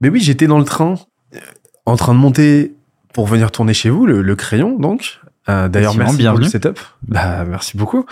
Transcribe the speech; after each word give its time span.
Mais 0.00 0.08
oui, 0.08 0.20
j'étais 0.20 0.46
dans 0.46 0.58
le 0.58 0.64
train, 0.64 0.94
euh, 1.34 1.38
en 1.86 1.96
train 1.96 2.14
de 2.14 2.18
monter 2.18 2.74
pour 3.12 3.26
venir 3.26 3.50
tourner 3.50 3.74
chez 3.74 3.90
vous, 3.90 4.06
le, 4.06 4.22
le 4.22 4.36
crayon, 4.36 4.78
donc. 4.78 5.20
Euh, 5.48 5.68
D'ailleurs, 5.68 5.96
merci 5.96 6.24
pour 6.24 6.38
le 6.38 6.44
setup. 6.44 6.80
Bah, 7.06 7.44
merci 7.44 7.76
beaucoup. 7.76 8.04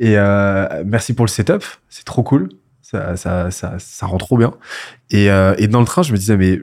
Et 0.00 0.18
euh, 0.18 0.82
merci 0.84 1.14
pour 1.14 1.24
le 1.24 1.30
setup. 1.30 1.64
C'est 1.88 2.04
trop 2.04 2.22
cool. 2.22 2.48
Ça, 2.82 3.16
ça, 3.16 3.50
ça, 3.52 3.74
ça 3.78 4.06
rend 4.06 4.18
trop 4.18 4.36
bien. 4.36 4.52
Et, 5.10 5.30
euh, 5.30 5.54
et 5.58 5.68
dans 5.68 5.78
le 5.78 5.86
train, 5.86 6.02
je 6.02 6.10
me 6.12 6.18
disais, 6.18 6.36
mais 6.36 6.60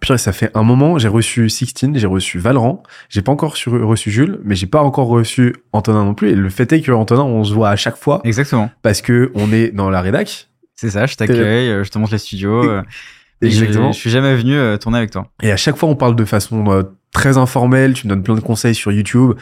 purée, 0.00 0.18
ça 0.18 0.32
fait 0.32 0.50
un 0.54 0.64
moment, 0.64 0.98
j'ai 0.98 1.06
reçu 1.06 1.48
Sixteen, 1.48 1.96
j'ai 1.96 2.08
reçu 2.08 2.40
Valran. 2.40 2.82
J'ai 3.08 3.22
pas 3.22 3.30
encore 3.30 3.54
reçu 3.66 4.10
Jules, 4.10 4.40
mais 4.42 4.56
j'ai 4.56 4.66
pas 4.66 4.82
encore 4.82 5.06
reçu 5.06 5.54
Antonin 5.72 6.04
non 6.04 6.14
plus. 6.14 6.30
Et 6.30 6.34
le 6.34 6.50
fait 6.50 6.72
est 6.72 6.80
que 6.80 6.90
Antonin, 6.90 7.22
on 7.22 7.44
se 7.44 7.54
voit 7.54 7.70
à 7.70 7.76
chaque 7.76 7.96
fois 7.96 8.20
Exactement. 8.24 8.70
parce 8.82 9.00
que 9.00 9.30
on 9.36 9.52
est 9.52 9.70
dans 9.70 9.90
la 9.90 10.00
rédac. 10.00 10.48
C'est 10.74 10.90
ça, 10.90 11.06
je 11.06 11.14
t'accueille, 11.14 11.84
je 11.84 11.88
te 11.90 11.98
montre 11.98 12.12
les 12.12 12.18
studios. 12.18 12.64
Exactement. 13.42 13.92
Je, 13.92 13.96
je 13.96 14.00
suis 14.00 14.10
jamais 14.10 14.34
venu 14.36 14.54
euh, 14.54 14.76
tourner 14.76 14.98
avec 14.98 15.10
toi. 15.10 15.28
Et 15.42 15.52
à 15.52 15.56
chaque 15.56 15.76
fois, 15.76 15.88
on 15.88 15.94
parle 15.96 16.16
de 16.16 16.24
façon 16.24 16.64
euh, 16.70 16.82
très 17.12 17.36
informelle. 17.38 17.92
Tu 17.94 18.06
me 18.06 18.10
donnes 18.10 18.22
plein 18.22 18.34
de 18.34 18.40
conseils 18.40 18.74
sur 18.74 18.92
YouTube, 18.92 19.32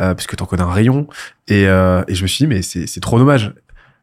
euh, 0.00 0.14
parce 0.14 0.26
que 0.26 0.36
t'en 0.36 0.46
connais 0.46 0.62
un 0.62 0.70
rayon. 0.72 1.06
Et, 1.48 1.66
euh, 1.68 2.02
et 2.08 2.14
je 2.14 2.22
me 2.22 2.26
suis 2.28 2.44
dit, 2.44 2.46
mais 2.46 2.62
c'est 2.62 2.86
c'est 2.86 3.00
trop 3.00 3.18
dommage. 3.18 3.52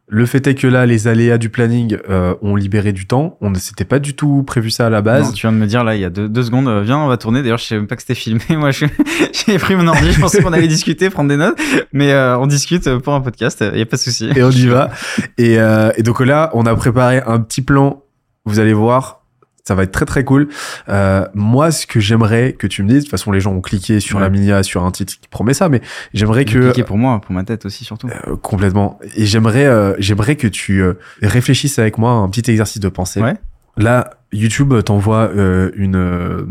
Le 0.08 0.26
fait 0.26 0.46
est 0.46 0.54
que 0.54 0.66
là, 0.66 0.84
les 0.84 1.08
aléas 1.08 1.38
du 1.38 1.48
planning 1.48 1.96
euh, 2.10 2.34
ont 2.42 2.54
libéré 2.56 2.92
du 2.92 3.06
temps. 3.06 3.38
On 3.40 3.48
ne 3.48 3.56
s'était 3.58 3.86
pas 3.86 3.98
du 3.98 4.14
tout 4.14 4.42
prévu 4.42 4.68
ça 4.70 4.86
à 4.88 4.90
la 4.90 5.00
base. 5.00 5.26
Non, 5.28 5.32
tu 5.32 5.42
viens 5.46 5.52
de 5.52 5.56
me 5.56 5.66
dire 5.66 5.84
là 5.84 5.94
il 5.94 6.02
y 6.02 6.04
a 6.04 6.10
deux, 6.10 6.28
deux 6.28 6.42
secondes, 6.42 6.68
viens 6.84 6.98
on 6.98 7.06
va 7.06 7.16
tourner. 7.16 7.40
D'ailleurs 7.40 7.56
je 7.56 7.64
savais 7.64 7.78
même 7.80 7.86
pas 7.88 7.96
que 7.96 8.02
c'était 8.02 8.16
filmé. 8.16 8.42
Moi 8.50 8.72
je- 8.72 8.84
j'ai 9.46 9.56
pris 9.58 9.74
mon 9.74 9.86
ordi, 9.86 10.12
je 10.12 10.20
pensais 10.20 10.42
qu'on 10.42 10.52
allait 10.52 10.68
discuter, 10.68 11.08
prendre 11.08 11.30
des 11.30 11.38
notes, 11.38 11.58
mais 11.94 12.12
euh, 12.12 12.36
on 12.38 12.46
discute 12.46 12.94
pour 12.98 13.14
un 13.14 13.22
podcast. 13.22 13.64
Il 13.72 13.78
y 13.78 13.82
a 13.82 13.86
pas 13.86 13.96
de 13.96 14.02
souci. 14.02 14.28
et 14.36 14.42
on 14.42 14.50
y 14.50 14.66
va. 14.66 14.90
Et, 15.38 15.58
euh, 15.58 15.92
et 15.96 16.02
donc 16.02 16.20
là, 16.20 16.50
on 16.52 16.66
a 16.66 16.74
préparé 16.74 17.22
un 17.24 17.40
petit 17.40 17.62
plan. 17.62 18.02
Vous 18.44 18.58
allez 18.58 18.74
voir, 18.74 19.21
ça 19.64 19.74
va 19.74 19.84
être 19.84 19.92
très 19.92 20.04
très 20.06 20.24
cool. 20.24 20.48
Euh, 20.88 21.26
moi, 21.34 21.70
ce 21.70 21.86
que 21.86 22.00
j'aimerais 22.00 22.52
que 22.54 22.66
tu 22.66 22.82
me 22.82 22.88
dises, 22.88 22.98
de 22.98 23.02
toute 23.02 23.10
façon, 23.12 23.30
les 23.30 23.40
gens 23.40 23.52
ont 23.52 23.60
cliqué 23.60 24.00
sur 24.00 24.16
Ouais. 24.16 24.22
la 24.22 24.30
minia, 24.30 24.62
sur 24.62 24.84
un 24.84 24.90
titre 24.90 25.14
qui 25.20 25.28
promet 25.28 25.54
ça, 25.54 25.68
mais 25.68 25.80
j'aimerais 26.14 26.44
que 26.44 26.58
Compliqué 26.58 26.82
pour 26.84 26.98
moi, 26.98 27.20
pour 27.20 27.32
ma 27.32 27.44
tête 27.44 27.64
aussi 27.64 27.84
surtout. 27.84 28.08
Euh, 28.08 28.36
complètement. 28.36 28.98
Et 29.16 29.24
j'aimerais, 29.26 29.66
euh, 29.66 29.94
j'aimerais 29.98 30.36
que 30.36 30.48
tu 30.48 30.82
euh, 30.82 30.94
réfléchisses 31.22 31.78
avec 31.78 31.96
moi 31.98 32.10
à 32.10 32.14
un 32.14 32.28
petit 32.28 32.50
exercice 32.50 32.80
de 32.80 32.88
pensée. 32.88 33.20
Ouais. 33.22 33.34
Là, 33.76 34.10
YouTube 34.32 34.74
t'envoie 34.84 35.30
euh, 35.34 35.70
une 35.76 35.96
euh, 35.96 36.44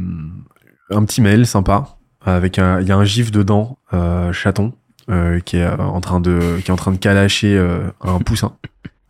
un 0.89 1.03
petit 1.05 1.21
mail 1.21 1.45
sympa 1.45 1.97
avec 2.25 2.59
un, 2.59 2.80
il 2.81 2.88
y 2.88 2.91
a 2.91 2.97
un 2.97 3.03
gif 3.05 3.31
dedans, 3.31 3.77
euh, 3.93 4.31
chaton, 4.31 4.73
euh, 5.09 5.39
qui 5.39 5.58
est 5.58 5.67
en 5.67 5.99
train 6.02 6.19
de, 6.19 6.39
qui 6.64 6.69
est 6.69 6.73
en 6.73 6.77
train 6.77 6.91
de 6.91 6.97
calacher 6.97 7.58
euh, 7.58 7.80
un 8.02 8.19
poussin. 8.19 8.53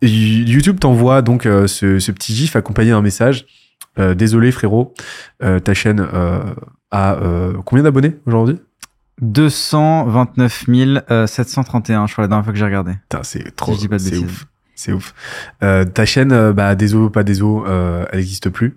Et 0.00 0.08
YouTube 0.08 0.80
t'envoie 0.80 1.22
donc 1.22 1.46
euh, 1.46 1.66
ce, 1.66 1.98
ce 1.98 2.10
petit 2.10 2.34
gif 2.34 2.56
accompagné 2.56 2.90
d'un 2.90 3.02
message. 3.02 3.46
Euh, 3.98 4.14
désolé 4.14 4.52
frérot, 4.52 4.94
euh, 5.42 5.58
ta 5.60 5.74
chaîne 5.74 6.00
euh, 6.00 6.40
a 6.90 7.14
euh, 7.16 7.54
combien 7.64 7.82
d'abonnés 7.82 8.16
aujourd'hui? 8.26 8.58
229 9.20 10.64
731, 11.26 12.06
je 12.06 12.12
crois 12.12 12.22
la 12.22 12.28
dernière 12.28 12.44
fois 12.44 12.52
que 12.52 12.58
j'ai 12.58 12.64
regardé. 12.64 12.92
C'est 13.22 13.54
trop, 13.54 13.74
Si 13.74 13.88
c'est 13.98 14.16
ouf. 14.16 14.46
C'est 14.74 14.92
ouf. 14.92 15.14
Euh, 15.62 15.84
ta 15.84 16.04
chaîne, 16.06 16.52
bah, 16.52 16.74
des 16.74 16.94
os, 16.94 17.12
pas 17.12 17.22
euh, 17.22 18.06
elle 18.10 18.18
n'existe 18.18 18.48
plus. 18.48 18.76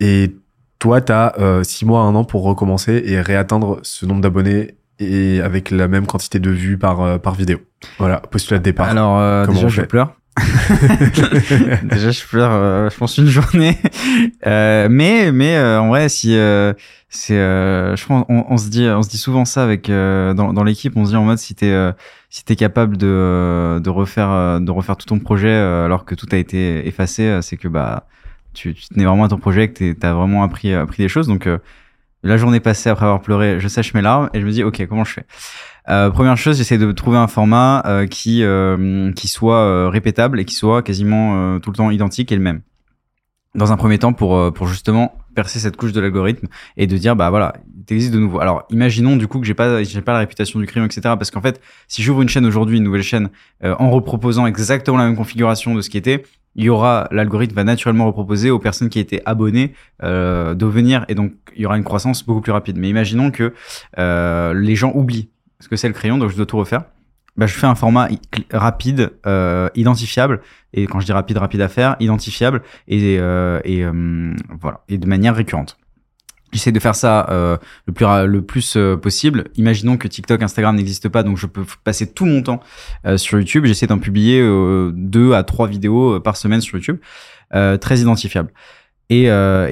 Et 0.00 0.34
toi, 0.78 1.00
t'as 1.00 1.34
euh, 1.38 1.62
six 1.62 1.84
mois, 1.84 2.00
un 2.00 2.14
an 2.14 2.24
pour 2.24 2.42
recommencer 2.42 3.02
et 3.04 3.20
réatteindre 3.20 3.78
ce 3.82 4.06
nombre 4.06 4.20
d'abonnés 4.20 4.76
et 4.98 5.40
avec 5.42 5.70
la 5.70 5.86
même 5.86 6.06
quantité 6.06 6.40
de 6.40 6.50
vues 6.50 6.78
par, 6.78 7.20
par 7.20 7.34
vidéo. 7.34 7.58
Voilà, 7.98 8.20
postulat 8.20 8.58
de 8.58 8.64
départ. 8.64 8.88
Alors 8.88 9.18
euh, 9.18 9.44
Comment 9.44 9.62
déjà 9.62 9.68
je 9.68 9.82
pleure. 9.82 10.17
déjà 11.82 12.10
je 12.10 12.24
pleure, 12.26 12.52
euh, 12.52 12.90
je 12.90 12.96
pense 12.96 13.18
une 13.18 13.26
journée. 13.26 13.76
Euh, 14.46 14.88
mais 14.90 15.32
mais 15.32 15.56
euh, 15.56 15.80
en 15.80 15.88
vrai 15.88 16.08
si 16.08 16.36
euh, 16.36 16.72
c'est, 17.08 17.36
euh, 17.38 17.96
je 17.96 18.06
pense 18.06 18.24
on, 18.28 18.44
on 18.48 18.56
se 18.56 18.68
dit 18.68 18.86
on 18.86 19.02
se 19.02 19.08
dit 19.08 19.18
souvent 19.18 19.44
ça 19.44 19.62
avec 19.62 19.90
euh, 19.90 20.34
dans, 20.34 20.52
dans 20.52 20.64
l'équipe, 20.64 20.96
on 20.96 21.04
se 21.04 21.10
dit 21.10 21.16
en 21.16 21.24
mode 21.24 21.38
si 21.38 21.54
t'es 21.54 21.74
si 22.30 22.44
t'es 22.44 22.56
capable 22.56 22.96
de 22.96 23.80
de 23.82 23.90
refaire 23.90 24.60
de 24.60 24.70
refaire 24.70 24.96
tout 24.96 25.06
ton 25.06 25.18
projet 25.18 25.54
alors 25.54 26.04
que 26.04 26.14
tout 26.14 26.28
a 26.32 26.36
été 26.36 26.86
effacé, 26.86 27.38
c'est 27.42 27.56
que 27.56 27.68
bah 27.68 28.06
tu, 28.54 28.74
tu 28.74 28.88
tenais 28.88 29.04
vraiment 29.04 29.24
à 29.24 29.28
ton 29.28 29.38
projet, 29.38 29.68
que 29.68 29.92
t'as 29.92 30.12
vraiment 30.12 30.42
appris 30.42 30.72
appris 30.74 31.02
des 31.02 31.08
choses. 31.08 31.26
Donc 31.28 31.48
la 32.22 32.36
journée 32.36 32.60
passée 32.60 32.90
après 32.90 33.04
avoir 33.04 33.20
pleuré, 33.20 33.60
je 33.60 33.68
sèche 33.68 33.94
mes 33.94 34.02
larmes 34.02 34.28
et 34.34 34.40
je 34.40 34.46
me 34.46 34.50
dis 34.50 34.64
ok 34.64 34.86
comment 34.88 35.04
je 35.04 35.12
fais? 35.12 35.26
Euh, 35.88 36.10
première 36.10 36.36
chose, 36.36 36.58
j'essaie 36.58 36.76
de 36.76 36.92
trouver 36.92 37.16
un 37.16 37.28
format 37.28 37.82
euh, 37.86 38.06
qui 38.06 38.42
euh, 38.42 39.10
qui 39.12 39.28
soit 39.28 39.60
euh, 39.60 39.88
répétable 39.88 40.38
et 40.38 40.44
qui 40.44 40.54
soit 40.54 40.82
quasiment 40.82 41.54
euh, 41.54 41.58
tout 41.60 41.70
le 41.70 41.76
temps 41.76 41.90
identique 41.90 42.30
et 42.30 42.36
le 42.36 42.42
même. 42.42 42.60
Dans 43.54 43.72
un 43.72 43.76
premier 43.76 43.98
temps, 43.98 44.12
pour 44.12 44.36
euh, 44.36 44.50
pour 44.50 44.66
justement 44.66 45.16
percer 45.34 45.58
cette 45.58 45.76
couche 45.76 45.92
de 45.92 46.00
l'algorithme 46.00 46.48
et 46.76 46.86
de 46.86 46.96
dire 46.98 47.16
bah 47.16 47.30
voilà, 47.30 47.54
il 47.88 47.94
existe 47.94 48.12
de 48.12 48.18
nouveau. 48.18 48.40
Alors 48.40 48.64
imaginons 48.68 49.16
du 49.16 49.28
coup 49.28 49.40
que 49.40 49.46
j'ai 49.46 49.54
pas 49.54 49.82
j'ai 49.82 50.02
pas 50.02 50.12
la 50.12 50.18
réputation 50.18 50.60
du 50.60 50.66
crime 50.66 50.84
etc. 50.84 51.00
Parce 51.02 51.30
qu'en 51.30 51.40
fait, 51.40 51.60
si 51.86 52.02
j'ouvre 52.02 52.20
une 52.20 52.28
chaîne 52.28 52.44
aujourd'hui, 52.44 52.76
une 52.76 52.84
nouvelle 52.84 53.02
chaîne, 53.02 53.30
en 53.64 53.90
reproposant 53.90 54.46
exactement 54.46 54.98
la 54.98 55.04
même 55.06 55.16
configuration 55.16 55.74
de 55.74 55.80
ce 55.80 55.88
qui 55.88 55.96
était, 55.96 56.24
il 56.54 56.64
y 56.64 56.68
aura 56.68 57.08
l'algorithme 57.10 57.54
va 57.54 57.64
naturellement 57.64 58.06
reproposer 58.06 58.50
aux 58.50 58.58
personnes 58.58 58.88
qui 58.88 58.98
étaient 58.98 59.22
abonnées 59.26 59.74
euh, 60.02 60.54
de 60.54 60.66
venir 60.66 61.04
et 61.08 61.14
donc 61.14 61.32
il 61.54 61.62
y 61.62 61.66
aura 61.66 61.76
une 61.76 61.84
croissance 61.84 62.24
beaucoup 62.24 62.40
plus 62.40 62.52
rapide. 62.52 62.76
Mais 62.78 62.88
imaginons 62.88 63.30
que 63.30 63.54
euh, 63.98 64.54
les 64.54 64.74
gens 64.74 64.92
oublient 64.94 65.30
ce 65.60 65.68
que 65.68 65.76
c'est 65.76 65.88
le 65.88 65.94
crayon, 65.94 66.18
donc 66.18 66.30
je 66.30 66.36
dois 66.36 66.46
tout 66.46 66.56
refaire. 66.56 66.84
Bah, 67.38 67.46
je 67.46 67.54
fais 67.54 67.66
un 67.66 67.76
format 67.76 68.08
rapide, 68.50 69.12
euh, 69.26 69.68
identifiable, 69.76 70.40
et 70.72 70.88
quand 70.88 70.98
je 70.98 71.06
dis 71.06 71.12
rapide, 71.12 71.38
rapide 71.38 71.60
à 71.60 71.68
faire, 71.68 71.94
identifiable, 72.00 72.62
et, 72.88 73.18
euh, 73.20 73.60
et 73.64 73.84
euh, 73.84 74.34
voilà, 74.60 74.80
et 74.88 74.98
de 74.98 75.06
manière 75.06 75.36
récurrente. 75.36 75.78
J'essaie 76.52 76.72
de 76.72 76.80
faire 76.80 76.94
ça 76.94 77.26
euh, 77.30 77.58
le 77.86 77.92
plus 77.92 78.06
le 78.06 78.42
plus 78.42 78.76
euh, 78.76 78.96
possible. 78.96 79.44
Imaginons 79.56 79.98
que 79.98 80.08
TikTok, 80.08 80.42
Instagram 80.42 80.76
n'existe 80.76 81.08
pas, 81.08 81.22
donc 81.22 81.36
je 81.36 81.46
peux 81.46 81.64
passer 81.84 82.06
tout 82.06 82.24
mon 82.24 82.42
temps 82.42 82.60
euh, 83.04 83.18
sur 83.18 83.38
YouTube. 83.38 83.66
J'essaie 83.66 83.86
d'en 83.86 83.98
publier 83.98 84.40
deux 84.92 85.34
à 85.34 85.42
trois 85.42 85.68
vidéos 85.68 86.20
par 86.20 86.36
semaine 86.36 86.60
sur 86.60 86.78
YouTube, 86.78 86.98
très 87.50 87.98
identifiable 87.98 88.50
et, 89.10 89.28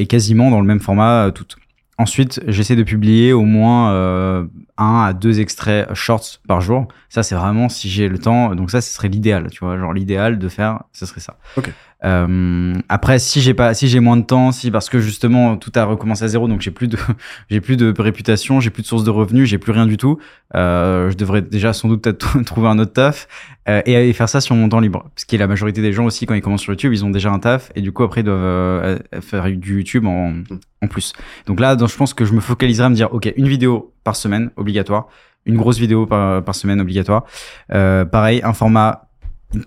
quasiment 0.09 0.51
dans 0.51 0.61
le 0.61 0.67
même 0.67 0.81
format 0.81 1.31
toutes. 1.35 1.57
Ensuite, 1.99 2.41
j'essaie 2.47 2.77
de 2.77 2.83
publier 2.83 3.33
au 3.33 3.43
moins 3.43 3.93
euh, 3.93 4.45
un 4.77 5.05
à 5.05 5.12
deux 5.15 5.41
extraits 5.41 5.93
shorts 5.95 6.41
par 6.47 6.61
jour. 6.61 6.89
Ça, 7.09 7.23
c'est 7.23 7.34
vraiment 7.34 7.69
si 7.71 7.89
j'ai 7.89 8.09
le 8.09 8.19
temps. 8.19 8.55
Donc 8.55 8.71
ça, 8.71 8.81
ce 8.83 8.93
serait 8.93 9.09
l'idéal, 9.09 9.49
tu 9.51 9.61
vois. 9.65 9.79
Genre 9.79 9.95
l'idéal 9.95 10.39
de 10.39 10.49
faire, 10.49 10.83
ce 10.93 11.07
serait 11.07 11.21
ça. 11.21 11.39
Ok. 11.57 11.73
Euh, 12.05 12.75
après, 12.91 13.19
si 13.19 13.41
j'ai 13.41 13.55
pas, 13.55 13.73
si 13.73 13.89
j'ai 13.89 14.01
moins 14.01 14.17
de 14.19 14.25
temps, 14.25 14.53
si 14.53 14.71
parce 14.71 14.91
que 14.91 15.01
justement 15.01 15.57
tout 15.57 15.73
a 15.77 15.84
recommencé 15.84 16.25
à 16.25 16.29
zéro, 16.29 16.47
donc 16.47 16.61
j'ai 16.61 16.71
plus 16.71 16.89
de, 16.89 16.99
j'ai 17.51 17.61
plus 17.61 17.77
de 17.77 17.95
réputation, 17.99 18.61
j'ai 18.61 18.71
plus 18.71 18.83
de 18.83 18.87
source 18.87 19.03
de 19.03 19.11
revenus, 19.11 19.49
j'ai 19.49 19.59
plus 19.59 19.73
rien 19.73 19.87
du 19.87 19.97
tout. 19.97 20.19
Euh, 20.55 21.11
je 21.11 21.17
devrais 21.17 21.43
déjà 21.43 21.73
sans 21.73 21.89
doute 21.89 22.03
peut-être 22.03 22.43
trouver 22.45 22.69
un 22.69 22.78
autre 22.78 22.93
taf 22.93 23.28
euh, 23.69 23.81
et, 23.87 23.93
et 24.09 24.13
faire 24.13 24.28
ça 24.28 24.41
sur 24.41 24.55
mon 24.55 24.69
temps 24.69 24.81
libre. 24.81 25.05
Parce 25.15 25.25
que 25.25 25.37
la 25.37 25.47
majorité 25.47 25.81
des 25.81 25.93
gens 25.93 26.05
aussi, 26.05 26.27
quand 26.27 26.34
ils 26.34 26.43
commencent 26.43 26.63
sur 26.63 26.73
YouTube, 26.73 26.93
ils 26.93 27.05
ont 27.05 27.11
déjà 27.11 27.31
un 27.31 27.39
taf 27.39 27.73
et 27.75 27.81
du 27.81 27.93
coup 27.93 28.05
après 28.05 28.21
ils 28.21 28.25
doivent 28.25 28.39
euh, 28.41 28.99
faire 29.23 29.45
du 29.51 29.78
YouTube 29.78 30.07
en, 30.07 30.34
en 30.83 30.87
plus. 30.89 31.13
Donc 31.47 31.61
là, 31.61 31.77
je 31.79 31.97
pense 31.97 32.15
que 32.15 32.25
je 32.25 32.33
me 32.33 32.41
focaliserai 32.41 32.87
à 32.87 32.89
me 32.89 32.95
dire, 32.95 33.13
ok, 33.13 33.33
une 33.37 33.49
vidéo 33.49 33.95
par 34.05 34.17
semaine 34.17 34.51
obligatoire, 34.57 35.09
une 35.47 35.57
grosse 35.57 35.79
vidéo 35.79 36.07
par, 36.07 36.55
semaine 36.55 36.81
obligatoire. 36.81 37.25
Euh, 37.73 38.05
pareil, 38.05 38.41
un 38.45 38.53
format 38.53 39.03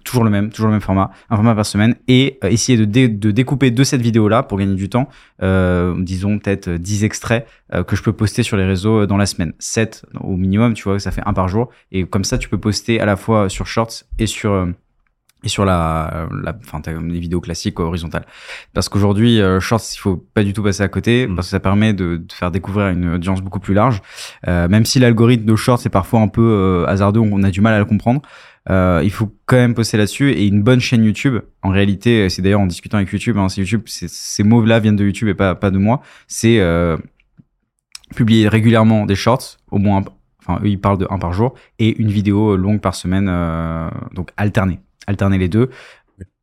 toujours 0.04 0.26
le 0.26 0.30
même, 0.30 0.50
toujours 0.50 0.68
le 0.68 0.74
même 0.74 0.82
format, 0.82 1.10
un 1.30 1.36
format 1.38 1.56
par 1.56 1.66
semaine, 1.66 1.96
et 2.10 2.38
euh, 2.44 2.50
essayer 2.50 2.78
de, 2.78 3.08
de 3.08 3.32
découper 3.32 3.72
de 3.72 3.84
cette 3.86 4.02
vidéo-là 4.02 4.44
pour 4.44 4.58
gagner 4.60 4.76
du 4.76 4.90
temps, 4.90 5.08
euh, 5.42 5.96
disons 6.00 6.38
peut-être 6.38 6.70
10 6.70 7.06
extraits 7.06 7.48
que 7.88 7.96
je 7.96 8.04
peux 8.04 8.14
poster 8.14 8.44
sur 8.44 8.58
les 8.58 8.66
réseaux 8.66 9.06
dans 9.06 9.16
la 9.16 9.26
semaine. 9.26 9.54
7 9.60 10.06
au 10.20 10.36
minimum, 10.36 10.74
tu 10.74 10.84
vois, 10.84 11.00
ça 11.00 11.12
fait 11.12 11.24
un 11.26 11.34
par 11.34 11.48
jour, 11.48 11.70
et 11.92 12.04
comme 12.06 12.26
ça 12.26 12.38
tu 12.38 12.50
peux 12.50 12.58
poster 12.58 13.00
à 13.00 13.06
la 13.06 13.16
fois 13.16 13.50
sur 13.50 13.66
Shorts 13.68 14.04
et 14.20 14.28
sur... 14.28 14.68
euh, 15.42 15.46
et 15.46 15.50
sur 15.50 15.64
la, 15.66 16.28
la 16.44 16.56
enfin, 16.64 16.82
t'as 16.82 16.94
des 16.94 17.20
vidéos 17.20 17.40
classiques 17.42 17.76
quoi, 17.76 17.86
horizontales. 17.86 18.26
Parce 18.74 18.90
qu'aujourd'hui, 18.90 19.42
euh, 19.42 19.60
Shorts, 19.60 19.82
il 19.96 19.98
faut 20.00 20.18
pas 20.18 20.44
du 20.44 20.54
tout 20.54 20.64
passer 20.64 20.84
à 20.84 20.88
côté, 20.88 21.28
Mm. 21.28 21.36
parce 21.36 21.48
que 21.48 21.52
ça 21.52 21.60
permet 21.60 21.94
de, 21.94 22.18
de 22.18 22.34
faire 22.34 22.52
découvrir 22.52 22.88
une 22.90 23.14
audience 23.16 23.42
beaucoup 23.42 23.60
plus 23.60 23.74
large. 23.74 24.02
Euh, 24.48 24.68
même 24.68 24.86
si 24.86 25.00
l'algorithme 25.00 25.46
de 25.46 25.56
Shorts 25.56 25.80
est 25.86 25.90
parfois 25.90 26.20
un 26.22 26.28
peu 26.28 26.42
euh, 26.42 26.86
hasardeux, 26.88 27.20
on 27.22 27.44
a 27.44 27.52
du 27.52 27.62
mal 27.62 27.74
à 27.74 27.80
le 27.80 27.86
comprendre. 27.86 28.22
Euh, 28.70 29.02
il 29.04 29.10
faut 29.12 29.34
quand 29.46 29.56
même 29.56 29.74
poster 29.74 29.98
là-dessus 29.98 30.32
et 30.32 30.46
une 30.46 30.62
bonne 30.62 30.80
chaîne 30.82 31.04
YouTube. 31.04 31.38
En 31.64 31.70
réalité, 31.70 32.30
c'est 32.30 32.42
d'ailleurs 32.42 32.60
en 32.60 32.68
discutant 32.68 32.98
avec 32.98 33.10
YouTube, 33.12 33.38
hein, 33.38 33.50
c'est 33.50 33.62
YouTube, 33.62 33.84
ces 33.88 34.44
mots-là 34.44 34.80
viennent 34.80 34.98
de 34.98 35.06
YouTube 35.06 35.30
et 35.30 35.34
pas 35.34 35.56
pas 35.56 35.72
de 35.72 35.78
moi. 35.80 36.02
C'est 36.28 36.60
euh, 36.60 36.98
publier 38.16 38.48
régulièrement 38.48 39.06
des 39.06 39.16
shorts, 39.16 39.58
au 39.72 39.78
moins, 39.80 40.00
un- 40.00 40.06
enfin 40.46 40.60
eux 40.64 40.68
ils 40.68 40.80
parlent 40.80 40.98
de 40.98 41.08
un 41.10 41.18
par 41.20 41.32
jour 41.34 41.56
et 41.80 42.00
une 42.02 42.10
vidéo 42.10 42.56
longue 42.58 42.82
par 42.82 42.96
semaine, 42.96 43.28
euh, 43.30 43.90
donc 44.14 44.32
alterner, 44.38 44.80
alterner 45.10 45.38
les 45.38 45.50
deux, 45.50 45.70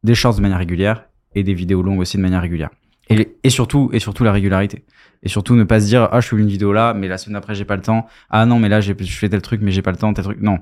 des 0.03 0.15
shorts 0.15 0.37
de 0.37 0.41
manière 0.43 0.59
régulière 0.59 1.07
et 1.35 1.43
des 1.43 1.55
vidéos 1.55 1.83
longues 1.83 2.01
aussi 2.01 2.17
de 2.17 2.23
manière 2.23 2.43
régulière. 2.43 2.71
Et, 3.09 3.37
et 3.45 3.51
surtout 3.51 3.89
et 3.93 4.01
surtout 4.01 4.25
la 4.25 4.33
régularité. 4.33 4.85
Et 5.23 5.29
surtout 5.29 5.55
ne 5.55 5.65
pas 5.65 5.81
se 5.81 5.87
dire 5.87 6.09
ah 6.13 6.21
je 6.21 6.29
fais 6.29 6.37
une 6.37 6.49
vidéo 6.49 6.73
là, 6.73 6.93
mais 6.95 7.09
la 7.09 7.19
semaine 7.19 7.35
d'après 7.35 7.55
j'ai 7.55 7.65
pas 7.65 7.77
le 7.77 7.83
temps. 7.83 8.07
Ah 8.31 8.45
non 8.47 8.59
mais 8.59 8.69
là 8.69 8.81
j'ai 8.81 8.95
je 8.99 9.17
fais 9.17 9.29
tel 9.29 9.41
truc 9.43 9.61
mais 9.63 9.71
j'ai 9.71 9.83
pas 9.83 9.93
le 9.93 9.97
temps 9.97 10.13
tel 10.13 10.25
truc. 10.25 10.41
Non, 10.41 10.59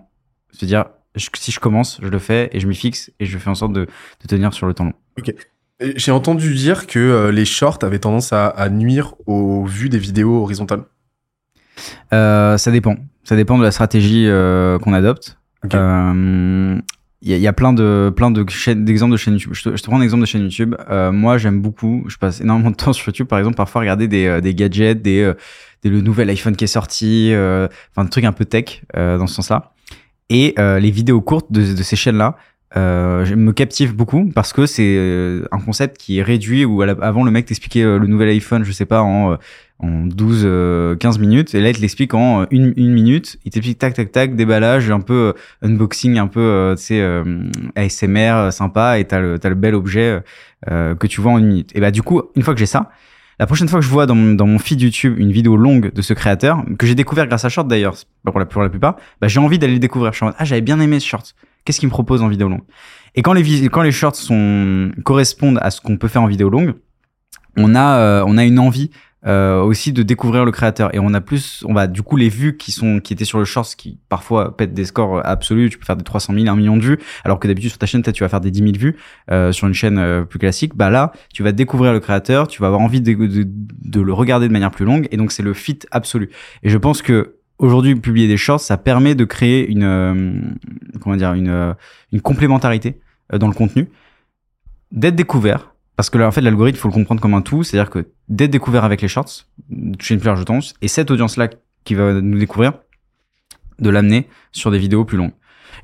se 0.52 0.64
dire 0.66 0.84
je- 1.14 1.28
si 1.34 1.50
je 1.52 1.60
commence 1.60 1.98
je 2.02 2.08
le 2.08 2.18
fais 2.18 2.50
et 2.52 2.60
je 2.60 2.66
m'y 2.68 2.74
fixe 2.74 3.10
et 3.18 3.24
je 3.26 3.38
fais 3.38 3.48
en 3.50 3.54
sorte 3.54 3.72
de, 3.72 3.86
de 3.86 4.26
tenir 4.28 4.52
sur 4.52 4.66
le 4.66 4.74
temps 4.74 4.84
long. 4.84 4.92
J'ai 5.96 6.12
entendu 6.12 6.54
dire 6.54 6.86
que 6.86 6.98
euh, 7.00 7.32
les 7.32 7.44
shorts 7.44 7.78
avaient 7.82 7.98
tendance 7.98 8.32
à, 8.32 8.46
à 8.46 8.68
nuire 8.68 9.14
aux 9.26 9.64
vues 9.64 9.88
des 9.88 9.98
vidéos 9.98 10.42
horizontales. 10.42 10.84
Euh, 12.12 12.56
ça 12.58 12.70
dépend. 12.70 12.96
Ça 13.24 13.34
dépend 13.36 13.58
de 13.58 13.64
la 13.64 13.70
stratégie 13.72 14.26
euh, 14.28 14.78
qu'on 14.78 14.92
adopte. 14.92 15.38
Il 17.22 17.34
y, 17.34 17.38
y 17.40 17.46
a 17.46 17.52
plein 17.54 17.72
de 17.72 18.12
plein 18.14 18.30
de 18.30 18.44
chaînes 18.50 18.84
d'exemples 18.84 19.12
de 19.12 19.16
chaînes 19.16 19.34
YouTube. 19.34 19.54
Je 19.54 19.62
te, 19.62 19.76
je 19.76 19.82
te 19.82 19.86
prends 19.88 19.98
un 19.98 20.02
exemple 20.02 20.20
de 20.22 20.26
chaîne 20.26 20.42
YouTube. 20.42 20.74
Euh, 20.90 21.10
moi, 21.10 21.38
j'aime 21.38 21.60
beaucoup. 21.62 22.04
Je 22.08 22.16
passe 22.18 22.40
énormément 22.40 22.70
de 22.70 22.76
temps 22.76 22.92
sur 22.92 23.06
YouTube, 23.06 23.26
par 23.26 23.38
exemple, 23.38 23.56
parfois 23.56 23.80
regarder 23.80 24.08
des, 24.08 24.26
euh, 24.26 24.40
des 24.40 24.54
gadgets, 24.54 25.00
des, 25.00 25.20
euh, 25.22 25.34
des 25.82 25.88
le 25.90 26.00
nouvel 26.02 26.28
iPhone 26.30 26.54
qui 26.54 26.64
est 26.64 26.68
sorti, 26.68 27.30
euh, 27.32 27.66
enfin 27.92 28.04
des 28.04 28.10
trucs 28.10 28.24
un 28.24 28.32
peu 28.32 28.44
tech 28.44 28.82
euh, 28.96 29.16
dans 29.16 29.26
ce 29.26 29.34
sens-là. 29.36 29.72
Et 30.28 30.54
euh, 30.58 30.78
les 30.78 30.90
vidéos 30.90 31.20
courtes 31.22 31.50
de, 31.50 31.60
de 31.60 31.82
ces 31.82 31.96
chaînes-là. 31.96 32.36
Me 32.76 33.52
captive 33.52 33.94
beaucoup 33.94 34.32
parce 34.34 34.52
que 34.52 34.66
c'est 34.66 35.40
un 35.52 35.58
concept 35.60 35.96
qui 35.96 36.18
est 36.18 36.22
réduit 36.24 36.66
la- 36.84 36.96
avant 37.02 37.22
le 37.22 37.30
mec 37.30 37.46
t'expliquait 37.46 37.84
le 37.84 38.04
nouvel 38.08 38.30
iPhone 38.30 38.64
je 38.64 38.72
sais 38.72 38.84
pas 38.84 39.00
en 39.00 39.36
en 39.80 40.06
12, 40.06 40.42
euh, 40.44 40.96
15 40.96 41.18
minutes. 41.18 41.54
Et 41.54 41.60
là, 41.60 41.70
il 41.70 41.76
te 41.76 41.80
l'explique 41.80 42.14
en 42.14 42.42
euh, 42.42 42.46
une, 42.50 42.72
une 42.76 42.92
minute. 42.92 43.38
Il 43.44 43.50
t'explique 43.50 43.78
tac, 43.78 43.94
tac, 43.94 44.12
tac, 44.12 44.36
déballage, 44.36 44.90
un 44.90 45.00
peu 45.00 45.34
euh, 45.34 45.68
unboxing, 45.68 46.18
un 46.18 46.26
peu, 46.26 46.40
euh, 46.40 46.74
tu 46.76 46.84
sais, 46.84 47.00
euh, 47.00 47.50
ASMR 47.74 48.50
sympa. 48.52 48.98
Et 48.98 49.04
t'as 49.04 49.20
le, 49.20 49.38
t'as 49.38 49.48
le 49.48 49.54
bel 49.54 49.74
objet 49.74 50.20
que 50.66 51.06
tu 51.06 51.20
vois 51.20 51.32
en 51.32 51.38
une 51.38 51.46
minute. 51.46 51.70
Et 51.74 51.80
bah, 51.80 51.90
du 51.90 52.02
coup, 52.02 52.22
une 52.36 52.42
fois 52.42 52.54
que 52.54 52.60
j'ai 52.60 52.66
ça, 52.66 52.90
la 53.38 53.46
prochaine 53.46 53.68
fois 53.68 53.80
que 53.80 53.84
je 53.84 53.90
vois 53.90 54.06
dans 54.06 54.14
mon, 54.14 54.32
dans 54.32 54.46
mon 54.46 54.58
feed 54.58 54.80
YouTube 54.80 55.18
une 55.18 55.32
vidéo 55.32 55.56
longue 55.56 55.92
de 55.92 56.02
ce 56.02 56.14
créateur, 56.14 56.64
que 56.78 56.86
j'ai 56.86 56.94
découvert 56.94 57.26
grâce 57.26 57.44
à 57.44 57.48
Short 57.48 57.68
d'ailleurs, 57.68 57.96
pour 58.24 58.38
la, 58.38 58.46
la 58.56 58.68
plupart, 58.70 58.96
bah, 59.20 59.28
j'ai 59.28 59.40
envie 59.40 59.58
d'aller 59.58 59.74
le 59.74 59.78
découvrir. 59.78 60.12
Je 60.12 60.16
suis 60.16 60.24
en 60.24 60.28
mode, 60.28 60.36
ah, 60.38 60.44
j'avais 60.44 60.62
bien 60.62 60.80
aimé 60.80 61.00
ce 61.00 61.06
Short. 61.06 61.34
Qu'est-ce 61.64 61.80
qu'il 61.80 61.88
me 61.88 61.92
propose 61.92 62.22
en 62.22 62.28
vidéo 62.28 62.48
longue? 62.48 62.62
Et 63.14 63.22
quand 63.22 63.32
les, 63.32 63.68
quand 63.68 63.82
les 63.82 63.92
shorts 63.92 64.16
sont, 64.16 64.90
correspondent 65.04 65.58
à 65.62 65.70
ce 65.70 65.80
qu'on 65.80 65.96
peut 65.96 66.08
faire 66.08 66.22
en 66.22 66.26
vidéo 66.26 66.48
longue, 66.48 66.74
on 67.56 67.74
a, 67.74 68.24
on 68.24 68.36
a 68.38 68.44
une 68.44 68.58
envie 68.58 68.90
euh, 69.26 69.60
aussi 69.62 69.92
de 69.92 70.02
découvrir 70.02 70.44
le 70.44 70.50
créateur. 70.50 70.94
Et 70.94 70.98
on 70.98 71.14
a 71.14 71.20
plus 71.20 71.64
on 71.66 71.72
va 71.72 71.86
du 71.86 72.02
coup 72.02 72.16
les 72.16 72.28
vues 72.28 72.56
qui 72.56 72.72
sont 72.72 73.00
qui 73.00 73.12
étaient 73.12 73.24
sur 73.24 73.38
le 73.38 73.44
shorts 73.44 73.76
qui 73.76 73.98
parfois 74.08 74.56
pètent 74.56 74.74
des 74.74 74.84
scores 74.84 75.24
absolus. 75.24 75.70
Tu 75.70 75.78
peux 75.78 75.84
faire 75.84 75.96
des 75.96 76.04
300 76.04 76.34
000 76.34 76.46
1 76.48 76.56
million 76.56 76.76
de 76.76 76.82
vues 76.82 76.98
alors 77.24 77.38
que 77.38 77.48
d'habitude 77.48 77.70
sur 77.70 77.78
ta 77.78 77.86
chaîne 77.86 78.02
tu 78.02 78.22
vas 78.22 78.28
faire 78.28 78.40
des 78.40 78.50
10 78.50 78.58
000 78.58 78.72
vues 78.76 78.96
euh, 79.30 79.52
sur 79.52 79.66
une 79.66 79.74
chaîne 79.74 79.98
euh, 79.98 80.24
plus 80.24 80.38
classique. 80.38 80.74
Bah 80.76 80.90
là 80.90 81.12
tu 81.32 81.42
vas 81.42 81.52
découvrir 81.52 81.92
le 81.92 82.00
créateur 82.00 82.48
tu 82.48 82.60
vas 82.60 82.66
avoir 82.66 82.82
envie 82.82 83.00
de, 83.00 83.14
de, 83.14 83.46
de 83.46 84.00
le 84.00 84.12
regarder 84.12 84.48
de 84.48 84.52
manière 84.52 84.70
plus 84.70 84.84
longue 84.84 85.08
et 85.10 85.16
donc 85.16 85.32
c'est 85.32 85.42
le 85.42 85.54
fit 85.54 85.78
absolu. 85.90 86.30
Et 86.62 86.70
je 86.70 86.78
pense 86.78 87.02
que 87.02 87.36
aujourd'hui 87.58 87.94
publier 87.94 88.28
des 88.28 88.36
shorts 88.36 88.60
ça 88.60 88.76
permet 88.76 89.14
de 89.14 89.24
créer 89.24 89.66
une 89.68 89.84
euh, 89.84 90.40
comment 91.00 91.16
dire 91.16 91.32
une 91.32 91.48
euh, 91.48 91.72
une 92.12 92.20
complémentarité 92.20 93.00
dans 93.32 93.48
le 93.48 93.54
contenu. 93.54 93.88
D'être 94.92 95.16
découvert 95.16 95.73
parce 95.96 96.10
que 96.10 96.18
là, 96.18 96.26
en 96.26 96.30
fait, 96.32 96.40
l'algorithme, 96.40 96.76
il 96.76 96.80
faut 96.80 96.88
le 96.88 96.94
comprendre 96.94 97.20
comme 97.20 97.34
un 97.34 97.42
tout. 97.42 97.62
C'est-à-dire 97.62 97.90
que 97.90 98.08
d'être 98.28 98.50
découvert 98.50 98.84
avec 98.84 99.00
les 99.00 99.08
shorts, 99.08 99.46
toucher 99.98 100.14
une 100.14 100.20
plus 100.20 100.26
large 100.26 100.40
audience, 100.40 100.74
et 100.82 100.88
cette 100.88 101.10
audience-là 101.10 101.48
qui 101.84 101.94
va 101.94 102.20
nous 102.20 102.38
découvrir, 102.38 102.72
de 103.78 103.90
l'amener 103.90 104.28
sur 104.52 104.70
des 104.70 104.78
vidéos 104.78 105.04
plus 105.04 105.16
longues. 105.16 105.34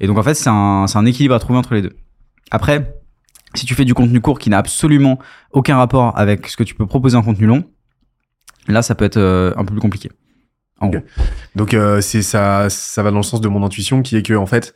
Et 0.01 0.07
donc, 0.07 0.19
en 0.19 0.23
fait, 0.23 0.35
c'est 0.35 0.51
un, 0.51 0.87
c'est 0.87 0.99
un 0.99 1.07
équilibre 1.07 1.35
à 1.35 1.39
trouver 1.39 1.59
entre 1.59 1.75
les 1.75 1.83
deux. 1.83 1.97
Après, 2.51 2.95
si 3.55 3.67
tu 3.67 3.75
fais 3.75 3.85
du 3.85 3.95
contenu 3.95 4.21
court 4.21 4.39
qui 4.39 4.51
n'a 4.51 4.59
absolument 4.59 5.19
aucun 5.53 5.77
rapport 5.77 6.17
avec 6.19 6.49
ce 6.49 6.57
que 6.57 6.65
tu 6.65 6.75
peux 6.75 6.87
proposer 6.87 7.17
en 7.17 7.23
contenu 7.23 7.47
long, 7.47 7.65
là, 8.69 8.83
ça 8.83 8.95
peut 8.95 9.05
être 9.05 9.17
euh, 9.17 9.53
un 9.57 9.65
peu 9.65 9.73
plus 9.73 9.81
compliqué. 9.81 10.11
En 10.81 10.89
gros. 10.89 11.01
Donc 11.55 11.75
euh, 11.75 12.01
c'est 12.01 12.23
ça, 12.23 12.71
ça 12.71 13.03
va 13.03 13.11
dans 13.11 13.19
le 13.19 13.23
sens 13.23 13.41
de 13.41 13.49
mon 13.49 13.63
intuition 13.63 14.03
qui 14.03 14.17
est 14.17 14.23
que 14.23 14.33
en 14.33 14.47
fait 14.47 14.75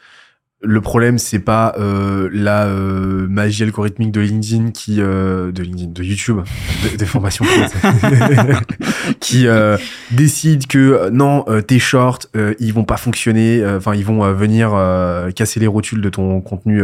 le 0.64 0.81
problème 0.81 1.19
c'est 1.19 1.38
pas 1.38 1.75
euh, 1.78 2.28
la 2.32 2.64
euh, 2.66 3.26
magie 3.28 3.62
algorithmique 3.62 4.12
de 4.12 4.20
LinkedIn 4.20 4.70
qui 4.70 4.96
euh, 5.00 5.52
de 5.52 5.62
LinkedIn 5.62 5.90
de 5.93 6.02
YouTube 6.02 6.40
de- 6.82 6.96
des 6.96 7.06
formations 7.06 7.44
qui 9.20 9.46
euh, 9.46 9.76
décide 10.11 10.66
que 10.66 11.08
non 11.11 11.44
euh, 11.49 11.61
tes 11.61 11.78
shorts 11.78 12.20
euh, 12.37 12.55
ils 12.58 12.72
vont 12.72 12.84
pas 12.84 12.96
fonctionner 12.96 13.61
euh, 13.62 13.78
enfin 13.78 13.94
ils 13.94 14.05
vont 14.05 14.32
venir 14.32 14.72
euh, 14.75 15.31
casser 15.31 15.61
les 15.61 15.66
rotules 15.66 16.00
de 16.00 16.08
ton 16.08 16.40
contenu 16.40 16.82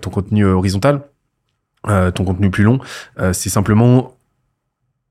ton 0.00 0.10
contenu 0.10 0.44
horizontal 0.44 1.00
euh, 1.88 2.10
ton 2.10 2.24
contenu 2.24 2.50
plus 2.50 2.64
long 2.64 2.78
Euh, 3.18 3.32
c'est 3.32 3.48
simplement 3.50 4.14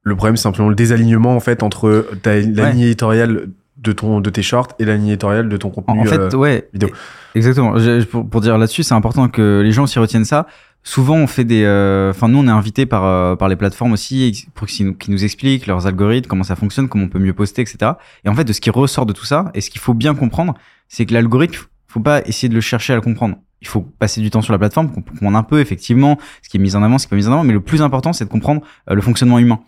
le 0.04 0.16
problème 0.16 0.38
c'est 0.38 0.44
simplement 0.44 0.70
le 0.70 0.76
désalignement 0.76 1.36
en 1.36 1.40
fait 1.40 1.64
entre 1.64 2.08
ta, 2.22 2.36
la 2.36 2.64
Ouais. 2.64 2.72
ligne 2.72 2.82
éditoriale 2.82 3.48
de 3.78 3.92
ton 3.92 4.22
de 4.22 4.30
tes 4.30 4.42
shorts 4.42 4.70
et 4.80 4.86
la 4.86 4.96
ligne 4.96 5.08
éditoriale 5.10 5.50
de 5.50 5.58
ton 5.58 5.68
En, 5.70 5.72
contenu 5.72 6.02
en 6.02 6.06
fait, 6.06 6.20
euh, 6.34 6.38
ouais. 6.38 6.68
vidéo. 6.74 6.90
Exactement. 7.38 7.74
Pour, 8.12 8.30
pour 8.30 8.42
dire 8.42 8.58
là-dessus, 8.58 8.84
c'est 8.84 8.94
important 8.96 9.28
que 9.30 9.62
les 9.64 9.72
gens 9.72 9.84
aussi 9.84 10.00
retiennent 10.00 10.26
ça. 10.26 10.48
Souvent, 10.84 11.16
on 11.16 11.28
fait 11.28 11.44
des. 11.44 11.64
euh, 11.66 12.12
Enfin, 12.12 12.28
nous, 12.30 12.40
on 12.40 12.48
est 12.48 12.52
invités 12.52 12.86
par 12.86 13.04
euh, 13.06 13.36
par 13.36 13.48
les 13.50 13.56
plateformes 13.56 13.92
aussi 13.94 14.48
pour 14.56 14.68
qu'ils 14.68 14.96
nous, 15.10 15.24
expliquent 15.24 15.68
leurs 15.68 15.86
algorithmes, 15.86 16.28
comment 16.30 16.44
ça 16.44 16.56
fonctionne, 16.56 16.88
comment 16.88 17.06
on 17.06 17.10
peut 17.10 17.20
mieux 17.20 17.34
poster, 17.34 17.62
etc. 17.62 17.92
Et 18.24 18.30
en 18.30 18.36
fait, 18.36 18.46
de 18.46 18.54
ce 18.54 18.62
qui 18.62 18.70
ressort 18.70 19.06
de 19.06 19.14
tout 19.14 19.26
ça, 19.26 19.52
et 19.54 19.62
ce 19.62 19.70
qu'il 19.70 19.82
faut 19.82 19.94
bien 19.94 20.16
comprendre, 20.16 20.54
c'est 20.88 21.06
que 21.06 21.14
l'algorithme, 21.14 21.66
faut 21.88 22.00
pas 22.00 22.22
essayer 22.26 22.50
de 22.50 22.56
le 22.56 22.62
chercher 22.62 22.94
à 22.94 22.96
le 22.96 23.02
comprendre. 23.02 23.36
Il 23.62 23.68
faut 23.68 23.82
passer 23.82 24.22
du 24.22 24.30
temps 24.30 24.42
sur 24.42 24.54
la 24.54 24.60
plateforme, 24.60 24.92
pour 24.92 25.04
comprendre 25.04 25.38
un 25.38 25.44
peu 25.44 25.60
effectivement 25.60 26.18
ce 26.42 26.50
qui 26.50 26.58
est 26.58 26.60
mis 26.60 26.76
en 26.76 26.84
avant, 26.84 26.98
ce 26.98 27.06
qui 27.08 27.14
est 27.14 27.18
pas 27.18 27.22
mis 27.22 27.28
en 27.28 27.34
avant. 27.34 27.44
Mais 27.44 27.54
le 27.54 27.62
plus 27.62 27.82
important, 27.82 28.14
c'est 28.14 28.26
de 28.26 28.30
comprendre 28.30 28.62
euh, 28.90 28.96
le 28.96 29.02
fonctionnement 29.02 29.40
humain. 29.40 29.60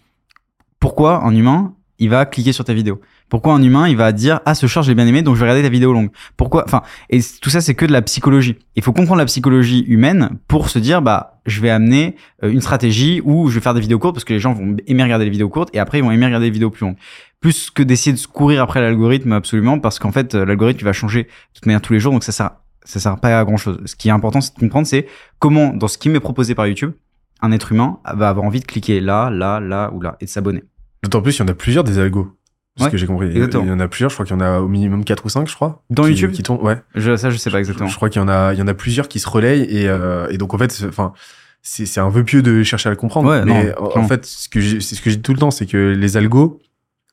Pourquoi 0.80 1.24
un 1.26 1.36
humain, 1.36 1.74
il 1.98 2.10
va 2.10 2.26
cliquer 2.26 2.54
sur 2.54 2.64
ta 2.64 2.74
vidéo? 2.74 3.02
Pourquoi 3.30 3.54
un 3.54 3.62
humain, 3.62 3.88
il 3.88 3.96
va 3.96 4.12
dire 4.12 4.40
ah 4.46 4.56
ce 4.56 4.66
short 4.68 4.86
je 4.86 4.92
l'ai 4.92 4.96
bien 4.96 5.06
aimé, 5.08 5.22
donc 5.22 5.36
je 5.36 5.40
vais 5.40 5.46
regarder 5.46 5.64
ta 5.64 5.70
vidéo 5.70 5.94
longue 5.94 6.10
Pourquoi 6.36 6.64
Enfin, 6.66 6.82
et 7.10 7.20
tout 7.42 7.50
ça, 7.50 7.62
c'est 7.62 7.76
que 7.76 7.86
de 7.86 7.92
la 7.92 8.02
psychologie. 8.02 8.58
Il 8.76 8.84
faut 8.84 8.92
comprendre 8.92 9.20
la 9.20 9.26
psychologie 9.26 9.86
humaine 9.88 10.38
pour 10.48 10.70
se 10.70 10.80
dire, 10.80 11.02
bah, 11.02 11.40
je 11.46 11.62
vais 11.62 11.70
amener 11.70 12.16
euh, 12.44 12.52
une 12.52 12.62
stratégie 12.62 13.22
où 13.24 13.50
je 13.50 13.56
vais 13.56 13.62
faire 13.62 13.74
des 13.74 13.82
vidéos 13.82 14.00
courtes 14.00 14.16
parce 14.16 14.24
que 14.24 14.34
les 14.34 14.40
gens 14.40 14.54
vont 14.54 14.76
aimer 14.88 15.04
regarder 15.04 15.26
les 15.26 15.32
vidéos 15.32 15.50
courtes 15.50 15.70
et 15.74 15.80
après 15.80 16.00
ils 16.00 16.04
vont 16.04 16.12
aimer 16.12 16.26
regarder 16.26 16.48
les 16.48 16.52
vidéos 16.52 16.70
plus 16.70 16.86
longues. 16.86 16.98
Plus 17.40 17.70
que 17.70 17.84
d'essayer 17.84 18.16
de 18.16 18.28
courir 18.28 18.62
après 18.62 18.82
l'algorithme 18.82 19.32
absolument 19.32 19.80
parce 19.80 20.00
qu'en 20.00 20.12
fait, 20.12 20.36
euh, 20.36 20.46
l'algorithme 20.46 20.84
va 20.84 20.94
changer 20.94 21.24
de 21.24 21.30
toute 21.54 21.66
manière 21.66 21.82
tous 21.82 21.94
les 21.94 22.00
jours 22.00 22.14
donc 22.14 22.24
ça 22.24 22.32
sert, 22.32 22.52
ça 22.84 23.00
sert 23.00 23.20
pas 23.20 23.40
à 23.40 23.44
grand 23.46 23.58
chose. 23.58 23.80
Ce 23.86 23.96
qui 23.96 24.10
est 24.10 24.12
important, 24.12 24.42
c'est 24.42 24.56
de 24.56 24.60
comprendre, 24.60 24.88
c'est 24.88 25.08
comment, 25.40 25.74
dans 25.74 25.88
ce 25.88 25.98
qui 25.98 26.10
m'est 26.10 26.20
proposé 26.20 26.56
par 26.56 26.68
YouTube, 26.68 26.94
un 27.42 27.52
être 27.52 27.72
humain 27.72 28.00
va 28.14 28.30
avoir 28.30 28.46
envie 28.46 28.60
de 28.60 28.66
cliquer 28.66 29.00
là, 29.00 29.30
là, 29.30 29.60
là 29.60 29.92
ou 29.94 30.02
là 30.02 30.18
et 30.20 30.26
de 30.26 30.30
s'abonner. 30.30 30.64
d'autant 31.04 31.22
plus 31.22 31.38
il 31.38 31.40
y 31.40 31.44
en 31.44 31.48
a 31.48 31.54
plusieurs 31.54 31.84
des 31.84 32.00
algos 32.00 32.39
ce 32.80 32.86
Ouais, 32.86 32.92
que 32.92 32.98
j'ai 32.98 33.06
compris 33.06 33.28
exactement. 33.28 33.64
il 33.64 33.70
y 33.70 33.72
en 33.72 33.80
a 33.80 33.88
plusieurs 33.88 34.10
je 34.10 34.16
crois 34.16 34.26
qu'il 34.26 34.36
y 34.36 34.38
en 34.38 34.42
a 34.42 34.60
au 34.60 34.68
minimum 34.68 35.04
4 35.04 35.26
ou 35.26 35.30
5 35.30 35.48
je 35.48 35.54
crois 35.56 35.84
Dans 35.92 36.04
qui, 36.04 36.10
YouTube 36.10 36.32
qui 36.32 36.42
tournent 36.44 36.62
ouais 36.66 36.82
Je, 36.96 37.16
ça, 37.16 37.30
je 37.30 37.38
sais 37.38 37.52
pas 37.52 37.60
exactement. 37.60 37.88
Je, 37.88 37.92
je 37.92 37.98
crois 37.98 38.10
qu'il 38.10 38.22
y 38.22 38.24
en 38.26 38.28
a, 38.30 38.54
il 38.54 38.60
y 38.60 38.62
en 38.62 38.68
a 38.68 38.74
plusieurs 38.74 39.08
qui 39.08 39.20
se 39.20 39.30
relayent 39.30 39.64
et, 39.70 39.88
euh, 39.88 40.28
et 40.32 40.38
donc 40.38 40.54
en 40.54 40.58
fait, 40.58 40.72
c'est- 40.72 40.88
enfin, 40.88 41.14
c'est 41.62 42.00
un 42.00 42.10
vœu 42.10 42.24
pieux 42.24 42.42
de 42.42 42.64
chercher 42.64 42.88
à 42.88 42.92
le 42.92 42.96
comprendre. 42.96 43.30
Ouais, 43.30 43.44
mais 43.46 43.66
non, 43.80 43.92
en- 43.98 44.08
fait, 44.08 44.26
ce 44.26 44.48
que 44.50 44.60
j'ai- 44.62 44.80
c'est 44.82 44.96
ce 44.96 45.02
que 45.02 45.10
je 45.10 45.16
dis 45.18 45.22
tout 45.22 45.34
le 45.34 45.40
temps, 45.40 45.52
c'est 45.52 45.66
que 45.66 45.94
les 45.96 46.16
algos, 46.18 46.60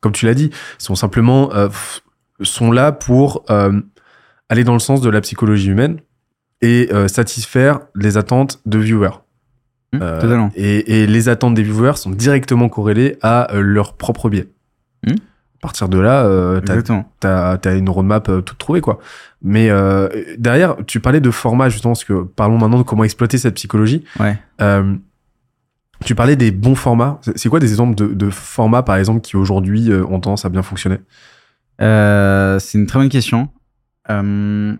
comme 0.00 0.12
tu 0.12 0.24
l'as 0.24 0.34
dit, 0.34 0.50
sont 0.78 0.94
simplement 0.94 1.52
euh, 1.54 1.68
sont 2.42 2.70
là 2.70 2.92
pour 2.92 3.44
euh, 3.50 3.80
aller 4.48 4.62
dans 4.62 4.72
le 4.74 4.78
sens 4.78 5.00
de 5.00 5.10
la 5.10 5.20
psychologie 5.20 5.68
humaine 5.70 6.00
et 6.62 6.88
euh, 6.92 7.08
satisfaire 7.08 7.80
les 7.96 8.16
attentes 8.16 8.60
de 8.66 8.78
viewers. 8.78 9.18
Hum, 9.92 10.00
Euh, 10.02 10.20
totalement. 10.20 10.50
et, 10.56 11.02
et 11.02 11.06
les 11.06 11.28
attentes 11.28 11.54
des 11.54 11.62
viewers 11.62 11.96
sont 11.96 12.10
directement 12.10 12.68
corrélées 12.68 13.16
à 13.22 13.52
euh, 13.54 13.60
leur 13.60 13.96
propre 13.96 14.28
biais. 14.28 14.48
À 15.58 15.62
partir 15.62 15.88
de 15.88 15.98
là, 15.98 16.24
euh, 16.24 16.60
t'as 17.20 17.58
as 17.64 17.74
une 17.74 17.88
roadmap 17.88 18.28
euh, 18.28 18.40
toute 18.40 18.58
trouvée 18.58 18.80
quoi. 18.80 18.98
Mais 19.42 19.70
euh, 19.70 20.08
derrière, 20.38 20.76
tu 20.86 21.00
parlais 21.00 21.20
de 21.20 21.30
format 21.30 21.68
justement, 21.68 21.94
parce 21.94 22.04
que 22.04 22.22
parlons 22.24 22.58
maintenant 22.58 22.78
de 22.78 22.82
comment 22.82 23.04
exploiter 23.04 23.38
cette 23.38 23.54
psychologie. 23.54 24.04
Ouais. 24.20 24.38
Euh, 24.60 24.94
tu 26.04 26.14
parlais 26.14 26.36
des 26.36 26.50
bons 26.50 26.74
formats. 26.74 27.20
C'est 27.36 27.48
quoi 27.48 27.58
des 27.58 27.70
exemples 27.70 27.94
de, 27.94 28.06
de 28.06 28.30
formats 28.30 28.82
par 28.82 28.96
exemple 28.96 29.20
qui 29.20 29.36
aujourd'hui 29.36 29.90
ont 29.92 30.20
tendance 30.20 30.44
à 30.44 30.50
bien 30.50 30.62
fonctionner? 30.62 30.98
C'est 31.78 32.78
une 32.78 32.86
très 32.86 32.98
bonne 32.98 33.08
question. 33.08 33.48
Euh, 34.08 34.74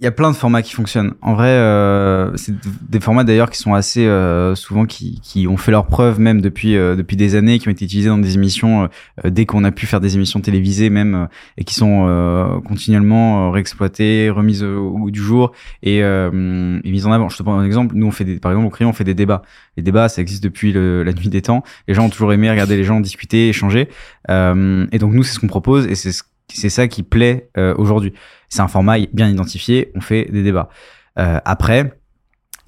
Il 0.00 0.04
y 0.04 0.06
a 0.06 0.12
plein 0.12 0.30
de 0.30 0.36
formats 0.36 0.62
qui 0.62 0.74
fonctionnent. 0.74 1.14
En 1.22 1.34
vrai, 1.34 1.48
euh, 1.48 2.30
c'est 2.36 2.54
des 2.88 3.00
formats 3.00 3.24
d'ailleurs 3.24 3.50
qui 3.50 3.58
sont 3.58 3.74
assez 3.74 4.06
euh, 4.06 4.54
souvent 4.54 4.86
qui, 4.86 5.20
qui 5.24 5.48
ont 5.48 5.56
fait 5.56 5.72
leurs 5.72 5.86
preuves 5.88 6.20
même 6.20 6.40
depuis 6.40 6.76
euh, 6.76 6.94
depuis 6.94 7.16
des 7.16 7.34
années, 7.34 7.58
qui 7.58 7.66
ont 7.66 7.72
été 7.72 7.84
utilisés 7.84 8.08
dans 8.08 8.18
des 8.18 8.34
émissions 8.36 8.88
euh, 9.24 9.30
dès 9.30 9.44
qu'on 9.44 9.64
a 9.64 9.72
pu 9.72 9.86
faire 9.86 10.00
des 10.00 10.14
émissions 10.14 10.40
télévisées 10.40 10.88
même 10.88 11.14
euh, 11.16 11.26
et 11.56 11.64
qui 11.64 11.74
sont 11.74 12.06
euh, 12.08 12.60
continuellement 12.60 13.48
euh, 13.48 13.50
réexploitées, 13.50 14.30
remises 14.30 14.62
au, 14.62 14.90
goût 14.98 15.10
du 15.10 15.20
jour 15.20 15.50
et, 15.82 16.04
euh, 16.04 16.78
et 16.84 16.90
mises 16.92 17.06
en 17.06 17.10
avant. 17.10 17.28
Je 17.28 17.36
te 17.36 17.42
prends 17.42 17.58
un 17.58 17.64
exemple. 17.64 17.96
Nous, 17.96 18.06
on 18.06 18.12
fait 18.12 18.24
des, 18.24 18.38
par 18.38 18.52
exemple 18.52 18.68
au 18.68 18.70
Crayon, 18.70 18.90
on 18.90 18.92
fait 18.94 19.02
des 19.02 19.14
débats. 19.14 19.42
Les 19.76 19.82
débats, 19.82 20.08
ça 20.08 20.22
existe 20.22 20.44
depuis 20.44 20.72
le- 20.72 21.02
la 21.02 21.12
nuit 21.12 21.28
des 21.28 21.42
temps. 21.42 21.64
Les 21.88 21.94
gens 21.94 22.04
ont 22.06 22.10
toujours 22.10 22.32
aimé 22.32 22.48
regarder 22.48 22.76
les 22.76 22.84
gens 22.84 23.00
discuter, 23.00 23.48
échanger. 23.48 23.88
Euh, 24.30 24.86
et 24.92 24.98
donc 24.98 25.12
nous, 25.12 25.24
c'est 25.24 25.34
ce 25.34 25.40
qu'on 25.40 25.48
propose 25.48 25.86
et 25.88 25.96
c'est 25.96 26.12
ce- 26.12 26.22
c'est 26.52 26.70
ça 26.70 26.88
qui 26.88 27.02
plaît 27.02 27.50
euh, 27.56 27.74
aujourd'hui. 27.76 28.12
C'est 28.48 28.60
un 28.60 28.68
format 28.68 28.98
bien 29.12 29.28
identifié, 29.28 29.92
on 29.94 30.00
fait 30.00 30.30
des 30.30 30.42
débats. 30.42 30.68
Euh, 31.18 31.38
après, 31.44 31.92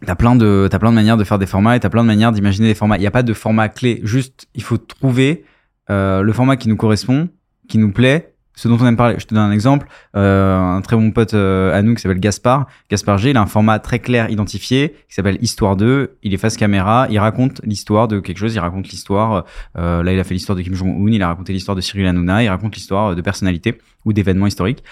t'as 0.05 0.15
plein 0.15 0.37
de 0.37 0.69
t'as 0.71 0.79
plein 0.79 0.91
de 0.91 0.95
manières 0.95 1.17
de 1.17 1.25
faire 1.25 1.39
des 1.39 1.47
formats 1.47 1.77
et 1.77 1.81
t'as 1.81 1.89
plein 1.89 2.03
de 2.03 2.07
manières 2.07 2.33
d'imaginer 2.33 2.69
des 2.69 2.75
formats. 2.75 2.97
Il 2.97 3.01
n'y 3.01 3.07
a 3.07 3.11
pas 3.11 3.23
de 3.23 3.33
format 3.33 3.69
clé, 3.69 4.01
juste 4.03 4.49
il 4.55 4.63
faut 4.63 4.79
trouver 4.79 5.45
euh, 5.91 6.23
le 6.23 6.33
format 6.33 6.57
qui 6.57 6.69
nous 6.69 6.77
correspond, 6.77 7.29
qui 7.69 7.79
nous 7.79 7.93
plaît, 7.93 8.30
ce 8.61 8.69
dont 8.69 8.77
on 8.79 8.87
aime 8.87 8.97
parler. 8.97 9.15
Je 9.19 9.25
te 9.25 9.35
donne 9.35 9.45
un 9.45 9.53
exemple. 9.53 9.87
Euh, 10.15 10.59
un 10.59 10.83
très 10.83 10.95
bon 10.95 11.13
pote 11.13 11.33
euh, 11.33 11.73
à 11.73 11.81
nous 11.81 11.95
qui 11.95 12.03
s'appelle 12.03 12.21
Gaspard. 12.21 12.67
Gaspard 12.91 13.17
G, 13.17 13.31
il 13.31 13.37
a 13.39 13.41
un 13.41 13.47
format 13.47 13.79
très 13.79 14.01
clair 14.01 14.29
identifié 14.29 14.97
qui 15.09 15.15
s'appelle 15.15 15.39
Histoire 15.41 15.77
2. 15.77 16.19
Il 16.23 16.35
est 16.35 16.37
face 16.37 16.59
caméra, 16.59 17.07
il 17.09 17.19
raconte 17.19 17.63
l'histoire 17.65 18.07
de 18.07 18.21
quelque 18.21 18.37
chose, 18.37 18.55
il 18.55 18.59
raconte 18.59 18.89
l'histoire. 18.89 19.47
Euh, 19.79 20.03
là, 20.03 20.13
il 20.13 20.21
a 20.21 20.25
fait 20.25 20.35
l'histoire 20.35 20.57
de 20.57 20.63
Kim 20.63 20.75
Jong-un, 20.75 21.11
il 21.11 21.23
a 21.23 21.29
raconté 21.29 21.55
l'histoire 21.55 21.75
de 21.75 21.81
Cyril 21.81 22.05
Hanouna, 22.07 22.45
il 22.45 22.51
raconte 22.51 22.77
l'histoire 22.77 23.17
de 23.17 23.23
personnalités 23.23 23.79
ou 24.05 24.13
d'événements 24.13 24.47
historiques. 24.47 24.85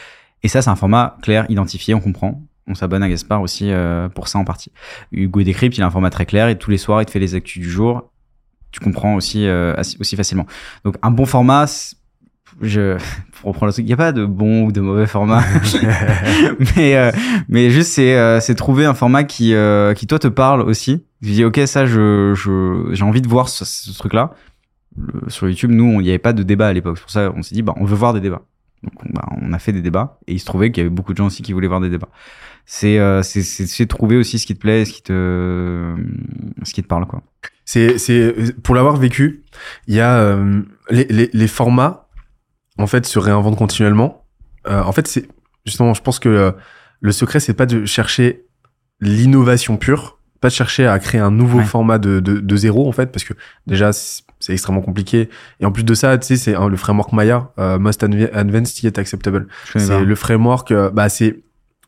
Et 0.42 0.48
ça, 0.48 0.62
c'est 0.62 0.70
un 0.70 0.76
format 0.76 1.18
clair, 1.20 1.44
identifié, 1.50 1.92
on 1.92 2.00
comprend. 2.00 2.42
On 2.68 2.74
s'abonne 2.74 3.02
à 3.02 3.08
Gaspard 3.10 3.42
aussi 3.42 3.70
pour 4.14 4.28
ça 4.28 4.38
en 4.38 4.44
partie. 4.44 4.72
Hugo 5.12 5.42
Décrypte, 5.42 5.76
il 5.76 5.82
a 5.82 5.86
un 5.86 5.90
format 5.90 6.10
très 6.10 6.24
clair 6.24 6.48
et 6.48 6.56
tous 6.56 6.70
les 6.70 6.78
soirs, 6.78 7.02
il 7.02 7.04
te 7.04 7.10
fait 7.10 7.18
les 7.18 7.34
actus 7.34 7.62
du 7.62 7.68
jour. 7.68 8.10
Tu 8.70 8.80
comprends 8.80 9.14
aussi 9.14 9.46
aussi 9.98 10.16
facilement. 10.16 10.46
Donc 10.84 10.96
un 11.02 11.10
bon 11.10 11.24
format, 11.24 11.66
je 12.60 12.96
pour 13.40 13.48
reprendre 13.50 13.68
le 13.68 13.72
truc, 13.72 13.84
il 13.84 13.88
n'y 13.88 13.92
a 13.92 13.96
pas 13.96 14.12
de 14.12 14.24
bon 14.24 14.64
ou 14.64 14.72
de 14.72 14.80
mauvais 14.80 15.06
format. 15.06 15.42
mais 16.76 16.96
euh, 16.96 17.10
mais 17.48 17.70
juste 17.70 17.92
c'est 17.92 18.16
euh, 18.16 18.40
c'est 18.40 18.54
trouver 18.54 18.84
un 18.84 18.94
format 18.94 19.24
qui 19.24 19.54
euh, 19.54 19.94
qui 19.94 20.06
toi 20.06 20.18
te 20.18 20.28
parle 20.28 20.62
aussi. 20.62 21.04
Tu 21.22 21.30
dis 21.30 21.44
OK, 21.44 21.60
ça 21.66 21.86
je 21.86 22.32
je 22.34 22.88
j'ai 22.92 23.04
envie 23.04 23.22
de 23.22 23.28
voir 23.28 23.48
ce, 23.48 23.64
ce 23.64 23.96
truc 23.96 24.12
là. 24.14 24.32
Sur 25.28 25.48
YouTube, 25.48 25.70
nous, 25.70 25.84
on- 25.84 26.00
il 26.00 26.04
n'y 26.04 26.08
avait 26.08 26.18
pas 26.18 26.32
de 26.32 26.42
débat 26.42 26.66
à 26.68 26.72
l'époque. 26.72 26.96
C'est 26.96 27.02
pour 27.02 27.10
ça 27.10 27.32
on 27.36 27.42
s'est 27.42 27.54
dit 27.54 27.62
bah 27.62 27.74
on 27.76 27.84
veut 27.84 27.96
voir 27.96 28.14
des 28.14 28.20
débats. 28.20 28.42
Donc 28.82 28.92
on, 29.04 29.12
bah, 29.12 29.28
on 29.42 29.52
a 29.52 29.58
fait 29.58 29.72
des 29.72 29.82
débats 29.82 30.18
et 30.26 30.32
il 30.34 30.38
se 30.38 30.44
trouvait 30.44 30.70
qu'il 30.70 30.82
y 30.82 30.86
avait 30.86 30.94
beaucoup 30.94 31.12
de 31.12 31.18
gens 31.18 31.26
aussi 31.26 31.42
qui 31.42 31.52
voulaient 31.52 31.68
voir 31.68 31.80
des 31.80 31.90
débats. 31.90 32.08
C'est 32.66 32.98
euh, 32.98 33.22
c'est 33.22 33.42
c'est 33.42 33.66
c'est 33.66 33.86
trouver 33.86 34.16
aussi 34.16 34.38
ce 34.38 34.46
qui 34.46 34.54
te 34.54 34.60
plaît, 34.60 34.84
ce 34.84 34.92
qui 34.92 35.02
te 35.02 35.94
ce 36.62 36.72
qui 36.74 36.82
te 36.82 36.88
parle 36.88 37.06
quoi. 37.06 37.22
C'est, 37.64 37.98
c'est, 37.98 38.34
pour 38.62 38.74
l'avoir 38.74 38.96
vécu, 38.96 39.42
il 39.88 39.94
y 39.94 40.00
a 40.00 40.16
euh, 40.20 40.62
les, 40.88 41.04
les, 41.10 41.28
les 41.30 41.46
formats, 41.48 42.07
en 42.78 42.86
fait, 42.86 43.06
se 43.06 43.18
réinventent 43.18 43.56
continuellement. 43.58 44.24
Euh, 44.66 44.82
en 44.82 44.92
fait, 44.92 45.06
c'est 45.06 45.28
justement, 45.66 45.94
je 45.94 46.02
pense 46.02 46.18
que 46.18 46.28
euh, 46.28 46.50
le 47.00 47.12
secret, 47.12 47.40
c'est 47.40 47.54
pas 47.54 47.66
de 47.66 47.84
chercher 47.84 48.44
l'innovation 49.00 49.76
pure, 49.76 50.18
pas 50.40 50.48
de 50.48 50.52
chercher 50.54 50.86
à 50.86 50.98
créer 50.98 51.20
un 51.20 51.30
nouveau 51.30 51.58
Ouais. 51.58 51.64
format 51.64 51.98
de, 51.98 52.20
de, 52.20 52.38
de 52.40 52.56
zéro, 52.56 52.88
en 52.88 52.92
fait, 52.92 53.06
parce 53.12 53.24
que 53.24 53.34
déjà, 53.66 53.92
c'est 53.92 54.22
c'est 54.40 54.52
extrêmement 54.52 54.82
compliqué. 54.82 55.28
Et 55.58 55.66
en 55.66 55.72
plus 55.72 55.82
de 55.82 55.94
ça, 55.94 56.16
tu 56.16 56.24
sais, 56.28 56.36
c'est 56.36 56.54
hein, 56.54 56.68
le 56.68 56.76
framework 56.76 57.12
Maya, 57.12 57.50
euh, 57.58 57.76
Most 57.80 58.04
Adv- 58.04 58.30
Advanced 58.32 58.84
Yet 58.84 58.96
Acceptable. 58.96 59.48
C'est 59.74 60.04
le 60.04 60.14
framework, 60.14 60.70
euh, 60.70 60.90
bah 60.90 61.08
c'est 61.08 61.40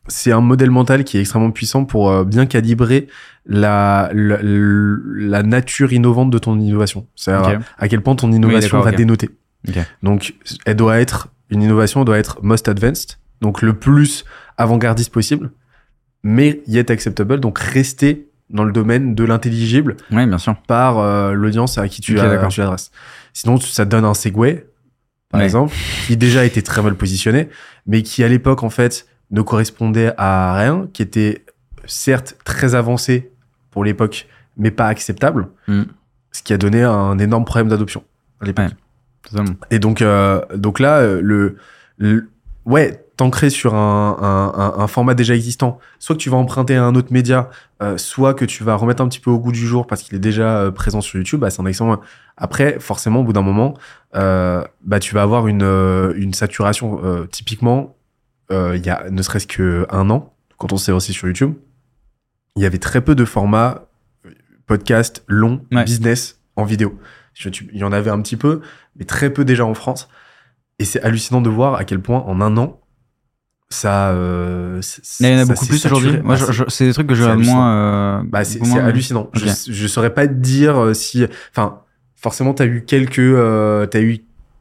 c'est 0.09 0.33
un 0.33 0.41
modèle 0.41 0.73
mental 0.73 1.05
qui 1.05 1.17
est 1.17 1.21
extrêmement 1.21 1.53
puissant 1.53 1.85
pour 1.85 2.11
euh, 2.11 2.25
bien 2.25 2.47
calibrer 2.47 3.07
la, 3.47 4.11
la 4.13 4.39
la 4.43 5.43
nature 5.45 5.93
innovante 5.93 6.31
de 6.31 6.39
ton 6.39 6.59
innovation. 6.59 7.07
C'est-à-dire 7.15 7.59
Ok. 7.61 7.65
à 7.79 7.87
quel 7.89 8.01
point 8.01 8.17
ton 8.17 8.33
innovation 8.33 8.81
va 8.81 8.91
dénoter. 8.91 9.31
Donc 10.03 10.35
elle 10.67 10.77
doit 10.77 10.99
être 11.01 11.29
une 11.51 11.63
innovation 11.63 12.05
doit 12.05 12.19
être 12.19 12.39
most 12.43 12.69
advanced, 12.69 13.19
donc 13.41 13.61
le 13.63 13.73
plus 13.75 14.25
avant-gardiste 14.57 15.13
possible, 15.13 15.51
mais 16.23 16.63
yet 16.67 16.91
acceptable, 16.91 17.41
donc 17.41 17.59
rester 17.59 18.29
dans 18.51 18.65
le 18.65 18.73
domaine 18.73 19.15
de 19.15 19.25
l'intelligible 19.25 19.97
Ouais, 20.13 20.27
bien 20.27 20.39
sûr. 20.39 20.57
par 20.67 20.99
euh, 20.99 21.33
l'audience 21.33 21.77
à 21.79 21.89
qui 21.89 22.01
tu, 22.01 22.17
Ok, 22.19 22.25
as- 22.25 22.29
d'accord. 22.29 22.49
tu 22.51 22.61
adresses. 22.63 22.91
Sinon, 23.33 23.59
ça 23.61 23.85
donne 23.85 24.05
un 24.05 24.15
Segway, 24.15 24.67
par 25.29 25.41
Ouais. 25.41 25.45
exemple, 25.45 25.75
qui 26.07 26.17
déjà 26.17 26.45
était 26.45 26.63
très 26.63 26.83
mal 26.83 26.95
positionné, 26.95 27.49
mais 27.87 28.03
qui 28.03 28.23
à 28.25 28.29
l'époque, 28.29 28.63
en 28.63 28.71
fait, 28.71 29.07
ne 29.31 29.43
correspondait 29.43 30.13
à 30.19 30.55
rien, 30.57 30.89
qui 30.93 31.03
était 31.03 31.45
certes 31.87 32.37
très 32.45 32.75
avancé 32.75 33.31
pour 33.71 33.85
l'époque, 33.85 34.27
mais 34.57 34.71
pas 34.73 34.87
acceptable, 34.89 35.49
Mm. 35.69 35.83
ce 36.33 36.43
qui 36.43 36.53
a 36.53 36.59
donné 36.59 36.83
un 36.83 37.19
énorme 37.19 37.45
problème 37.45 37.69
d'adoption 37.69 38.03
à 38.41 38.45
l'époque. 38.47 38.67
Ouais. 38.67 38.75
Totalement. 39.23 39.55
Et 39.71 39.79
donc, 39.79 40.03
euh, 40.03 40.41
donc 40.55 40.81
là, 40.81 40.99
euh, 40.99 41.21
le, 41.23 41.57
le- 41.99 42.29
ouais, 42.65 43.05
t'ancrer 43.17 43.51
sur 43.51 43.75
un, 43.75 44.17
un, 44.21 44.61
un, 44.61 44.83
un 44.83 44.87
format 44.87 45.13
déjà 45.15 45.35
existant, 45.35 45.79
soit 45.99 46.15
que 46.17 46.21
tu 46.21 46.31
vas 46.31 46.39
emprunter 46.39 46.77
à 46.77 46.85
un 46.85 46.95
autre 46.95 47.13
média, 47.13 47.51
euh, 47.83 47.99
soit 47.99 48.33
que 48.33 48.47
tu 48.47 48.65
vas 48.65 48.75
remettre 48.77 49.03
un 49.03 49.09
petit 49.09 49.21
peu 49.21 49.31
au 49.31 49.39
goût 49.39 49.53
du 49.53 49.67
jour 49.67 49.87
parce 49.87 50.03
qu'il 50.03 50.15
est 50.17 50.21
déjà 50.21 50.71
présent 50.75 51.01
sur 51.03 51.19
YouTube, 51.19 51.41
bah, 51.41 51.51
c'est 51.51 51.61
un 51.61 51.67
excellent. 51.67 52.01
Après, 52.39 52.79
forcément, 52.81 53.21
au 53.21 53.25
bout 53.25 53.35
d'un 53.35 53.43
moment, 53.43 53.75
euh, 54.17 54.65
bah, 54.83 55.01
tu 55.01 55.15
vas 55.15 55.23
avoir 55.23 55.49
une, 55.49 55.63
une 56.17 56.33
saturation. 56.33 57.01
Euh, 57.05 57.27
typiquement, 57.27 57.95
il 58.51 58.85
y 58.85 58.89
a 58.91 59.05
ne 59.11 59.23
serait-ce 59.23 59.47
que 59.47 59.87
un 59.91 60.09
an, 60.11 60.33
quand 60.57 60.73
on 60.73 60.77
s'est 60.77 60.91
lancé 60.91 61.13
sur 61.13 61.29
YouTube, 61.29 61.55
il 62.57 62.63
y 62.63 62.67
avait 62.67 62.79
très 62.79 63.01
peu 63.01 63.15
de 63.15 63.25
formats 63.25 63.85
podcast 64.67 65.23
long, 65.29 65.65
Ouais. 65.73 65.85
business 65.85 66.41
en 66.57 66.65
vidéo. 66.65 66.99
Il 67.73 67.79
y 67.79 67.85
en 67.85 67.93
avait 67.93 68.11
un 68.11 68.21
petit 68.21 68.37
peu, 68.37 68.61
mais 68.97 69.05
très 69.05 69.31
peu 69.31 69.45
déjà 69.45 69.65
en 69.65 69.75
France. 69.75 70.09
Et 70.79 70.85
c'est 70.85 71.03
hallucinant 71.03 71.41
de 71.41 71.51
voir 71.51 71.75
à 71.75 71.85
quel 71.85 72.01
point 72.01 72.21
en 72.27 72.41
un 72.41 72.57
an, 72.57 72.81
ça. 73.69 74.11
Euh, 74.11 74.81
Il 75.21 75.27
y 75.29 75.35
en 75.35 75.39
a 75.39 75.45
beaucoup 75.45 75.67
plus 75.67 75.85
aujourd'hui. 75.87 76.13
Moi, 76.23 76.35
Bah, 76.37 76.47
je- 76.51 76.63
c'est- 76.69 76.85
je- 76.85 76.89
des 76.89 76.95
trucs 76.95 77.07
que 77.07 77.15
je 77.15 77.25
moins. 77.25 77.73
euh, 77.75 78.23
bah, 78.25 78.45
c'est 78.45 78.61
hallucinant. 78.79 79.31
Je, 79.35 79.47
je 79.71 79.87
saurais 79.87 80.13
pas 80.15 80.27
te 80.27 80.33
dire 80.35 80.77
euh, 80.79 80.95
si. 80.95 81.25
Enfin, 81.53 81.81
forcément, 82.17 82.55
t'as 82.55 82.67
eu 82.67 82.83
quelques. 82.85 83.19
Euh, 83.19 83.87
t'as 83.87 84.01
eu. 84.01 84.19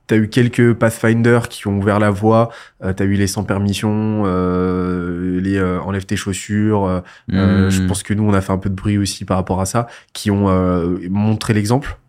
T'as 0.08 0.18
eu 0.18 0.28
quelques 0.28 0.74
Pathfinder 0.74 1.42
qui 1.52 1.68
ont 1.68 1.78
ouvert 1.78 2.00
la 2.00 2.10
voie. 2.10 2.50
Euh, 2.84 2.94
t'as 2.94 3.06
eu 3.06 3.14
les 3.14 3.28
sans 3.28 3.44
permission, 3.44 4.24
euh, 4.26 5.40
les 5.40 5.58
euh, 5.58 5.80
enlève 5.82 6.06
tes 6.08 6.16
chaussures. 6.16 6.86
euh, 6.86 7.02
euh, 7.32 7.68
Hmm. 7.68 7.70
je 7.70 7.82
pense 7.84 8.02
que 8.02 8.16
nous, 8.16 8.24
on 8.24 8.34
a 8.34 8.42
fait 8.42 8.52
un 8.52 8.58
peu 8.58 8.70
de 8.72 8.76
bruit 8.76 8.98
aussi 8.98 9.24
par 9.24 9.38
rapport 9.38 9.62
à 9.62 9.68
ça, 9.68 9.86
qui 10.14 10.32
ont 10.32 10.50
euh, 10.50 10.98
montré 11.12 11.54
l'exemple 11.54 12.00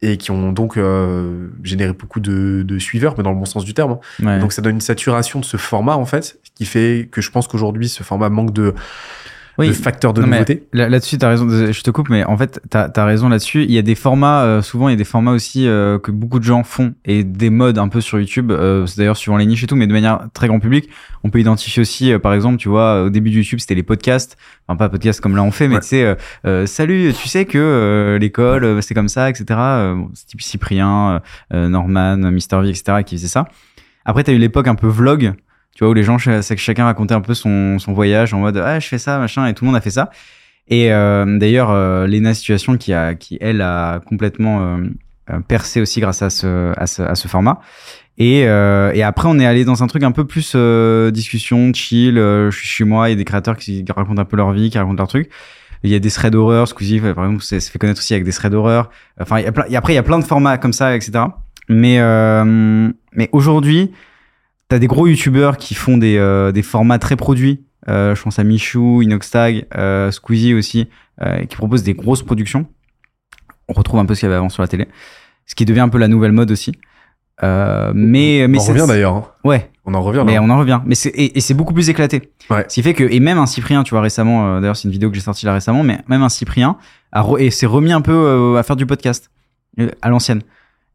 et 0.00 0.16
qui 0.16 0.30
ont 0.30 0.52
donc 0.52 0.76
euh, 0.76 1.48
généré 1.64 1.92
beaucoup 1.92 2.20
de, 2.20 2.62
de 2.66 2.78
suiveurs, 2.78 3.14
mais 3.18 3.24
dans 3.24 3.32
le 3.32 3.36
bon 3.38 3.44
sens 3.46 3.64
du 3.64 3.74
terme. 3.74 3.92
hein. 3.92 4.24
Ouais. 4.24 4.38
Donc 4.38 4.52
ça 4.52 4.62
donne 4.62 4.76
une 4.76 4.80
saturation 4.80 5.40
de 5.40 5.44
ce 5.44 5.56
format 5.56 5.96
en 5.96 6.06
fait, 6.06 6.38
qui 6.54 6.66
fait 6.66 7.08
que 7.10 7.20
je 7.20 7.30
pense 7.30 7.48
qu'aujourd'hui 7.48 7.88
ce 7.88 8.02
format 8.02 8.28
manque 8.28 8.52
de, 8.52 8.74
Oui. 9.58 9.68
de 9.68 9.72
facteurs 9.72 10.12
de 10.14 10.20
Non, 10.22 10.28
nouveauté. 10.28 10.68
Là- 10.72 10.88
Là-dessus, 10.88 11.18
t'as 11.18 11.28
raison. 11.30 11.48
Je 11.48 11.82
te 11.82 11.90
coupe, 11.90 12.08
mais 12.10 12.24
en 12.24 12.36
fait, 12.36 12.60
t'as 12.70 12.88
as 12.94 13.04
raison 13.04 13.28
là-dessus. 13.28 13.64
Il 13.64 13.72
y 13.72 13.78
a 13.78 13.82
des 13.82 13.94
formats, 13.96 14.42
euh, 14.44 14.62
souvent, 14.62 14.88
il 14.88 14.92
y 14.92 14.94
a 14.94 14.96
des 14.96 15.04
formats 15.04 15.32
aussi 15.32 15.66
euh, 15.66 15.98
que 15.98 16.10
beaucoup 16.12 16.38
de 16.38 16.44
gens 16.44 16.62
font 16.62 16.94
et 17.04 17.24
des 17.24 17.50
modes 17.50 17.78
un 17.78 17.88
peu 17.88 18.00
sur 18.00 18.20
YouTube. 18.20 18.52
euh, 18.52 18.86
c'est 18.86 18.98
d'ailleurs 18.98 19.16
suivant 19.16 19.36
les 19.36 19.46
niches 19.46 19.64
et 19.64 19.66
tout, 19.66 19.74
mais 19.76 19.86
de 19.88 19.92
manière 19.92 20.28
très 20.32 20.46
grand 20.46 20.60
public. 20.60 20.88
On 21.24 21.30
peut 21.30 21.40
identifier 21.40 21.80
aussi, 21.80 22.12
euh, 22.12 22.18
par 22.20 22.34
exemple, 22.34 22.56
tu 22.58 22.68
vois, 22.68 23.02
au 23.04 23.10
début 23.10 23.30
de 23.30 23.36
YouTube, 23.36 23.58
c'était 23.58 23.74
les 23.74 23.82
podcasts. 23.82 24.36
Enfin, 24.68 24.76
pas 24.76 24.88
podcasts 24.88 25.20
comme 25.20 25.34
là 25.34 25.42
on 25.42 25.50
fait, 25.50 25.66
mais 25.66 25.74
Ouais. 25.76 25.80
tu 25.80 25.88
sais, 25.88 26.04
euh, 26.04 26.14
euh, 26.46 26.66
salut, 26.66 27.12
tu 27.20 27.26
sais 27.28 27.44
que 27.44 27.58
euh, 27.58 28.18
l'école, 28.18 28.82
c'est 28.82 28.94
comme 28.94 29.08
ça, 29.08 29.28
etc. 29.28 29.44
Bon, 29.48 30.10
c'est 30.14 30.26
type 30.26 30.40
Cyprien, 30.42 31.20
euh, 31.52 31.68
Norman, 31.68 32.16
Mister 32.30 32.60
V, 32.62 32.68
etc. 32.70 32.98
qui 33.04 33.16
faisaient 33.16 33.28
ça. 33.28 33.46
Après, 34.04 34.22
t'as 34.22 34.32
eu 34.32 34.38
l'époque 34.38 34.68
un 34.68 34.74
peu 34.76 34.86
vlog. 34.86 35.32
Tu 35.78 35.84
vois, 35.84 35.92
où 35.92 35.94
les 35.94 36.02
gens, 36.02 36.18
c'est 36.18 36.56
que 36.56 36.60
chacun 36.60 36.86
racontait 36.86 37.14
un 37.14 37.20
peu 37.20 37.34
son, 37.34 37.78
son 37.78 37.92
voyage 37.92 38.34
en 38.34 38.40
mode, 38.40 38.56
ah, 38.56 38.80
je 38.80 38.88
fais 38.88 38.98
ça, 38.98 39.20
machin, 39.20 39.46
et 39.46 39.54
tout 39.54 39.64
le 39.64 39.68
monde 39.68 39.76
a 39.76 39.80
fait 39.80 39.92
ça. 39.92 40.10
Et 40.66 40.92
euh, 40.92 41.38
d'ailleurs, 41.38 41.70
euh, 41.70 42.08
Lena 42.08 42.34
Situation, 42.34 42.76
qui, 42.76 42.92
a, 42.92 43.14
qui 43.14 43.38
elle 43.40 43.60
a 43.60 44.00
complètement 44.00 44.60
euh, 44.60 44.78
euh, 45.30 45.38
percé 45.38 45.80
aussi 45.80 46.00
grâce 46.00 46.20
à 46.20 46.30
ce, 46.30 46.72
à 46.76 46.88
ce, 46.88 47.02
à 47.02 47.14
ce 47.14 47.28
format. 47.28 47.60
Et, 48.18 48.48
euh, 48.48 48.90
et 48.92 49.04
après, 49.04 49.28
on 49.28 49.38
est 49.38 49.46
allé 49.46 49.64
dans 49.64 49.84
un 49.84 49.86
truc 49.86 50.02
un 50.02 50.10
peu 50.10 50.26
plus 50.26 50.54
euh, 50.56 51.12
discussion, 51.12 51.72
chill. 51.72 52.16
je 52.16 52.50
suis 52.50 52.66
chez 52.66 52.82
moi, 52.82 53.08
il 53.08 53.12
y 53.12 53.14
a 53.14 53.16
des 53.16 53.24
créateurs 53.24 53.56
qui 53.56 53.84
racontent 53.88 54.20
un 54.20 54.24
peu 54.24 54.36
leur 54.36 54.50
vie, 54.50 54.70
qui 54.70 54.78
racontent 54.78 55.00
leur 55.00 55.06
truc. 55.06 55.30
Il 55.84 55.92
y 55.92 55.94
a 55.94 56.00
des 56.00 56.10
threads 56.10 56.32
d'horreur, 56.32 56.66
Squeezie, 56.66 56.98
par 56.98 57.24
exemple, 57.24 57.44
c'est 57.44 57.60
se 57.60 57.70
fait 57.70 57.78
connaître 57.78 58.00
aussi 58.00 58.14
avec 58.14 58.24
des 58.24 58.32
threads 58.32 58.50
d'horreur. 58.50 58.90
Enfin, 59.20 59.38
il 59.38 59.44
y 59.44 59.46
a 59.46 59.52
plein, 59.52 59.64
après, 59.76 59.92
il 59.92 59.96
y 59.96 60.00
a 60.00 60.02
plein 60.02 60.18
de 60.18 60.24
formats 60.24 60.58
comme 60.58 60.72
ça, 60.72 60.96
etc. 60.96 61.26
Mais, 61.68 62.00
mais 63.12 63.28
aujourd'hui, 63.30 63.92
t'as 64.68 64.78
des 64.78 64.86
gros 64.86 65.06
youtubeurs 65.06 65.56
qui 65.56 65.74
font 65.74 65.96
des, 65.98 66.16
euh, 66.18 66.52
des 66.52 66.62
formats 66.62 66.98
très 66.98 67.16
produits. 67.16 67.64
Euh, 67.88 68.14
je 68.14 68.22
pense 68.22 68.38
à 68.38 68.44
Michou, 68.44 69.02
Inoxtag, 69.02 69.66
euh, 69.76 70.10
Squeezie 70.10 70.54
aussi, 70.54 70.88
euh, 71.22 71.44
qui 71.46 71.56
proposent 71.56 71.82
des 71.82 71.94
grosses 71.94 72.22
productions. 72.22 72.66
On 73.68 73.72
retrouve 73.72 74.00
un 74.00 74.06
peu 74.06 74.14
ce 74.14 74.20
qu'il 74.20 74.26
y 74.26 74.30
avait 74.30 74.36
avant 74.38 74.48
sur 74.48 74.62
la 74.62 74.68
télé. 74.68 74.88
Ce 75.46 75.54
qui 75.54 75.64
devient 75.64 75.80
un 75.80 75.88
peu 75.88 75.98
la 75.98 76.08
nouvelle 76.08 76.32
mode 76.32 76.50
aussi. 76.50 76.72
Euh, 77.42 77.92
mais, 77.94 78.46
mais 78.48 78.58
on 78.58 78.60
en 78.60 78.64
c'est- 78.64 78.72
revient 78.72 78.84
d'ailleurs. 78.88 79.14
hein. 79.14 79.26
Ouais, 79.44 79.70
On 79.84 79.94
en 79.94 80.02
revient. 80.02 80.24
mais 80.26 80.34
là. 80.34 80.42
on 80.42 80.50
en 80.50 80.58
revient. 80.58 80.80
Mais 80.84 80.94
c'est 80.96 81.10
et, 81.10 81.38
et 81.38 81.40
c'est 81.40 81.54
beaucoup 81.54 81.72
plus 81.72 81.88
éclaté. 81.88 82.30
Ouais. 82.50 82.64
Ce 82.68 82.74
qui 82.74 82.82
fait 82.82 82.94
que 82.94 83.04
et 83.04 83.20
même 83.20 83.38
un 83.38 83.46
Cyprien, 83.46 83.84
tu 83.84 83.90
vois 83.90 84.00
récemment, 84.00 84.56
euh, 84.56 84.60
d'ailleurs 84.60 84.76
c'est 84.76 84.88
une 84.88 84.92
vidéo 84.92 85.08
que 85.08 85.14
j'ai 85.14 85.22
sortie 85.22 85.46
là 85.46 85.52
récemment, 85.52 85.84
mais 85.84 86.00
même 86.08 86.22
un 86.22 86.28
Cyprien 86.28 86.76
a 87.12 87.22
re- 87.22 87.38
et 87.40 87.50
s'est 87.50 87.66
remis 87.66 87.92
un 87.92 88.00
peu 88.00 88.56
à 88.58 88.62
faire 88.64 88.74
du 88.76 88.86
podcast 88.86 89.30
à 90.02 90.08
l'ancienne. 90.10 90.42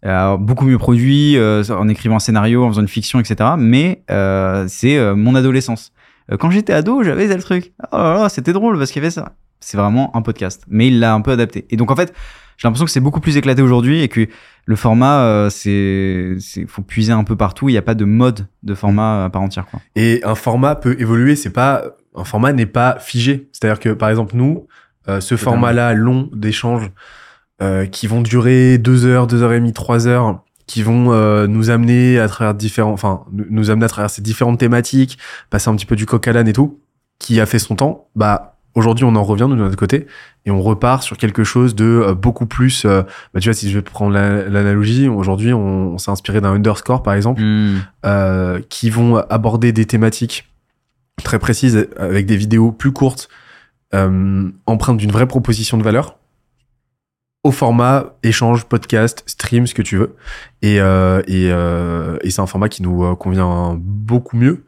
Euh, 0.06 0.38
beaucoup 0.38 0.66
mieux 0.66 0.78
produit, 0.78 1.38
euh, 1.38 1.64
en 1.70 1.88
écrivant 1.88 2.18
un 2.18 2.20
scénario, 2.20 2.64
en 2.66 2.70
faisant 2.70 2.82
une 2.82 2.88
fiction, 2.88 3.20
etc. 3.20 3.52
Mais 3.58 4.04
euh, 4.12 4.66
c'est 4.68 4.98
euh, 4.98 5.16
mon 5.16 5.36
adolescence. 5.36 5.94
Euh, 6.32 6.38
quand 6.38 6.52
j'étais 6.52 6.74
ado, 6.74 7.04
j'avais 7.04 7.28
tel 7.28 7.42
truc. 7.42 7.74
Oh 7.92 7.98
là 7.98 8.14
là, 8.24 8.30
c'était 8.30 8.54
drôle 8.54 8.78
parce 8.78 8.92
qu'il 8.92 9.02
y 9.02 9.06
avait 9.06 9.12
ça. 9.12 9.34
C'est 9.60 9.78
vraiment 9.78 10.16
un 10.16 10.22
podcast, 10.22 10.64
mais 10.68 10.88
il 10.88 11.00
l'a 11.00 11.14
un 11.14 11.22
peu 11.22 11.32
adapté. 11.32 11.66
Et 11.70 11.78
donc 11.78 11.90
en 11.90 11.96
fait, 11.96 12.14
j'ai 12.58 12.68
l'impression 12.68 12.86
que 12.86 12.92
c'est 12.92 13.00
beaucoup 13.00 13.22
plus 13.22 13.38
éclaté 13.38 13.62
aujourd'hui 13.62 14.02
et 14.02 14.10
que 14.10 14.28
le 14.66 14.76
format, 14.76 15.22
euh, 15.22 15.50
c'est, 15.50 16.36
c'est, 16.40 16.66
faut 16.68 16.82
puiser 16.82 17.14
un 17.14 17.24
peu 17.24 17.36
partout. 17.38 17.70
Il 17.70 17.72
n'y 17.72 17.78
a 17.78 17.82
pas 17.82 17.96
de 17.96 18.06
mode 18.06 18.48
de 18.64 18.76
format 18.76 19.26
à 19.26 19.30
part 19.30 19.42
entière, 19.42 19.66
quoi. 19.66 19.80
Et 19.96 20.22
un 20.24 20.36
format 20.36 20.76
peut 20.76 20.96
évoluer. 21.00 21.36
C'est 21.38 21.50
pas 21.50 21.84
un 22.16 22.24
format 22.26 22.52
n'est 22.54 22.66
pas 22.66 22.98
figé. 23.00 23.50
C'est-à-dire 23.54 23.80
que 23.80 23.90
par 23.90 24.10
exemple 24.10 24.36
nous, 24.36 24.68
euh, 25.08 25.20
ce 25.22 25.36
Totalement. 25.36 25.52
format-là 25.54 25.94
long 25.94 26.30
d'échange 26.34 26.92
euh, 27.62 27.86
qui 27.86 28.08
vont 28.08 28.22
durer 28.22 28.78
deux 28.78 29.06
heures, 29.06 29.28
deux 29.28 29.42
heures 29.44 29.54
et 29.54 29.60
demie, 29.60 29.74
trois 29.74 30.08
heures, 30.08 30.42
qui 30.68 30.82
vont 30.82 31.12
euh, 31.12 31.46
nous 31.48 31.70
amener 31.70 32.20
à 32.20 32.28
travers 32.28 32.54
différents, 32.54 32.92
enfin, 32.94 33.24
nous- 33.32 33.70
amener 33.70 33.86
à 33.86 33.90
travers 33.90 34.10
ces 34.10 34.22
différentes 34.22 34.60
thématiques, 34.60 35.18
passer 35.50 35.70
un 35.70 35.76
petit 35.76 35.86
peu 35.86 35.96
du 35.96 36.06
coq 36.06 36.28
à 36.28 36.34
l'âne 36.34 36.48
et 36.48 36.54
tout, 36.54 36.80
qui 37.20 37.40
a 37.40 37.46
fait 37.46 37.60
son 37.60 37.76
temps, 37.76 38.08
bah, 38.16 38.56
aujourd'hui, 38.76 39.06
on 39.06 39.16
en 39.16 39.24
revient 39.24 39.48
de 39.50 39.56
notre 39.56 39.76
côté 39.76 40.08
et 40.46 40.52
on 40.52 40.62
repart 40.62 41.04
sur 41.04 41.18
quelque 41.18 41.44
chose 41.44 41.76
de 41.76 41.86
euh, 41.86 42.14
beaucoup 42.16 42.46
plus, 42.46 42.86
euh, 42.86 43.04
bah, 43.34 43.40
tu 43.40 43.50
vois, 43.50 43.54
si 43.54 43.70
je 43.70 43.76
vais 43.78 43.82
prendre 43.82 44.14
la- 44.14 44.48
l'analogie, 44.50 45.08
aujourd'hui, 45.08 45.54
on, 45.54 45.94
on 45.94 45.98
s'est 45.98 46.12
inspiré 46.12 46.42
d'un 46.42 46.54
underscore, 46.54 47.04
par 47.04 47.14
exemple, 47.14 47.42
Hmm. 47.42 47.80
euh, 48.06 48.60
qui 48.70 48.90
vont 48.90 49.18
aborder 49.30 49.72
des 49.74 49.86
thématiques 49.86 50.50
très 51.24 51.40
précises 51.40 51.88
avec 51.98 52.26
des 52.26 52.36
vidéos 52.38 52.72
plus 52.72 52.92
courtes, 52.92 53.30
euh, 53.94 54.50
empreintes 54.66 54.98
d'une 54.98 55.12
vraie 55.12 55.28
proposition 55.28 55.78
de 55.78 55.84
valeur, 55.84 56.18
au 57.44 57.52
format 57.52 58.16
échange, 58.24 58.66
podcast, 58.66 59.24
stream, 59.28 59.68
ce 59.68 59.74
que 59.74 59.82
tu 59.82 59.98
veux. 59.98 60.16
Et, 60.62 60.80
euh, 60.80 61.22
et, 61.28 61.50
euh, 61.52 62.18
et 62.22 62.30
c'est 62.30 62.42
un 62.42 62.48
format 62.48 62.70
qui 62.70 62.84
nous 62.84 63.04
euh, 63.04 63.16
convient 63.16 63.78
beaucoup 63.80 64.38
mieux 64.38 64.64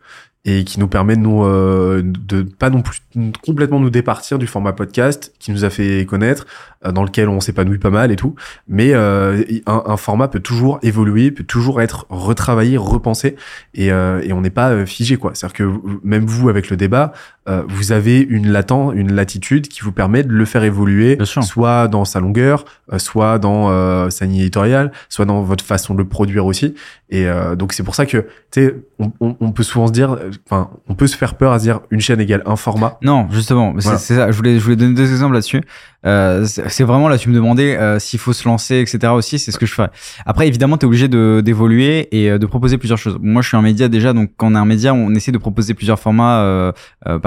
et 0.46 0.63
qui 0.63 0.79
nous 0.79 0.88
permet 0.88 1.15
de 1.15 1.22
nous 1.22 1.44
euh, 1.44 2.03
de 2.05 2.44
pas 2.44 2.70
non 2.70 2.84
plus 2.84 3.00
complètement 3.44 3.79
nous 3.79 3.89
départir 3.89 4.38
du 4.38 4.46
format 4.46 4.74
podcast 4.74 5.34
qui 5.39 5.51
nous 5.51 5.65
a 5.65 5.72
fait 5.72 6.05
connaître 6.05 6.46
euh, 6.86 6.91
dans 6.91 7.03
lequel 7.03 7.29
on 7.29 7.39
s'épanouit 7.39 7.79
pas 7.79 7.89
mal 7.89 8.12
et 8.12 8.15
tout 8.15 8.36
mais 8.67 8.94
euh, 8.94 9.44
un, 9.65 9.84
un 9.88 9.98
format 9.98 10.27
peut 10.27 10.39
toujours 10.39 10.77
évoluer 10.84 11.32
peut 11.32 11.44
toujours 11.44 11.82
être 11.82 12.05
retravaillé 12.10 12.77
repensé 12.77 13.36
et, 13.74 13.91
euh, 13.91 14.22
et 14.24 14.34
on 14.34 14.41
n'est 14.41 14.51
pas 14.51 14.70
euh, 14.70 14.86
figé 14.86 15.17
quoi 15.17 15.32
c'est 15.34 15.48
à 15.48 15.50
dire 15.50 15.58
que 15.58 15.72
même 16.03 16.25
vous 16.25 16.48
avec 16.48 16.70
le 16.70 16.77
débat 16.77 17.12
euh, 17.48 17.62
vous 17.68 17.92
avez 17.92 18.20
une 18.22 18.52
latent 18.52 18.92
une 18.96 19.14
latitude 19.14 19.68
qui 19.68 19.82
vous 19.82 19.92
permet 19.92 20.24
de 20.24 20.32
le 20.32 20.46
faire 20.46 20.64
évoluer 20.64 21.16
soit 21.44 21.88
dans 21.88 22.04
sa 22.04 22.20
longueur 22.20 22.66
euh, 22.92 22.98
soit 22.98 23.38
dans 23.40 23.70
euh, 23.70 24.10
sa 24.10 24.25
ligne 24.25 24.38
éditoriale 24.40 24.92
soit 25.10 25.25
dans 25.25 25.42
votre 25.44 25.64
façon 25.64 25.94
de 25.94 26.00
le 26.00 26.08
produire 26.08 26.46
aussi 26.48 26.74
et 27.12 27.28
euh, 27.28 27.56
donc 27.56 27.74
c'est 27.74 27.84
pour 27.84 27.94
ça 27.94 28.06
que 28.08 28.18
tu 28.52 28.62
sais 28.62 28.75
on, 28.98 29.12
on, 29.20 29.36
on 29.40 29.52
peut 29.52 29.62
souvent 29.64 29.86
se 29.88 29.92
dire 29.92 30.14
euh, 30.14 30.32
enfin 30.50 30.72
on 30.88 30.96
peut 30.96 31.06
se 31.08 31.16
faire 31.16 31.36
peur 31.36 31.52
à 31.52 31.60
se 31.60 31.64
dire 31.66 31.82
une 31.92 32.00
chaîne 32.02 32.20
égale 32.20 32.42
un 32.48 32.56
format 32.56 32.98
Non, 33.04 33.28
justement, 33.32 33.74
c'est 33.78 33.84
Voilà. 33.84 34.00
c'est 34.00 34.16
ça. 34.16 34.32
Je 34.32 34.38
voulais, 34.38 34.58
je 34.58 34.64
voulais 34.64 34.75
donner 34.75 34.94
deux 34.96 35.12
exemples 35.12 35.34
là-dessus. 35.36 35.62
Euh, 36.06 36.46
c'est 36.46 36.84
vraiment 36.84 37.10
là, 37.10 37.18
tu 37.18 37.30
me 37.30 37.36
demandais 37.36 37.78
s'il 38.00 38.20
faut 38.20 38.34
se 38.34 38.48
lancer, 38.48 38.75
etc. 38.80 39.14
Aussi, 39.14 39.40
c'est 39.40 39.52
ce 39.52 39.58
que 39.58 39.66
je 39.66 39.74
ferais. 39.74 39.90
Après, 40.25 40.48
évidemment, 40.48 40.78
tu 40.78 40.86
es 40.86 40.88
obligé 40.88 41.08
de 41.08 41.42
d'évoluer 41.44 42.08
et 42.12 42.38
de 42.38 42.46
proposer 42.46 42.78
plusieurs 42.78 42.98
choses. 43.00 43.18
Moi, 43.22 43.42
je 43.42 43.48
suis 43.48 43.58
un 43.58 43.62
média 43.64 43.88
déjà, 43.88 44.14
donc 44.14 44.32
quand 44.38 44.52
on 44.52 44.56
est 44.56 44.60
un 44.60 44.66
média, 44.66 44.94
on 44.94 45.14
essaie 45.16 45.32
de 45.32 45.38
proposer 45.40 45.74
plusieurs 45.74 46.00
formats, 46.00 46.72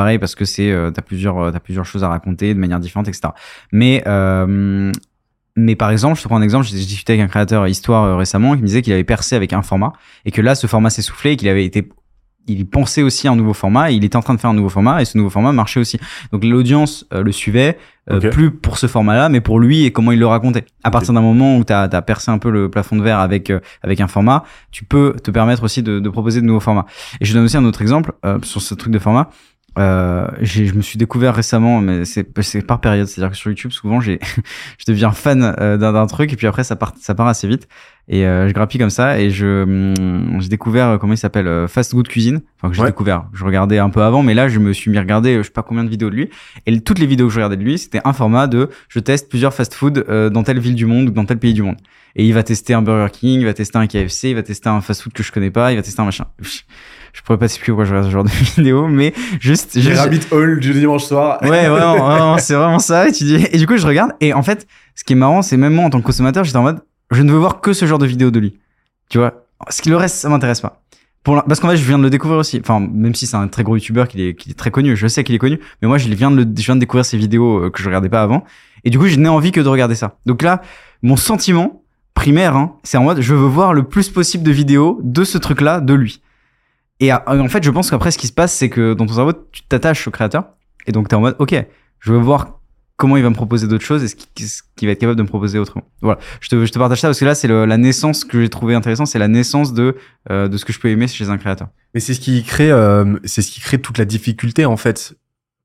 pareil, 0.09 0.19
parce 0.19 0.35
que 0.35 0.47
c'est 0.47 0.71
euh, 0.71 0.91
t'as 0.91 1.03
plusieurs, 1.03 1.39
euh, 1.39 1.51
t'as 1.51 1.61
plusieurs 1.61 1.85
choses 1.85 2.03
à 2.03 2.09
raconter 2.09 2.55
de 2.55 2.59
manière 2.59 2.81
différente, 2.81 3.09
etc. 3.09 3.29
Mais 3.73 4.03
euh, 4.07 4.91
mais 5.57 5.77
par 5.77 5.91
exemple, 5.91 6.17
je 6.17 6.23
te 6.23 6.29
prends 6.29 6.39
un 6.39 6.43
exemple, 6.43 6.67
j'ai 6.67 6.77
discuté 6.77 7.13
avec 7.13 7.25
un 7.25 7.29
créateur 7.29 7.67
histoire 7.69 8.05
euh, 8.05 8.17
récemment 8.17 8.55
qui 8.55 8.63
me 8.63 8.67
disait 8.67 8.81
qu'il 8.81 8.93
avait 8.95 9.05
percé 9.05 9.37
avec 9.37 9.53
un 9.53 9.63
format 9.63 9.93
et 10.25 10.31
que 10.31 10.41
là, 10.41 10.55
ce 10.55 10.67
format 10.67 10.89
s'est 10.89 11.03
soufflé 11.03 11.33
et 11.33 11.37
qu'il 11.37 11.49
avait 11.49 11.65
été 11.65 11.89
il 12.49 12.67
pensait 12.67 13.03
aussi 13.03 13.29
à 13.29 13.33
un 13.33 13.37
nouveau 13.37 13.53
format, 13.53 13.93
et 13.93 13.95
il 13.95 14.05
était 14.05 14.17
en 14.17 14.23
train 14.23 14.35
de 14.35 14.41
faire 14.41 14.51
un 14.51 14.55
nouveau 14.55 14.69
format 14.69 15.01
et 15.03 15.05
ce 15.05 15.17
nouveau 15.17 15.31
format 15.31 15.53
marchait 15.53 15.81
aussi. 15.81 15.99
Donc 16.33 16.45
l'audience 16.45 17.07
euh, 17.13 17.23
le 17.23 17.31
suivait, 17.31 17.79
euh, 18.11 18.31
plus 18.31 18.51
pour 18.51 18.79
ce 18.79 18.87
format-là, 18.87 19.29
mais 19.29 19.41
pour 19.41 19.61
lui 19.61 19.85
et 19.85 19.93
comment 19.93 20.13
il 20.13 20.19
le 20.19 20.27
racontait. 20.27 20.65
À 20.83 20.91
partir 20.91 21.13
d'un 21.15 21.21
moment 21.21 21.59
où 21.59 21.65
tu 21.65 21.73
as, 21.73 21.89
percé 22.03 22.31
un 22.31 22.39
peu 22.39 22.51
le 22.51 22.71
plafond 22.71 22.97
de 22.97 23.03
verre 23.03 23.19
avec, 23.19 23.51
euh, 23.51 23.61
avec 23.83 24.01
un 24.01 24.09
format, 24.09 24.45
tu 24.71 24.85
peux 24.85 25.15
te 25.23 25.31
permettre 25.31 25.63
aussi 25.63 25.83
de, 25.83 26.01
de 26.01 26.09
proposer 26.09 26.41
de 26.41 26.47
nouveaux 26.47 26.61
formats. 26.61 26.87
Et 27.21 27.27
je 27.27 27.35
donne 27.35 27.45
aussi 27.45 27.57
un 27.57 27.65
autre 27.65 27.83
exemple 27.83 28.13
sur 28.43 28.63
ce 28.63 28.75
truc 28.75 28.93
de 28.93 28.99
format. 28.99 29.31
Euh, 29.79 30.27
je 30.41 30.73
me 30.75 30.83
suis 30.83 30.99
découvert 30.99 31.35
récemment, 31.35 31.81
mais 31.81 32.05
c'est 32.05 32.25
par 32.67 32.81
période. 32.81 33.07
C'est-à-dire 33.07 33.31
que 33.31 33.37
sur 33.37 33.51
YouTube, 33.51 33.71
souvent, 33.71 34.01
je 34.01 34.17
deviens 34.87 35.13
fan 35.13 35.55
euh, 35.61 35.77
d'un 35.77 36.07
truc 36.07 36.33
et 36.33 36.37
puis 36.37 36.47
après, 36.47 36.65
ça 36.65 36.75
part, 36.77 36.95
ça 37.01 37.15
part 37.15 37.29
assez 37.29 37.47
vite. 37.47 37.69
Et 38.11 38.25
euh, 38.27 38.49
je 38.49 38.55
grappille 38.55 38.81
comme 38.81 38.89
ça 38.91 39.21
et 39.21 39.31
je 39.31 39.63
hum, 39.65 40.41
j'ai 40.41 40.49
découvert 40.49 40.87
euh, 40.89 40.99
comment 40.99 41.13
il 41.13 41.19
s'appelle 41.19 41.47
euh, 41.47 41.69
Fast 41.69 41.95
Good 41.95 42.09
Cuisine. 42.09 42.41
Enfin, 42.57 42.71
que 42.71 42.75
j'ai 42.77 42.83
Ouais. 42.83 42.89
découvert. 42.89 43.27
Je 43.35 43.45
regardais 43.45 43.79
un 43.79 43.91
peu 43.91 44.03
avant, 44.03 44.23
mais 44.23 44.33
là, 44.35 44.49
je 44.49 44.59
me 44.59 44.73
suis 44.73 44.91
mis 44.91 44.97
à 44.97 45.01
regarder, 45.01 45.35
euh, 45.37 45.39
je 45.43 45.49
sais 45.49 45.53
pas 45.53 45.63
combien 45.63 45.85
de 45.85 45.91
vidéos 45.91 46.09
de 46.11 46.15
lui. 46.17 46.31
Et 46.67 46.81
toutes 46.81 46.99
les 46.99 47.07
vidéos 47.07 47.27
que 47.29 47.33
je 47.33 47.39
regardais 47.39 47.59
de 47.59 47.63
lui, 47.65 47.79
c'était 47.79 48.01
un 48.05 48.13
format 48.15 48.47
de 48.47 48.71
je 48.89 48.99
teste 48.99 49.29
plusieurs 49.29 49.53
fast-food 49.55 50.07
euh, 50.09 50.31
dans 50.31 50.43
telle 50.43 50.59
ville 50.59 50.75
du 50.75 50.87
monde 50.87 51.09
ou 51.09 51.13
dans 51.13 51.27
tel 51.27 51.39
pays 51.39 51.53
du 51.55 51.63
monde. 51.63 51.77
Et 52.17 52.25
il 52.27 52.33
va 52.33 52.43
tester 52.43 52.73
un 52.75 52.81
Burger 52.83 53.13
King, 53.13 53.41
il 53.41 53.45
va 53.45 53.53
tester 53.55 53.77
un 53.79 53.87
KFC, 53.87 54.31
il 54.31 54.35
va 54.35 54.43
tester 54.43 54.69
un 54.71 54.81
fast-food 54.81 55.13
que 55.13 55.23
je 55.23 55.31
connais 55.31 55.51
pas, 55.51 55.71
il 55.73 55.77
va 55.77 55.83
tester 55.83 56.01
un 56.01 56.07
machin. 56.07 56.25
Je 57.19 57.23
pourrais 57.25 57.39
pas 57.39 57.47
expliquer 57.47 57.73
pourquoi 57.73 57.85
je 57.85 57.91
regarde 57.91 58.07
ce 58.07 58.13
genre 58.13 58.23
de 58.25 58.31
vidéos, 58.57 58.87
mais 58.87 59.13
juste, 59.41 59.75
les 59.75 59.83
juste- 59.83 59.99
rabbit 59.99 60.21
hole 60.31 60.61
du 60.61 60.73
dimanche 60.73 61.03
soir 61.05 61.39
Ouais, 61.43 61.49
vraiment, 61.69 61.97
vraiment, 61.99 62.39
c'est 62.39 62.55
vraiment 62.55 62.79
ça. 62.79 63.09
Et 63.09 63.13
tu 63.13 63.25
dis, 63.25 63.45
et 63.51 63.59
du 63.59 63.67
coup, 63.67 63.77
je 63.77 63.87
regarde. 63.87 64.13
Et 64.21 64.33
en 64.33 64.43
fait, 64.43 64.67
ce 64.95 65.03
qui 65.05 65.13
est 65.15 65.17
marrant, 65.17 65.43
c'est 65.43 65.57
même 65.57 65.75
moi, 65.75 65.85
en 65.85 65.91
tant 65.91 66.01
que 66.01 66.07
consommateur, 66.07 66.45
j'étais 66.45 66.59
en 66.59 66.63
mode, 66.63 66.81
je 67.11 67.23
ne 67.23 67.31
veux 67.33 67.39
voir 67.39 67.61
que 67.61 67.73
ce 67.73 67.87
genre 67.87 67.99
de 67.99 68.07
vidéo 68.07 68.31
de 68.31 68.39
lui. 68.39 68.57
Tu 69.11 69.19
vois? 69.19 69.45
Ce 69.69 69.83
qui 69.83 69.89
le 69.91 69.97
reste, 69.97 70.17
ça 70.17 70.29
m'intéresse 70.29 70.61
pas. 70.61 70.81
Pour 71.25 71.35
la- 71.35 71.43
Parce 71.43 71.59
qu'en 71.61 71.69
fait, 71.69 71.77
je 71.77 71.85
viens 71.85 71.99
de 71.99 72.05
le 72.05 72.11
découvrir 72.11 72.39
aussi. 72.39 72.61
Enfin, 72.63 72.81
même 72.81 73.15
si 73.15 73.27
c'est 73.27 73.37
un 73.37 73.49
très 73.49 73.65
gros 73.65 73.75
youtubeur 73.75 74.07
qui 74.07 74.23
est, 74.29 74.35
qui 74.35 74.51
est 74.51 74.55
très 74.55 74.71
connu, 74.71 74.97
je 74.97 75.07
sais 75.09 75.25
qu'il 75.25 75.35
est 75.35 75.39
connu. 75.39 75.59
Mais 75.83 75.89
moi, 75.89 75.99
je 75.99 76.09
viens 76.09 76.31
de, 76.31 76.37
le, 76.37 76.47
je 76.57 76.65
viens 76.65 76.77
de 76.77 76.81
découvrir 76.81 77.05
ses 77.05 77.19
vidéos 77.19 77.65
euh, 77.65 77.71
que 77.71 77.83
je 77.83 77.89
regardais 77.89 78.09
pas 78.09 78.23
avant. 78.23 78.45
Et 78.85 78.91
du 78.91 78.99
coup, 78.99 79.09
je 79.09 79.17
n'ai 79.17 79.29
envie 79.29 79.51
que 79.51 79.61
de 79.61 79.69
regarder 79.69 79.97
ça. 79.97 80.17
Donc 80.27 80.43
là, 80.43 80.63
mon 81.03 81.17
sentiment 81.17 81.83
primaire, 82.15 82.57
hein, 82.57 82.75
c'est 82.85 82.97
en 82.99 83.03
mode, 83.05 83.21
je 83.21 83.35
veux 83.35 83.47
voir 83.47 83.75
le 83.75 83.83
plus 83.83 84.09
possible 84.11 84.45
de 84.45 84.51
vidéos 84.53 85.01
de 85.03 85.25
ce 85.25 85.39
truc-là, 85.39 85.81
de 85.81 85.95
lui. 85.95 86.21
Et 87.01 87.11
à- 87.11 87.23
en 87.27 87.49
fait, 87.49 87.63
je 87.63 87.71
pense 87.71 87.91
qu'après, 87.91 88.11
ce 88.11 88.19
qui 88.19 88.27
se 88.27 88.33
passe, 88.33 88.53
c'est 88.53 88.69
que 88.69 88.95
dans 88.95 89.07
ton 89.07 89.15
cerveau, 89.15 89.33
tu 89.53 89.63
t'attaches 89.63 90.07
au 90.09 90.11
créateur. 90.11 90.45
Et 90.87 90.93
donc, 90.93 91.09
tu 91.09 91.15
es 91.15 91.19
en 91.19 91.21
mode, 91.21 91.37
OK, 91.39 91.55
je 92.01 92.13
veux 92.13 92.19
voir 92.19 92.61
comment 92.97 93.17
il 93.17 93.23
va 93.23 93.31
me 93.31 93.35
proposer 93.35 93.69
d'autres 93.69 93.85
choses 93.85 94.03
et 94.03 94.09
ce 94.09 94.17
qui- 94.17 94.49
ce 94.49 94.63
qu'il 94.75 94.89
va 94.89 94.93
être 94.93 94.99
capable 94.99 95.17
de 95.17 95.23
me 95.23 95.29
proposer 95.29 95.61
autrement. 95.61 95.85
Voilà, 96.03 96.19
je 96.41 96.49
te, 96.49 96.67
je 96.67 96.73
te 96.73 96.79
partage 96.81 97.01
ça 97.01 97.07
parce 97.09 97.21
que 97.21 97.25
là, 97.25 97.37
c'est 97.37 97.47
la 97.47 97.77
naissance 97.77 98.25
que 98.25 98.41
j'ai 98.41 98.49
trouvé 98.49 98.75
intéressant, 98.75 99.07
c'est 99.07 99.21
la 99.21 99.29
naissance 99.29 99.73
de, 99.73 99.95
euh, 100.31 100.49
de 100.49 100.57
ce 100.57 100.65
que 100.65 100.73
je 100.73 100.81
peux 100.81 100.89
aimer 100.89 101.07
chez 101.07 101.29
un 101.29 101.39
créateur. 101.39 101.69
Mais 101.95 102.01
c'est 102.01 102.15
ce 102.15 102.19
qui 102.21 102.43
crée, 102.43 102.73
euh, 102.73 103.17
c'est 103.25 103.43
ce 103.43 103.53
qui 103.53 103.61
crée 103.61 103.79
toute 103.81 103.99
la 103.99 104.05
difficulté 104.05 104.65
en 104.67 104.77
fait 104.77 105.15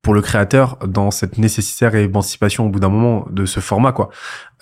pour 0.04 0.13
le 0.13 0.22
créateur 0.22 0.78
dans 0.86 1.10
cette 1.12 1.38
nécessaire 1.39 1.96
émancipation 1.96 2.66
au 2.68 2.70
bout 2.70 2.80
d'un 2.82 2.89
moment 2.89 3.26
de 3.32 3.46
ce 3.46 3.60
format 3.62 3.94
quoi. 3.94 4.10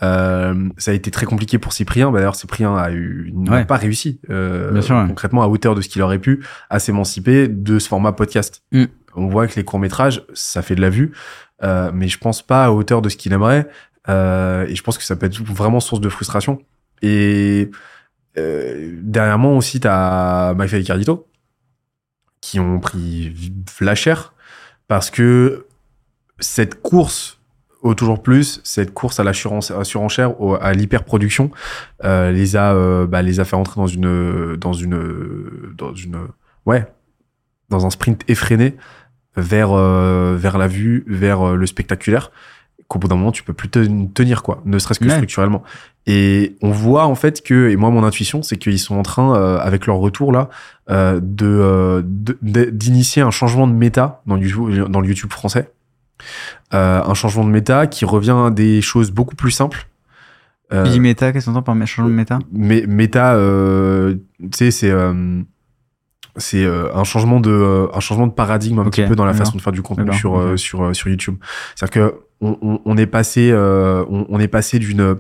Euh, 0.04 0.70
ça 0.78 0.92
a 0.92 0.94
été 0.94 1.12
très 1.12 1.26
compliqué 1.26 1.58
pour 1.58 1.74
Cyprien. 1.74 2.12
Bah, 2.12 2.20
D'ailleurs, 2.20 2.36
Cyprien 2.36 2.76
a 2.78 2.92
eu 2.92 3.32
n'a 3.36 3.52
Ouais. 3.52 3.66
pas 3.66 3.76
réussi 3.78 4.22
euh, 4.30 4.72
Bien 4.72 4.82
sûr, 4.82 4.96
ouais. 4.96 5.08
concrètement 5.08 5.42
à 5.44 5.48
hauteur 5.48 5.74
de 5.76 5.82
ce 5.82 5.90
qu'il 5.90 6.02
aurait 6.04 6.20
pu 6.20 6.46
à 6.70 6.78
s'émanciper 6.80 7.48
de 7.50 7.80
ce 7.80 7.88
format 7.90 8.12
podcast. 8.14 8.64
Mm. 8.72 8.86
On 9.16 9.28
voit 9.28 9.48
que 9.48 9.56
les 9.56 9.66
courts 9.66 9.80
métrages, 9.80 10.24
ça 10.34 10.62
fait 10.62 10.76
de 10.76 10.82
la 10.82 10.90
vue, 10.92 11.12
euh, 11.64 11.92
mais 11.94 12.08
je 12.08 12.18
pense 12.20 12.42
pas 12.44 12.66
à 12.66 12.72
hauteur 12.72 13.02
de 13.02 13.10
ce 13.10 13.18
qu'il 13.18 13.34
aimerait. 13.34 13.68
Euh, 14.10 14.66
et 14.68 14.76
je 14.76 14.84
pense 14.84 14.98
que 14.98 15.04
ça 15.04 15.16
peut 15.16 15.26
être 15.26 15.42
vraiment 15.44 15.80
source 15.80 16.02
de 16.02 16.10
frustration. 16.10 16.62
Et 17.02 17.72
euh, 18.38 18.92
dernièrement 19.02 19.58
aussi, 19.58 19.80
t'as 19.80 20.54
MyFly 20.54 20.82
et 20.82 20.84
Cardito 20.84 21.28
qui 22.42 22.60
ont 22.60 22.80
pris 22.80 23.34
la 23.82 23.94
cher 23.96 24.34
parce 24.92 25.10
que 25.10 25.68
cette 26.40 26.82
course 26.82 27.40
au 27.82 27.94
toujours 27.94 28.22
plus, 28.22 28.60
cette 28.66 28.94
course 28.94 29.22
à 29.22 29.24
la 29.24 29.32
surenchère, 29.32 30.34
à 30.60 30.74
l'hyperproduction, 30.74 31.50
euh, 32.04 32.30
les 32.34 32.58
a, 32.58 32.74
euh, 32.74 33.08
bah, 33.08 33.22
les 33.22 33.40
a 33.40 33.46
fait 33.46 33.56
rentrer 33.56 33.80
dans 33.80 33.88
une, 33.88 34.58
dans 34.58 34.74
une, 34.74 35.74
dans 35.78 35.96
une, 35.96 36.28
ouais, 36.66 36.86
dans 37.70 37.86
un 37.86 37.90
sprint 37.90 38.30
effréné 38.30 38.76
vers, 39.38 39.72
euh, 39.72 40.36
vers 40.38 40.58
la 40.58 40.68
vue, 40.68 41.06
vers 41.08 41.56
le 41.56 41.66
spectaculaire, 41.66 42.30
qu'au 42.92 43.00
bout 43.00 43.08
d'un 43.08 43.16
moment 43.16 43.32
tu 43.32 43.44
peux 43.44 43.54
plus 43.54 43.70
te- 43.70 44.06
tenir 44.14 44.44
quoi, 44.44 44.62
ne 44.66 44.78
serait-ce 44.80 45.00
que 45.00 45.06
Ouais. 45.06 45.12
structurellement. 45.12 45.64
Et 46.08 46.56
on 46.62 46.72
voit 46.72 47.06
en 47.06 47.16
fait 47.16 47.42
que, 47.44 47.70
et 47.70 47.76
moi 47.76 47.90
mon 47.90 48.04
intuition, 48.04 48.42
c'est 48.44 48.58
qu'ils 48.58 48.80
sont 48.80 48.96
en 48.96 49.04
train, 49.04 49.36
euh, 49.36 49.58
avec 49.60 49.86
leur 49.88 49.98
retour 49.98 50.32
là, 50.32 50.50
euh, 50.90 51.20
de, 51.22 51.46
euh, 51.48 52.02
d'initier 52.72 53.22
un 53.22 53.32
changement 53.32 53.68
de 53.68 53.74
méta 53.74 54.22
dans 54.26 54.36
le 54.36 54.42
YouTube, 54.48 54.88
dans 54.90 55.00
le 55.02 55.08
YouTube 55.08 55.32
français. 55.32 55.72
Euh, 56.74 57.02
un 57.04 57.14
changement 57.14 57.44
de 57.44 57.50
méta 57.50 57.88
qui 57.88 58.06
revient 58.06 58.36
à 58.48 58.50
des 58.52 58.82
choses 58.82 59.12
beaucoup 59.12 59.36
plus 59.36 59.52
simples. 59.52 59.88
Euh, 60.74 60.84
dis 60.84 61.00
méta, 61.00 61.32
qu'est-ce 61.34 61.46
qu'on 61.48 61.52
entend 61.56 61.76
par 61.76 61.88
changement 61.88 62.10
de 62.10 62.16
méta? 62.16 62.40
Mais 62.52 62.86
méta, 62.88 63.34
euh, 63.36 64.16
tu 64.40 64.48
sais, 64.54 64.72
c'est 64.72 64.90
euh, 64.92 65.42
c'est 66.38 66.64
euh, 66.64 66.94
un 66.96 67.04
changement 67.04 67.40
de 67.42 67.52
euh, 67.52 67.88
un 67.94 68.00
changement 68.00 68.26
de 68.28 68.32
paradigme 68.32 68.80
un 68.80 68.86
petit 68.86 69.04
peu 69.06 69.16
dans 69.16 69.26
la 69.26 69.34
façon 69.34 69.58
de 69.58 69.62
faire 69.62 69.74
du 69.74 69.82
contenu 69.82 70.14
sur 70.14 70.38
euh, 70.40 70.58
sur 70.58 70.84
euh, 70.84 70.94
sur 70.94 71.10
YouTube. 71.10 71.36
C'est-à-dire 71.76 71.94
que 72.10 72.16
on, 72.42 72.58
on, 72.62 72.80
on 72.86 72.98
est 72.98 73.06
passé 73.08 73.50
euh, 73.52 74.04
on, 74.10 74.26
on 74.30 74.40
est 74.40 74.48
passé 74.48 74.80
d'une 74.80 75.16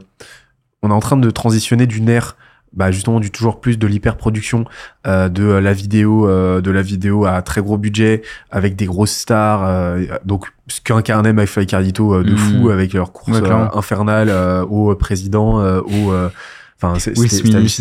on 0.83 0.89
est 0.89 0.93
en 0.93 0.99
train 0.99 1.17
de 1.17 1.29
transitionner 1.29 1.85
d'une 1.87 2.09
ère 2.09 2.35
bah 2.73 2.89
justement 2.89 3.19
du 3.19 3.31
toujours 3.31 3.59
plus 3.59 3.77
de 3.77 3.85
l'hyperproduction 3.85 4.63
euh, 5.05 5.27
de 5.27 5.43
la 5.43 5.73
vidéo 5.73 6.25
euh, 6.27 6.61
de 6.61 6.71
la 6.71 6.81
vidéo 6.81 7.25
à 7.25 7.41
très 7.41 7.59
gros 7.61 7.77
budget 7.77 8.21
avec 8.49 8.77
des 8.77 8.85
grosses 8.85 9.11
stars 9.11 9.63
euh, 9.65 10.03
donc 10.25 10.45
ce 10.67 10.79
qu'incarnait 10.79 11.33
MyFly 11.33 11.65
Cardito 11.67 12.13
euh, 12.15 12.23
de 12.23 12.31
Mhm. 12.31 12.37
fou 12.37 12.69
avec 12.69 12.93
leur 12.93 13.11
course 13.11 13.39
Ouais, 13.41 13.49
euh, 13.49 13.67
infernale 13.73 14.29
euh, 14.29 14.63
au 14.63 14.95
président 14.95 15.59
euh, 15.59 15.81
au 15.81 16.13
enfin 16.81 16.97
c'était 16.97 17.19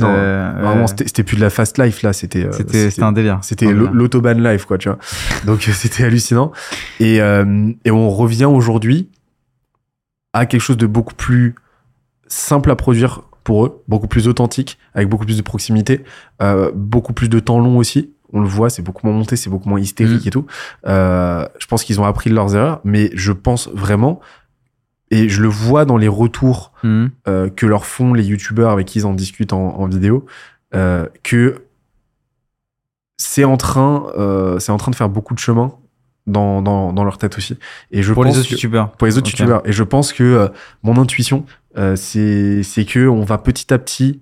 euh, 0.02 0.52
Vraiment, 0.60 0.86
c'était 0.88 1.22
plus 1.22 1.36
de 1.36 1.40
la 1.42 1.50
fast 1.50 1.78
life 1.78 2.02
là 2.02 2.12
c'était 2.12 2.44
euh, 2.46 2.52
C'était 2.52 2.90
c'était 2.90 3.02
un 3.04 3.12
délire. 3.12 3.38
c'était 3.42 3.72
l'autobahn 3.72 4.42
life 4.42 4.64
quoi 4.64 4.76
tu 4.76 4.88
vois. 4.88 4.98
Donc 5.46 5.62
c'était 5.72 6.04
hallucinant. 6.04 6.50
Et 6.98 7.22
euh, 7.22 7.70
et 7.84 7.90
on 7.92 8.10
revient 8.10 8.44
aujourd'hui 8.46 9.08
à 10.32 10.46
quelque 10.46 10.60
chose 10.60 10.76
de 10.76 10.86
beaucoup 10.86 11.14
plus 11.14 11.54
simple 12.26 12.70
à 12.70 12.76
produire 12.76 13.22
pour 13.44 13.64
eux, 13.66 13.82
beaucoup 13.88 14.06
plus 14.06 14.28
authentique, 14.28 14.78
avec 14.94 15.08
beaucoup 15.08 15.24
plus 15.24 15.36
de 15.38 15.42
proximité, 15.42 16.04
euh, 16.42 16.70
beaucoup 16.74 17.12
plus 17.12 17.28
de 17.28 17.40
temps 17.40 17.58
long 17.58 17.78
aussi. 17.78 18.12
On 18.32 18.40
le 18.40 18.46
voit, 18.46 18.70
c'est 18.70 18.82
beaucoup 18.82 19.06
moins 19.06 19.16
monté, 19.16 19.34
c'est 19.34 19.50
beaucoup 19.50 19.68
moins 19.68 19.80
hystérique 19.80 20.24
Mm. 20.24 20.28
et 20.28 20.30
tout. 20.30 20.46
Euh, 20.86 21.48
je 21.58 21.66
pense 21.66 21.82
qu'ils 21.82 22.00
ont 22.00 22.04
appris 22.04 22.30
de 22.30 22.34
leurs 22.36 22.54
erreurs, 22.54 22.80
mais 22.84 23.10
je 23.14 23.32
pense 23.32 23.68
vraiment, 23.68 24.20
et 25.10 25.28
je 25.28 25.42
le 25.42 25.48
vois 25.48 25.84
dans 25.84 25.96
les 25.96 26.06
retours 26.06 26.72
Mhm. 26.84 27.10
euh, 27.26 27.48
que 27.50 27.66
leur 27.66 27.84
font 27.86 28.14
les 28.14 28.24
youtubeurs 28.24 28.70
avec 28.70 28.86
qui 28.86 29.00
ils 29.00 29.06
en 29.06 29.14
discutent 29.14 29.52
en, 29.52 29.74
en 29.80 29.86
vidéo, 29.88 30.26
que 31.24 31.64
c'est 33.16 33.42
en 33.44 33.56
train, 33.56 34.06
c'est 34.60 34.70
en 34.70 34.76
train 34.76 34.90
de 34.92 34.96
faire 34.96 35.08
beaucoup 35.08 35.34
de 35.34 35.40
chemin 35.40 35.72
dans, 36.26 36.62
dans, 36.62 36.92
dans 36.92 37.04
leur 37.04 37.18
tête 37.18 37.36
aussi. 37.38 37.58
Et 37.90 38.02
je 38.02 38.12
Pour 38.12 38.24
pense 38.24 38.34
les 38.34 38.40
autres 38.40 38.50
youtubeurs. 38.52 38.92
pour 38.92 39.06
les 39.06 39.16
autres 39.18 39.28
Ok. 39.28 39.38
youtubeurs. 39.38 39.62
Et 39.66 39.72
je 39.72 39.82
pense 39.82 40.12
que 40.12 40.22
euh, 40.22 40.48
mon 40.82 40.96
intuition, 40.98 41.44
euh, 41.78 41.96
c'est 41.96 42.62
c'est 42.62 42.84
que 42.84 43.08
on 43.08 43.22
va 43.24 43.38
petit 43.38 43.72
à 43.72 43.78
petit 43.78 44.20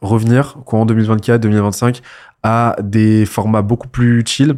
revenir 0.00 0.56
courant 0.64 0.86
2024, 0.86 1.40
2025 1.40 2.00
à 2.42 2.76
des 2.82 3.24
formats 3.26 3.62
beaucoup 3.62 3.88
plus 3.88 4.22
chill 4.26 4.56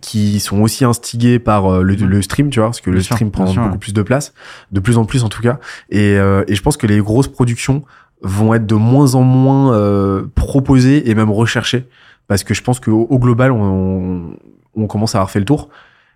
qui 0.00 0.40
sont 0.40 0.62
aussi 0.62 0.84
instigés 0.84 1.38
par 1.38 1.66
euh, 1.66 1.82
le, 1.82 1.94
le 1.94 2.22
stream, 2.22 2.50
tu 2.50 2.58
vois, 2.58 2.68
parce 2.68 2.80
que 2.80 2.90
le 2.90 2.96
Bien 2.98 3.04
stream 3.04 3.30
prend 3.30 3.46
sûr, 3.46 3.62
beaucoup 3.62 3.74
ouais. 3.74 3.78
plus 3.78 3.92
de 3.92 4.02
place, 4.02 4.34
de 4.72 4.80
plus 4.80 4.98
en 4.98 5.04
plus 5.04 5.22
en 5.22 5.28
tout 5.28 5.42
cas. 5.42 5.60
Et, 5.90 6.18
euh, 6.18 6.42
et 6.48 6.54
je 6.56 6.62
pense 6.62 6.76
que 6.76 6.86
les 6.88 6.98
grosses 6.98 7.28
productions 7.28 7.84
vont 8.22 8.52
être 8.54 8.66
de 8.66 8.74
moins 8.74 9.14
en 9.14 9.22
moins 9.22 9.74
euh, 9.74 10.24
proposées 10.34 11.08
et 11.08 11.14
même 11.14 11.30
recherchées, 11.30 11.86
parce 12.26 12.42
que 12.42 12.52
je 12.54 12.62
pense 12.62 12.80
qu'au 12.80 13.06
au 13.08 13.18
global, 13.20 13.52
on, 13.52 14.30
on 14.76 14.86
commence 14.86 15.14
à 15.14 15.18
avoir 15.18 15.30
fait 15.30 15.38
le 15.38 15.44
tour. 15.44 15.68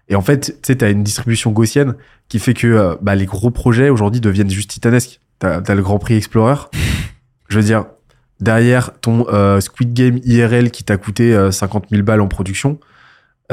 Et 0.08 0.16
en 0.16 0.22
fait, 0.22 0.40
tu 0.40 0.52
sais, 0.62 0.76
t'as 0.76 0.90
une 0.90 1.02
distribution 1.04 1.52
gaussienne 1.52 1.94
qui 2.28 2.38
fait 2.38 2.54
que 2.54 2.66
euh, 2.66 2.96
bah, 3.00 3.14
les 3.14 3.26
gros 3.26 3.50
projets 3.50 3.88
aujourd'hui 3.90 4.20
deviennent 4.20 4.50
juste 4.50 4.70
titanesques. 4.70 5.20
T'as 5.38 5.60
as 5.66 5.74
le 5.74 5.82
Grand 5.82 5.98
Prix 5.98 6.14
Explorer. 6.16 6.56
Je 7.48 7.56
veux 7.58 7.64
dire, 7.64 7.84
derrière 8.40 8.90
ton 9.00 9.26
euh, 9.28 9.60
Squid 9.60 9.92
Game 9.94 10.18
IRL 10.24 10.70
qui 10.70 10.84
t'a 10.84 10.96
coûté 10.96 11.34
euh, 11.34 11.50
50 11.50 11.86
000 11.90 12.02
balles 12.02 12.20
en 12.20 12.28
production, 12.28 12.78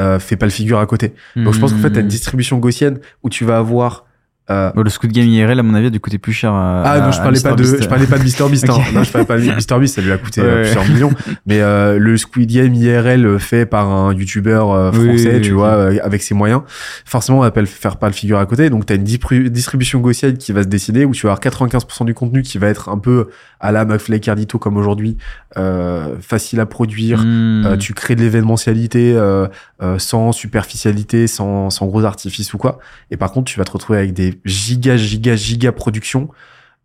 euh, 0.00 0.18
fait 0.18 0.36
pas 0.36 0.46
le 0.46 0.52
figure 0.52 0.78
à 0.78 0.86
côté. 0.86 1.14
Donc 1.36 1.54
je 1.54 1.60
pense 1.60 1.72
qu'en 1.72 1.78
fait, 1.78 1.90
t'as 1.90 2.00
une 2.00 2.06
Mhm. 2.06 2.10
distribution 2.10 2.58
gaussienne 2.58 3.00
où 3.22 3.28
tu 3.30 3.44
vas 3.44 3.58
avoir. 3.58 4.04
Euh, 4.50 4.70
Bon, 4.74 4.82
le 4.82 4.90
Squid 4.90 5.12
Game 5.12 5.26
IRL, 5.28 5.58
à 5.58 5.62
mon 5.62 5.74
avis, 5.74 5.86
a 5.86 5.90
dû 5.90 6.00
coûter 6.00 6.18
plus 6.18 6.32
cher. 6.32 6.52
à- 6.52 6.82
ah 6.84 7.00
non, 7.00 7.12
je 7.12 7.18
à 7.18 7.22
parlais 7.22 7.40
pas 7.40 7.52
de, 7.52 7.62
MrBeast. 7.62 7.82
je 7.82 7.88
parlais 7.88 8.06
pas 8.06 8.18
de 8.18 8.24
Mr 8.24 8.48
Beast. 8.50 8.70
hein. 8.70 8.74
Ok. 8.78 8.92
Non, 8.94 9.02
je 9.04 9.10
parlais 9.12 9.26
pas 9.26 9.36
de 9.38 9.42
Mr 9.44 9.78
Beast. 9.80 9.94
Ça 9.96 10.00
lui 10.02 10.12
a 10.12 10.18
coûté 10.18 10.40
Ouais, 10.40 10.46
euh, 10.46 10.54
ouais. 10.56 10.62
plusieurs 10.62 10.88
millions. 10.88 11.12
Mais 11.46 11.60
euh, 11.60 11.98
le 11.98 12.16
Squid 12.16 12.50
Game 12.50 12.74
IRL 12.74 13.38
fait 13.38 13.66
par 13.66 13.88
un 13.90 14.12
YouTuber 14.14 14.50
euh, 14.70 14.90
Oui, 14.94 15.08
français, 15.08 15.34
oui, 15.36 15.40
tu 15.42 15.50
oui, 15.50 15.56
vois, 15.56 15.68
euh, 15.68 15.98
avec 16.02 16.22
ses 16.22 16.34
moyens. 16.34 16.62
Forcément, 17.04 17.38
on 17.38 17.42
va 17.42 17.50
pas 17.50 17.60
le 17.60 17.66
faire 17.66 17.96
pas 17.96 18.06
le 18.08 18.14
figure 18.14 18.38
à 18.38 18.46
côté. 18.46 18.70
Donc, 18.70 18.86
t'as 18.86 18.94
une 18.96 19.04
dipru- 19.04 19.48
distribution 19.48 20.00
gaussienne 20.00 20.36
qui 20.38 20.52
va 20.52 20.62
se 20.62 20.68
décider 20.68 21.04
où 21.04 21.12
tu 21.14 21.26
vas 21.26 21.32
avoir 21.32 21.40
95% 21.40 22.04
du 22.04 22.14
contenu 22.14 22.42
qui 22.42 22.58
va 22.58 22.68
être 22.68 22.88
un 22.88 22.98
peu 22.98 23.28
à 23.60 23.72
la 23.72 23.84
McFly 23.84 24.20
Cardito 24.20 24.58
comme 24.58 24.76
aujourd'hui, 24.76 25.16
euh, 25.56 26.14
facile 26.20 26.60
à 26.60 26.66
produire. 26.66 27.22
Euh, 27.26 27.76
tu 27.76 27.92
crées 27.92 28.14
de 28.14 28.20
l'événementialité 28.20 29.14
euh, 29.16 29.48
euh, 29.82 29.98
sans 29.98 30.30
superficialité, 30.32 31.26
sans, 31.26 31.70
sans 31.70 31.86
gros 31.86 32.04
artifices 32.04 32.54
ou 32.54 32.58
quoi. 32.58 32.78
Et 33.10 33.16
par 33.16 33.32
contre, 33.32 33.50
tu 33.50 33.58
vas 33.58 33.64
te 33.64 33.72
retrouver 33.72 33.98
avec 33.98 34.12
des 34.12 34.37
giga, 34.44 34.96
giga, 34.96 35.36
giga 35.36 35.72
productions. 35.72 36.28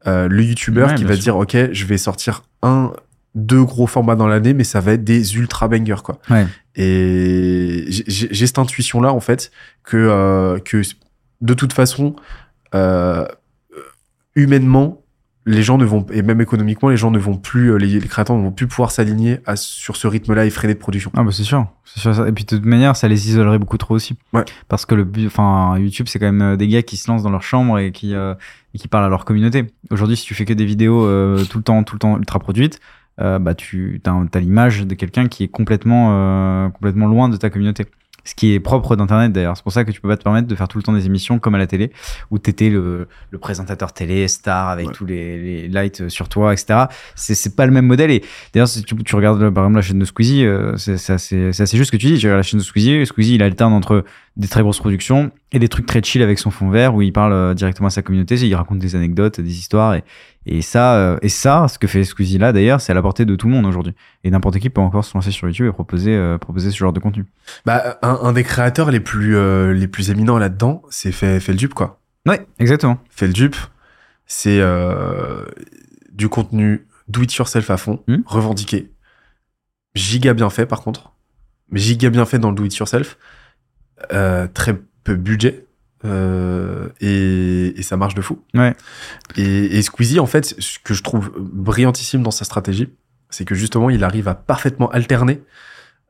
Euh, 0.05 0.27
le 0.27 0.43
youtubeur 0.43 0.89
Ouais, 0.89 0.95
qui 0.95 1.03
va 1.05 1.13
sûr. 1.13 1.23
dire, 1.23 1.37
OK, 1.37 1.55
je 1.71 1.85
vais 1.85 1.97
sortir 1.97 2.43
un, 2.61 2.91
deux 3.35 3.63
gros 3.63 3.87
formats 3.87 4.15
dans 4.15 4.27
l'année, 4.27 4.53
mais 4.53 4.63
ça 4.65 4.81
va 4.81 4.93
être 4.93 5.03
des 5.03 5.35
ultra 5.37 5.67
bangers, 5.69 6.01
quoi. 6.03 6.19
Ouais. 6.29 6.45
Et 6.75 7.85
j'ai 7.87 8.45
cette 8.47 8.59
intuition-là, 8.59 9.13
en 9.13 9.19
fait, 9.21 9.51
que, 9.83 9.95
euh, 9.97 10.59
que 10.59 10.81
de 11.41 11.53
toute 11.53 11.71
façon, 11.73 12.15
euh, 12.75 13.25
humainement, 14.35 15.02
les 15.45 15.61
gens 15.61 15.77
ne 15.77 15.85
vont, 15.85 16.05
et 16.11 16.21
même 16.21 16.39
économiquement, 16.39 16.89
les 16.89 16.97
gens 16.97 17.11
ne 17.11 17.19
vont 17.19 17.35
plus, 17.37 17.71
euh, 17.71 17.77
les, 17.77 17.99
les 17.99 18.07
créateurs 18.07 18.37
ne 18.37 18.43
vont 18.43 18.51
plus 18.51 18.67
pouvoir 18.67 18.91
s'aligner 18.91 19.39
sur 19.55 19.97
ce 19.97 20.07
rythme-là 20.07 20.45
effréné 20.45 20.73
de 20.73 20.79
production. 20.79 21.11
Ah 21.15 21.23
bah 21.23 21.31
c'est 21.31 21.43
sûr, 21.43 21.67
c'est 21.83 21.99
sûr. 21.99 22.27
Et 22.27 22.31
puis 22.31 22.45
de 22.45 22.49
toute 22.49 22.65
manière, 22.65 22.95
ça 22.95 23.07
les 23.07 23.29
isolerait 23.29 23.59
beaucoup 23.59 23.77
trop 23.77 23.95
aussi. 23.95 24.15
Ouais. 24.31 24.45
Parce 24.69 24.85
que 24.85 24.95
le 24.95 25.03
but, 25.03 25.27
enfin 25.27 25.77
YouTube, 25.77 26.07
c'est 26.07 26.19
quand 26.19 26.31
même 26.31 26.53
euh, 26.53 26.55
des 26.55 26.67
gars 26.67 26.81
qui 26.81 26.95
se 26.95 27.11
lancent 27.11 27.23
dans 27.23 27.29
leur 27.29 27.43
chambre 27.43 27.77
et 27.79 27.91
qui 27.91 28.15
euh, 28.15 28.35
et 28.73 28.77
qui 28.77 28.87
parlent 28.87 29.05
à 29.05 29.09
leur 29.09 29.25
communauté. 29.25 29.65
Aujourd'hui, 29.91 30.15
si 30.15 30.25
tu 30.25 30.33
fais 30.33 30.45
que 30.45 30.53
des 30.53 30.65
vidéos 30.65 31.05
euh, 31.05 31.43
tout 31.45 31.57
le 31.57 31.63
temps, 31.63 31.83
tout 31.83 31.95
le 31.95 31.99
temps 31.99 32.17
ultra 32.17 32.39
produites, 32.39 32.79
euh, 33.19 33.37
bah 33.37 33.53
tu 33.53 34.01
as, 34.05 34.11
as 34.33 34.39
l'image 34.39 34.87
de 34.87 34.95
quelqu'un 34.95 35.27
qui 35.27 35.43
est 35.43 35.49
complètement 35.49 36.07
euh, 36.11 36.69
complètement 36.69 37.07
loin 37.07 37.29
de 37.29 37.37
ta 37.37 37.49
communauté. 37.49 37.85
Ce 38.25 38.35
qui 38.35 38.53
est 38.53 38.59
propre 38.61 38.95
d'internet 38.95 39.33
d'ailleurs. 39.33 39.57
C'est 39.57 39.63
pour 39.63 39.73
ça 39.73 39.83
que 39.83 39.91
tu 39.91 39.99
peux 39.99 40.07
pas 40.07 40.15
te 40.17 40.23
permettre 40.23 40.47
de 40.47 40.55
faire 40.55 40.67
tout 40.69 40.77
le 40.77 40.83
temps 40.83 40.93
des 40.93 41.05
émissions 41.05 41.39
comme 41.39 41.55
à 41.55 41.57
la 41.57 41.67
télé 41.67 41.91
où 42.31 42.39
t'étais 42.39 42.69
le, 42.69 43.07
le 43.31 43.37
présentateur 43.37 43.91
télé 43.91 44.27
star 44.29 44.69
avec 44.69 44.87
Ouais. 44.87 44.93
tous 44.93 45.05
les, 45.05 45.37
les 45.41 45.67
lights 45.67 46.07
sur 46.09 46.29
toi, 46.29 46.53
etc. 46.53 46.85
C'est 47.15 47.35
c'est 47.35 47.55
pas 47.55 47.65
le 47.65 47.71
même 47.73 47.85
modèle 47.85 48.11
et 48.11 48.23
D'ailleurs, 48.53 48.67
si 48.69 48.83
tu, 48.83 48.95
tu 48.95 49.15
regardes 49.15 49.39
par 49.49 49.63
exemple 49.65 49.75
la 49.75 49.81
chaîne 49.81 49.99
de 49.99 50.05
Squeezie, 50.05 50.45
euh, 50.45 50.77
c'est 50.77 50.97
c'est 50.97 51.13
assez, 51.13 51.51
c'est 51.53 51.63
assez 51.63 51.77
juste 51.77 51.87
ce 51.91 51.97
que 51.97 52.01
tu 52.01 52.07
dis. 52.07 52.17
Tu 52.17 52.27
regardes 52.27 52.39
la 52.39 52.43
chaîne 52.43 52.59
de 52.59 52.63
Squeezie, 52.65 53.05
Squeezie 53.05 53.35
il 53.35 53.43
alterne 53.43 53.73
entre 53.73 54.05
des 54.35 54.47
très 54.47 54.61
grosses 54.63 54.79
productions 54.79 55.31
et 55.51 55.59
des 55.59 55.67
trucs 55.67 55.85
très 55.85 56.01
chill 56.01 56.23
avec 56.23 56.39
son 56.39 56.49
fond 56.49 56.69
vert 56.71 56.95
où 56.95 57.03
il 57.03 57.13
parle 57.13 57.33
euh, 57.33 57.53
directement 57.53 57.87
à 57.87 57.91
sa 57.91 58.01
communauté, 58.01 58.33
il 58.35 58.55
raconte 58.55 58.79
des 58.79 58.95
anecdotes, 58.95 59.39
des 59.39 59.57
histoires 59.59 59.93
et, 59.93 60.03
et 60.47 60.63
ça, 60.63 60.95
euh, 60.95 61.17
et 61.21 61.29
ça, 61.29 61.67
ce 61.67 61.77
que 61.77 61.85
fait 61.85 62.03
Squeezie 62.03 62.39
là 62.39 62.51
d'ailleurs, 62.51 62.81
c'est 62.81 62.91
à 62.91 62.95
la 62.95 63.03
portée 63.03 63.25
de 63.25 63.35
tout 63.35 63.47
le 63.47 63.53
monde 63.53 63.65
aujourd'hui. 63.67 63.93
Et 64.23 64.31
n'importe 64.31 64.57
qui 64.57 64.71
peut 64.71 64.81
encore 64.81 65.05
se 65.05 65.13
lancer 65.15 65.29
sur 65.29 65.47
YouTube 65.47 65.67
et 65.67 65.71
proposer, 65.71 66.15
euh, 66.15 66.39
proposer 66.39 66.71
ce 66.71 66.77
genre 66.77 66.93
de 66.93 66.99
contenu. 66.99 67.25
Bah, 67.65 67.99
un, 68.01 68.19
un 68.23 68.33
des 68.33 68.43
créateurs 68.43 68.89
les 68.89 68.99
plus, 68.99 69.35
euh, 69.35 69.71
les 69.71 69.87
plus 69.87 70.09
éminents 70.09 70.39
là-dedans, 70.39 70.81
c'est 70.89 71.11
fait, 71.11 71.39
fait 71.39 71.51
le 71.51 71.57
dupe, 71.59 71.75
quoi. 71.75 71.99
Ouais, 72.27 72.45
exactement. 72.57 72.97
Fait 73.11 73.27
le 73.27 73.33
dupe, 73.33 73.55
c'est 74.25 74.59
euh, 74.61 75.45
du 76.11 76.27
contenu 76.27 76.87
do 77.07 77.21
it 77.21 77.31
yourself 77.35 77.69
à 77.69 77.77
fond, 77.77 78.01
Hmm. 78.07 78.21
revendiqué. 78.25 78.89
Giga 79.93 80.33
bien 80.33 80.49
fait, 80.49 80.65
par 80.65 80.81
contre. 80.81 81.11
Mais 81.69 81.79
giga 81.79 82.09
bien 82.09 82.25
fait 82.25 82.39
dans 82.39 82.49
le 82.49 82.55
do 82.55 82.65
it 82.65 82.75
yourself. 82.75 83.17
Euh, 84.11 84.47
très 84.53 84.77
peu 85.03 85.15
budget. 85.15 85.65
euh, 86.05 86.89
et, 86.99 87.79
et 87.79 87.81
ça 87.83 87.95
marche 87.95 88.13
de 88.15 88.21
fou. 88.21 88.41
Ouais. 88.53 88.75
Et, 89.37 89.77
et 89.77 89.81
Squeezie, 89.81 90.19
en 90.19 90.25
fait, 90.25 90.53
ce 90.59 90.77
que 90.79 90.93
je 90.93 91.01
trouve 91.01 91.31
brillantissime 91.37 92.21
dans 92.23 92.31
sa 92.31 92.43
stratégie, 92.43 92.89
c'est 93.29 93.45
que 93.45 93.55
justement, 93.55 93.89
il 93.89 94.03
arrive 94.03 94.27
à 94.27 94.35
parfaitement 94.35 94.89
alterner 94.91 95.41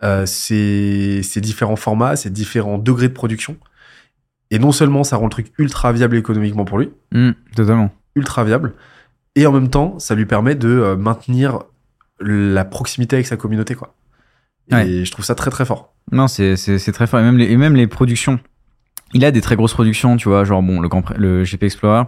euh, 0.02 0.26
ces, 0.26 1.22
ces 1.24 1.42
différents 1.42 1.76
formats, 1.76 2.16
ces 2.16 2.30
différents 2.32 2.78
degrés 2.80 3.08
de 3.08 3.14
production. 3.14 3.56
Et 4.52 4.58
non 4.60 4.72
seulement 4.72 5.04
ça 5.04 5.16
rend 5.18 5.26
le 5.26 5.30
truc 5.32 5.52
ultra 5.60 5.92
viable 5.94 6.16
économiquement 6.18 6.66
pour 6.66 6.80
lui, 6.80 6.90
Mm, 7.12 7.32
totalement. 7.56 7.92
ultra 8.16 8.44
viable, 8.44 8.74
et 9.36 9.46
en 9.48 9.52
même 9.52 9.70
temps, 9.70 9.98
ça 10.00 10.16
lui 10.16 10.26
permet 10.26 10.56
de 10.56 10.68
euh, 10.70 10.96
maintenir 10.96 11.60
la 12.20 12.66
proximité 12.66 13.16
avec 13.16 13.26
sa 13.28 13.38
communauté, 13.38 13.74
quoi. 13.76 13.96
Et 14.70 14.76
Ouais. 14.76 15.06
je 15.06 15.12
trouve 15.12 15.26
ça 15.26 15.36
très 15.36 15.50
très 15.52 15.66
fort. 15.66 15.93
Non, 16.12 16.28
c'est 16.28 16.56
très 16.94 17.08
fort. 17.08 17.20
Et 17.20 17.24
même 17.24 17.38
les, 17.38 17.52
et 17.52 17.58
même 17.58 17.76
les 17.76 17.88
productions. 17.88 18.40
Il 19.14 19.24
a 19.26 19.32
des 19.32 19.42
très 19.42 19.56
grosses 19.56 19.74
productions, 19.74 20.18
tu 20.18 20.28
vois, 20.30 20.44
genre 20.44 20.62
bon, 20.64 20.82
le, 20.82 20.90
le 21.18 21.44
GP 21.44 21.64
Explorer, 21.64 22.04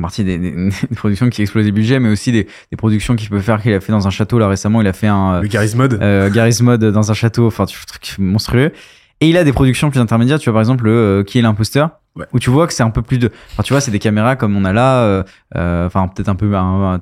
partie 0.00 0.24
des, 0.24 0.38
des- 0.38 0.50
des 0.90 0.94
productions 0.96 1.28
qui 1.30 1.40
explosent 1.42 1.64
les 1.64 1.72
budgets, 1.72 1.98
mais 2.00 2.10
aussi 2.10 2.32
des, 2.32 2.44
des 2.70 2.76
productions 2.76 3.16
qu'il 3.16 3.30
peut 3.30 3.40
faire, 3.40 3.62
qu'il 3.62 3.72
a 3.72 3.80
fait 3.80 3.92
dans 3.92 4.06
un 4.06 4.10
château. 4.10 4.38
Là 4.38 4.46
récemment, 4.48 4.80
il 4.82 4.86
a 4.86 4.92
fait 4.92 5.06
un 5.06 5.40
Le 5.40 5.48
Garry's 5.48 5.74
Mod, 5.74 5.94
euh, 5.94 6.30
Garry's 6.30 6.60
Mod 6.60 6.84
dans 6.84 7.10
un 7.10 7.14
château, 7.14 7.46
enfin, 7.46 7.64
truc 7.64 8.16
monstrueux. 8.18 8.72
Et 9.22 9.30
il 9.30 9.36
a 9.38 9.44
des 9.44 9.52
productions 9.54 9.90
plus 9.90 10.00
intermédiaires, 10.00 10.38
tu 10.38 10.50
vois, 10.50 10.54
par 10.54 10.60
exemple, 10.60 10.84
le 10.84 10.90
euh, 10.90 11.22
Qui 11.24 11.38
est 11.38 11.42
l'imposteur 11.42 11.90
Ouais. 12.16 12.24
où 12.32 12.38
tu 12.38 12.48
vois 12.48 12.66
que 12.66 12.72
c'est 12.72 12.82
un 12.82 12.88
peu 12.88 13.02
plus 13.02 13.18
de 13.18 13.30
enfin 13.52 13.62
tu 13.62 13.74
vois 13.74 13.82
c'est 13.82 13.90
des 13.90 13.98
caméras 13.98 14.36
comme 14.36 14.56
on 14.56 14.64
a 14.64 14.72
là 14.72 15.02
euh, 15.02 15.22
euh, 15.54 15.86
enfin 15.86 16.08
peut-être 16.08 16.30
un 16.30 16.34
peu 16.34 16.50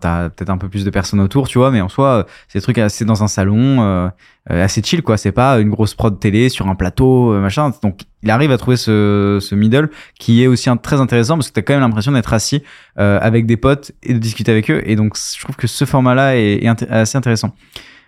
t'as 0.00 0.28
peut-être 0.28 0.50
un 0.50 0.58
peu 0.58 0.68
plus 0.68 0.84
de 0.84 0.90
personnes 0.90 1.20
autour 1.20 1.46
tu 1.46 1.58
vois 1.58 1.70
mais 1.70 1.80
en 1.80 1.88
soi 1.88 2.08
euh, 2.08 2.22
c'est 2.48 2.58
des 2.58 2.62
trucs 2.64 2.78
assez 2.78 3.04
dans 3.04 3.22
un 3.22 3.28
salon 3.28 4.10
assez 4.50 4.82
chill 4.82 5.02
quoi 5.02 5.16
c'est 5.16 5.30
pas 5.30 5.60
une 5.60 5.70
grosse 5.70 5.94
prod 5.94 6.18
télé 6.18 6.48
sur 6.48 6.66
un 6.66 6.74
plateau 6.74 7.32
machin 7.38 7.70
donc 7.82 8.00
il 8.24 8.30
arrive 8.30 8.50
à 8.50 8.58
trouver 8.58 8.76
ce, 8.76 9.38
ce 9.40 9.54
middle 9.54 9.88
qui 10.18 10.42
est 10.42 10.48
aussi 10.48 10.68
un- 10.68 10.76
très 10.76 11.00
intéressant 11.00 11.36
parce 11.36 11.48
que 11.48 11.54
t'as 11.54 11.62
quand 11.62 11.74
même 11.74 11.82
l'impression 11.82 12.10
d'être 12.10 12.32
assis 12.32 12.64
euh, 12.98 13.18
avec 13.22 13.46
des 13.46 13.56
potes 13.56 13.92
et 14.02 14.14
de 14.14 14.18
discuter 14.18 14.50
avec 14.50 14.68
eux 14.68 14.82
et 14.84 14.96
donc 14.96 15.16
je 15.16 15.40
trouve 15.40 15.54
que 15.54 15.68
ce 15.68 15.84
format 15.84 16.14
là 16.16 16.36
est, 16.36 16.66
assez 16.90 17.16
intéressant 17.16 17.54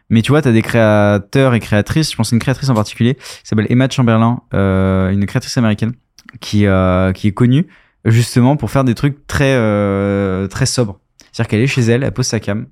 mais 0.09 0.23
tu 0.23 0.31
vois, 0.31 0.41
tu 0.41 0.47
as 0.47 0.53
des 0.53 0.63
créateurs 0.63 1.55
et 1.55 1.59
créatrices. 1.59 2.13
Je 2.13 2.17
pense 2.17 2.33
à 2.33 2.37
une 2.37 2.41
créatrice 2.41 2.69
en 2.69 2.75
particulier 2.75 3.17
qui 3.17 3.41
s'appelle 3.43 3.67
Emma 3.71 3.89
Chamberlain, 3.91 4.41
euh, 4.55 5.11
une 5.11 5.27
créatrice 5.27 5.57
américaine 5.59 5.95
qui, 6.41 6.67
euh, 6.67 7.13
qui 7.13 7.29
est 7.29 7.33
connue 7.33 7.67
justement 8.07 8.57
pour 8.57 8.71
faire 8.71 8.85
des 8.85 8.95
trucs 8.95 9.27
très, 9.27 9.55
euh, 9.55 10.47
très 10.49 10.67
sobres. 10.67 11.01
C'est-à-dire 11.33 11.49
qu'elle 11.49 11.61
est 11.61 11.67
chez 11.67 11.83
elle, 11.83 12.03
elle 12.03 12.13
pose 12.13 12.27
sa 12.27 12.41
cam 12.41 12.67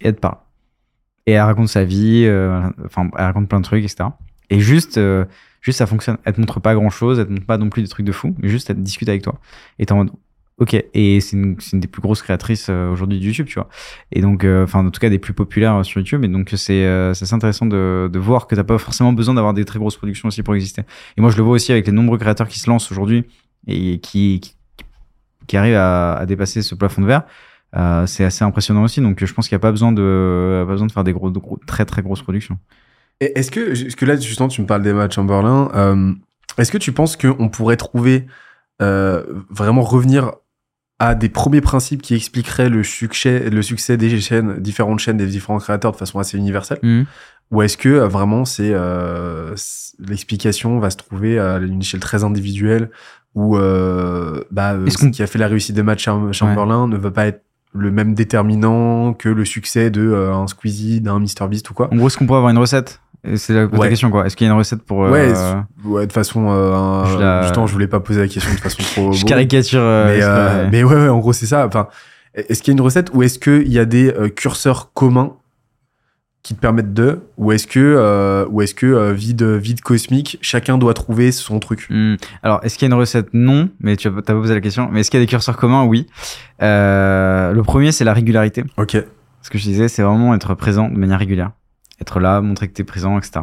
et 0.00 0.08
elle 0.08 0.14
te 0.14 0.20
parle. 0.20 0.38
Et 1.26 1.32
elle 1.32 1.42
raconte 1.42 1.68
sa 1.68 1.84
vie, 1.84 2.24
euh, 2.26 2.68
enfin, 2.84 3.08
elle 3.16 3.24
raconte 3.24 3.48
plein 3.48 3.60
de 3.60 3.64
trucs, 3.64 3.84
etc. 3.84 4.10
Et 4.50 4.60
juste, 4.60 4.98
euh, 4.98 5.24
juste 5.60 5.78
ça 5.78 5.86
fonctionne. 5.86 6.18
Elle 6.24 6.34
te 6.34 6.40
montre 6.40 6.60
pas 6.60 6.74
grand-chose, 6.74 7.18
elle 7.18 7.26
te 7.26 7.32
montre 7.32 7.46
pas 7.46 7.58
non 7.58 7.70
plus 7.70 7.82
des 7.82 7.88
trucs 7.88 8.06
de 8.06 8.12
fou, 8.12 8.34
mais 8.38 8.48
juste 8.48 8.68
elle 8.70 8.82
discute 8.82 9.08
avec 9.08 9.22
toi. 9.22 9.38
Et 9.78 9.86
t'es 9.86 9.92
en 9.92 9.96
mode, 9.96 10.10
ok. 10.60 10.84
Et 10.94 11.20
c'est 11.20 11.36
une, 11.36 11.56
des 11.72 11.88
plus 11.88 12.02
grosses 12.02 12.22
créatrices 12.22 12.68
euh, 12.68 12.92
aujourd'hui 12.92 13.18
de 13.18 13.24
YouTube, 13.24 13.46
tu 13.46 13.54
vois. 13.54 13.68
Et 14.12 14.20
donc, 14.20 14.44
euh, 14.44 14.64
enfin, 14.64 14.86
en 14.86 14.90
tout 14.90 15.00
cas, 15.00 15.08
des 15.08 15.18
plus 15.18 15.32
populaires 15.32 15.76
euh, 15.76 15.82
sur 15.82 16.00
YouTube. 16.00 16.22
Et 16.24 16.28
donc, 16.28 16.50
c'est 16.54 16.86
assez 16.86 17.34
intéressant 17.34 17.66
de, 17.66 18.10
voir 18.14 18.46
que 18.46 18.54
t'as 18.54 18.64
pas 18.64 18.78
forcément 18.78 19.12
besoin 19.12 19.34
d'avoir 19.34 19.54
des 19.54 19.64
très 19.64 19.78
grosses 19.78 19.96
productions 19.96 20.28
aussi 20.28 20.42
pour 20.42 20.54
exister. 20.54 20.82
Et 21.16 21.20
moi, 21.20 21.30
je 21.30 21.36
le 21.36 21.42
vois 21.42 21.54
aussi 21.54 21.72
avec 21.72 21.86
les 21.86 21.92
nombreux 21.92 22.18
créateurs 22.18 22.46
qui 22.46 22.60
se 22.60 22.68
lancent 22.68 22.92
aujourd'hui 22.92 23.24
et 23.66 23.98
qui, 23.98 24.54
arrivent 25.52 25.76
à, 25.76 26.24
dépasser 26.28 26.62
ce 26.62 26.74
plafond 26.74 27.02
de 27.02 27.06
verre. 27.06 27.24
c'est 28.06 28.24
assez 28.24 28.44
impressionnant 28.44 28.84
aussi. 28.84 29.00
Donc, 29.00 29.24
je 29.24 29.32
pense 29.32 29.48
qu'il 29.48 29.56
n'y 29.56 29.60
a 29.60 29.66
pas 29.66 29.72
besoin 29.72 29.92
de, 29.92 30.64
faire 30.92 31.04
des 31.04 31.14
très 31.66 31.86
très 31.86 32.02
grosses 32.02 32.22
productions. 32.22 32.58
Est-ce 33.20 33.50
que, 33.50 33.72
est 33.72 33.96
que 33.96 34.04
là, 34.04 34.16
justement, 34.16 34.48
tu 34.48 34.62
me 34.62 34.66
parles 34.66 34.82
d'Emma 34.82 35.08
Chamberlain, 35.10 35.70
euh, 35.74 36.12
est-ce 36.56 36.72
que 36.72 36.78
tu 36.78 36.92
penses 36.92 37.16
qu'on 37.16 37.48
pourrait 37.48 37.76
trouver, 37.76 38.26
vraiment 38.78 39.82
revenir 39.82 40.32
à 41.00 41.14
des 41.16 41.28
premiers 41.30 41.60
principes 41.62 42.02
qui 42.02 42.14
expliqueraient 42.14 42.68
le 42.68 42.84
succès, 42.84 43.50
le 43.50 43.62
succès 43.62 43.96
des 43.96 44.20
chaînes, 44.20 44.60
différentes 44.60 45.00
chaînes 45.00 45.16
des 45.16 45.26
différents 45.26 45.58
créateurs 45.58 45.90
de 45.92 45.96
façon 45.96 46.18
assez 46.20 46.36
universelle 46.38 46.78
Mhm. 46.82 47.06
Ou 47.50 47.62
est-ce 47.62 47.76
que 47.76 47.88
euh, 47.88 48.06
vraiment 48.06 48.44
c'est 48.44 48.72
euh, 48.72 49.56
c- 49.56 49.96
l'explication 49.98 50.78
va 50.78 50.90
se 50.90 50.96
trouver 50.98 51.38
à 51.40 51.56
une 51.58 51.80
échelle 51.80 51.98
très 51.98 52.22
individuelle 52.22 52.90
où 53.34 53.56
euh, 53.56 54.44
bah, 54.52 54.74
euh, 54.74 54.88
ce 54.88 55.06
qui 55.10 55.22
a 55.22 55.26
fait 55.26 55.38
la 55.38 55.48
réussite 55.48 55.74
de 55.74 55.82
Matt 55.82 55.98
Cham- 55.98 56.32
Chamberlain 56.32 56.86
ne 56.86 56.96
va 56.96 57.10
pas 57.10 57.26
être 57.26 57.42
le 57.72 57.90
même 57.90 58.14
déterminant 58.14 59.12
que 59.12 59.28
le 59.28 59.44
succès 59.44 59.90
de 59.90 60.00
euh, 60.02 60.34
un 60.34 60.46
Squeezie, 60.46 61.00
d'un 61.00 61.18
MrBeast 61.20 61.70
ou 61.70 61.74
quoi 61.74 61.88
En 61.92 61.96
gros, 61.96 62.08
est-ce 62.08 62.16
qu'on 62.16 62.26
pourrait 62.26 62.38
avoir 62.38 62.50
une 62.50 62.58
recette? 62.58 63.00
Et 63.22 63.36
C'est 63.36 63.52
la, 63.52 63.66
Ouais. 63.66 63.88
question, 63.90 64.10
quoi. 64.10 64.26
Est-ce 64.26 64.34
qu'il 64.34 64.46
y 64.46 64.50
a 64.50 64.52
une 64.52 64.58
recette 64.58 64.82
pour. 64.82 65.04
euh, 65.04 65.10
Ouais, 65.10 65.32
Ouais, 65.84 66.06
de 66.06 66.12
façon. 66.12 66.48
Euh, 66.50 67.04
Je 67.04 67.18
la- 67.18 67.66
je 67.66 67.72
voulais 67.72 67.86
pas 67.86 68.00
poser 68.00 68.20
la 68.20 68.28
question 68.28 68.52
de 68.52 68.58
façon 68.58 68.82
trop. 68.82 69.12
je 69.12 69.24
caricature. 69.24 69.80
euh, 69.82 70.06
mais, 70.06 70.22
euh, 70.22 70.62
ouais. 70.64 70.68
mais 70.72 70.84
ouais, 70.84 70.94
ouais, 70.94 71.08
en 71.08 71.18
gros, 71.18 71.32
c'est 71.34 71.46
ça. 71.46 71.66
Enfin, 71.66 71.88
est-ce 72.34 72.62
qu'il 72.62 72.72
y 72.72 72.74
a 72.74 72.78
une 72.78 72.80
recette 72.84 73.10
ou 73.12 73.22
est-ce 73.22 73.38
qu'il 73.38 73.70
y 73.70 73.78
a 73.78 73.84
des 73.84 74.08
euh, 74.10 74.28
curseurs 74.30 74.92
communs 74.94 75.34
qui 76.42 76.54
te 76.54 76.60
permettent 76.60 76.94
de 76.94 77.20
ou 77.36 77.52
est-ce 77.52 77.66
que 77.66 77.78
euh, 77.78 78.46
ou 78.48 78.62
est-ce 78.62 78.74
que 78.74 78.86
euh, 78.86 79.12
vide 79.12 79.42
vide 79.42 79.80
cosmique 79.82 80.38
chacun 80.40 80.78
doit 80.78 80.94
trouver 80.94 81.32
son 81.32 81.58
truc? 81.58 81.86
Hmm. 81.90 82.16
Alors, 82.42 82.60
est-ce 82.62 82.78
qu'il 82.78 82.88
y 82.88 82.90
a 82.90 82.94
une 82.94 82.98
recette? 82.98 83.28
Non, 83.32 83.68
mais 83.80 83.96
tu 83.96 84.08
as 84.08 84.10
pas 84.10 84.22
posé 84.22 84.54
la 84.54 84.60
question. 84.60 84.88
Mais 84.90 85.00
est-ce 85.00 85.10
qu'il 85.10 85.20
y 85.20 85.22
a 85.22 85.26
des 85.26 85.30
curseurs 85.30 85.56
communs? 85.56 85.84
Oui. 85.84 86.06
Euh, 86.62 87.52
le 87.52 87.62
premier, 87.62 87.92
c'est 87.92 88.04
la 88.04 88.14
régularité. 88.14 88.64
ok 88.76 88.96
Ce 89.42 89.50
que 89.50 89.58
je 89.58 89.64
disais, 89.64 89.88
c'est 89.88 90.02
vraiment 90.02 90.34
être 90.34 90.54
présent 90.54 90.88
de 90.88 90.96
manière 90.96 91.18
régulière. 91.18 91.52
Être 92.00 92.20
là, 92.20 92.40
montrer 92.40 92.68
que 92.68 92.72
tu 92.72 92.82
es 92.82 92.84
présent, 92.84 93.18
etc. 93.18 93.40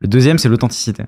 Le 0.00 0.08
deuxième, 0.08 0.36
c'est 0.38 0.50
l'authenticité. 0.50 1.04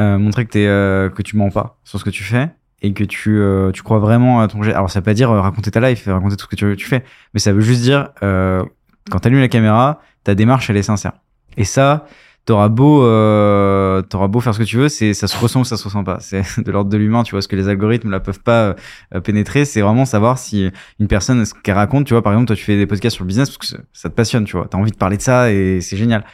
Euh, 0.00 0.18
montrer 0.18 0.46
que, 0.46 0.50
t'es, 0.50 0.66
euh, 0.66 1.10
que 1.10 1.22
tu 1.22 1.36
mens 1.36 1.50
pas 1.50 1.78
sur 1.84 2.00
ce 2.00 2.04
que 2.04 2.10
tu 2.10 2.24
fais 2.24 2.50
et 2.82 2.92
que 2.92 3.04
tu, 3.04 3.38
euh, 3.38 3.70
tu 3.70 3.82
crois 3.82 4.00
vraiment 4.00 4.40
à 4.40 4.48
ton 4.48 4.62
jet. 4.62 4.74
Alors, 4.74 4.90
ça 4.90 4.98
veut 4.98 5.04
pas 5.04 5.14
dire 5.14 5.30
euh, 5.30 5.40
raconter 5.40 5.70
ta 5.70 5.80
life, 5.80 6.06
raconter 6.06 6.36
tout 6.36 6.44
ce 6.44 6.48
que 6.48 6.56
tu, 6.56 6.76
tu 6.76 6.86
fais, 6.86 7.04
mais 7.32 7.40
ça 7.40 7.52
veut 7.52 7.60
juste 7.60 7.82
dire, 7.82 8.08
euh, 8.22 8.64
quand 9.10 9.20
tu 9.20 9.28
allumes 9.28 9.40
la 9.40 9.48
caméra, 9.48 10.00
ta 10.24 10.34
démarche, 10.34 10.70
elle 10.70 10.76
est 10.76 10.82
sincère. 10.82 11.12
Et 11.56 11.64
ça, 11.64 12.06
t'auras 12.44 12.68
beau, 12.68 13.04
euh, 13.04 14.02
t'auras 14.02 14.26
beau 14.28 14.40
faire 14.40 14.54
ce 14.54 14.58
que 14.58 14.64
tu 14.64 14.76
veux, 14.76 14.88
c'est, 14.88 15.14
ça 15.14 15.28
se 15.28 15.36
ressent 15.36 15.60
ou 15.60 15.64
ça 15.64 15.76
se 15.76 15.84
ressent 15.84 16.02
pas. 16.04 16.18
C'est 16.20 16.42
de 16.64 16.70
l'ordre 16.72 16.90
de 16.90 16.96
l'humain, 16.96 17.22
tu 17.22 17.32
vois, 17.32 17.42
ce 17.42 17.48
que 17.48 17.56
les 17.56 17.68
algorithmes 17.68 18.10
là 18.10 18.20
peuvent 18.20 18.40
pas 18.40 18.74
euh, 19.14 19.20
pénétrer, 19.20 19.64
c'est 19.64 19.80
vraiment 19.80 20.04
savoir 20.04 20.38
si 20.38 20.70
une 20.98 21.08
personne, 21.08 21.44
ce 21.44 21.54
qu'elle 21.54 21.74
raconte, 21.76 22.06
tu 22.06 22.14
vois, 22.14 22.22
par 22.22 22.32
exemple, 22.32 22.48
toi, 22.48 22.56
tu 22.56 22.64
fais 22.64 22.76
des 22.76 22.86
podcasts 22.86 23.14
sur 23.16 23.24
le 23.24 23.28
business 23.28 23.48
parce 23.50 23.70
que 23.70 23.78
ça- 23.92 24.08
te 24.08 24.14
passionne, 24.14 24.44
tu 24.44 24.56
vois, 24.56 24.66
t'as 24.68 24.78
envie 24.78 24.90
de 24.92 24.96
parler 24.96 25.16
de 25.16 25.22
ça 25.22 25.52
et 25.52 25.80
c'est 25.80 25.96
génial. 25.96 26.24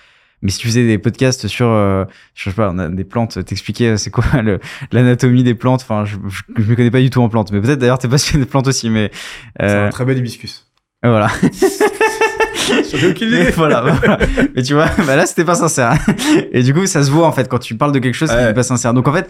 Mais 0.40 0.52
si 0.52 0.58
tu 0.58 0.68
faisais 0.68 0.86
des 0.86 0.98
podcasts 0.98 1.48
sur, 1.48 1.66
euh, 1.66 2.04
je 2.34 2.48
sais 2.48 2.54
pas, 2.54 2.70
on 2.72 2.78
a 2.78 2.88
des 2.88 3.02
plantes, 3.02 3.44
t'expliquer 3.44 3.88
euh, 3.90 3.96
c'est 3.96 4.10
quoi 4.10 4.24
l'anatomie 4.92 5.42
des 5.42 5.54
plantes, 5.56 5.82
enfin, 5.82 6.04
je, 6.04 6.16
je, 6.28 6.42
je 6.56 6.70
me 6.70 6.76
connais 6.76 6.92
pas 6.92 7.00
du 7.00 7.10
tout 7.10 7.20
en 7.20 7.28
plantes, 7.28 7.50
mais 7.50 7.60
peut-être 7.60 7.80
d'ailleurs 7.80 7.98
t'es 7.98 8.06
passionné 8.08 8.44
des 8.44 8.48
plantes 8.50 8.68
aussi, 8.68 8.88
mais 8.88 9.10
c'est 9.58 9.66
euh, 9.66 9.88
un 9.88 9.90
très 9.90 10.04
bel 10.04 10.16
hibiscus 10.16 10.64
voilà. 11.02 11.28
j'en 12.92 12.98
ai 12.98 13.10
aucune 13.10 13.28
idée 13.28 13.50
voilà, 13.56 13.80
voilà. 14.00 14.18
Mais 14.54 14.62
tu 14.62 14.74
vois, 14.74 14.86
bah 15.06 15.16
là, 15.16 15.26
c'était 15.26 15.44
pas 15.44 15.54
sincère. 15.54 15.94
Et 16.52 16.62
du 16.62 16.72
coup, 16.74 16.86
ça 16.86 17.02
se 17.02 17.10
voit 17.10 17.26
en 17.26 17.32
fait 17.32 17.48
quand 17.48 17.58
tu 17.58 17.76
parles 17.76 17.92
de 17.92 17.98
quelque 17.98 18.14
chose 18.14 18.30
qui 18.30 18.36
Ouais. 18.36 18.44
n'est 18.46 18.54
pas 18.54 18.62
sincère. 18.62 18.94
Donc 18.94 19.08
en 19.08 19.12
fait, 19.12 19.28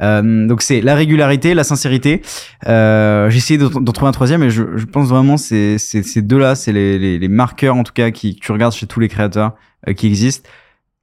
euh, 0.00 0.46
donc 0.46 0.62
c'est 0.62 0.80
la 0.80 0.94
régularité, 0.94 1.54
la 1.54 1.64
sincérité. 1.64 2.22
Euh, 2.66 3.30
J'ai 3.30 3.38
essayé 3.38 3.58
d'en 3.58 3.92
trouver 3.92 4.08
un 4.08 4.12
troisième, 4.12 4.42
et 4.42 4.50
je, 4.50 4.62
je 4.76 4.84
pense 4.84 5.08
vraiment 5.08 5.36
c'est 5.36 5.78
c'est 5.78 6.02
ces 6.02 6.22
deux-là, 6.22 6.54
c'est 6.54 6.72
les, 6.72 6.98
les, 6.98 7.18
les 7.18 7.28
marqueurs 7.28 7.76
en 7.76 7.82
tout 7.84 7.92
cas 7.92 8.10
qui 8.10 8.36
que 8.36 8.40
tu 8.44 8.52
regardes 8.52 8.72
chez 8.74 8.86
tous 8.86 9.00
les 9.00 9.08
créateurs 9.08 9.52
euh, 9.88 9.92
qui 9.92 10.06
existent. 10.06 10.48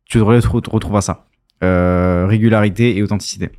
Tu 0.06 0.18
devrais 0.20 0.40
te 0.42 0.48
retrouver 0.48 0.98
à 0.98 1.02
ça. 1.02 1.26
Euh, 1.64 2.26
régularité 2.28 2.96
et 2.98 3.02
authenticité. 3.04 3.50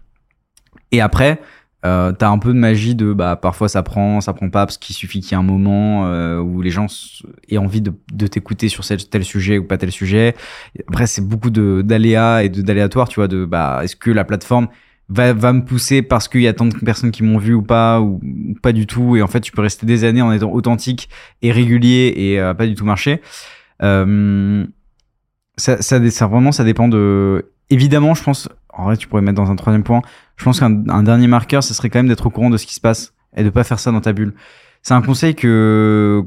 Et 0.93 1.01
après, 1.01 1.41
euh, 1.87 2.13
t'as 2.13 2.31
un 2.31 2.39
peu 2.39 2.53
de 2.53 2.59
magie 2.59 2.97
de 2.97 3.13
bah 3.13 3.37
parfois 3.37 3.69
ça 3.69 3.83
prend, 3.83 4.21
ça 4.21 4.33
prend 4.33 4.51
pas 4.51 4.67
parce 4.67 4.77
qu'il 4.77 4.97
suffit 4.97 5.21
qu'il 5.21 5.33
y 5.33 5.35
ait 5.35 5.39
un 5.39 5.43
moment 5.43 6.07
euh, 6.07 6.41
où 6.41 6.61
les 6.61 6.71
gens 6.71 6.87
aient 7.49 7.59
envie 7.59 7.81
de, 7.81 8.27
t'écouter 8.27 8.69
sur 8.69 8.85
tel, 8.85 9.25
sujet 9.25 9.59
ou 9.59 9.65
pas 9.65 9.79
tel 9.79 9.93
sujet. 9.93 10.35
Et 10.77 10.85
Après 10.89 11.07
c'est 11.07 11.23
beaucoup 11.27 11.51
de 11.51 11.83
d'aléas 11.83 12.43
et 12.43 12.49
de 12.49 12.61
d'aléatoires, 12.61 13.09
tu 13.09 13.21
vois, 13.21 13.29
de 13.29 13.45
bah 13.45 13.81
est-ce 13.85 13.95
que 13.95 14.11
la 14.11 14.25
plateforme 14.25 14.67
va, 15.09 15.33
va 15.33 15.53
me 15.53 15.65
pousser 15.65 16.03
parce 16.03 16.27
qu'il 16.27 16.43
y 16.43 16.49
a 16.49 16.53
tant 16.53 16.67
de 16.67 16.75
personnes 16.77 17.13
qui 17.13 17.23
m'ont 17.23 17.39
vu 17.39 17.55
ou 17.55 17.63
pas 17.63 18.01
ou, 18.01 18.21
pas 18.63 18.73
du 18.73 18.87
tout 18.87 19.15
et 19.17 19.23
en 19.23 19.29
fait 19.29 19.41
tu 19.41 19.53
peux 19.53 19.63
rester 19.63 19.87
des 19.87 20.03
années 20.03 20.23
en 20.23 20.33
étant 20.33 20.51
authentique 20.51 21.09
et 21.43 21.53
régulier 21.53 22.13
et 22.17 22.41
euh, 22.41 22.53
pas 22.55 22.67
du 22.67 22.75
tout 22.75 22.85
marcher. 22.85 23.21
Ça, 25.59 25.81
ça, 25.81 26.11
ça 26.11 26.27
vraiment 26.27 26.53
ça 26.53 26.65
dépend 26.65 26.89
de 26.89 27.53
évidemment 27.71 28.15
je 28.15 28.23
pense 28.23 28.49
en 28.71 28.85
vrai 28.85 28.97
tu 28.97 29.09
pourrais 29.09 29.23
mettre 29.23 29.37
dans 29.37 29.51
un 29.51 29.57
troisième 29.57 29.85
point 29.85 30.03
je 30.37 30.45
pense 30.45 30.61
qu'un 30.61 30.89
un 30.89 31.03
dernier 31.03 31.27
marqueur 31.27 31.63
ce 31.63 31.75
serait 31.75 31.91
quand 31.91 31.99
même 31.99 32.09
d'être 32.09 32.27
au 32.27 32.31
courant 32.31 32.51
de 32.51 32.57
ce 32.57 32.67
qui 32.67 32.75
se 32.75 32.81
passe 32.81 33.15
et 33.37 33.45
de 33.45 33.51
pas 33.51 33.65
faire 33.65 33.79
ça 33.79 33.93
dans 33.93 34.01
ta 34.01 34.13
bulle. 34.13 34.35
C'est 34.83 34.95
un 34.95 35.03
conseil 35.03 35.35
que 35.35 36.25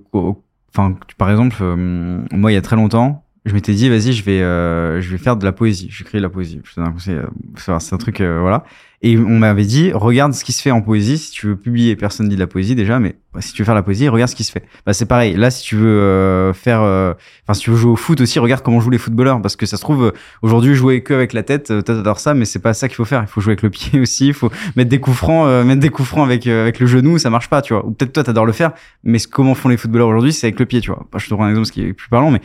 enfin 0.74 0.96
par 1.18 1.30
exemple 1.30 1.58
euh, 1.62 2.22
moi 2.32 2.52
il 2.52 2.56
y 2.56 2.58
a 2.58 2.62
très 2.62 2.76
longtemps 2.76 3.24
je 3.50 3.54
m'étais 3.54 3.74
dit 3.74 3.90
vas-y 3.90 4.14
je 4.14 4.24
vais 4.24 4.42
euh, 4.42 5.02
je 5.02 5.10
vais 5.10 5.18
faire 5.18 5.36
de 5.36 5.44
la 5.44 5.52
poésie. 5.52 5.88
J'écris 5.92 6.20
de 6.20 6.24
la 6.24 6.30
poésie. 6.30 6.62
Je 6.64 6.72
te 6.74 6.80
donne 6.80 6.90
un 6.90 6.92
conseil 6.94 7.18
c'est 7.58 7.94
un 7.94 7.98
truc 7.98 8.22
euh, 8.22 8.40
voilà. 8.40 8.64
Et 9.02 9.18
on 9.18 9.40
m'avait 9.40 9.64
dit 9.66 9.92
regarde 9.94 10.34
ce 10.34 10.44
qui 10.44 10.52
se 10.52 10.62
fait 10.62 10.72
en 10.72 10.82
poésie. 10.82 11.18
Si 11.18 11.32
tu 11.32 11.48
veux 11.48 11.56
publier 11.56 11.96
personne 11.96 12.28
dit 12.28 12.36
de 12.36 12.40
la 12.40 12.48
poésie 12.48 12.76
déjà 12.76 13.00
mais 13.00 13.16
bah, 13.34 13.40
si 13.42 13.54
tu 13.54 13.62
veux 13.62 13.66
faire 13.66 13.74
la 13.76 13.82
poésie 13.82 14.10
regarde 14.10 14.30
ce 14.30 14.36
qui 14.36 14.44
se 14.44 14.52
fait. 14.52 14.64
Bah 14.86 14.92
c'est 14.94 15.06
pareil. 15.06 15.36
Là 15.36 15.52
si 15.52 15.64
tu 15.64 15.76
veux 15.78 15.88
euh, 15.88 16.54
faire 16.54 16.82
euh, 16.82 17.14
enfin 17.46 17.54
si 17.54 17.62
tu 17.62 17.72
veux 17.72 17.78
jouer 17.78 17.92
au 17.92 17.96
foot 17.96 18.20
aussi 18.22 18.40
regarde 18.40 18.62
comment 18.62 18.80
jouent 18.82 18.90
les 18.90 18.98
footballeurs. 18.98 19.42
Parce 19.42 19.56
que 19.56 19.66
ça 19.66 19.78
se 19.78 19.82
trouve 19.82 20.04
euh, 20.08 20.12
aujourd'hui 20.42 20.74
jouer 20.76 21.02
que 21.02 21.14
avec 21.14 21.32
la 21.34 21.44
tête 21.44 21.72
euh, 21.72 21.82
t'adores 21.82 22.20
ça 22.20 22.34
mais 22.34 22.44
c'est 22.46 22.60
pas 22.60 22.74
ça 22.74 22.88
qu'il 22.90 22.96
faut 22.98 23.06
faire. 23.06 23.22
Il 23.22 23.28
faut 23.28 23.40
jouer 23.42 23.52
avec 23.52 23.62
le 23.64 23.70
pied 23.70 24.00
aussi. 24.02 24.28
Il 24.28 24.34
faut 24.34 24.52
mettre 24.76 24.90
des 24.90 25.00
coups 25.00 25.16
francs 25.18 25.66
mettre 25.66 25.80
des 25.80 25.90
coups 25.90 26.08
francs 26.10 26.26
avec 26.26 26.46
avec 26.46 26.80
le 26.80 26.86
genou. 26.86 27.18
Ça 27.20 27.30
marche 27.30 27.50
pas 27.50 27.62
tu 27.62 27.74
vois. 27.74 27.86
Ou 27.86 27.92
peut-être 27.92 28.12
toi 28.12 28.24
t'adores 28.26 28.46
le 28.46 28.52
faire 28.52 28.72
mais 29.06 29.18
ce- 29.18 29.28
comment 29.30 29.56
font 29.56 29.70
les 29.70 29.78
footballeurs 29.78 30.10
aujourd'hui 30.10 30.34
c'est 30.34 30.48
avec 30.48 30.60
le 30.60 30.66
pied 30.66 30.82
tu 30.82 30.92
vois. 30.92 31.08
Bah, 31.12 31.20
je 31.20 31.30
te 31.30 31.34
prends 31.34 31.46
un 31.46 31.50
exemple 31.50 31.70
qui 31.70 31.84
est 31.84 31.94
plus 31.94 32.10
parlant 32.10 32.32
mais 32.32 32.42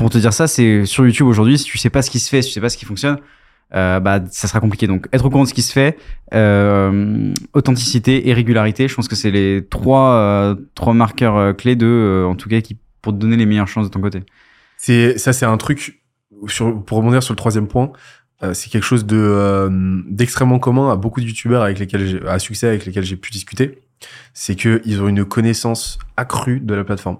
pour 0.00 0.10
te 0.10 0.18
dire 0.18 0.32
ça 0.32 0.46
c'est 0.46 0.86
sur 0.86 1.04
YouTube 1.04 1.26
aujourd'hui 1.26 1.58
si 1.58 1.64
tu 1.64 1.78
sais 1.78 1.90
pas 1.90 2.02
ce 2.02 2.10
qui 2.10 2.18
se 2.18 2.28
fait 2.28 2.42
si 2.42 2.48
tu 2.48 2.54
sais 2.54 2.60
pas 2.60 2.70
ce 2.70 2.76
qui 2.76 2.86
fonctionne 2.86 3.18
euh, 3.72 4.00
bah 4.00 4.20
ça 4.30 4.48
sera 4.48 4.58
compliqué. 4.58 4.88
Donc 4.88 5.06
être 5.12 5.24
au 5.24 5.30
courant 5.30 5.44
de 5.44 5.48
ce 5.48 5.54
qui 5.54 5.62
se 5.62 5.72
fait 5.72 5.96
euh, 6.34 7.32
authenticité 7.52 8.28
et 8.28 8.32
régularité 8.32 8.88
je 8.88 8.94
pense 8.94 9.06
que 9.06 9.14
c'est 9.14 9.30
les 9.30 9.64
trois 9.68 10.14
euh, 10.14 10.56
trois 10.74 10.94
marqueurs 10.94 11.56
clés 11.56 11.76
de 11.76 12.24
en 12.26 12.34
tout 12.34 12.48
cas 12.48 12.60
qui 12.62 12.78
pour 13.02 13.12
te 13.12 13.18
donner 13.18 13.36
les 13.36 13.46
meilleures 13.46 13.68
chances 13.68 13.86
de 13.86 13.90
ton 13.90 14.00
côté. 14.00 14.22
Ça 14.78 15.32
c'est 15.32 15.46
un 15.46 15.56
truc 15.56 16.02
pour 16.86 16.98
rebondir 16.98 17.22
sur 17.22 17.32
le 17.32 17.36
troisième 17.36 17.68
point 17.68 17.92
c'est 18.54 18.70
quelque 18.70 18.84
chose 18.84 19.04
de 19.04 19.68
d'extrêmement 20.08 20.58
commun 20.58 20.90
à 20.90 20.96
beaucoup 20.96 21.20
de 21.20 21.26
youtubeurs 21.26 21.62
avec 21.62 21.78
lesquels 21.78 22.22
à 22.26 22.38
succès 22.38 22.68
avec 22.68 22.86
lesquels 22.86 23.04
j'ai 23.04 23.16
pu 23.16 23.30
discuter. 23.30 23.78
C'est 24.32 24.56
que 24.56 24.80
ils 24.86 25.02
ont 25.02 25.08
une 25.08 25.26
connaissance 25.26 25.98
accrue 26.16 26.58
de 26.58 26.74
la 26.74 26.84
plateforme 26.84 27.18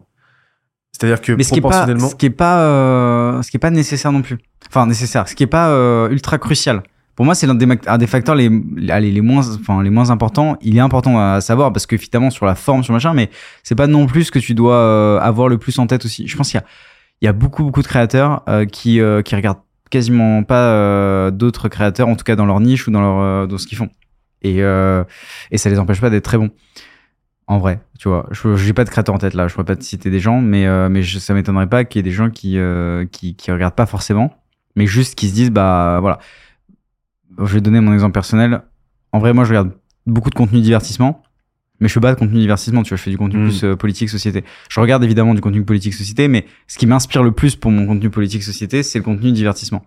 c'est-à-dire 0.92 1.20
que 1.20 1.32
mais 1.32 1.42
ce 1.42 1.52
qui 1.52 1.58
est 1.58 1.62
pas 1.62 1.68
proportionnellement 1.68 2.08
ce 2.08 2.14
qui 2.14 2.26
est 2.26 2.30
pas 2.30 2.60
euh, 2.60 3.42
ce 3.42 3.50
qui 3.50 3.56
est 3.56 3.60
pas 3.60 3.70
nécessaire 3.70 4.12
non 4.12 4.22
plus. 4.22 4.38
Enfin 4.68 4.86
nécessaire. 4.86 5.26
Ce 5.28 5.34
qui 5.34 5.42
est 5.42 5.46
pas 5.48 5.70
euh, 5.70 6.08
ultra 6.10 6.38
crucial. 6.38 6.82
Pour 7.16 7.24
moi 7.24 7.34
c'est 7.34 7.46
l'un 7.46 7.54
des, 7.54 7.66
un 7.86 7.98
des 7.98 8.06
facteurs 8.06 8.34
les, 8.34 8.48
les, 8.76 9.00
les 9.10 9.20
moins 9.20 9.44
enfin 9.54 9.82
les 9.82 9.90
moins 9.90 10.10
importants. 10.10 10.56
Il 10.62 10.76
est 10.76 10.80
important 10.80 11.18
à 11.18 11.40
savoir 11.40 11.72
parce 11.72 11.86
que 11.86 11.96
finalement 11.96 12.30
sur 12.30 12.46
la 12.46 12.54
forme 12.54 12.82
sur 12.82 12.92
machin 12.94 13.12
mais 13.14 13.30
c'est 13.62 13.74
pas 13.74 13.86
non 13.86 14.06
plus 14.06 14.24
ce 14.24 14.32
que 14.32 14.38
tu 14.38 14.54
dois 14.54 14.76
euh, 14.76 15.20
avoir 15.20 15.48
le 15.48 15.58
plus 15.58 15.78
en 15.78 15.86
tête 15.86 16.04
aussi. 16.04 16.26
Je 16.26 16.36
pense 16.36 16.50
qu'il 16.50 16.60
y 16.60 16.62
a 16.62 16.66
il 17.22 17.26
y 17.26 17.28
a 17.28 17.32
beaucoup 17.32 17.64
beaucoup 17.64 17.82
de 17.82 17.86
créateurs 17.86 18.42
euh, 18.48 18.64
qui 18.64 19.00
euh, 19.00 19.22
qui 19.22 19.34
regardent 19.36 19.60
quasiment 19.90 20.44
pas 20.44 20.72
euh, 20.72 21.30
d'autres 21.30 21.68
créateurs 21.68 22.08
en 22.08 22.16
tout 22.16 22.24
cas 22.24 22.36
dans 22.36 22.46
leur 22.46 22.60
niche 22.60 22.86
ou 22.86 22.90
dans 22.90 23.00
leur 23.00 23.18
euh, 23.20 23.46
dans 23.46 23.58
ce 23.58 23.66
qu'ils 23.66 23.78
font. 23.78 23.90
Et 24.42 24.62
euh, 24.62 25.04
et 25.50 25.58
ça 25.58 25.68
les 25.68 25.78
empêche 25.78 26.00
pas 26.00 26.08
d'être 26.10 26.24
très 26.24 26.38
bons 26.38 26.50
en 27.50 27.58
vrai, 27.58 27.80
tu 27.98 28.08
vois. 28.08 28.28
Je 28.30 28.54
j'ai 28.54 28.72
pas 28.72 28.84
de 28.84 28.90
créateur 28.90 29.12
en 29.12 29.18
tête 29.18 29.34
là, 29.34 29.48
je 29.48 29.54
pourrais 29.54 29.64
pas 29.66 29.74
te 29.74 29.82
citer 29.82 30.08
des 30.08 30.20
gens, 30.20 30.40
mais 30.40 30.68
euh, 30.68 30.88
mais 30.88 31.02
je, 31.02 31.18
ça 31.18 31.34
m'étonnerait 31.34 31.68
pas 31.68 31.84
qu'il 31.84 31.98
y 31.98 32.00
ait 32.00 32.08
des 32.08 32.14
gens 32.14 32.30
qui, 32.30 32.56
euh, 32.58 33.06
qui 33.06 33.34
qui 33.34 33.50
regardent 33.50 33.74
pas 33.74 33.86
forcément, 33.86 34.32
mais 34.76 34.86
juste 34.86 35.16
qui 35.16 35.28
se 35.28 35.34
disent 35.34 35.50
bah 35.50 35.98
voilà. 36.00 36.20
Je 37.38 37.54
vais 37.54 37.60
donner 37.60 37.80
mon 37.80 37.92
exemple 37.92 38.12
personnel. 38.12 38.62
En 39.10 39.18
vrai, 39.18 39.32
moi 39.32 39.42
je 39.42 39.50
regarde 39.50 39.72
beaucoup 40.06 40.30
de 40.30 40.36
contenu 40.36 40.60
divertissement, 40.60 41.24
mais 41.80 41.88
je 41.88 41.92
fais 41.94 42.00
pas 42.00 42.12
de 42.12 42.18
contenu 42.18 42.38
divertissement, 42.38 42.82
tu 42.82 42.90
vois, 42.90 42.96
je 42.98 43.02
fais 43.02 43.10
du 43.10 43.18
contenu 43.18 43.40
Mm. 43.40 43.44
plus 43.48 43.64
euh, 43.64 43.74
politique 43.76 44.08
société. 44.10 44.44
Je 44.68 44.80
regarde 44.80 45.02
évidemment 45.02 45.34
du 45.34 45.40
contenu 45.40 45.64
politique 45.64 45.94
société, 45.94 46.28
mais 46.28 46.44
ce 46.66 46.78
qui 46.78 46.86
m'inspire 46.86 47.22
le 47.22 47.32
plus 47.32 47.56
pour 47.56 47.70
mon 47.70 47.86
contenu 47.86 48.10
politique 48.10 48.42
société, 48.42 48.82
c'est 48.82 48.98
le 48.98 49.04
contenu 49.04 49.32
divertissement. 49.32 49.84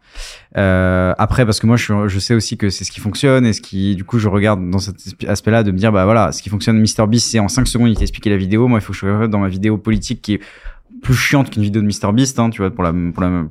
Euh, 0.57 1.13
après, 1.17 1.45
parce 1.45 1.59
que 1.59 1.67
moi, 1.67 1.77
je, 1.77 1.83
suis- 1.83 1.93
je 2.09 2.19
sais 2.19 2.33
aussi 2.35 2.57
que 2.57 2.69
c'est 2.69 2.83
ce 2.83 2.91
qui 2.91 2.99
fonctionne 2.99 3.45
et 3.45 3.53
ce 3.53 3.61
qui, 3.61 3.95
du 3.95 4.03
coup, 4.03 4.19
je 4.19 4.27
regarde 4.27 4.69
dans 4.69 4.79
cet 4.79 4.95
aspect-là 5.27 5.63
de 5.63 5.71
me 5.71 5.77
dire, 5.77 5.91
bah 5.91 6.05
voilà, 6.05 6.31
ce 6.31 6.41
qui 6.41 6.49
fonctionne, 6.49 6.79
MrBeast, 6.79 7.27
c'est 7.29 7.39
en 7.39 7.47
5 7.47 7.67
secondes, 7.67 7.89
il 7.89 7.95
t'a 7.95 8.01
expliqué 8.01 8.29
la 8.29 8.37
vidéo. 8.37 8.67
Moi, 8.67 8.79
il 8.79 8.81
faut 8.81 8.93
que 8.93 8.99
je 8.99 9.25
dans 9.27 9.39
ma 9.39 9.47
vidéo 9.49 9.77
politique 9.77 10.21
qui 10.21 10.33
est 10.35 10.39
plus 11.01 11.13
chiante 11.15 11.49
qu'une 11.49 11.63
vidéo 11.63 11.81
de 11.81 11.87
MrBeast, 11.87 12.39
hein, 12.39 12.49
tu 12.49 12.61
vois, 12.61 12.71
pour 12.71 12.83
la, 12.83 12.91
pour 13.13 13.21
la, 13.23 13.45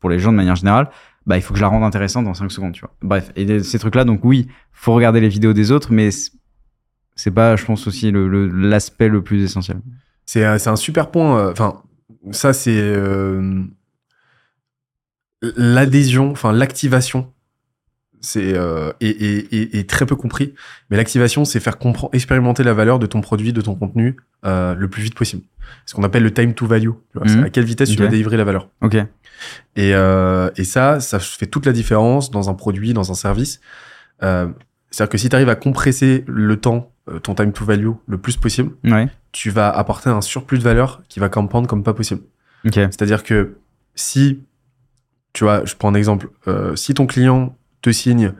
pour 0.00 0.10
les 0.10 0.18
gens 0.18 0.32
de 0.32 0.36
manière 0.36 0.56
générale. 0.56 0.90
Bah, 1.26 1.36
il 1.36 1.42
faut 1.42 1.52
que 1.52 1.58
je 1.58 1.62
la 1.62 1.68
rende 1.68 1.82
intéressante 1.84 2.26
en 2.26 2.34
5 2.34 2.50
secondes, 2.50 2.72
tu 2.72 2.80
vois. 2.80 2.90
Bref. 3.02 3.30
Et 3.36 3.62
ces 3.62 3.78
trucs-là, 3.78 4.04
donc 4.04 4.24
oui, 4.24 4.48
faut 4.72 4.94
regarder 4.94 5.20
les 5.20 5.28
vidéos 5.28 5.52
des 5.52 5.70
autres, 5.72 5.92
mais 5.92 6.08
c'est- 7.22 7.30
pas, 7.30 7.56
je 7.56 7.64
pense 7.64 7.86
aussi, 7.86 8.10
le, 8.10 8.28
le- 8.28 8.46
l'aspect 8.48 9.08
le 9.08 9.22
plus 9.22 9.42
essentiel. 9.44 9.78
C'est 10.26 10.44
euh, 10.44 10.56
un 10.66 10.76
super 10.76 11.10
point. 11.10 11.38
euh, 11.38 11.52
Enfin, 11.52 11.82
ça, 12.32 12.52
c'est 12.52 12.78
euh, 12.80 13.62
l'adhésion, 15.56 16.30
enfin, 16.30 16.52
l'activation. 16.52 17.32
C'est 18.20 18.54
euh, 18.56 18.90
est, 19.00 19.10
est- 19.10 19.52
est- 19.54 19.74
est 19.76 19.88
très 19.88 20.04
peu 20.04 20.16
compris. 20.16 20.52
Mais 20.90 20.96
l'activation, 20.96 21.44
c'est 21.44 21.60
faire 21.60 21.78
comprendre, 21.78 22.12
expérimenter 22.14 22.64
la 22.64 22.74
valeur 22.74 22.98
de 22.98 23.06
ton 23.06 23.20
produit, 23.20 23.52
de 23.52 23.60
ton 23.60 23.76
contenu 23.76 24.16
euh, 24.44 24.74
le 24.74 24.88
plus 24.88 25.02
vite 25.02 25.14
possible. 25.14 25.42
Ce 25.86 25.94
qu'on 25.94 26.02
appelle 26.02 26.24
le 26.24 26.32
time 26.34 26.52
to 26.54 26.66
value. 26.66 26.90
tu 27.12 27.18
vois, 27.18 27.28
Mhm. 27.28 27.44
à 27.44 27.50
quelle 27.50 27.64
vitesse 27.64 27.90
tu 27.90 27.96
vas 27.98 28.08
délivrer 28.08 28.36
la 28.36 28.42
valeur. 28.44 28.68
Ok. 28.82 28.94
Et, 29.76 29.94
euh, 29.94 30.50
et 30.56 30.64
ça, 30.64 30.98
ça 30.98 31.20
fait 31.20 31.46
toute 31.46 31.64
la 31.66 31.72
différence 31.72 32.32
dans 32.32 32.50
un 32.50 32.54
produit, 32.54 32.92
dans 32.92 33.12
un 33.12 33.14
service. 33.14 33.60
Euh, 34.24 34.48
C'est-à-dire 34.90 35.10
que 35.10 35.18
si 35.18 35.28
tu 35.28 35.36
arrives 35.36 35.50
à 35.50 35.54
compresser 35.54 36.24
le 36.26 36.56
temps, 36.56 36.90
euh, 36.90 36.97
ton 37.22 37.34
time 37.34 37.52
to 37.52 37.64
value, 37.64 37.90
le 38.06 38.18
plus 38.18 38.36
possible, 38.36 38.72
Ouais. 38.84 39.08
tu 39.32 39.50
vas 39.50 39.70
apporter 39.70 40.10
un 40.10 40.20
surplus 40.20 40.58
de 40.58 40.62
valeur 40.64 41.02
qui 41.08 41.20
va 41.20 41.28
campendre 41.28 41.66
comme 41.68 41.82
pas 41.82 41.94
possible. 41.94 42.22
C'est-à-dire 42.90 43.22
que 43.22 43.56
si, 43.94 44.42
tu 45.32 45.44
vois, 45.44 45.64
je 45.64 45.74
prends 45.74 45.88
un 45.90 45.94
exemple, 45.94 46.28
euh, 46.48 46.74
si 46.76 46.94
ton 46.94 47.06
client 47.06 47.56
te 47.82 47.90
signe 47.90 48.32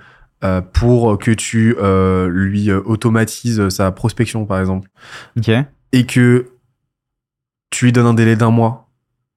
euh, 0.44 0.60
pour 0.60 1.18
que 1.18 1.30
tu 1.30 1.74
euh, 1.78 2.28
lui 2.28 2.70
euh, 2.70 2.80
automatises 2.84 3.68
sa 3.70 3.90
prospection, 3.92 4.44
par 4.46 4.60
exemple, 4.60 4.88
et 5.92 6.04
que 6.06 6.50
tu 7.70 7.84
lui 7.86 7.92
donnes 7.92 8.06
un 8.06 8.14
délai 8.14 8.36
d'un 8.36 8.50
mois, 8.50 8.88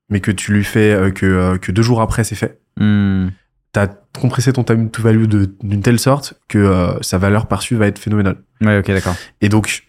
mais 0.10 0.20
que 0.20 0.32
tu 0.32 0.52
lui 0.54 0.63
fais 0.63 0.91
euh, 0.94 1.12
que, 1.12 1.26
euh, 1.26 1.58
que 1.58 1.72
deux 1.72 1.82
jours 1.84 2.02
après 2.02 2.24
c'est 2.24 2.36
fait, 2.36 2.60
Hmm. 2.80 3.30
t'as 3.74 3.88
compressé 4.19 4.52
ton 4.54 4.63
time 4.63 4.89
to 4.89 5.02
value 5.02 5.26
de- 5.26 5.54
d'une 5.63 5.82
telle 5.82 6.00
sorte 6.00 6.34
que 6.47 6.58
euh, 6.58 7.02
sa 7.02 7.17
valeur 7.17 7.47
perçue 7.47 7.76
va 7.76 7.88
être 7.88 8.00
phénoménale. 8.00 8.38
Ouais, 8.62 8.80
ok, 8.80 8.88
d'accord. 8.88 9.15
Et 9.41 9.50
donc, 9.50 9.84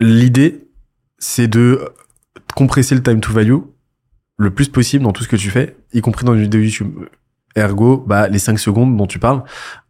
l'idée, 0.00 0.66
c'est 1.18 1.48
de 1.48 1.80
compresser 2.54 2.94
le 2.94 3.02
time 3.02 3.20
to 3.20 3.32
value 3.32 3.58
le 4.38 4.50
plus 4.50 4.68
possible 4.68 5.04
dans 5.04 5.12
tout 5.12 5.22
ce 5.22 5.28
que 5.28 5.36
tu 5.36 5.50
fais, 5.50 5.76
y 5.92 6.00
compris 6.02 6.24
dans 6.26 6.34
une 6.34 6.42
vidéo 6.42 6.60
YouTube. 6.60 6.94
Ergo, 7.56 8.04
bah, 8.06 8.28
les 8.28 8.38
5 8.38 8.58
secondes 8.58 8.94
dont 8.98 9.06
tu 9.06 9.18
parles, 9.18 9.42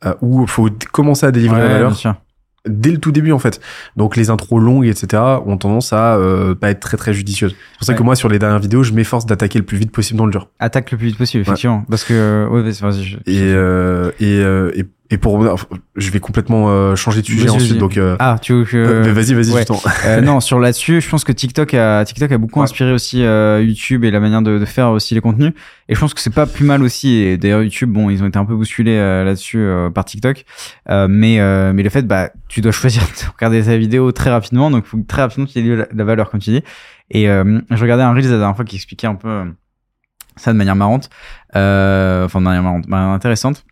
euh, 0.05 0.15
où 0.21 0.43
il 0.43 0.49
faut 0.49 0.69
commencer 0.93 1.27
à 1.27 1.33
délivrer 1.33 1.59
la 1.61 1.69
valeur 1.69 1.91
bien 1.91 1.97
sûr. 1.99 2.15
Dès 2.69 2.91
le 2.91 2.99
tout 2.99 3.13
début, 3.13 3.33
en 3.33 3.39
fait. 3.39 3.61
Donc, 3.97 4.17
les 4.17 4.31
intros 4.31 4.61
longues, 4.63 4.87
etc., 4.87 5.23
ont 5.47 5.57
tendance 5.57 5.93
à 5.93 6.17
euh, 6.17 6.55
pas 6.55 6.71
être 6.71 6.81
très, 6.81 6.97
très 6.97 7.13
judicieuses. 7.15 7.53
C'est 7.73 7.79
pour 7.79 7.87
ça 7.87 7.93
Ouais. 7.93 7.99
que 7.99 8.03
moi, 8.03 8.17
sur 8.17 8.29
les 8.29 8.39
dernières 8.39 8.59
vidéos, 8.61 8.83
je 8.83 8.93
m'efforce 8.93 9.27
d'attaquer 9.27 9.59
le 9.59 9.65
plus 9.65 9.79
vite 9.79 9.91
possible 9.93 10.19
dans 10.19 10.27
le 10.27 10.33
dur. 10.33 10.49
Attaque 10.59 10.91
le 10.93 10.99
plus 10.99 11.09
vite 11.09 11.19
possible, 11.19 11.43
effectivement. 11.43 11.85
Parce 11.89 12.05
que. 12.05 12.47
Ouais, 12.51 12.63
je- 12.73 13.17
Et, 13.27 13.41
euh, 13.43 14.11
et, 14.21 14.39
euh, 14.41 14.71
et, 14.75 14.85
et 15.11 15.19
pour 15.19 15.57
je 15.97 16.11
vais 16.11 16.19
complètement 16.21 16.69
euh, 16.69 16.97
changer 16.97 17.21
de 17.23 17.27
sujet 17.27 17.49
ensuite. 17.49 17.79
Donc, 17.79 17.97
euh, 17.97 18.17
Ah, 18.19 18.39
tu 18.43 18.53
veux 18.53 18.65
que. 18.65 18.77
euh, 18.77 19.03
mais 19.05 19.13
vas-y, 19.13 19.35
vas-y, 19.35 19.53
ouais. 19.53 19.65
Euh, 20.05 20.21
non, 20.21 20.41
sur 20.41 20.59
là-dessus, 20.59 21.01
je 21.01 21.09
pense 21.09 21.23
que 21.25 21.33
TikTok 21.33 21.75
a, 21.75 22.05
TikTok 22.05 22.33
a 22.33 22.39
beaucoup 22.39 22.59
Ouais. 22.61 22.65
inspiré 22.65 22.93
aussi 22.93 23.23
euh, 23.23 23.63
YouTube 23.63 24.05
et 24.05 24.11
la 24.11 24.19
manière 24.21 24.43
de, 24.43 24.59
de 24.59 24.65
faire 24.65 24.91
aussi 24.91 25.15
les 25.15 25.21
contenus. 25.21 25.53
Et 25.89 25.95
je 25.95 26.01
pense 26.01 26.13
que 26.15 26.21
c'est 26.21 26.35
pas 26.35 26.47
plus 26.47 26.65
mal 26.65 26.83
aussi. 26.83 27.15
Et 27.17 27.37
d'ailleurs, 27.37 27.63
YouTube, 27.63 27.91
bon, 27.91 28.11
ils 28.11 28.23
ont 28.23 28.27
été 28.27 28.39
un 28.39 28.45
peu 28.45 28.57
bousculés 28.57 28.97
euh, 28.99 29.23
là-dessus 29.25 29.59
euh, 29.59 29.91
par 29.91 30.05
TikTok. 30.05 30.45
Euh, 30.91 31.07
mais, 31.09 31.39
euh, 31.41 31.73
mais 31.73 31.83
le 31.85 31.91
fait, 31.91 32.03
bah, 32.03 32.31
tu 32.49 32.61
dois 32.61 32.73
choisir 32.73 33.03
de 33.03 33.33
regarder 33.37 33.63
ta 33.63 33.77
vidéo 33.77 34.11
très 34.13 34.31
rapidement. 34.31 34.71
Donc, 34.71 34.87
faut 34.87 34.97
que 34.99 35.07
très 35.07 35.23
rapidement, 35.23 35.47
tu 35.47 35.59
aies 35.61 35.77
la, 35.77 35.87
la 35.95 36.05
valeur, 36.05 36.31
comme 36.31 36.41
tu 36.41 36.51
dis. 36.51 36.63
Et 37.11 37.29
euh, 37.31 37.61
je 37.71 37.81
regardais 37.81 38.03
un 38.03 38.13
Reels 38.13 38.25
la 38.31 38.39
dernière 38.39 38.57
fois 38.57 38.65
qui 38.65 38.75
expliquait 38.77 39.07
un 39.07 39.15
peu 39.15 39.45
ça 40.35 40.53
de 40.53 40.59
manière 40.59 40.75
marrante. 40.77 41.09
Euh, 41.55 42.25
enfin, 42.25 42.41
de 42.41 42.45
manière 42.45 42.63
marrante, 42.63 42.85
de 42.85 42.91
manière 42.91 43.09
intéressante. 43.11 43.65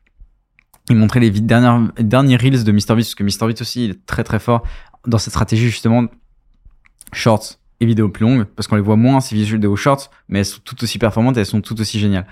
Il 0.90 0.96
montrait 0.96 1.20
les 1.20 1.30
derniers 1.30 2.36
Reels 2.36 2.64
de 2.64 2.72
MrBeast, 2.72 2.88
parce 2.88 3.14
que 3.14 3.24
MrBeast 3.24 3.62
aussi, 3.62 3.84
il 3.86 3.90
est 3.92 4.06
très 4.06 4.22
très 4.24 4.38
fort 4.38 4.64
dans 5.06 5.18
cette 5.18 5.32
stratégie 5.32 5.66
justement 5.66 6.06
shorts 7.12 7.54
et 7.80 7.86
vidéos 7.86 8.08
plus 8.08 8.24
longues, 8.24 8.44
parce 8.44 8.68
qu'on 8.68 8.76
les 8.76 8.82
voit 8.82 8.96
moins, 8.96 9.20
ces 9.20 9.34
vidéos 9.34 9.76
shorts, 9.76 10.10
mais 10.28 10.40
elles 10.40 10.46
sont 10.46 10.60
toutes 10.64 10.82
aussi 10.82 10.98
performantes 10.98 11.36
et 11.36 11.40
elles 11.40 11.46
sont 11.46 11.60
toutes 11.60 11.80
aussi 11.80 11.98
géniales. 11.98 12.26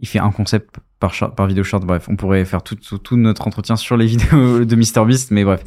Il 0.00 0.08
fait 0.08 0.18
un 0.18 0.30
concept 0.30 0.76
par, 0.98 1.12
short- 1.14 1.34
par 1.36 1.46
vidéo 1.46 1.64
short, 1.64 1.84
bref, 1.84 2.06
on 2.08 2.16
pourrait 2.16 2.44
faire 2.44 2.62
tout, 2.62 2.74
tout, 2.76 2.98
tout 2.98 3.16
notre 3.16 3.46
entretien 3.46 3.76
sur 3.76 3.96
les 3.96 4.06
vidéos 4.14 4.64
de 4.64 4.76
MrBeast, 4.76 5.30
mais 5.30 5.44
bref. 5.44 5.62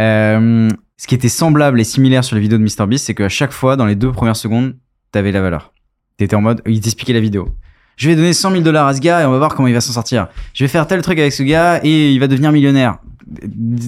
Euh, 0.00 0.68
ce 0.96 1.06
qui 1.06 1.14
était 1.14 1.28
semblable 1.28 1.80
et 1.80 1.84
similaire 1.84 2.24
sur 2.24 2.36
les 2.36 2.42
vidéos 2.42 2.58
de 2.58 2.64
MrBeast, 2.64 3.04
c'est 3.06 3.14
qu'à 3.14 3.28
chaque 3.28 3.52
fois, 3.52 3.76
dans 3.76 3.86
les 3.86 3.96
deux 3.96 4.12
premières 4.12 4.36
secondes, 4.36 4.76
t'avais 5.12 5.32
la 5.32 5.40
valeur. 5.42 5.72
T'étais 6.16 6.36
en 6.36 6.40
mode, 6.40 6.62
il 6.66 6.80
t'expliquait 6.80 7.12
la 7.12 7.20
vidéo. 7.20 7.48
Je 7.96 8.08
vais 8.08 8.16
donner 8.16 8.32
100 8.32 8.50
000 8.50 8.62
dollars 8.62 8.86
à 8.86 8.94
ce 8.94 9.00
gars 9.00 9.22
et 9.22 9.24
on 9.24 9.30
va 9.30 9.38
voir 9.38 9.54
comment 9.54 9.68
il 9.68 9.74
va 9.74 9.80
s'en 9.80 9.92
sortir. 9.92 10.28
Je 10.54 10.64
vais 10.64 10.68
faire 10.68 10.86
tel 10.86 11.00
truc 11.02 11.18
avec 11.18 11.32
ce 11.32 11.42
gars 11.42 11.80
et 11.82 12.12
il 12.12 12.20
va 12.20 12.28
devenir 12.28 12.52
millionnaire. 12.52 12.98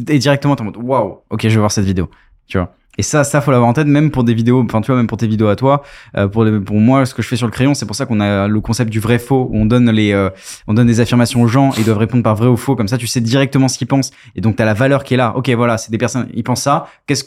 Et 0.08 0.18
directement, 0.18 0.56
t'es 0.56 0.62
en 0.62 0.66
mode, 0.66 0.78
waouh, 0.78 1.18
ok, 1.30 1.42
je 1.42 1.48
vais 1.48 1.56
voir 1.56 1.70
cette 1.70 1.84
vidéo. 1.84 2.10
Tu 2.46 2.58
vois. 2.58 2.72
Et 2.98 3.02
ça, 3.02 3.22
ça 3.22 3.40
faut 3.40 3.52
l'avoir 3.52 3.70
en 3.70 3.72
tête, 3.72 3.86
même 3.86 4.10
pour 4.10 4.24
des 4.24 4.34
vidéos, 4.34 4.64
enfin, 4.64 4.80
tu 4.80 4.88
vois, 4.88 4.96
même 4.96 5.06
pour 5.06 5.18
tes 5.18 5.28
vidéos 5.28 5.46
à 5.46 5.54
toi. 5.54 5.82
Euh, 6.16 6.26
pour, 6.26 6.44
pour 6.64 6.76
moi, 6.76 7.06
ce 7.06 7.14
que 7.14 7.22
je 7.22 7.28
fais 7.28 7.36
sur 7.36 7.46
le 7.46 7.52
crayon, 7.52 7.72
c'est 7.74 7.86
pour 7.86 7.94
ça 7.94 8.06
qu'on 8.06 8.18
a 8.18 8.48
le 8.48 8.60
concept 8.60 8.90
du 8.90 8.98
vrai 8.98 9.20
faux, 9.20 9.48
où 9.52 9.56
on 9.56 9.66
donne 9.66 9.88
les, 9.90 10.12
euh, 10.12 10.30
on 10.66 10.74
donne 10.74 10.88
des 10.88 10.98
affirmations 10.98 11.40
aux 11.42 11.46
gens 11.46 11.70
et 11.74 11.78
ils 11.78 11.84
doivent 11.84 11.98
répondre 11.98 12.24
par 12.24 12.34
vrai 12.34 12.48
ou 12.48 12.56
faux. 12.56 12.74
Comme 12.74 12.88
ça, 12.88 12.98
tu 12.98 13.06
sais 13.06 13.20
directement 13.20 13.68
ce 13.68 13.78
qu'ils 13.78 13.86
pensent. 13.86 14.10
Et 14.34 14.40
donc, 14.40 14.56
t'as 14.56 14.64
la 14.64 14.74
valeur 14.74 15.04
qui 15.04 15.14
est 15.14 15.16
là. 15.16 15.36
Ok, 15.36 15.48
voilà, 15.50 15.78
c'est 15.78 15.92
des 15.92 15.98
personnes, 15.98 16.28
ils 16.34 16.42
pensent 16.42 16.62
ça. 16.62 16.88
Qu'est-ce, 17.06 17.24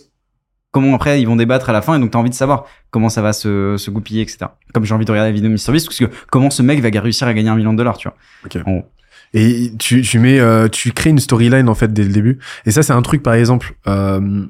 comment 0.71 0.95
après 0.95 1.21
ils 1.21 1.25
vont 1.25 1.36
débattre 1.36 1.69
à 1.69 1.73
la 1.73 1.81
fin 1.81 1.95
et 1.95 1.99
donc 1.99 2.12
t'as 2.12 2.19
envie 2.19 2.29
de 2.29 2.36
savoir 2.36 2.65
comment 2.91 3.10
ça 3.10 3.21
va 3.21 3.34
se, 3.34 3.75
se 3.77 3.91
goupiller, 3.91 4.21
etc. 4.21 4.47
Comme 4.73 4.86
j'ai 4.86 4.93
envie 4.93 5.05
de 5.05 5.12
regarder 5.12 5.29
la 5.29 5.36
vidéo 5.36 5.49
de 5.49 5.53
MrBeast, 5.55 5.86
parce 5.88 5.97
que 5.99 6.05
comment 6.31 6.49
ce 6.49 6.62
mec 6.63 6.81
va 6.81 6.89
réussir 7.01 7.27
à 7.27 7.34
gagner 7.34 7.49
un 7.49 7.55
million 7.55 7.73
de 7.73 7.77
dollars, 7.77 7.97
tu 7.97 8.07
vois. 8.07 8.17
Ok. 8.45 8.57
En 8.65 8.71
gros. 8.71 8.86
Et 9.34 9.71
tu, 9.79 10.01
tu 10.01 10.19
mets, 10.19 10.39
euh, 10.39 10.67
tu 10.67 10.91
crées 10.91 11.10
une 11.10 11.19
storyline 11.19 11.69
en 11.69 11.75
fait 11.75 11.93
dès 11.93 12.03
le 12.03 12.12
début. 12.12 12.39
Et 12.65 12.71
ça, 12.71 12.84
c'est 12.84 12.91
un 12.93 13.01
truc 13.01 13.23
par 13.23 13.34
exemple 13.34 13.75
euh, 13.88 14.45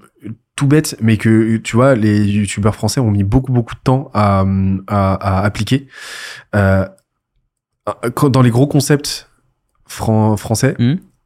tout 0.55 0.65
bête, 0.67 0.97
mais 1.01 1.17
que 1.17 1.57
tu 1.57 1.75
vois, 1.75 1.93
les 1.95 2.23
youtubeurs 2.25 2.73
français 2.75 2.99
ont 2.99 3.11
mis 3.11 3.23
beaucoup 3.23 3.51
beaucoup 3.51 3.75
de 3.75 3.79
temps 3.83 4.09
à, 4.15 4.43
à, 4.87 5.13
à 5.13 5.45
appliquer. 5.45 5.87
Euh, 6.55 6.85
dans 8.29 8.41
les 8.41 8.49
gros 8.49 8.67
concepts 8.67 9.29
fran- 9.87 10.37
français, 10.37 10.75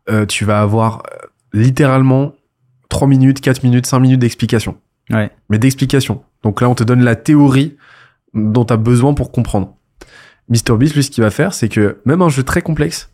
euh, 0.09 0.25
tu 0.25 0.45
vas 0.45 0.61
avoir 0.61 1.03
littéralement 1.53 2.33
3 2.89 3.07
minutes, 3.07 3.41
4 3.41 3.63
minutes, 3.63 3.85
5 3.85 3.99
minutes 3.99 4.19
d'explication. 4.19 4.77
Ouais. 5.11 5.29
Mais 5.49 5.59
d'explication. 5.59 6.23
Donc 6.43 6.61
là, 6.61 6.69
on 6.69 6.75
te 6.75 6.83
donne 6.83 7.03
la 7.03 7.15
théorie 7.15 7.75
dont 8.33 8.65
tu 8.65 8.73
as 8.73 8.77
besoin 8.77 9.13
pour 9.13 9.31
comprendre. 9.31 9.75
MrBeast, 10.49 10.95
lui, 10.95 11.03
ce 11.03 11.09
qu'il 11.09 11.23
va 11.23 11.31
faire, 11.31 11.53
c'est 11.53 11.69
que 11.69 11.97
même 12.05 12.21
un 12.21 12.29
jeu 12.29 12.43
très 12.43 12.61
complexe, 12.61 13.09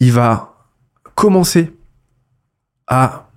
il 0.00 0.12
va 0.12 0.54
commencer 1.14 1.72
à 2.86 3.28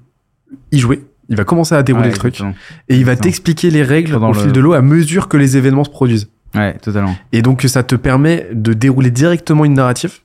y 0.71 0.79
jouer. 0.79 1.05
Il 1.29 1.35
va 1.35 1.43
commencer 1.43 1.75
à 1.75 1.83
dérouler 1.83 2.07
Ouais, 2.07 2.11
le 2.13 2.17
truc. 2.17 2.41
Et 2.87 2.97
il 2.97 3.05
va 3.05 3.15
t'expliquer 3.15 3.69
les 3.69 3.83
règles 3.83 4.13
Pendant 4.13 4.29
au 4.29 4.33
le- 4.33 4.39
fil 4.39 4.51
de 4.51 4.59
l'eau 4.59 4.73
à 4.73 4.81
mesure 4.81 5.27
que 5.27 5.37
les 5.37 5.57
événements 5.57 5.83
se 5.83 5.89
produisent. 5.89 6.29
Ouais, 6.55 6.73
totalement. 6.79 7.15
Et 7.31 7.41
donc, 7.43 7.61
ça 7.63 7.83
te 7.83 7.95
permet 7.95 8.47
de 8.53 8.73
dérouler 8.73 9.11
directement 9.11 9.65
une 9.65 9.73
narrative, 9.75 10.19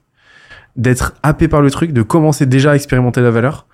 d'être 0.77 1.15
happé 1.23 1.49
par 1.49 1.61
le 1.61 1.71
truc, 1.71 1.93
de 1.93 2.03
commencer 2.03 2.47
déjà 2.47 2.71
à 2.73 2.75
expérimenter 2.75 3.21
la 3.21 3.31
valeur 3.31 3.67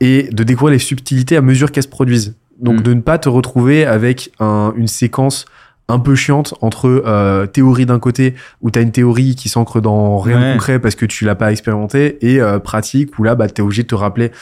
et 0.00 0.28
de 0.30 0.44
découvrir 0.44 0.72
les 0.74 0.78
subtilités 0.78 1.36
à 1.36 1.42
mesure 1.42 1.72
qu'elles 1.72 1.82
se 1.82 1.88
produisent. 1.88 2.36
Donc, 2.58 2.80
Mm. 2.80 2.82
de 2.82 2.94
ne 2.94 3.00
pas 3.00 3.18
te 3.18 3.28
retrouver 3.28 3.84
avec 3.86 4.32
un- 4.40 4.72
une 4.76 4.86
séquence 4.88 5.44
un 5.88 5.98
peu 6.00 6.14
chiante 6.16 6.54
entre 6.62 6.86
euh, 7.06 7.46
théorie 7.46 7.86
d'un 7.86 7.98
côté 8.00 8.34
où 8.60 8.70
tu 8.70 8.78
as 8.78 8.82
une 8.82 8.90
théorie 8.92 9.36
qui 9.36 9.48
s'ancre 9.48 9.80
dans 9.80 10.18
rien 10.18 10.38
de 10.40 10.44
Ouais. 10.44 10.52
concret 10.54 10.78
parce 10.80 10.96
que 10.96 11.06
tu 11.06 11.24
l'as 11.24 11.36
pas 11.36 11.52
expérimenté 11.52 12.18
et 12.26 12.40
euh, 12.40 12.58
pratique 12.58 13.18
où 13.18 13.22
là 13.22 13.34
bah, 13.36 13.48
tu 13.48 13.60
es 13.60 13.64
obligé 13.64 13.82
de 13.84 13.88
te 13.88 13.94
rappeler 13.94 14.32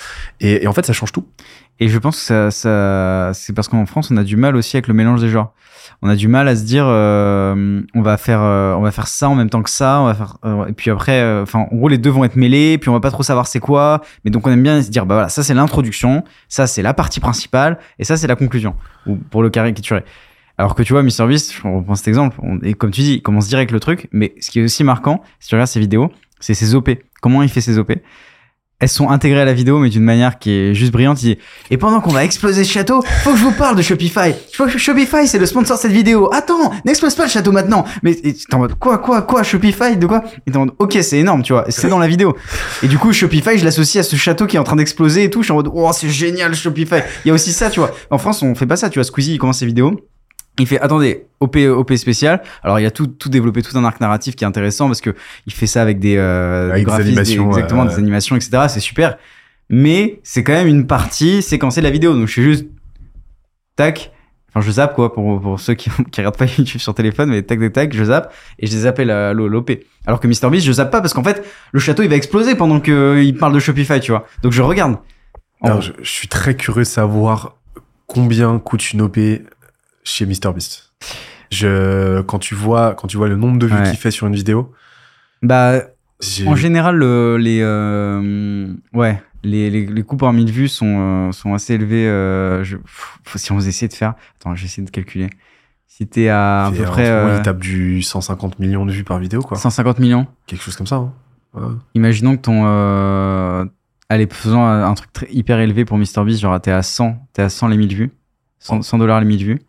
et, 0.40 0.64
et 0.64 0.66
en 0.66 0.72
fait 0.72 0.86
ça 0.86 0.92
change 0.94 1.12
tout 1.12 1.26
Et 1.80 1.88
je 1.88 1.98
pense 1.98 2.16
que 2.16 2.22
ça, 2.22 2.50
ça 2.50 3.30
c'est 3.34 3.52
parce 3.52 3.68
qu'en 3.68 3.84
France, 3.84 4.10
on 4.10 4.16
a 4.16 4.24
du 4.24 4.36
mal 4.36 4.56
aussi 4.56 4.76
avec 4.76 4.88
le 4.88 4.94
mélange 4.94 5.20
des 5.20 5.28
genres. 5.28 5.52
On 6.02 6.08
a 6.08 6.16
du 6.16 6.28
mal 6.28 6.48
à 6.48 6.56
se 6.56 6.62
dire, 6.64 6.84
euh, 6.86 7.82
on 7.94 8.00
va 8.02 8.16
faire, 8.16 8.40
euh, 8.42 8.74
on 8.74 8.80
va 8.82 8.90
faire 8.90 9.06
ça 9.06 9.28
en 9.28 9.34
même 9.34 9.50
temps 9.50 9.62
que 9.62 9.68
ça, 9.70 10.00
on 10.00 10.06
va 10.06 10.14
faire, 10.14 10.36
euh, 10.44 10.66
et 10.66 10.72
puis 10.72 10.90
après, 10.90 11.20
euh, 11.20 11.42
enfin, 11.42 11.66
en 11.70 11.76
gros, 11.76 11.88
les 11.88 11.98
deux 11.98 12.10
vont 12.10 12.24
être 12.24 12.36
mêlés, 12.36 12.78
puis 12.78 12.88
on 12.88 12.92
va 12.94 13.00
pas 13.00 13.10
trop 13.10 13.22
savoir 13.22 13.46
c'est 13.46 13.60
quoi, 13.60 14.00
mais 14.24 14.30
donc 14.30 14.46
on 14.46 14.50
aime 14.50 14.62
bien 14.62 14.80
se 14.82 14.88
dire, 14.90 15.04
bah 15.04 15.14
voilà, 15.16 15.28
ça 15.28 15.42
c'est 15.42 15.52
l'introduction, 15.54 16.24
ça 16.48 16.66
c'est 16.66 16.80
la 16.82 16.94
partie 16.94 17.20
principale, 17.20 17.78
et 17.98 18.04
ça 18.04 18.16
c'est 18.16 18.26
la 18.26 18.36
conclusion, 18.36 18.74
ou 19.06 19.16
pour 19.16 19.42
le 19.42 19.50
caricaturer. 19.50 20.04
Alors 20.58 20.74
que 20.74 20.82
tu 20.82 20.92
vois, 20.92 21.02
MrBeast, 21.02 21.52
je 21.52 21.66
reprends 21.66 21.94
cet 21.96 22.08
exemple, 22.08 22.36
on- 22.42 22.58
et 22.62 22.74
comme 22.74 22.90
tu 22.90 23.00
dis, 23.00 23.14
il 23.14 23.22
commence 23.22 23.48
direct 23.48 23.70
le 23.72 23.80
truc, 23.80 24.08
mais 24.12 24.34
ce 24.40 24.50
qui 24.50 24.60
est 24.60 24.62
aussi 24.64 24.84
marquant, 24.84 25.22
si 25.40 25.48
tu 25.48 25.54
regardes 25.56 25.68
ses 25.70 25.80
vidéos, 25.80 26.10
c'est 26.40 26.54
ses 26.54 26.74
OP. 26.74 26.90
Comment 27.20 27.42
il 27.42 27.48
fait 27.48 27.60
ses 27.60 27.78
OP 27.78 27.92
elles 28.80 28.88
sont 28.88 29.08
intégrées 29.08 29.40
à 29.40 29.44
la 29.46 29.54
vidéo, 29.54 29.78
mais 29.78 29.88
d'une 29.88 30.02
manière 30.02 30.38
qui 30.38 30.50
est 30.50 30.74
juste 30.74 30.92
brillante. 30.92 31.22
Il 31.22 31.36
dit, 31.36 31.38
et 31.70 31.78
pendant 31.78 32.00
qu'on 32.00 32.10
va 32.10 32.22
exploser 32.24 32.64
ce 32.64 32.70
château, 32.72 33.02
faut 33.22 33.30
que 33.30 33.38
je 33.38 33.42
vous 33.44 33.52
parle 33.52 33.76
de 33.76 33.82
Shopify. 33.82 34.34
Shopify, 34.76 35.26
c'est 35.26 35.38
le 35.38 35.46
sponsor 35.46 35.76
de 35.76 35.80
cette 35.82 35.92
vidéo. 35.92 36.28
Attends, 36.34 36.70
n'explose 36.84 37.14
pas 37.14 37.22
le 37.24 37.30
château 37.30 37.52
maintenant. 37.52 37.84
Mais 38.02 38.14
t'es 38.16 38.34
en 38.52 38.58
mode, 38.58 38.74
quoi, 38.74 38.98
quoi, 38.98 39.22
quoi, 39.22 39.42
Shopify, 39.42 39.96
de 39.96 40.06
quoi? 40.06 40.22
Et 40.46 40.50
t'es 40.50 40.56
en 40.56 40.66
mode, 40.66 40.74
ok, 40.80 40.98
c'est 41.02 41.18
énorme, 41.18 41.42
tu 41.42 41.52
vois. 41.54 41.64
C'est 41.68 41.88
dans 41.88 42.00
la 42.00 42.08
vidéo. 42.08 42.36
Et 42.82 42.88
du 42.88 42.98
coup, 42.98 43.12
Shopify, 43.12 43.56
je 43.56 43.64
l'associe 43.64 44.04
à 44.04 44.08
ce 44.08 44.16
château 44.16 44.46
qui 44.46 44.56
est 44.56 44.60
en 44.60 44.64
train 44.64 44.76
d'exploser 44.76 45.22
et 45.24 45.30
tout. 45.30 45.40
Je 45.40 45.44
suis 45.46 45.52
en 45.52 45.56
mode, 45.56 45.70
oh, 45.72 45.90
c'est 45.94 46.10
génial, 46.10 46.54
Shopify. 46.54 46.96
Il 47.24 47.28
y 47.28 47.30
a 47.30 47.34
aussi 47.34 47.52
ça, 47.52 47.70
tu 47.70 47.78
vois. 47.80 47.92
En 48.10 48.18
France, 48.18 48.42
on 48.42 48.54
fait 48.54 48.66
pas 48.66 48.76
ça, 48.76 48.90
tu 48.90 48.98
vois. 48.98 49.04
Squeezie, 49.04 49.34
il 49.34 49.38
commence 49.38 49.60
ses 49.60 49.66
vidéos. 49.66 49.98
Il 50.58 50.66
fait 50.66 50.80
attendez 50.80 51.26
OP 51.40 51.56
OP 51.56 51.94
spécial. 51.94 52.42
Alors 52.62 52.78
il 52.78 52.82
y 52.82 52.86
a 52.86 52.90
tout 52.90 53.06
tout 53.06 53.28
développé 53.28 53.62
tout 53.62 53.76
un 53.76 53.84
arc 53.84 54.00
narratif 54.00 54.36
qui 54.36 54.44
est 54.44 54.46
intéressant 54.46 54.86
parce 54.86 55.00
que 55.00 55.14
il 55.46 55.52
fait 55.52 55.66
ça 55.66 55.82
avec 55.82 55.98
des, 55.98 56.16
euh, 56.16 56.70
Avec 56.70 56.84
des 56.84 56.84
graphismes, 56.84 57.08
animations, 57.08 57.48
exactement 57.50 57.82
euh, 57.82 57.88
des 57.88 57.98
animations 57.98 58.36
etc. 58.36 58.64
C'est 58.68 58.80
super. 58.80 59.16
Mais 59.68 60.20
c'est 60.22 60.44
quand 60.44 60.52
même 60.52 60.68
une 60.68 60.86
partie 60.86 61.42
séquencée 61.42 61.80
de 61.80 61.84
la 61.84 61.90
vidéo. 61.90 62.14
Donc 62.14 62.26
je 62.26 62.32
suis 62.32 62.42
juste 62.42 62.66
tac 63.76 64.12
Enfin, 64.56 64.64
je 64.64 64.70
zappe 64.70 64.94
quoi 64.94 65.12
pour, 65.12 65.40
pour 65.40 65.58
ceux 65.58 65.74
qui, 65.74 65.90
qui 66.12 66.20
regardent 66.20 66.36
pas 66.36 66.44
YouTube 66.44 66.80
sur 66.80 66.94
téléphone, 66.94 67.30
mais 67.30 67.42
tac 67.42 67.58
tac 67.58 67.72
tac, 67.72 67.92
je 67.92 68.04
zappe 68.04 68.32
et 68.60 68.68
je 68.68 68.72
les 68.72 68.86
appelle 68.86 69.10
à 69.10 69.32
l'OP. 69.32 69.72
Alors 70.06 70.20
que 70.20 70.28
MrBeast, 70.28 70.64
je 70.64 70.72
zappe 70.72 70.92
pas 70.92 71.00
parce 71.00 71.12
qu'en 71.12 71.24
fait, 71.24 71.44
le 71.72 71.80
château 71.80 72.04
il 72.04 72.08
va 72.08 72.14
exploser 72.14 72.54
pendant 72.54 72.78
qu'il 72.78 73.36
parle 73.36 73.52
de 73.52 73.58
Shopify, 73.58 73.98
tu 73.98 74.12
vois. 74.12 74.26
Donc 74.42 74.52
je 74.52 74.62
regarde. 74.62 74.98
Alors, 75.62 75.80
je, 75.80 75.92
je 76.00 76.10
suis 76.10 76.28
très 76.28 76.56
curieux 76.56 76.82
de 76.82 76.88
savoir 76.88 77.56
combien 78.06 78.58
coûte 78.58 78.92
une 78.92 79.02
OP 79.02 79.18
chez 80.04 80.26
MrBeast. 80.26 80.92
Je, 81.50 82.20
quand 82.22 82.38
tu 82.38 82.54
vois, 82.54 82.94
quand 82.94 83.08
tu 83.08 83.16
vois 83.16 83.28
le 83.28 83.36
nombre 83.36 83.58
de 83.58 83.66
vues 83.66 83.74
Ouais. 83.74 83.82
qu'il 83.90 83.98
fait 83.98 84.10
sur 84.10 84.26
une 84.26 84.34
vidéo, 84.34 84.72
Bah, 85.42 85.80
en 86.46 86.56
général, 86.56 86.96
le- 86.96 87.36
les, 87.36 87.60
euh, 87.62 88.72
ouais, 88.92 89.22
les, 89.42 89.68
les, 89.70 89.86
les 89.86 90.02
coûts 90.02 90.16
par 90.16 90.32
1000 90.32 90.50
vues 90.50 90.68
sont, 90.68 91.28
euh, 91.28 91.32
sont 91.32 91.52
assez 91.54 91.74
élevés. 91.74 92.06
Euh, 92.08 92.64
je, 92.64 92.76
faut, 92.86 93.38
si 93.38 93.52
on 93.52 93.58
essayait 93.60 93.88
de 93.88 93.92
faire, 93.94 94.14
attends, 94.40 94.54
j'essaie 94.54 94.82
de 94.82 94.90
calculer. 94.90 95.28
Si 95.86 96.06
t'es 96.08 96.28
à 96.28 96.66
à 96.66 96.72
peu 96.72 96.82
près 96.84 97.08
euh, 97.08 97.36
il 97.36 97.42
tape 97.42 97.58
du 97.60 98.02
150 98.02 98.58
millions 98.58 98.84
de 98.86 98.90
vues 98.90 99.04
par 99.04 99.18
vidéo, 99.18 99.42
quoi. 99.42 99.56
150 99.58 99.98
millions, 100.00 100.26
Quelque 100.46 100.62
chose 100.62 100.76
comme 100.76 100.86
ça. 100.88 100.96
hein. 100.96 101.12
Ouais. 101.52 101.62
imaginons 101.94 102.36
que 102.36 102.42
ton, 102.42 102.62
euh, 102.66 103.64
allez, 104.08 104.26
faisons 104.28 104.64
un, 104.66 104.92
truc 104.94 105.12
très, 105.12 105.28
hyper 105.30 105.60
élevé 105.60 105.84
pour 105.84 105.96
MrBeast, 105.98 106.40
genre 106.40 106.60
t'es 106.60 106.72
à 106.72 106.82
100, 106.82 107.16
t'es 107.32 107.42
à 107.42 107.48
100 107.48 107.68
les 107.68 107.76
1000 107.76 107.94
vues, 107.94 108.10
100 108.58 108.82
100 108.82 108.98
dollars 108.98 109.20
les 109.20 109.26
1000 109.26 109.44
vues. 109.44 109.60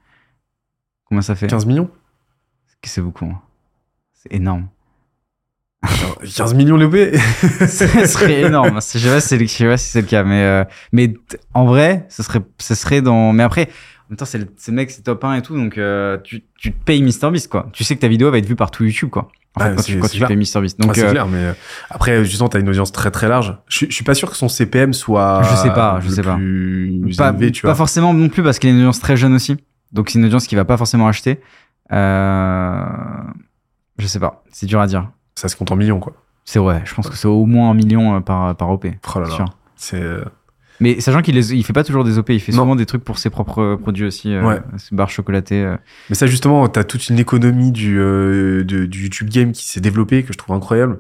Combien 1.06 1.22
ça 1.22 1.36
fait 1.36 1.48
15 1.48 1.66
millions 1.66 1.90
C'est 2.84 3.02
beaucoup. 3.02 3.26
hein. 3.26 3.42
C'est 4.14 4.34
énorme. 4.34 4.68
15 6.36 6.54
millions 6.56 6.78
l'OP 6.78 6.96
ce 7.60 7.68
serait 8.08 8.42
énorme. 8.42 8.80
Je 8.82 8.98
sais 8.98 9.08
pas 9.10 9.22
si 9.22 9.28
c'est 9.28 9.38
le, 9.38 9.46
je 9.46 9.52
sais 9.52 9.66
pas 9.68 9.78
si 9.78 9.90
c'est 9.90 10.02
le 10.02 10.08
cas, 10.08 10.24
mais 10.24 10.42
euh, 10.42 10.64
mais 10.92 11.14
en 11.54 11.66
vrai, 11.66 12.08
ce 12.10 12.24
serait 12.24 12.40
ce 12.58 12.74
serait 12.74 13.02
dans. 13.02 13.34
Mais 13.34 13.44
après, 13.44 13.64
en 13.66 14.10
même 14.12 14.18
temps, 14.18 14.26
c'est 14.26 14.40
le, 14.40 14.48
le 14.68 14.74
mec, 14.74 14.90
c'est 14.90 15.04
top 15.04 15.24
1 15.24 15.36
et 15.36 15.42
tout, 15.44 15.56
donc 15.56 15.78
euh, 15.78 16.18
tu 16.24 16.44
tu 16.58 16.72
te 16.74 16.84
payes 16.84 17.04
MrBeast 17.04 17.50
quoi. 17.50 17.70
Tu 17.72 17.84
sais 17.84 17.96
que 17.96 18.02
ta 18.02 18.08
vidéo 18.08 18.32
va 18.32 18.40
être 18.40 18.48
vue 18.48 18.56
par 18.56 18.72
tout 18.72 18.84
YouTube 18.84 19.10
quoi. 19.10 19.28
En 19.56 19.62
fait, 19.62 19.76
quand 19.76 19.82
tu 19.84 20.00
quand 20.00 20.08
tu 20.08 20.20
payes 20.26 20.36
MrBeast. 20.38 20.78
Ah, 20.80 20.84
Donc 20.86 20.96
c'est 20.96 21.04
euh, 21.04 21.12
clair, 21.12 21.28
mais 21.28 21.54
après, 21.92 22.26
justement, 22.26 22.50
t'as 22.50 22.60
une 22.60 22.70
audience 22.70 22.92
très 22.92 23.12
très 23.12 23.28
large. 23.30 23.56
Je, 23.68 23.86
je 23.88 23.94
suis 23.94 24.04
pas 24.04 24.16
sûr 24.16 24.32
que 24.32 24.38
son 24.38 24.50
CPM 24.50 24.92
soit. 24.94 25.44
Je 25.44 25.56
sais 25.56 25.70
pas, 25.74 26.00
je 26.02 26.10
sais 26.10 26.24
pas. 26.24 26.36
plus 26.36 27.16
pas 27.16 27.30
élevé, 27.30 27.52
tu 27.52 27.62
pas 27.62 27.68
vois. 27.70 27.76
forcément 27.76 28.14
non 28.14 28.28
plus 28.30 28.42
parce 28.42 28.58
qu'il 28.58 28.70
a 28.72 28.74
une 28.74 28.80
audience 28.80 29.00
très 29.00 29.18
jeune 29.18 29.34
aussi. 29.36 29.56
Donc 29.96 30.10
c'est 30.10 30.20
une 30.20 30.26
audience 30.26 30.46
qui 30.48 30.56
va 30.56 30.66
pas 30.66 30.78
forcément 30.78 31.08
acheter. 31.08 31.40
Euh, 31.92 32.84
je 33.98 34.08
sais 34.08 34.20
pas, 34.20 34.44
c'est 34.52 34.66
dur 34.66 34.80
à 34.82 34.88
dire. 34.88 35.10
Ça 35.36 35.48
se 35.48 35.56
compte 35.56 35.72
en 35.72 35.76
millions, 35.76 36.00
quoi. 36.00 36.14
C'est 36.44 36.60
vrai, 36.60 36.82
je 36.86 36.94
pense 36.94 37.10
que 37.10 37.16
c'est 37.16 37.28
au 37.28 37.46
moins 37.46 37.72
un 37.72 37.74
million 37.74 38.18
euh, 38.18 38.20
par 38.20 38.56
par 38.56 38.70
OP. 38.70 38.86
Oh 39.16 39.20
là 39.20 39.28
là. 39.28 39.46
C'est. 39.76 40.02
euh, 40.02 40.24
Mais 40.82 41.00
sachant 41.00 41.22
qu'il 41.22 41.36
les- 41.36 41.54
il 41.56 41.64
fait 41.64 41.74
pas 41.74 41.84
toujours 41.84 42.04
des 42.04 42.18
OP, 42.18 42.30
il 42.34 42.40
fait 42.40 42.52
Non. 42.52 42.60
souvent 42.60 42.76
des 42.76 42.86
trucs 42.86 43.04
pour 43.04 43.18
ses 43.18 43.30
propres 43.30 43.76
produits 43.82 44.06
aussi, 44.06 44.34
euh, 44.34 44.44
Ouais. 44.46 44.60
ses 44.78 44.94
barres 44.96 45.10
chocolatées. 45.10 45.64
euh. 45.64 45.78
Mais 46.10 46.16
ça, 46.16 46.28
justement, 46.28 46.68
t'as 46.68 46.84
toute 46.84 47.08
une 47.10 47.18
économie 47.18 47.72
du, 47.72 47.98
euh, 48.00 48.64
de- 48.64 48.86
du 48.86 49.04
YouTube 49.04 49.30
game 49.30 49.54
qui 49.54 49.66
s'est 49.66 49.80
développée, 49.82 50.24
que 50.24 50.34
je 50.34 50.38
trouve 50.38 50.56
incroyable. 50.56 51.00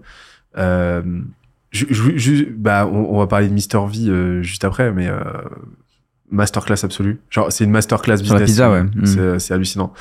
Je, 0.58 1.86
je- 1.90 2.18
je- 2.18 2.46
bah, 2.46 2.88
on, 2.90 3.16
on 3.16 3.20
va 3.20 3.28
parler 3.28 3.50
de 3.50 3.54
Mister 3.54 3.80
V 3.86 4.42
juste 4.44 4.64
après, 4.64 4.92
mais 4.94 5.10
masterclass 6.32 6.84
absolue. 6.84 7.20
Genre, 7.30 7.52
c'est 7.52 7.64
une 7.64 7.72
masterclass 7.72 8.18
Sur 8.18 8.34
la 8.36 8.40
business. 8.42 8.50
pizza, 8.50 8.72
ouais. 8.72 8.84
C'est 9.06 9.20
Mm. 9.36 9.40
c'est 9.40 9.54
hallucinant. 9.54 9.94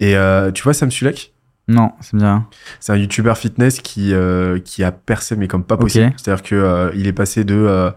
Et 0.00 0.16
euh, 0.16 0.50
tu 0.50 0.62
vois, 0.62 0.74
Sam 0.74 0.90
Sulek, 0.90 1.32
Non, 1.68 1.92
dit 2.12 2.18
rien. 2.24 2.46
c'est 2.80 2.92
un 2.92 2.96
YouTuber 2.96 3.34
fitness 3.36 3.80
qui, 3.80 4.12
euh, 4.14 4.58
qui 4.58 4.82
a 4.84 4.90
percé, 4.92 5.36
mais 5.36 5.48
comme 5.48 5.64
pas 5.64 5.76
possible. 5.76 6.12
C'est-à-dire 6.16 6.42
que 6.42 6.54
euh, 6.54 6.90
il 6.94 7.06
est 7.06 7.12
passé 7.12 7.44
de. 7.44 7.54
euh, 7.54 7.90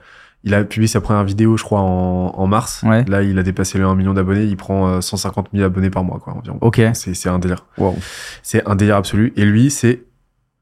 il 0.43 0.55
a 0.55 0.63
publié 0.63 0.87
sa 0.87 1.01
première 1.01 1.23
vidéo, 1.23 1.55
je 1.55 1.63
crois, 1.63 1.81
en, 1.81 2.33
en 2.35 2.47
mars. 2.47 2.81
Ouais. 2.83 3.05
Là, 3.05 3.21
il 3.21 3.37
a 3.37 3.43
dépassé 3.43 3.77
le 3.77 3.85
1 3.85 3.93
million 3.95 4.13
d'abonnés. 4.13 4.43
Il 4.45 4.57
prend 4.57 4.87
euh, 4.87 4.99
150 5.01 5.49
000 5.53 5.63
abonnés 5.63 5.91
par 5.91 6.03
mois, 6.03 6.19
quoi, 6.19 6.33
environ. 6.33 6.57
Ok. 6.61 6.81
C'est 6.93 7.13
c'est 7.13 7.29
un 7.29 7.37
délire. 7.37 7.65
Wow. 7.77 7.95
C'est 8.41 8.67
un 8.67 8.75
délire 8.75 8.95
absolu. 8.95 9.33
Et 9.35 9.45
lui, 9.45 9.69
c'est 9.69 10.01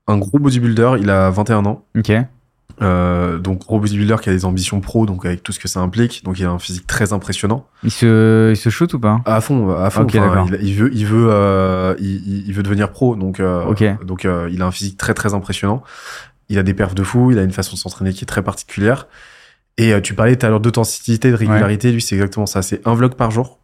un 0.07 0.17
gros 0.17 0.37
bodybuilder. 0.37 0.95
Il 0.99 1.09
a 1.09 1.29
21 1.29 1.65
ans. 1.65 1.85
Ok. 1.97 2.11
Euh, 2.81 3.37
donc, 3.37 3.67
bodybuilder 3.67 4.15
qui 4.21 4.29
a 4.29 4.33
des 4.33 4.45
ambitions 4.45 4.79
pro, 4.81 5.05
donc 5.05 5.25
avec 5.25 5.43
tout 5.43 5.51
ce 5.51 5.59
que 5.59 5.67
ça 5.67 5.79
implique. 5.79 6.23
Donc, 6.23 6.39
il 6.39 6.45
a 6.45 6.49
un 6.49 6.59
physique 6.59 6.87
très 6.87 7.13
impressionnant. 7.13 7.67
Il 7.83 7.91
se, 7.91 8.51
il 8.51 8.57
se 8.57 8.69
shoot 8.69 8.93
ou 8.93 8.99
pas? 8.99 9.21
À 9.25 9.41
fond, 9.41 9.69
à 9.69 9.89
fond. 9.89 10.05
Enfin, 10.05 10.45
il, 10.51 10.59
il 10.67 10.75
veut, 10.75 10.89
il 10.93 11.05
veut, 11.05 11.27
euh, 11.31 11.95
il, 11.99 12.51
veut 12.53 12.63
devenir 12.63 12.91
pro. 12.91 13.15
Donc, 13.15 13.39
euh, 13.39 13.65
donc 14.05 14.25
euh, 14.25 14.49
il 14.51 14.61
a 14.61 14.65
un 14.65 14.71
physique 14.71 14.97
très, 14.97 15.13
très 15.13 15.33
impressionnant. 15.33 15.83
Il 16.47 16.57
a 16.57 16.63
des 16.63 16.73
perfs 16.73 16.95
de 16.95 17.03
fou. 17.03 17.31
Il 17.31 17.39
a 17.39 17.43
une 17.43 17.51
façon 17.51 17.73
de 17.73 17.79
s'entraîner 17.79 18.13
qui 18.13 18.23
est 18.23 18.27
très 18.27 18.41
particulière. 18.43 19.07
Et 19.77 19.93
euh, 19.93 20.01
tu 20.01 20.13
parlais 20.13 20.35
tout 20.35 20.45
à 20.45 20.49
l'heure 20.49 20.59
d'authenticité, 20.59 21.31
de 21.31 21.35
régularité. 21.35 21.91
Lui, 21.91 22.01
c'est 22.01 22.15
exactement 22.15 22.45
ça. 22.45 22.61
C'est 22.61 22.85
un 22.85 22.93
vlog 22.95 23.13
par 23.15 23.31
jour, 23.31 23.59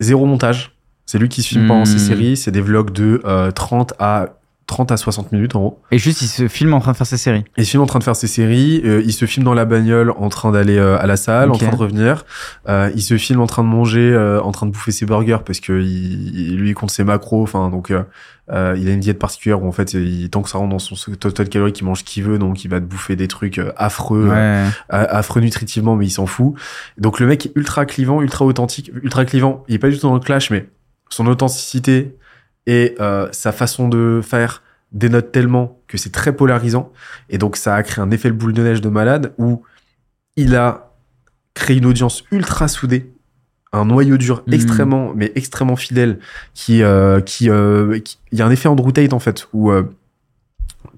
zéro 0.00 0.24
montage. 0.26 0.76
C'est 1.06 1.18
lui 1.18 1.28
qui 1.28 1.42
se 1.42 1.48
filme 1.48 1.66
pendant 1.66 1.82
Hmm. 1.82 1.86
ses 1.86 1.98
séries. 1.98 2.36
C'est 2.38 2.50
des 2.50 2.62
vlogs 2.62 2.90
de 2.90 3.20
euh, 3.26 3.50
30 3.50 3.92
à 3.98 4.38
30 4.66 4.92
à 4.92 4.96
60 4.96 5.32
minutes 5.32 5.56
en 5.56 5.60
gros. 5.60 5.82
Et 5.90 5.98
juste, 5.98 6.22
il 6.22 6.28
se 6.28 6.48
filme 6.48 6.74
en 6.74 6.80
train 6.80 6.92
de 6.92 6.96
faire 6.96 7.06
ses 7.06 7.16
séries. 7.16 7.44
Il 7.56 7.64
se 7.64 7.70
filme 7.70 7.82
en 7.82 7.86
train 7.86 7.98
de 7.98 8.04
faire 8.04 8.16
ses 8.16 8.26
séries, 8.26 8.80
euh, 8.84 9.02
il 9.04 9.12
se 9.12 9.26
filme 9.26 9.44
dans 9.44 9.54
la 9.54 9.64
bagnole 9.64 10.12
en 10.16 10.28
train 10.28 10.52
d'aller 10.52 10.78
euh, 10.78 10.98
à 10.98 11.06
la 11.06 11.16
salle, 11.16 11.50
en 11.50 11.56
train 11.58 11.70
de 11.70 11.76
revenir. 11.76 12.24
Euh, 12.68 12.90
il 12.94 13.02
se 13.02 13.16
filme 13.16 13.40
en 13.40 13.46
train 13.46 13.62
de 13.62 13.68
manger, 13.68 14.12
euh, 14.12 14.40
en 14.42 14.52
train 14.52 14.66
de 14.66 14.72
bouffer 14.72 14.92
ses 14.92 15.06
burgers 15.06 15.38
parce 15.44 15.60
que 15.60 15.80
il, 15.80 16.56
lui 16.56 16.70
il 16.70 16.74
compte 16.74 16.90
ses 16.90 17.04
macros. 17.04 17.42
Enfin 17.42 17.68
donc 17.70 17.90
euh, 17.90 18.02
euh, 18.52 18.76
il 18.78 18.88
a 18.88 18.92
une 18.92 19.00
diète 19.00 19.18
particulière 19.18 19.62
où 19.62 19.66
en 19.66 19.72
fait 19.72 19.94
il, 19.94 20.28
tant 20.28 20.42
que 20.42 20.50
ça 20.50 20.58
rentre 20.58 20.70
dans 20.70 20.78
son 20.78 20.94
total 21.12 21.48
calorique, 21.48 21.78
il 21.80 21.84
mange 21.84 22.00
ce 22.00 22.04
qu'il 22.04 22.24
veut, 22.24 22.38
donc 22.38 22.64
il 22.64 22.68
va 22.68 22.78
te 22.78 22.84
bouffer 22.84 23.16
des 23.16 23.26
trucs 23.26 23.58
euh, 23.58 23.72
affreux, 23.76 24.28
euh, 24.30 24.68
affreux 24.88 25.40
nutritivement, 25.40 25.96
mais 25.96 26.06
il 26.06 26.10
s'en 26.10 26.26
fout. 26.26 26.54
Donc 26.98 27.20
le 27.20 27.26
mec 27.26 27.46
est 27.46 27.52
ultra 27.54 27.86
clivant, 27.86 28.20
ultra 28.20 28.44
authentique, 28.44 28.90
ultra 29.02 29.24
clivant. 29.24 29.64
Il 29.68 29.74
est 29.74 29.78
pas 29.78 29.88
du 29.88 29.98
tout 29.98 30.06
dans 30.06 30.14
le 30.14 30.20
clash, 30.20 30.50
mais 30.50 30.68
son 31.08 31.26
authenticité 31.26 32.16
et 32.66 32.94
euh, 33.00 33.28
sa 33.32 33.52
façon 33.52 33.88
de 33.88 34.20
faire 34.22 34.62
dénote 34.92 35.32
tellement 35.32 35.80
que 35.88 35.98
c'est 35.98 36.10
très 36.12 36.34
polarisant. 36.34 36.92
Et 37.28 37.38
donc 37.38 37.56
ça 37.56 37.74
a 37.74 37.82
créé 37.82 38.02
un 38.02 38.10
effet 38.10 38.28
le 38.28 38.34
boule 38.34 38.52
de 38.52 38.62
neige 38.62 38.80
de 38.80 38.88
malade 38.88 39.32
où 39.38 39.62
il 40.36 40.54
a 40.56 40.92
créé 41.54 41.76
une 41.78 41.86
audience 41.86 42.24
ultra 42.32 42.68
soudée, 42.68 43.12
un 43.72 43.84
noyau 43.84 44.16
dur 44.16 44.42
Mhm. 44.46 44.54
extrêmement, 44.54 45.12
mais 45.14 45.32
extrêmement 45.34 45.76
fidèle, 45.76 46.18
qui, 46.54 46.82
euh, 46.82 47.20
qui, 47.20 47.50
euh, 47.50 47.98
qui- 48.00 48.18
il 48.32 48.38
y 48.38 48.42
a 48.42 48.46
un 48.46 48.50
effet 48.50 48.68
Andrew 48.68 48.90
Tate 48.92 49.12
en 49.12 49.18
fait 49.20 49.48
où 49.52 49.70
euh, 49.70 49.82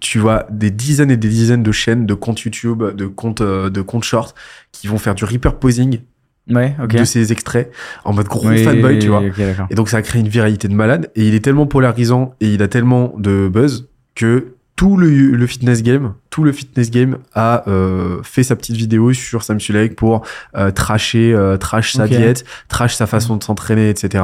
tu 0.01 0.19
vois 0.19 0.47
des 0.51 0.71
dizaines 0.71 1.11
et 1.11 1.17
des 1.17 1.29
dizaines 1.29 1.63
de 1.63 1.73
chaînes, 1.73 2.07
de 2.07 2.15
comptes 2.15 2.41
YouTube, 2.43 2.83
de 2.83 3.07
comptes, 3.07 3.41
euh, 3.41 3.71
de 3.71 3.81
comptes 3.81 4.05
short 4.05 4.37
qui 4.73 4.89
vont 4.89 4.99
faire 4.99 5.15
du 5.15 5.25
reaper 5.25 5.59
posing 5.59 6.01
Ouais, 6.49 6.77
ok. 6.83 6.95
de 6.97 7.05
ces 7.05 7.33
extraits 7.33 7.73
en 8.05 8.13
mode 8.13 8.27
gros 8.27 8.49
Oui, 8.49 8.63
fanboy, 8.63 8.99
tu 8.99 9.09
vois. 9.09 9.23
Et 9.71 9.75
donc 9.75 9.89
ça 9.89 9.97
a 9.97 10.03
créé 10.03 10.21
une 10.21 10.29
viralité 10.29 10.69
de 10.69 10.75
malade. 10.75 11.11
Et 11.17 11.27
il 11.27 11.35
est 11.35 11.41
tellement 11.41 11.67
polarisant 11.67 12.35
et 12.41 12.49
il 12.49 12.63
a 12.63 12.69
tellement 12.69 13.13
de 13.19 13.49
buzz 13.49 13.89
que 14.15 14.53
tout 14.77 14.99
le, 14.99 15.09
le 15.09 15.47
fitness 15.47 15.83
game, 15.83 16.13
tout 16.29 16.45
le 16.45 16.53
fitness 16.53 16.91
game 16.91 17.17
a 17.35 17.65
euh, 17.67 18.23
fait 18.23 18.43
sa 18.43 18.57
petite 18.57 18.77
vidéo 18.77 19.13
sur 19.15 19.43
Sam 19.43 19.59
Sulek 19.59 19.97
pour 19.97 20.23
euh, 20.55 20.71
trasher, 20.71 21.33
euh, 21.33 21.57
trash 21.57 21.95
sa 21.95 22.07
diète, 22.07 22.45
trash 22.69 22.95
sa 22.95 23.07
façon 23.07 23.37
de 23.37 23.43
s'entraîner, 23.43 23.89
etc. 23.89 24.23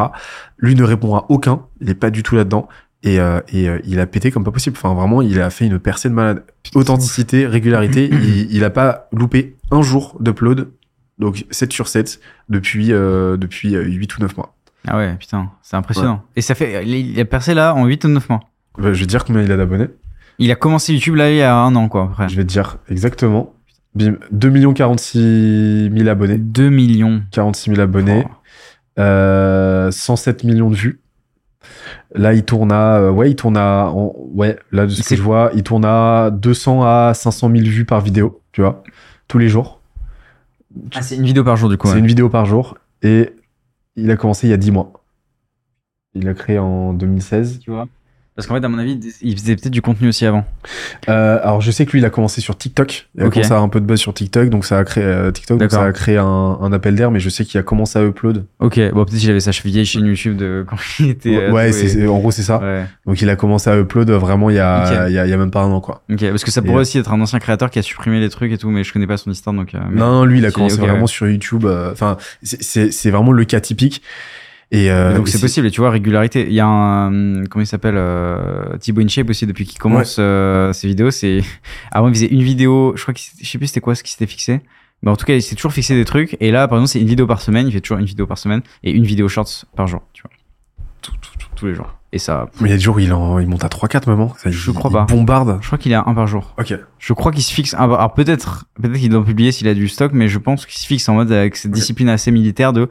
Lui 0.58 0.74
ne 0.74 0.82
répond 0.84 1.16
à 1.16 1.24
aucun. 1.30 1.62
Il 1.80 1.88
est 1.88 1.94
pas 1.94 2.10
du 2.10 2.22
tout 2.22 2.36
là-dedans. 2.36 2.68
Et, 3.02 3.18
euh, 3.18 3.40
et 3.52 3.68
euh, 3.68 3.78
il 3.84 3.98
a 3.98 4.06
pété 4.06 4.30
comme 4.30 4.44
pas 4.44 4.52
possible. 4.52 4.76
Enfin, 4.76 4.94
vraiment, 4.94 5.22
il 5.22 5.40
a 5.40 5.50
fait 5.50 5.66
une 5.66 5.78
percée 5.78 6.08
de 6.08 6.14
malade. 6.14 6.44
Authenticité, 6.74 7.46
régularité. 7.46 8.04
il, 8.12 8.52
il 8.54 8.62
a 8.62 8.70
pas 8.70 9.08
loupé 9.10 9.56
un 9.70 9.82
jour 9.82 10.16
d'upload. 10.20 10.68
Donc 11.22 11.46
7 11.50 11.72
sur 11.72 11.86
7 11.86 12.20
depuis, 12.48 12.92
euh, 12.92 13.36
depuis 13.36 13.76
euh, 13.76 13.82
8 13.84 14.16
ou 14.18 14.22
9 14.22 14.36
mois. 14.36 14.54
Ah 14.88 14.96
ouais, 14.96 15.14
putain, 15.14 15.50
c'est 15.62 15.76
impressionnant. 15.76 16.24
Et 16.34 16.40
ça 16.42 16.56
fait, 16.56 16.84
il 16.84 17.18
a 17.20 17.24
percé 17.24 17.54
là 17.54 17.74
en 17.74 17.86
8 17.86 18.04
ou 18.04 18.08
9 18.08 18.28
mois? 18.28 18.40
Bah, 18.76 18.92
je 18.92 18.98
vais 18.98 19.04
te 19.06 19.10
dire 19.10 19.24
combien 19.24 19.42
il 19.42 19.52
a 19.52 19.56
d'abonnés. 19.56 19.86
Il 20.38 20.50
a 20.50 20.56
commencé 20.56 20.92
YouTube 20.92 21.14
là 21.14 21.30
il 21.30 21.36
y 21.36 21.42
a 21.42 21.54
un 21.56 21.76
an 21.76 21.88
quoi, 21.88 22.02
à 22.02 22.06
peu 22.08 22.12
près. 22.14 22.28
Je 22.28 22.36
vais 22.36 22.42
te 22.42 22.48
dire 22.48 22.78
exactement. 22.88 23.54
Bim, 23.94 24.16
2 24.32 24.72
46 24.72 25.90
000 25.94 26.08
abonnés. 26.08 26.38
2 26.38 26.70
millions. 26.70 27.22
46 27.30 27.70
000 27.70 27.80
abonnés. 27.80 28.24
Oh. 28.26 28.32
Euh, 28.98 29.90
107 29.92 30.42
millions 30.42 30.70
de 30.70 30.74
vues. 30.74 31.00
Là, 32.14 32.34
il 32.34 32.44
tourne 32.44 32.72
à, 32.72 32.96
euh, 32.96 33.10
ouais, 33.10 33.30
il 33.30 33.36
tourne 33.36 33.56
à, 33.56 33.86
en- 33.90 34.12
ouais, 34.34 34.58
là, 34.72 34.86
de 34.86 34.90
ce 34.90 35.08
que 35.08 35.14
je 35.16 35.22
vois, 35.22 35.50
il 35.54 35.62
tourne 35.62 35.84
à 35.84 36.30
200 36.32 36.82
à 36.82 37.12
500 37.14 37.50
000 37.50 37.62
vues 37.64 37.84
par 37.84 38.00
vidéo, 38.00 38.42
tu 38.50 38.60
vois, 38.62 38.82
tous 39.28 39.38
les 39.38 39.48
jours. 39.48 39.80
Ah, 40.94 41.02
c'est 41.02 41.16
une 41.16 41.24
vidéo 41.24 41.44
par 41.44 41.56
jour 41.56 41.68
du 41.68 41.76
coup. 41.76 41.86
C'est 41.86 41.94
ouais. 41.94 42.00
une 42.00 42.06
vidéo 42.06 42.28
par 42.28 42.46
jour 42.46 42.78
et 43.02 43.30
il 43.96 44.10
a 44.10 44.16
commencé 44.16 44.46
il 44.46 44.50
y 44.50 44.54
a 44.54 44.58
10 44.58 44.70
mois. 44.70 44.92
Il 46.14 46.28
a 46.28 46.34
créé 46.34 46.58
en 46.58 46.92
2016. 46.92 47.60
Tu 47.60 47.70
vois 47.70 47.88
Parce 48.34 48.48
qu'en 48.48 48.54
fait, 48.54 48.64
à 48.64 48.68
mon 48.68 48.78
avis, 48.78 48.98
il 49.20 49.38
faisait 49.38 49.56
peut-être 49.56 49.72
du 49.72 49.82
contenu 49.82 50.08
aussi 50.08 50.24
avant. 50.24 50.46
Euh, 51.10 51.38
alors 51.42 51.60
je 51.60 51.70
sais 51.70 51.84
que 51.84 51.92
lui 51.92 51.98
il 51.98 52.04
a 52.06 52.10
commencé 52.10 52.40
sur 52.40 52.56
TikTok. 52.56 53.08
Il 53.14 53.22
a 53.24 53.28
commencé 53.28 53.50
à 53.50 53.56
avoir 53.56 53.62
un 53.62 53.68
peu 53.68 53.78
de 53.80 53.84
buzz 53.84 54.00
sur 54.00 54.14
TikTok, 54.14 54.48
donc 54.48 54.64
ça 54.64 54.78
a 54.78 54.84
créé 54.84 55.04
euh, 55.04 55.30
TikTok, 55.30 55.58
donc 55.60 55.70
ça 55.70 55.82
a 55.84 55.92
créé 55.92 56.16
un, 56.16 56.24
un 56.24 56.72
appel 56.72 56.94
d'air. 56.94 57.10
Mais 57.10 57.20
je 57.20 57.28
sais 57.28 57.44
qu'il 57.44 57.60
a 57.60 57.62
commencé 57.62 57.98
à 57.98 58.02
upload. 58.04 58.46
Ok, 58.58 58.80
bon, 58.92 59.04
peut-être 59.04 59.18
qu'il 59.18 59.30
avait 59.30 59.40
sa 59.40 59.50
vieille 59.50 59.84
chaîne 59.84 60.06
YouTube 60.06 60.36
de 60.36 60.64
quand 60.68 60.76
il 60.98 61.10
était. 61.10 61.50
ouais, 61.50 61.68
et- 61.68 61.72
c'est, 61.72 61.88
c'est- 61.88 62.06
en 62.06 62.18
gros 62.20 62.30
c'est 62.30 62.42
ça. 62.42 62.58
Ouais. 62.58 62.84
Donc 63.06 63.20
il 63.20 63.28
a 63.28 63.36
commencé 63.36 63.68
à 63.68 63.76
upload 63.78 64.08
euh, 64.08 64.16
vraiment 64.18 64.48
il 64.48 64.56
y 64.56 64.60
a, 64.60 65.08
il 65.08 65.14
y 65.14 65.18
a, 65.18 65.26
il 65.26 65.30
y 65.30 65.32
a 65.34 65.36
même 65.36 65.50
pas 65.50 65.62
un 65.62 65.70
an 65.70 65.80
quoi. 65.82 66.02
Ok, 66.10 66.20
parce 66.30 66.42
que 66.44 66.50
ça 66.50 66.62
pourrait 66.62 66.76
euh, 66.78 66.80
aussi 66.80 66.96
être 66.98 67.12
un 67.12 67.20
ancien 67.20 67.38
créateur 67.38 67.68
qui 67.70 67.78
a 67.78 67.82
supprimé 67.82 68.18
les 68.18 68.30
trucs 68.30 68.50
et 68.52 68.56
tout, 68.56 68.70
mais 68.70 68.82
je 68.82 68.92
connais 68.94 69.06
pas 69.06 69.18
son 69.18 69.30
histoire 69.30 69.54
donc. 69.54 69.74
euh, 69.74 69.78
mais- 69.90 70.00
Non, 70.00 70.10
non, 70.10 70.24
lui 70.24 70.38
il 70.38 70.46
a 70.46 70.50
commencé 70.50 70.78
vraiment 70.78 71.02
ouais. 71.02 71.06
sur 71.06 71.28
YouTube. 71.28 71.66
euh, 71.66 71.92
Enfin, 71.92 72.16
c'est 72.42 73.10
vraiment 73.10 73.32
le 73.32 73.44
cas 73.44 73.60
typique. 73.60 74.02
Et, 74.70 74.90
euh, 74.90 75.14
donc 75.16 75.28
c'est 75.28 75.36
si- 75.36 75.42
possible, 75.42 75.66
et 75.66 75.70
tu 75.70 75.80
vois, 75.80 75.90
régularité. 75.90 76.46
Il 76.46 76.54
y 76.54 76.60
a 76.60 76.66
un, 76.66 77.44
comment 77.44 77.62
il 77.62 77.66
s'appelle, 77.66 77.96
euh, 77.96 78.76
Thibaut 78.78 79.02
InShape 79.02 79.28
aussi, 79.28 79.46
depuis 79.46 79.66
qu'il 79.66 79.78
commence 79.78 80.16
euh, 80.18 80.72
ses 80.72 80.88
vidéos, 80.88 81.10
c'est, 81.10 81.42
avant 81.92 82.08
il 82.08 82.14
faisait 82.14 82.26
une 82.28 82.42
vidéo, 82.42 82.94
je 82.96 83.02
crois 83.02 83.12
que, 83.12 83.20
je 83.20 83.46
sais 83.46 83.58
plus 83.58 83.66
c'était 83.66 83.80
quoi 83.80 83.94
ce 83.94 84.02
qui 84.02 84.10
s'était 84.12 84.26
fixé. 84.26 84.60
Mais 85.02 85.10
en 85.10 85.16
tout 85.16 85.26
cas, 85.26 85.34
il 85.34 85.42
s'est 85.42 85.56
toujours 85.56 85.72
fixé 85.72 85.94
des 85.94 86.04
trucs, 86.04 86.36
et 86.40 86.50
là, 86.52 86.68
par 86.68 86.78
exemple, 86.78 86.90
c'est 86.92 87.00
une 87.00 87.08
vidéo 87.08 87.26
par 87.26 87.40
semaine, 87.42 87.66
il 87.66 87.72
fait 87.72 87.80
toujours 87.80 87.98
une 87.98 88.06
vidéo 88.06 88.26
par 88.26 88.38
semaine, 88.38 88.62
et 88.84 88.92
une 88.92 89.04
vidéo 89.04 89.28
shorts 89.28 89.64
par 89.76 89.88
jour, 89.88 90.00
tu 90.12 90.22
vois. 90.22 90.30
Tout- 91.02 91.10
tout- 91.20 91.38
tout- 91.38 91.48
tous 91.56 91.66
les 91.66 91.74
jours. 91.74 91.92
Et 92.14 92.18
ça, 92.18 92.48
Mais 92.60 92.68
il 92.68 92.70
y 92.70 92.74
a 92.74 92.76
des 92.76 92.82
jours 92.82 92.96
où 92.96 92.98
il, 93.00 93.12
en, 93.12 93.38
il 93.38 93.48
monte 93.48 93.64
à 93.64 93.68
3-4 93.68 94.06
moments. 94.06 94.34
Ça, 94.36 94.50
Je 94.50 94.70
il- 94.70 94.74
crois 94.74 94.90
il 94.90 94.94
pas. 94.94 95.04
bombarde. 95.04 95.58
je 95.62 95.66
crois 95.66 95.78
qu'il 95.78 95.92
est 95.92 95.96
à 95.96 96.04
un 96.06 96.14
par 96.14 96.26
jour. 96.26 96.54
Ok. 96.58 96.74
Je 96.98 97.12
crois 97.14 97.32
qu'il 97.32 97.42
se 97.42 97.52
fixe. 97.52 97.72
un- 97.74 97.78
Alors 97.78 98.12
peut-être, 98.12 98.66
peut-être 98.80 98.98
qu'il 98.98 99.08
doit 99.08 99.24
publier 99.24 99.50
s'il 99.50 99.66
a 99.66 99.72
du 99.74 99.88
stock, 99.88 100.12
mais 100.12 100.28
je 100.28 100.38
pense 100.38 100.66
qu'il 100.66 100.78
se 100.78 100.86
fixe 100.86 101.08
en 101.08 101.14
mode 101.14 101.32
avec 101.32 101.56
cette 101.56 101.70
discipline 101.72 102.10
assez 102.10 102.30
militaire 102.30 102.74
de 102.74 102.90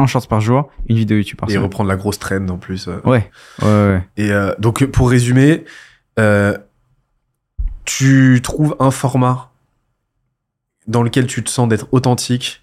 un 0.00 0.06
short 0.06 0.28
par 0.28 0.40
jour, 0.40 0.70
une 0.88 0.96
vidéo 0.96 1.16
YouTube 1.18 1.38
par 1.38 1.48
Et 1.48 1.52
semaine. 1.52 1.64
reprendre 1.64 1.88
la 1.88 1.96
grosse 1.96 2.18
trend 2.18 2.48
en 2.48 2.56
plus. 2.58 2.88
euh. 2.88 3.00
Ouais, 3.04 3.30
ouais, 3.62 3.68
ouais. 3.68 4.02
Et 4.16 4.30
euh, 4.32 4.52
donc, 4.58 4.84
pour 4.86 5.10
résumer, 5.10 5.64
euh, 6.18 6.56
tu 7.84 8.40
trouves 8.42 8.76
un 8.80 8.90
format 8.90 9.50
dans 10.86 11.02
lequel 11.02 11.26
tu 11.26 11.42
te 11.44 11.50
sens 11.50 11.68
d'être 11.68 11.86
authentique 11.92 12.62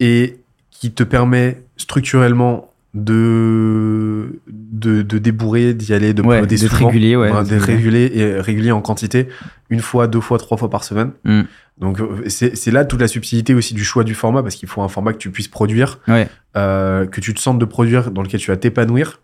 et 0.00 0.38
qui 0.70 0.92
te 0.92 1.02
permet 1.04 1.62
structurellement 1.76 2.71
de, 2.94 4.40
de, 4.48 5.02
de 5.02 5.18
débourrer, 5.18 5.74
d'y 5.74 5.94
aller, 5.94 6.12
de 6.14 6.22
Ouais, 6.22 6.46
d'être 6.46 6.62
régulier, 6.72 7.16
ouais, 7.16 7.28
Voilà, 7.30 7.44
d'être 7.44 7.62
régulier 7.64 8.10
et 8.14 8.40
régulier 8.40 8.72
en 8.72 8.80
quantité, 8.80 9.28
une 9.70 9.80
fois, 9.80 10.06
deux 10.06 10.20
fois, 10.20 10.38
trois 10.38 10.56
fois 10.58 10.70
par 10.70 10.84
semaine. 10.84 11.12
Mm. 11.24 11.42
Donc, 11.78 12.00
euh, 12.00 12.22
c'est 12.28 12.54
c'est 12.56 12.70
là 12.70 12.84
toute 12.84 13.00
la 13.00 13.08
subtilité 13.08 13.54
aussi 13.54 13.74
du 13.74 13.84
choix 13.84 14.04
du 14.04 14.14
format 14.14 14.42
parce 14.42 14.54
qu'il 14.56 14.68
faut 14.68 14.82
un 14.82 14.88
format 14.88 15.12
que 15.12 15.18
tu 15.18 15.30
puisses 15.30 15.48
produire 15.48 16.00
Ouais. 16.06 16.28
euh, 16.56 17.06
que 17.06 17.20
tu 17.20 17.32
te 17.34 17.40
sentes 17.40 17.58
de 17.58 17.64
produire, 17.64 18.10
dans 18.10 18.22
lequel 18.22 18.40
tu 18.40 18.50
vas 18.50 18.56
t'épanouir, 18.56 19.20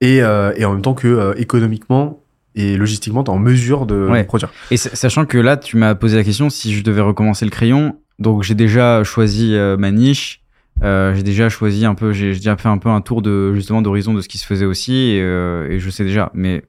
et, 0.00 0.22
euh, 0.22 0.52
et 0.56 0.64
en 0.64 0.72
même 0.74 0.82
temps 0.82 0.94
que 0.94 1.08
euh, 1.08 1.34
économiquement 1.38 2.22
et 2.54 2.76
logistiquement, 2.76 3.24
tu 3.24 3.30
es 3.30 3.34
en 3.34 3.38
mesure 3.38 3.86
de, 3.86 4.06
Ouais. 4.10 4.22
de 4.22 4.26
produire. 4.26 4.50
Et 4.70 4.76
sa- 4.76 4.94
sachant 4.94 5.24
que 5.26 5.38
là, 5.38 5.56
tu 5.56 5.76
m'as 5.76 5.94
posé 5.94 6.16
la 6.16 6.24
question 6.24 6.50
si 6.50 6.74
je 6.74 6.82
devais 6.84 7.00
recommencer 7.02 7.44
le 7.44 7.50
crayon. 7.50 7.96
Donc 8.18 8.42
j'ai 8.42 8.54
déjà 8.54 9.02
choisi 9.04 9.54
euh, 9.54 9.76
ma 9.76 9.90
niche. 9.90 10.42
Euh, 10.82 11.14
j'ai 11.14 11.22
déjà 11.22 11.48
choisi 11.48 11.84
un 11.86 11.94
peu, 11.94 12.12
j'ai 12.12 12.32
déjà 12.34 12.56
fait 12.56 12.68
un 12.68 12.78
peu 12.78 12.88
un 12.90 13.00
tour 13.00 13.22
de 13.22 13.54
justement 13.54 13.80
d'horizon 13.82 14.12
de 14.14 14.20
ce 14.20 14.28
qui 14.28 14.38
se 14.38 14.44
faisait 14.46 14.66
aussi, 14.66 14.94
et, 14.94 15.22
euh, 15.22 15.70
et 15.70 15.78
je 15.78 15.88
sais 15.90 16.04
déjà. 16.04 16.30
Mais 16.34 16.62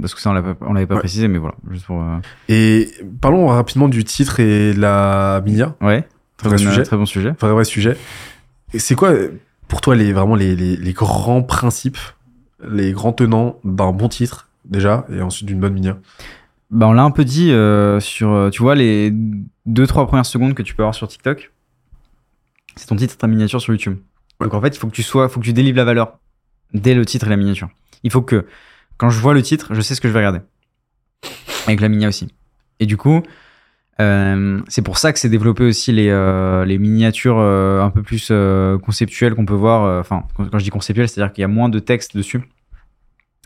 parce 0.00 0.14
que 0.14 0.20
ça 0.20 0.30
on 0.30 0.32
l'a 0.32 0.42
pas- 0.42 0.56
on 0.62 0.72
l'avait 0.72 0.86
pas 0.86 0.94
Ouais. 0.94 1.00
précisé, 1.00 1.28
mais 1.28 1.38
voilà, 1.38 1.54
juste 1.70 1.86
pour. 1.86 2.00
euh, 2.02 2.18
Et 2.48 2.88
parlons 3.20 3.46
rapidement 3.48 3.88
du 3.88 4.02
titre 4.04 4.40
et 4.40 4.74
de 4.74 4.80
la 4.80 5.42
Mia, 5.46 5.76
Ouais. 5.80 6.04
Très, 6.36 6.48
bonne- 6.48 6.58
sujet. 6.58 6.82
très 6.82 6.96
bon 6.96 7.06
sujet. 7.06 7.34
vrai, 7.40 7.52
vrai 7.52 7.64
sujet. 7.64 7.96
Et 8.74 8.78
C'est 8.80 8.94
quoi 8.96 9.12
pour 9.68 9.80
toi 9.80 9.94
les, 9.94 10.12
vraiment 10.12 10.34
les, 10.34 10.56
les, 10.56 10.76
les 10.76 10.92
grands 10.92 11.42
principes, 11.42 11.98
les 12.68 12.92
grands 12.92 13.12
tenants 13.12 13.58
d'un 13.64 13.92
bon 13.92 14.08
titre 14.08 14.48
déjà, 14.64 15.06
et 15.12 15.20
ensuite 15.22 15.46
d'une 15.46 15.60
bonne 15.60 15.78
Mia 15.80 15.96
Bah, 16.70 16.88
on 16.88 16.92
l'a 16.92 17.02
un 17.04 17.10
peu 17.12 17.24
dit 17.24 17.52
euh, 17.52 18.00
sur, 18.00 18.30
euh, 18.32 18.50
tu 18.50 18.62
vois, 18.62 18.74
les 18.74 19.12
deux 19.66 19.86
trois 19.86 20.06
premières 20.06 20.26
secondes 20.26 20.54
que 20.54 20.62
tu 20.62 20.74
peux 20.74 20.82
avoir 20.82 20.94
sur 20.96 21.06
TikTok. 21.06 21.51
C'est 22.76 22.86
ton 22.86 22.96
titre, 22.96 23.16
ta 23.16 23.26
miniature 23.26 23.60
sur 23.60 23.72
YouTube. 23.72 23.98
Donc 24.40 24.54
en 24.54 24.60
fait, 24.60 24.74
il 24.74 24.78
faut 24.78 24.88
que 24.88 24.94
tu 24.94 25.02
sois, 25.02 25.28
faut 25.28 25.40
que 25.40 25.44
tu 25.44 25.52
délivres 25.52 25.76
la 25.76 25.84
valeur 25.84 26.18
dès 26.74 26.94
le 26.94 27.04
titre 27.04 27.26
et 27.26 27.30
la 27.30 27.36
miniature. 27.36 27.68
Il 28.02 28.10
faut 28.10 28.22
que 28.22 28.46
quand 28.96 29.10
je 29.10 29.20
vois 29.20 29.34
le 29.34 29.42
titre, 29.42 29.74
je 29.74 29.80
sais 29.80 29.94
ce 29.94 30.00
que 30.00 30.08
je 30.08 30.12
vais 30.12 30.18
regarder. 30.20 30.40
Avec 31.66 31.80
la 31.80 31.88
minia 31.88 32.08
aussi. 32.08 32.28
Et 32.80 32.86
du 32.86 32.96
coup, 32.96 33.22
euh, 34.00 34.60
c'est 34.68 34.82
pour 34.82 34.98
ça 34.98 35.12
que 35.12 35.18
c'est 35.18 35.28
développé 35.28 35.64
aussi 35.64 35.92
les, 35.92 36.08
euh, 36.08 36.64
les 36.64 36.78
miniatures 36.78 37.38
euh, 37.38 37.80
un 37.82 37.90
peu 37.90 38.02
plus 38.02 38.32
conceptuelles 38.82 39.34
qu'on 39.34 39.46
peut 39.46 39.54
voir. 39.54 40.00
Enfin, 40.00 40.24
quand, 40.36 40.48
quand 40.50 40.58
je 40.58 40.64
dis 40.64 40.70
conceptuelles, 40.70 41.08
c'est-à-dire 41.08 41.32
qu'il 41.32 41.42
y 41.42 41.44
a 41.44 41.48
moins 41.48 41.68
de 41.68 41.78
texte 41.78 42.16
dessus, 42.16 42.42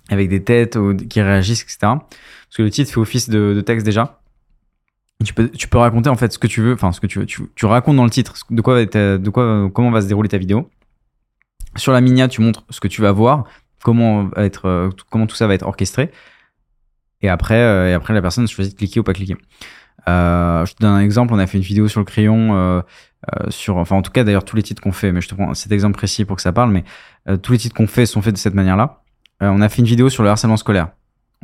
avec 0.09 0.29
des 0.29 0.43
têtes 0.43 0.77
ou- 0.77 0.97
qui 0.97 1.20
réagissent, 1.20 1.62
etc. 1.62 1.79
Parce 1.81 2.57
que 2.57 2.62
le 2.62 2.70
titre 2.70 2.91
fait 2.91 3.01
office 3.01 3.29
de, 3.29 3.53
de 3.55 3.61
texte 3.61 3.85
déjà. 3.85 4.20
Tu 5.25 5.33
peux, 5.33 5.79
raconter 5.79 6.11
en 6.11 6.17
fait 6.17 6.33
ce 6.33 6.39
que 6.39 6.47
tu 6.47 6.61
veux, 6.61 6.75
enfin 6.75 6.93
ce 6.93 7.01
que 7.01 7.07
tu 7.07 7.21
veux. 7.21 7.27
Tu, 7.27 7.67
racontes 7.67 7.97
dans 7.97 8.05
le 8.05 8.11
titre 8.11 8.35
de 8.51 8.61
quoi 8.61 8.75
va 8.75 8.85
de 8.85 9.31
quoi, 9.31 9.71
comment 9.73 9.91
va 9.91 10.03
se 10.03 10.09
dérouler 10.09 10.29
ta 10.29 10.37
vidéo. 10.37 10.71
Sur 11.77 11.93
la 11.93 12.01
minia, 12.01 12.29
tu 12.29 12.43
montres 12.43 12.64
ce 12.71 12.81
que 12.81 12.89
tu 12.89 13.01
vas 13.01 13.12
voir, 13.12 13.45
comment 13.83 14.25
va 14.25 14.45
être, 14.45 14.67
euh, 14.67 14.91
comment 15.11 15.27
tout 15.27 15.37
ça 15.37 15.47
va 15.47 15.55
être 15.55 15.67
orchestré. 15.67 16.11
Et 17.23 17.31
après, 17.31 17.61
euh, 17.61 17.91
et 17.91 17.95
après 17.95 18.12
la 18.12 18.21
personne 18.21 18.47
choisit 18.47 18.75
de 18.75 18.79
cliquer 18.79 19.01
ou 19.01 19.03
pas 19.03 19.14
cliquer. 19.14 19.37
Euh, 20.09 20.67
je 20.67 20.75
te 20.75 20.81
donne 20.81 20.93
un 20.93 21.01
exemple. 21.01 21.33
On 21.33 21.39
a 21.39 21.47
fait 21.47 21.57
une 21.57 21.64
vidéo 21.64 21.89
sur 21.89 22.01
le 22.01 22.05
crayon, 22.05 22.83
sur, 23.49 23.79
enfin 23.79 23.97
en 23.97 24.03
tout 24.03 24.12
cas 24.12 24.23
d'ailleurs 24.23 24.45
tous 24.45 24.57
les 24.57 24.62
titres 24.62 24.83
qu'on 24.83 24.93
fait. 24.93 25.12
Mais 25.12 25.23
je 25.23 25.29
te 25.29 25.35
prends 25.35 25.55
cet 25.55 25.73
exemple 25.73 25.97
précis 25.97 26.27
pour 26.27 26.37
que 26.37 26.43
ça 26.43 26.53
parle. 26.53 26.73
Mais 26.73 26.85
tous 27.39 27.53
les 27.53 27.59
titres 27.59 27.75
qu'on 27.75 27.87
fait 27.87 28.05
sont 28.05 28.21
faits 28.21 28.35
de 28.35 28.39
cette 28.39 28.55
manière-là. 28.55 29.03
On 29.41 29.62
a 29.62 29.69
fait 29.71 29.81
une 29.81 29.89
vidéo 29.89 30.11
sur 30.11 30.23
le 30.23 30.29
harcèlement 30.29 30.59
scolaire. 30.59 30.89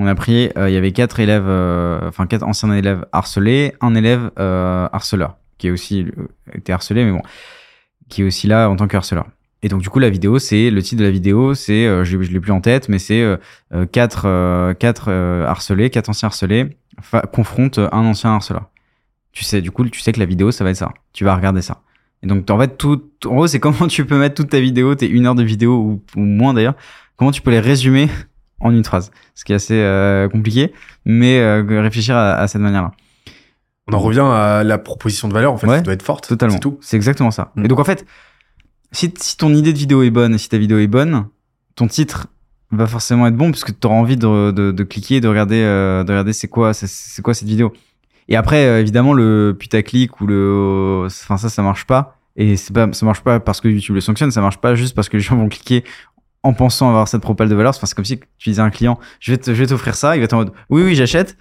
On 0.02 0.06
a 0.08 0.16
pris, 0.16 0.50
euh, 0.58 0.68
il 0.68 0.74
y 0.74 0.76
avait 0.76 0.90
quatre 0.90 1.20
élèves, 1.20 1.44
euh, 1.46 2.08
enfin 2.08 2.26
quatre 2.26 2.42
anciens 2.42 2.72
élèves 2.72 3.06
harcelés, 3.12 3.74
un 3.80 3.94
élève 3.94 4.32
euh, 4.36 4.88
harceleur 4.92 5.36
qui 5.58 5.68
est 5.68 5.70
aussi 5.70 6.06
été 6.52 6.72
harcelé, 6.72 7.04
mais 7.04 7.12
bon, 7.12 7.22
qui 8.08 8.22
est 8.22 8.24
aussi 8.24 8.48
là 8.48 8.68
en 8.68 8.74
tant 8.74 8.88
que 8.88 8.96
harceleur. 8.96 9.28
Et 9.62 9.68
donc 9.68 9.80
du 9.80 9.88
coup 9.90 10.00
la 10.00 10.10
vidéo, 10.10 10.40
c'est 10.40 10.70
le 10.70 10.82
titre 10.82 10.98
de 10.98 11.04
la 11.04 11.12
vidéo, 11.12 11.54
c'est, 11.54 11.84
je, 12.04 12.20
je 12.20 12.32
l'ai 12.32 12.40
plus 12.40 12.50
en 12.50 12.60
tête, 12.60 12.88
mais 12.88 12.98
c'est 12.98 13.24
quatre, 13.92 14.72
quatre 14.80 15.12
harcelés, 15.12 15.88
quatre 15.90 16.08
anciens 16.08 16.26
harcelés 16.26 16.76
confrontent 17.32 17.78
un 17.78 18.00
ancien 18.00 18.30
harceleur. 18.30 18.70
Tu 19.30 19.44
sais, 19.44 19.62
du 19.62 19.70
coup, 19.70 19.88
tu 19.88 20.00
sais 20.00 20.10
que 20.10 20.18
la 20.18 20.26
vidéo, 20.26 20.50
ça 20.50 20.64
va 20.64 20.70
être 20.70 20.76
ça. 20.76 20.92
Tu 21.12 21.24
vas 21.24 21.36
regarder 21.36 21.62
ça. 21.62 21.80
Et 22.24 22.26
donc 22.26 22.50
en 22.50 22.58
fait, 22.58 22.76
tout, 22.76 23.04
en 23.24 23.36
gros, 23.36 23.46
c'est 23.46 23.60
comment 23.60 23.86
tu 23.86 24.04
peux 24.04 24.18
mettre 24.18 24.34
toute 24.34 24.50
ta 24.50 24.58
vidéo, 24.58 24.96
tes 24.96 25.08
une 25.08 25.26
heure 25.26 25.36
de 25.36 25.44
vidéo 25.44 25.76
ou, 25.76 26.02
ou 26.16 26.24
moins 26.24 26.54
d'ailleurs, 26.54 26.74
comment 27.14 27.30
tu 27.30 27.40
peux 27.40 27.52
les 27.52 27.60
résumer 27.60 28.08
en 28.62 28.72
une 28.72 28.84
phrase. 28.84 29.10
Ce 29.34 29.44
qui 29.44 29.52
est 29.52 29.56
assez 29.56 29.80
euh, 29.80 30.28
compliqué, 30.28 30.72
mais 31.04 31.38
euh, 31.40 31.64
réfléchir 31.82 32.16
à, 32.16 32.34
à 32.34 32.48
cette 32.48 32.60
manière-là. 32.60 32.92
On 33.88 33.94
en 33.94 33.98
revient 33.98 34.20
à 34.20 34.62
la 34.64 34.78
proposition 34.78 35.28
de 35.28 35.34
valeur, 35.34 35.52
en 35.52 35.58
fait, 35.58 35.66
Ouais, 35.66 35.76
ça 35.76 35.82
doit 35.82 35.94
être 35.94 36.02
forte. 36.02 36.28
Totalement. 36.28 36.54
C'est 36.54 36.60
tout. 36.60 36.78
C'est 36.80 36.96
exactement 36.96 37.30
ça. 37.30 37.52
Mm. 37.56 37.64
Et 37.64 37.68
donc 37.68 37.80
en 37.80 37.84
fait, 37.84 38.06
si, 38.92 39.12
si 39.18 39.36
ton 39.36 39.52
idée 39.54 39.72
de 39.72 39.78
vidéo 39.78 40.02
est 40.02 40.10
bonne 40.10 40.34
et 40.34 40.38
si 40.38 40.48
ta 40.48 40.58
vidéo 40.58 40.78
est 40.78 40.86
bonne, 40.86 41.26
ton 41.74 41.88
titre 41.88 42.28
va 42.70 42.86
forcément 42.86 43.26
être 43.26 43.36
bon 43.36 43.50
puisque 43.50 43.78
tu 43.78 43.86
auras 43.86 43.96
envie 43.96 44.16
de, 44.16 44.50
de, 44.50 44.70
de 44.70 44.84
cliquer, 44.84 45.20
de 45.20 45.28
regarder, 45.28 45.62
euh, 45.62 46.04
de 46.04 46.10
regarder 46.10 46.32
c'est 46.32 46.48
quoi, 46.48 46.72
c'est, 46.72 47.22
quoi 47.22 47.34
cette 47.34 47.48
vidéo. 47.48 47.72
Et 48.28 48.36
après, 48.36 48.80
évidemment, 48.80 49.12
le 49.12 49.54
putaclic 49.58 50.20
ou 50.20 50.26
le, 50.26 51.04
enfin 51.06 51.36
ça, 51.36 51.48
ça 51.48 51.62
marche 51.62 51.86
pas. 51.86 52.18
Et 52.36 52.56
c'est 52.56 52.72
pas, 52.72 52.90
ça 52.92 53.04
marche 53.04 53.20
pas 53.20 53.40
parce 53.40 53.60
que 53.60 53.68
YouTube 53.68 53.96
le 53.96 54.00
sanctionne, 54.00 54.30
ça 54.30 54.40
marche 54.40 54.56
pas 54.58 54.74
juste 54.74 54.94
parce 54.94 55.08
que 55.08 55.16
les 55.16 55.22
gens 55.22 55.36
vont 55.36 55.48
cliquer 55.48 55.84
en 56.42 56.52
pensant 56.54 56.88
avoir 56.88 57.08
cette 57.08 57.22
propale 57.22 57.48
de 57.48 57.54
valeur. 57.54 57.70
Enfin, 57.76 57.86
c'est 57.86 57.94
comme 57.94 58.04
si 58.04 58.18
tu 58.38 58.48
disais 58.50 58.60
à 58.60 58.64
un 58.64 58.70
client, 58.70 58.98
je 59.20 59.32
vais, 59.32 59.38
te- 59.38 59.54
je 59.54 59.58
vais 59.62 59.66
t'offrir 59.66 59.94
ça, 59.94 60.16
il 60.16 60.18
va 60.20 60.24
être 60.24 60.32
en 60.32 60.38
mode, 60.38 60.52
oui, 60.70 60.82
oui, 60.82 60.94
j'achète. 60.94 61.36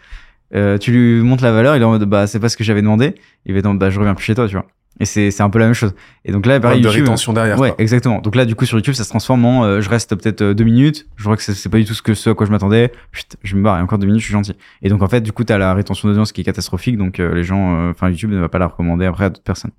Euh, 0.54 0.78
tu 0.78 0.92
lui 0.92 1.22
montres 1.22 1.44
la 1.44 1.52
valeur, 1.52 1.76
il 1.76 1.82
est 1.82 1.86
en 1.86 1.92
mode, 1.92 2.04
bah, 2.06 2.28
c'est 2.28 2.40
pas 2.40 2.50
ce 2.50 2.58
que 2.58 2.64
j'avais 2.64 2.82
demandé. 2.82 3.16
Il 3.46 3.54
va 3.54 3.60
être 3.60 3.66
en 3.66 3.70
mode, 3.70 3.80
bah, 3.80 3.90
je 3.90 4.00
reviens 4.00 4.14
plus 4.16 4.26
chez 4.26 4.36
toi, 4.36 4.48
tu 4.48 4.54
vois. 4.56 4.66
Et 5.00 5.06
c'est, 5.06 5.32
c'est 5.32 5.42
un 5.42 5.50
peu 5.50 5.58
la 5.58 5.66
même 5.66 5.74
chose. 5.74 5.96
Et 6.26 6.34
donc 6.34 6.46
là, 6.46 6.60
pareil, 6.60 6.82
de 6.82 6.86
YouTube, 6.86 7.04
rétention 7.06 7.32
derrière. 7.32 7.58
Ouais, 7.58 7.70
quoi. 7.70 7.82
exactement. 7.82 8.20
Donc 8.20 8.36
là, 8.36 8.44
du 8.46 8.56
coup, 8.56 8.66
sur 8.66 8.78
YouTube, 8.78 8.94
ça 8.94 9.06
se 9.06 9.10
transforme 9.10 9.46
en 9.46 9.64
euh, 9.64 9.80
je 9.82 9.90
reste 9.90 10.14
peut-être 10.16 10.42
euh, 10.42 10.54
deux 10.54 10.66
minutes. 10.66 11.08
Je 11.16 11.24
vois 11.24 11.38
que 11.38 11.42
c'est 11.44 11.54
c'est 11.54 11.70
pas 11.70 11.78
du 11.78 11.86
tout 11.86 11.94
ce, 11.94 12.02
que, 12.02 12.14
ce 12.14 12.30
à 12.30 12.34
quoi 12.36 12.46
je 12.46 12.52
m'attendais. 12.52 12.92
Chut, 13.14 13.38
je 13.42 13.56
me 13.56 13.64
barre. 13.64 13.80
Et 13.80 13.82
encore 13.82 13.98
deux 13.98 14.06
minutes, 14.06 14.20
je 14.20 14.26
suis 14.26 14.34
gentil. 14.34 14.54
Et 14.82 14.90
donc, 14.90 15.02
en 15.02 15.08
fait, 15.08 15.22
du 15.22 15.32
coup, 15.32 15.46
t'as 15.46 15.58
la 15.58 15.74
rétention 15.74 16.10
d'audience 16.10 16.34
qui 16.34 16.42
est 16.42 16.44
catastrophique. 16.44 16.98
Donc, 16.98 17.20
euh, 17.22 17.34
les 17.34 17.44
gens, 17.44 17.74
euh, 17.78 17.92
enfin, 17.92 18.10
YouTube 18.10 18.32
ne 18.32 18.40
va 18.40 18.50
pas 18.50 18.60
la 18.60 18.68
recommander 18.68 19.06
après 19.06 19.26
à 19.26 19.30
d'autres 19.30 19.42
personnes. 19.44 19.72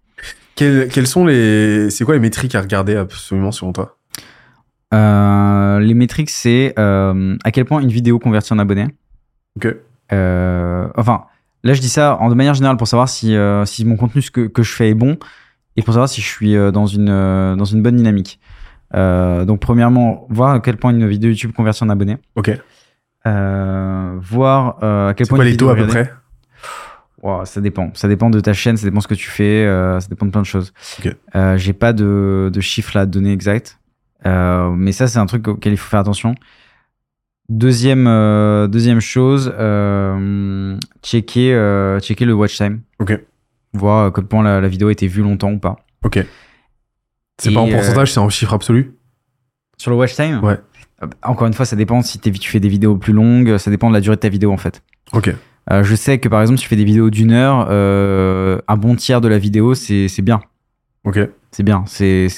Quelles, 0.56 0.88
quelles 0.88 1.06
sont 1.06 1.26
les, 1.26 1.90
c'est 1.90 2.04
quoi 2.04 2.14
les 2.14 2.20
métriques 2.20 2.54
à 2.54 2.60
regarder 2.62 2.96
absolument 2.96 3.52
selon 3.52 3.72
toi? 3.74 3.98
Euh, 4.92 5.78
les 5.80 5.94
métriques, 5.94 6.30
c'est 6.30 6.74
euh, 6.78 7.36
à 7.44 7.50
quel 7.50 7.64
point 7.64 7.80
une 7.80 7.88
vidéo 7.88 8.18
convertit 8.18 8.52
en 8.52 8.58
abonnés. 8.58 8.88
Ok. 9.56 9.74
Euh, 10.12 10.88
enfin, 10.96 11.24
là, 11.64 11.74
je 11.74 11.80
dis 11.80 11.88
ça 11.88 12.16
en 12.20 12.28
de 12.28 12.34
manière 12.34 12.54
générale 12.54 12.76
pour 12.76 12.88
savoir 12.88 13.08
si, 13.08 13.36
si 13.64 13.84
mon 13.84 13.96
contenu 13.96 14.22
ce 14.22 14.30
que, 14.30 14.46
que 14.46 14.62
je 14.62 14.72
fais 14.72 14.90
est 14.90 14.94
bon 14.94 15.18
et 15.76 15.82
pour 15.82 15.94
savoir 15.94 16.08
si 16.08 16.20
je 16.20 16.26
suis 16.26 16.54
dans 16.72 16.86
une, 16.86 17.06
dans 17.06 17.64
une 17.64 17.82
bonne 17.82 17.96
dynamique. 17.96 18.40
Donc, 18.94 19.60
premièrement, 19.60 20.26
voir 20.28 20.54
à 20.54 20.60
quel 20.60 20.76
point 20.76 20.90
une 20.90 21.06
vidéo 21.06 21.30
YouTube 21.30 21.52
convertit 21.52 21.84
en 21.84 21.88
abonnés. 21.88 22.18
Ok. 22.36 22.50
Voir 23.24 24.82
à 24.82 25.14
quel 25.14 25.26
C'est 25.26 25.30
point 25.30 25.38
quoi 25.38 25.44
une 25.44 25.50
les 25.50 25.56
taux 25.56 25.70
à 25.70 25.76
peu 25.76 25.86
près? 25.86 26.12
Wow, 27.22 27.44
ça 27.44 27.60
dépend. 27.60 27.92
Ça 27.94 28.08
dépend 28.08 28.30
de 28.30 28.40
ta 28.40 28.52
chaîne, 28.52 28.76
ça 28.76 28.84
dépend 28.84 29.00
ce 29.00 29.06
que 29.06 29.14
tu 29.14 29.30
fais, 29.30 29.64
euh, 29.64 30.00
ça 30.00 30.08
dépend 30.08 30.26
de 30.26 30.32
plein 30.32 30.40
de 30.40 30.46
choses. 30.46 30.72
Ok. 30.98 31.14
Euh, 31.36 31.56
J'ai 31.56 31.72
pas 31.72 31.92
de, 31.92 32.50
de 32.52 32.60
chiffres 32.60 32.90
là 32.96 33.02
à 33.02 33.06
te 33.06 33.12
donner 33.12 33.32
exact. 33.32 33.78
Euh, 34.26 34.70
mais 34.70 34.92
ça, 34.92 35.08
c'est 35.08 35.18
un 35.18 35.26
truc 35.26 35.48
auquel 35.48 35.72
il 35.72 35.76
faut 35.76 35.88
faire 35.88 36.00
attention. 36.00 36.34
Deuxième, 37.48 38.06
euh, 38.06 38.66
deuxième 38.66 39.00
chose, 39.00 39.52
euh, 39.58 40.78
checker, 41.02 41.52
euh, 41.52 42.00
checker 42.00 42.24
le 42.24 42.32
watch 42.32 42.56
time. 42.56 42.80
Ok. 42.98 43.20
Voir 43.74 44.06
à 44.06 44.10
quel 44.10 44.24
point 44.24 44.42
la, 44.42 44.60
la 44.60 44.68
vidéo 44.68 44.88
a 44.88 44.92
été 44.92 45.06
vue 45.06 45.22
longtemps 45.22 45.52
ou 45.52 45.58
pas. 45.58 45.76
Ok. 46.04 46.24
C'est 47.38 47.52
pas 47.52 47.60
en 47.60 47.68
pourcentage, 47.68 48.12
c'est 48.12 48.20
en 48.20 48.28
chiffre 48.28 48.54
absolu 48.54 48.94
Sur 49.76 49.90
le 49.90 49.96
watch 49.96 50.14
time 50.14 50.42
Ouais. 50.42 50.58
Encore 51.22 51.48
une 51.48 51.52
fois, 51.52 51.66
ça 51.66 51.74
dépend 51.74 52.00
si 52.02 52.20
tu 52.20 52.32
fais 52.32 52.60
des 52.60 52.68
vidéos 52.68 52.96
plus 52.96 53.12
longues, 53.12 53.58
ça 53.58 53.70
dépend 53.70 53.88
de 53.88 53.94
la 53.94 54.00
durée 54.00 54.16
de 54.16 54.20
ta 54.20 54.28
vidéo 54.28 54.52
en 54.52 54.56
fait. 54.56 54.82
Ok. 55.12 55.34
Je 55.68 55.94
sais 55.94 56.18
que 56.18 56.28
par 56.28 56.40
exemple, 56.40 56.58
si 56.58 56.64
tu 56.64 56.68
fais 56.68 56.76
des 56.76 56.84
vidéos 56.84 57.10
d'une 57.10 57.32
heure, 57.32 57.68
un 57.70 58.76
bon 58.76 58.94
tiers 58.94 59.20
de 59.20 59.28
la 59.28 59.38
vidéo, 59.38 59.74
c'est 59.74 60.06
c'est 60.06 60.22
bien. 60.22 60.40
Ok. 61.04 61.18
C'est 61.52 61.62
bien. 61.62 61.84
C'est 61.86 62.28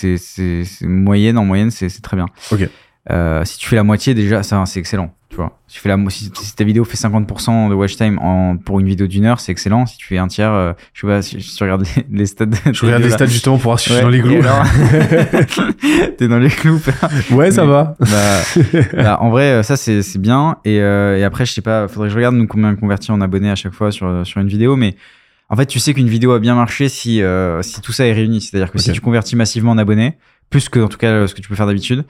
moyenne 0.82 1.38
en 1.38 1.44
moyenne, 1.44 1.70
c'est 1.70 1.88
c'est 1.88 2.02
très 2.02 2.16
bien. 2.16 2.26
Ok. 2.52 2.68
Euh, 3.10 3.44
si 3.44 3.58
tu 3.58 3.68
fais 3.68 3.76
la 3.76 3.84
moitié 3.84 4.14
déjà, 4.14 4.42
ça 4.42 4.62
c'est 4.66 4.80
excellent. 4.80 5.14
Tu 5.28 5.36
vois. 5.36 5.58
Si, 5.66 5.74
tu 5.76 5.80
fais 5.82 5.88
la, 5.88 5.98
si, 6.10 6.30
si 6.34 6.54
ta 6.54 6.62
vidéo 6.64 6.84
fait 6.84 6.96
50% 6.96 7.68
de 7.68 7.74
watch 7.74 7.96
time 7.96 8.18
en, 8.20 8.56
pour 8.56 8.78
une 8.80 8.86
vidéo 8.86 9.06
d'une 9.08 9.24
heure, 9.26 9.40
c'est 9.40 9.50
excellent. 9.52 9.84
Si 9.84 9.96
tu 9.98 10.06
fais 10.06 10.16
un 10.16 10.28
tiers, 10.28 10.52
euh, 10.52 10.72
je 10.94 11.00
sais 11.00 11.06
pas, 11.08 11.20
si, 11.22 11.40
si 11.42 11.56
tu 11.56 11.62
regardes 11.64 11.84
les, 11.96 12.18
les 12.18 12.26
stats. 12.26 12.46
Je 12.72 12.86
regarde 12.86 13.02
les 13.02 13.10
stats 13.10 13.26
justement 13.26 13.56
pour 13.56 13.64
voir 13.72 13.80
si 13.80 13.90
je 13.90 13.94
là. 13.94 14.00
suis 14.00 14.04
dans 14.04 14.10
les 14.10 14.22
Ouais, 14.22 14.38
clous. 14.40 14.48
alors 14.48 14.64
T'es 16.18 16.28
dans 16.28 16.38
les 16.38 16.48
clous. 16.48 16.80
ouais, 17.32 17.50
ça 17.50 17.62
Mais- 17.62 17.68
va. 17.68 17.96
bah, 18.00 18.40
bah, 18.94 19.18
en 19.20 19.30
vrai, 19.30 19.50
euh, 19.50 19.62
ça 19.62 19.76
c'est 19.76 20.02
c'est 20.02 20.20
bien. 20.20 20.56
Et, 20.64 20.80
euh, 20.80 21.18
et 21.18 21.24
après, 21.24 21.44
je 21.46 21.52
sais 21.52 21.62
pas, 21.62 21.88
faudrait 21.88 22.08
que 22.08 22.12
je 22.12 22.16
regarde 22.16 22.36
nous 22.36 22.46
combien 22.46 22.70
on 22.70 22.76
convertit 22.76 23.10
en 23.10 23.20
abonnés 23.20 23.50
à 23.50 23.56
chaque 23.56 23.74
fois 23.74 23.90
sur 23.90 24.24
sur 24.26 24.40
une 24.40 24.48
vidéo, 24.48 24.76
mais 24.76 24.94
en 25.50 25.56
fait, 25.56 25.66
tu 25.66 25.78
sais 25.78 25.94
qu'une 25.94 26.08
vidéo 26.08 26.32
a 26.32 26.38
bien 26.38 26.54
marché 26.54 26.88
si 26.88 27.22
euh, 27.22 27.62
si 27.62 27.80
tout 27.80 27.92
ça 27.92 28.06
est 28.06 28.12
réuni. 28.12 28.40
C'est-à-dire 28.40 28.72
que 28.72 28.78
si 28.78 28.92
tu 28.92 29.00
convertis 29.00 29.36
massivement 29.36 29.72
en 29.72 29.78
abonnés, 29.78 30.16
plus 30.50 30.68
que 30.68 30.80
en 30.80 30.88
tout 30.88 30.98
cas 30.98 31.08
euh, 31.08 31.26
ce 31.26 31.34
que 31.34 31.40
tu 31.40 31.48
peux 31.48 31.54
faire 31.54 31.66
d'habitude, 31.66 32.04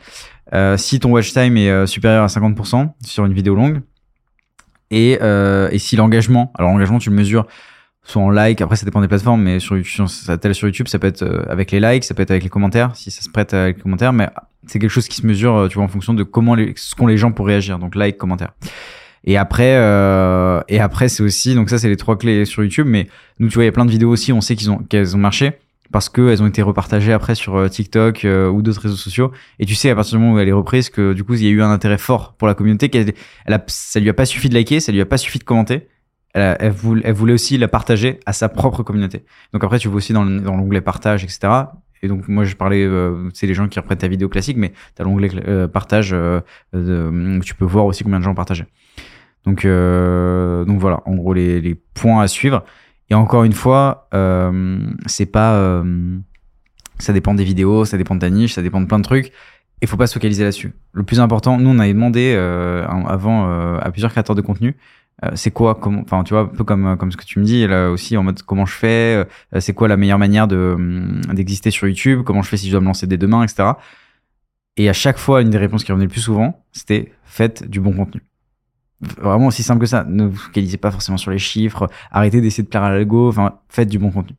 euh, 0.53 0.77
si 0.77 1.01
ton 1.01 1.11
watch 1.11 1.33
time 1.33 1.57
est 1.57 1.71
euh, 1.71 1.87
supérieur 1.87 2.25
à 2.25 2.29
50% 2.29 2.93
sur 3.05 3.25
une 3.25 3.33
vidéo 3.33 3.55
longue, 3.55 3.81
et 4.91 5.19
euh, 5.21 5.69
et 5.73 5.79
si 5.79 5.97
l'engagement, 5.97 6.53
alors 6.57 6.71
l'engagement 6.71 6.99
tu 6.99 7.11
le 7.11 7.17
mesures 7.17 7.47
soit 8.07 8.23
en 8.23 8.31
like, 8.31 8.61
après 8.61 8.77
ça 8.77 8.85
dépend 8.85 9.01
des 9.01 9.09
plateformes, 9.09 9.43
mais 9.43 9.59
sur 9.61 9.77
YouTube, 9.77 10.07
ça 10.07 10.37
tel 10.37 10.55
sur 10.55 10.69
YouTube, 10.69 10.89
ça 10.89 10.99
peut 10.99 11.07
être 11.07 11.23
euh, 11.23 11.45
avec 11.49 11.71
les 11.71 11.81
likes, 11.81 12.05
ça 12.05 12.15
peut 12.15 12.23
être 12.23 12.31
avec 12.31 12.45
les 12.45 12.51
commentaires, 12.51 12.95
si 12.95 13.11
ça 13.11 13.23
se 13.23 13.31
prête 13.31 13.55
avec 13.55 13.79
les 13.79 13.83
commentaires, 13.83 14.13
mais 14.13 14.29
c'est 14.67 14.79
quelque 14.79 14.91
chose 14.91 15.09
qui 15.09 15.17
se 15.17 15.27
mesure, 15.27 15.69
tu 15.71 15.77
vois, 15.77 15.85
en 15.85 15.89
fonction 15.89 16.15
de 16.15 16.23
comment 16.23 16.55
les, 16.55 16.75
ce 16.77 16.95
qu'ont 16.95 17.07
les 17.07 17.17
gens 17.17 17.33
pour 17.33 17.47
réagir, 17.47 17.79
donc 17.79 17.95
like, 17.95 18.19
commentaire. 18.19 18.53
Et 19.27 19.37
après, 19.37 19.77
euh, 19.77 20.61
et 20.69 20.81
après 20.81 21.09
c'est 21.09 21.23
aussi, 21.23 21.55
donc 21.55 21.71
ça 21.71 21.79
c'est 21.79 21.89
les 21.89 21.97
trois 21.97 22.19
clés 22.19 22.45
sur 22.45 22.63
YouTube, 22.63 22.87
mais 22.87 23.09
nous 23.39 23.49
tu 23.49 23.55
vois, 23.55 23.65
il 23.65 23.67
y 23.67 23.69
a 23.69 23.73
plein 23.73 23.87
de 23.87 23.91
vidéos 23.91 24.11
aussi, 24.11 24.33
on 24.33 24.41
sait 24.41 24.55
qu'ils 24.55 24.71
ont 24.71 24.79
qu'elles 24.79 25.17
ont 25.17 25.19
marché 25.19 25.53
parce 25.93 26.09
qu'elles 26.09 26.43
ont 26.43 26.47
été 26.47 26.61
repartagées 26.61 27.13
après 27.13 27.35
sur 27.35 27.57
euh, 27.57 27.69
TikTok 27.69 28.25
euh, 28.25 28.49
ou 28.51 28.63
d'autres 28.63 28.83
réseaux 28.83 28.97
sociaux. 28.97 29.33
Et 29.61 29.65
tu 29.67 29.75
sais 29.75 29.91
à 29.91 29.95
partir 29.95 30.19
du 30.19 30.23
moment 30.25 30.35
où 30.37 30.39
elle 30.39 30.49
est 30.49 30.53
reprise 30.53 30.91
que 30.91 31.13
du 31.15 31.25
coup 31.25 31.35
il 31.35 31.45
y 31.45 31.47
a 31.47 31.51
eu 31.51 31.63
un 31.63 31.71
intérêt 31.71 31.99
fort 31.99 32.35
pour 32.35 32.49
la 32.49 32.55
communauté, 32.55 32.89
qu'elle, 32.91 33.13
elle 33.47 33.55
a, 33.55 33.65
ça 33.69 33.99
lui 34.01 34.11
a 34.11 34.15
pas 34.15 34.27
suffi 34.27 34.49
de 34.49 34.55
liker, 34.55 34.81
ça 34.81 34.93
lui 34.93 35.01
a 35.01 35.07
pas 35.07 35.17
suffi 35.19 35.39
de 35.39 35.45
commenter. 35.45 35.89
Elle, 36.35 36.57
elle, 36.59 36.73
voulait, 36.73 37.33
aussi 37.33 37.57
la 37.59 37.69
partager 37.69 38.19
à 38.27 38.33
sa 38.33 38.49
propre 38.49 38.83
communauté. 38.83 39.25
Donc 39.53 39.63
après, 39.63 39.79
tu 39.79 39.87
vois 39.87 39.99
aussi 39.99 40.13
dans, 40.13 40.27
dans 40.27 40.57
l'onglet 40.57 40.81
partage, 40.81 41.23
etc. 41.23 41.39
Et 42.03 42.09
donc 42.09 42.27
moi, 42.27 42.43
je 42.45 42.57
parlais, 42.57 42.83
euh, 42.85 43.31
c'est 43.33 43.47
les 43.47 43.55
gens 43.55 43.69
qui 43.69 43.79
reprennent 43.79 43.99
ta 43.99 44.09
vidéo 44.09 44.29
classique, 44.29 44.57
mais 44.57 44.73
tu 44.97 45.01
as 45.01 45.05
l'onglet 45.05 45.31
euh, 45.47 45.69
partage, 45.69 46.11
euh, 46.13 46.41
de- 46.73 47.39
tu 47.45 47.55
peux 47.55 47.65
voir 47.65 47.87
aussi 47.87 48.03
combien 48.03 48.19
de 48.19 48.25
gens 48.25 48.33
ont 48.33 48.35
partagé. 48.35 48.65
Donc, 49.47 49.65
euh, 49.65 50.65
donc 50.65 50.79
voilà, 50.81 51.03
en 51.07 51.15
gros, 51.15 51.35
les, 51.35 51.61
les 51.61 51.75
points 51.75 52.23
à 52.23 52.29
suivre. 52.29 52.65
Et 53.11 53.15
encore 53.15 53.45
une 53.45 53.53
fois, 53.53 54.09
euh, 54.15 54.79
c'est 55.07 55.27
pas... 55.27 55.55
euh, 55.55 56.17
ça 56.99 57.13
dépend 57.13 57.35
des 57.35 57.45
vidéos, 57.45 57.85
ça 57.85 57.99
dépend 57.99 58.15
de 58.15 58.21
ta 58.21 58.31
niche, 58.31 58.55
ça 58.55 58.63
dépend 58.63 58.81
de 58.81 58.87
plein 58.87 58.99
de 58.99 59.05
trucs. 59.05 59.33
Il 59.83 59.89
faut 59.89 59.97
pas 59.97 60.07
se 60.07 60.15
focaliser 60.15 60.45
là-dessus. 60.45 60.73
Le 60.93 61.03
plus 61.03 61.21
important, 61.21 61.59
nous, 61.59 61.69
on 61.69 61.79
avait 61.79 61.93
demandé 61.93 62.35
euh, 62.37 62.87
avant 62.87 63.49
euh, 63.49 63.79
à 63.83 63.91
plusieurs 63.91 64.13
créateurs 64.13 64.37
de 64.37 64.41
contenu, 64.41 64.77
euh, 65.25 65.31
c'est 65.35 65.51
quoi, 65.51 65.79
enfin, 65.83 66.25
tu 66.25 66.33
vois, 66.35 66.43
un 66.43 66.47
peu 66.47 66.65
comme 66.65 66.97
comme 66.97 67.13
ce 67.13 67.17
que 67.17 67.25
tu 67.25 67.39
me 67.39 67.45
dis 67.45 67.67
là 67.67 67.91
aussi 67.91 68.17
en 68.17 68.23
mode 68.23 68.43
comment 68.43 68.67
je 68.67 68.75
fais, 68.75 69.27
c'est 69.61 69.73
quoi 69.73 69.87
la 69.89 69.97
meilleure 69.97 70.19
manière 70.19 70.49
de 70.49 70.75
hum, 70.77 71.21
d'exister 71.33 71.71
sur 71.71 71.87
YouTube, 71.87 72.23
comment 72.25 72.43
je 72.43 72.49
fais 72.49 72.57
si 72.57 72.67
je 72.67 72.73
dois 72.73 72.81
me 72.81 72.87
lancer 72.87 73.07
dès 73.07 73.19
demain, 73.19 73.43
etc. 73.43 73.73
Et 74.77 74.89
à 74.89 74.93
chaque 74.93 75.19
fois, 75.19 75.43
une 75.43 75.51
des 75.51 75.59
réponses 75.59 75.85
qui 75.85 75.93
revenait 75.93 76.07
le 76.07 76.11
plus 76.11 76.21
souvent, 76.21 76.65
c'était 76.73 77.13
faites 77.25 77.69
du 77.69 77.81
bon 77.81 77.93
contenu. 77.93 78.23
Vraiment 79.21 79.47
aussi 79.49 79.63
simple 79.63 79.81
que 79.81 79.87
ça. 79.87 80.05
Ne 80.09 80.25
vous 80.27 80.37
focalisez 80.37 80.77
pas 80.77 80.91
forcément 80.91 81.19
sur 81.19 81.31
les 81.31 81.39
chiffres. 81.39 81.89
Arrêtez 82.11 82.41
d'essayer 82.41 82.63
de 82.63 82.69
plaire 82.69 82.83
à 82.85 82.91
l'algo. 82.91 83.29
Enfin, 83.29 83.55
faites 83.69 83.89
du 83.89 83.99
bon 83.99 84.11
contenu. 84.11 84.37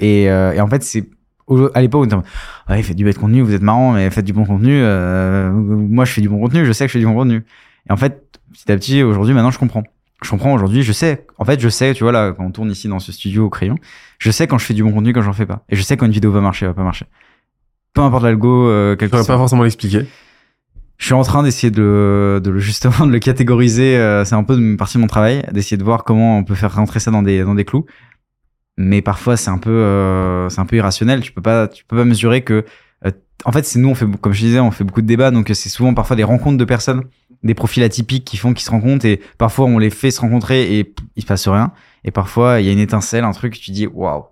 Et, 0.00 0.30
euh, 0.30 0.52
et 0.52 0.60
en 0.60 0.66
fait, 0.66 0.82
c'est 0.82 1.08
à 1.74 1.80
l'époque, 1.82 2.02
on 2.02 2.04
était 2.06 2.16
ouais, 2.70 2.82
faites 2.82 2.96
du 2.96 3.04
bête 3.04 3.18
contenu, 3.18 3.42
vous 3.42 3.52
êtes 3.52 3.62
marrant, 3.62 3.92
mais 3.92 4.08
faites 4.10 4.24
du 4.24 4.32
bon 4.32 4.44
contenu. 4.46 4.72
euh, 4.82 5.50
moi, 5.52 6.04
je 6.06 6.12
fais 6.12 6.20
du 6.22 6.28
bon 6.28 6.40
contenu, 6.40 6.64
je 6.64 6.72
sais 6.72 6.84
que 6.84 6.88
je 6.88 6.94
fais 6.94 6.98
du 6.98 7.04
bon 7.06 7.14
contenu. 7.14 7.44
Et 7.88 7.92
en 7.92 7.96
fait, 7.98 8.38
petit 8.52 8.72
à 8.72 8.76
petit, 8.76 9.02
aujourd'hui, 9.02 9.34
maintenant, 9.34 9.50
je 9.50 9.58
comprends. 9.58 9.84
Je 10.22 10.30
comprends 10.30 10.54
aujourd'hui, 10.54 10.82
je 10.82 10.92
sais. 10.92 11.26
En 11.36 11.44
fait, 11.44 11.60
je 11.60 11.68
sais, 11.68 11.92
tu 11.92 12.02
vois, 12.02 12.12
là, 12.12 12.32
quand 12.32 12.44
on 12.44 12.50
tourne 12.50 12.70
ici 12.70 12.88
dans 12.88 12.98
ce 12.98 13.12
studio 13.12 13.44
au 13.44 13.50
crayon, 13.50 13.76
je 14.18 14.30
sais 14.30 14.46
quand 14.46 14.56
je 14.56 14.64
fais 14.64 14.72
du 14.72 14.82
bon 14.82 14.92
contenu, 14.92 15.12
quand 15.12 15.20
j'en 15.20 15.34
fais 15.34 15.44
pas. 15.44 15.64
Et 15.68 15.76
je 15.76 15.82
sais 15.82 15.98
quand 15.98 16.06
une 16.06 16.12
vidéo 16.12 16.32
va 16.32 16.40
marcher, 16.40 16.64
va 16.66 16.72
pas 16.72 16.82
marcher. 16.82 17.04
Peu 17.92 18.00
importe 18.00 18.24
l'algo, 18.24 18.66
euh, 18.68 18.96
quel 18.96 19.08
Je 19.08 19.10
que 19.10 19.16
saurais 19.18 19.24
soit. 19.24 19.34
pas 19.34 19.38
forcément 19.38 19.64
l'expliquer. 19.64 20.06
Je 20.96 21.06
suis 21.06 21.14
en 21.14 21.22
train 21.22 21.42
d'essayer 21.42 21.70
de, 21.70 21.82
le- 21.82 22.40
de 22.42 22.50
le 22.50 22.58
justement 22.60 23.06
de 23.06 23.12
le 23.12 23.18
catégoriser. 23.18 23.96
euh, 23.96 24.24
c'est 24.24 24.34
un 24.34 24.44
peu 24.44 24.56
une 24.56 24.76
partie 24.76 24.96
de 24.96 25.00
mon 25.02 25.06
travail, 25.08 25.44
d'essayer 25.52 25.76
de 25.76 25.84
voir 25.84 26.04
comment 26.04 26.38
on 26.38 26.44
peut 26.44 26.54
faire 26.54 26.74
rentrer 26.74 27.00
ça 27.00 27.10
dans 27.10 27.22
des 27.22 27.42
dans 27.44 27.54
des 27.54 27.64
clous. 27.64 27.84
Mais 28.76 29.02
parfois 29.02 29.36
c'est 29.36 29.50
un 29.50 29.58
peu 29.58 29.70
euh, 29.70 30.48
c'est 30.48 30.60
un 30.60 30.66
peu 30.66 30.76
irrationnel. 30.76 31.20
Tu 31.20 31.32
peux 31.32 31.42
pas 31.42 31.68
tu 31.68 31.84
peux 31.84 31.96
pas 31.96 32.04
mesurer 32.04 32.42
que. 32.42 32.64
euh, 33.04 33.10
en 33.44 33.52
fait, 33.52 33.64
c'est 33.66 33.78
nous 33.78 33.88
on 33.90 33.94
fait 33.94 34.06
comme 34.20 34.32
je 34.32 34.40
disais 34.40 34.60
on 34.60 34.70
fait 34.70 34.84
beaucoup 34.84 35.02
de 35.02 35.06
débats 35.06 35.30
donc 35.30 35.50
c'est 35.52 35.68
souvent 35.68 35.92
parfois 35.94 36.16
des 36.16 36.24
rencontres 36.24 36.56
de 36.56 36.64
personnes, 36.64 37.02
des 37.42 37.54
profils 37.54 37.82
atypiques 37.82 38.24
qui 38.24 38.36
font 38.36 38.54
qu'ils 38.54 38.64
se 38.64 38.70
rencontrent 38.70 39.04
et 39.04 39.20
parfois 39.38 39.66
on 39.66 39.78
les 39.78 39.90
fait 39.90 40.10
se 40.12 40.20
rencontrer 40.20 40.78
et 40.78 40.94
il 41.16 41.22
se 41.22 41.26
passe 41.26 41.46
rien. 41.48 41.72
Et 42.04 42.10
parfois 42.12 42.60
il 42.60 42.66
y 42.66 42.68
a 42.68 42.72
une 42.72 42.78
étincelle, 42.78 43.24
un 43.24 43.32
truc 43.32 43.58
tu 43.60 43.70
dis 43.72 43.86
waouh 43.88 44.24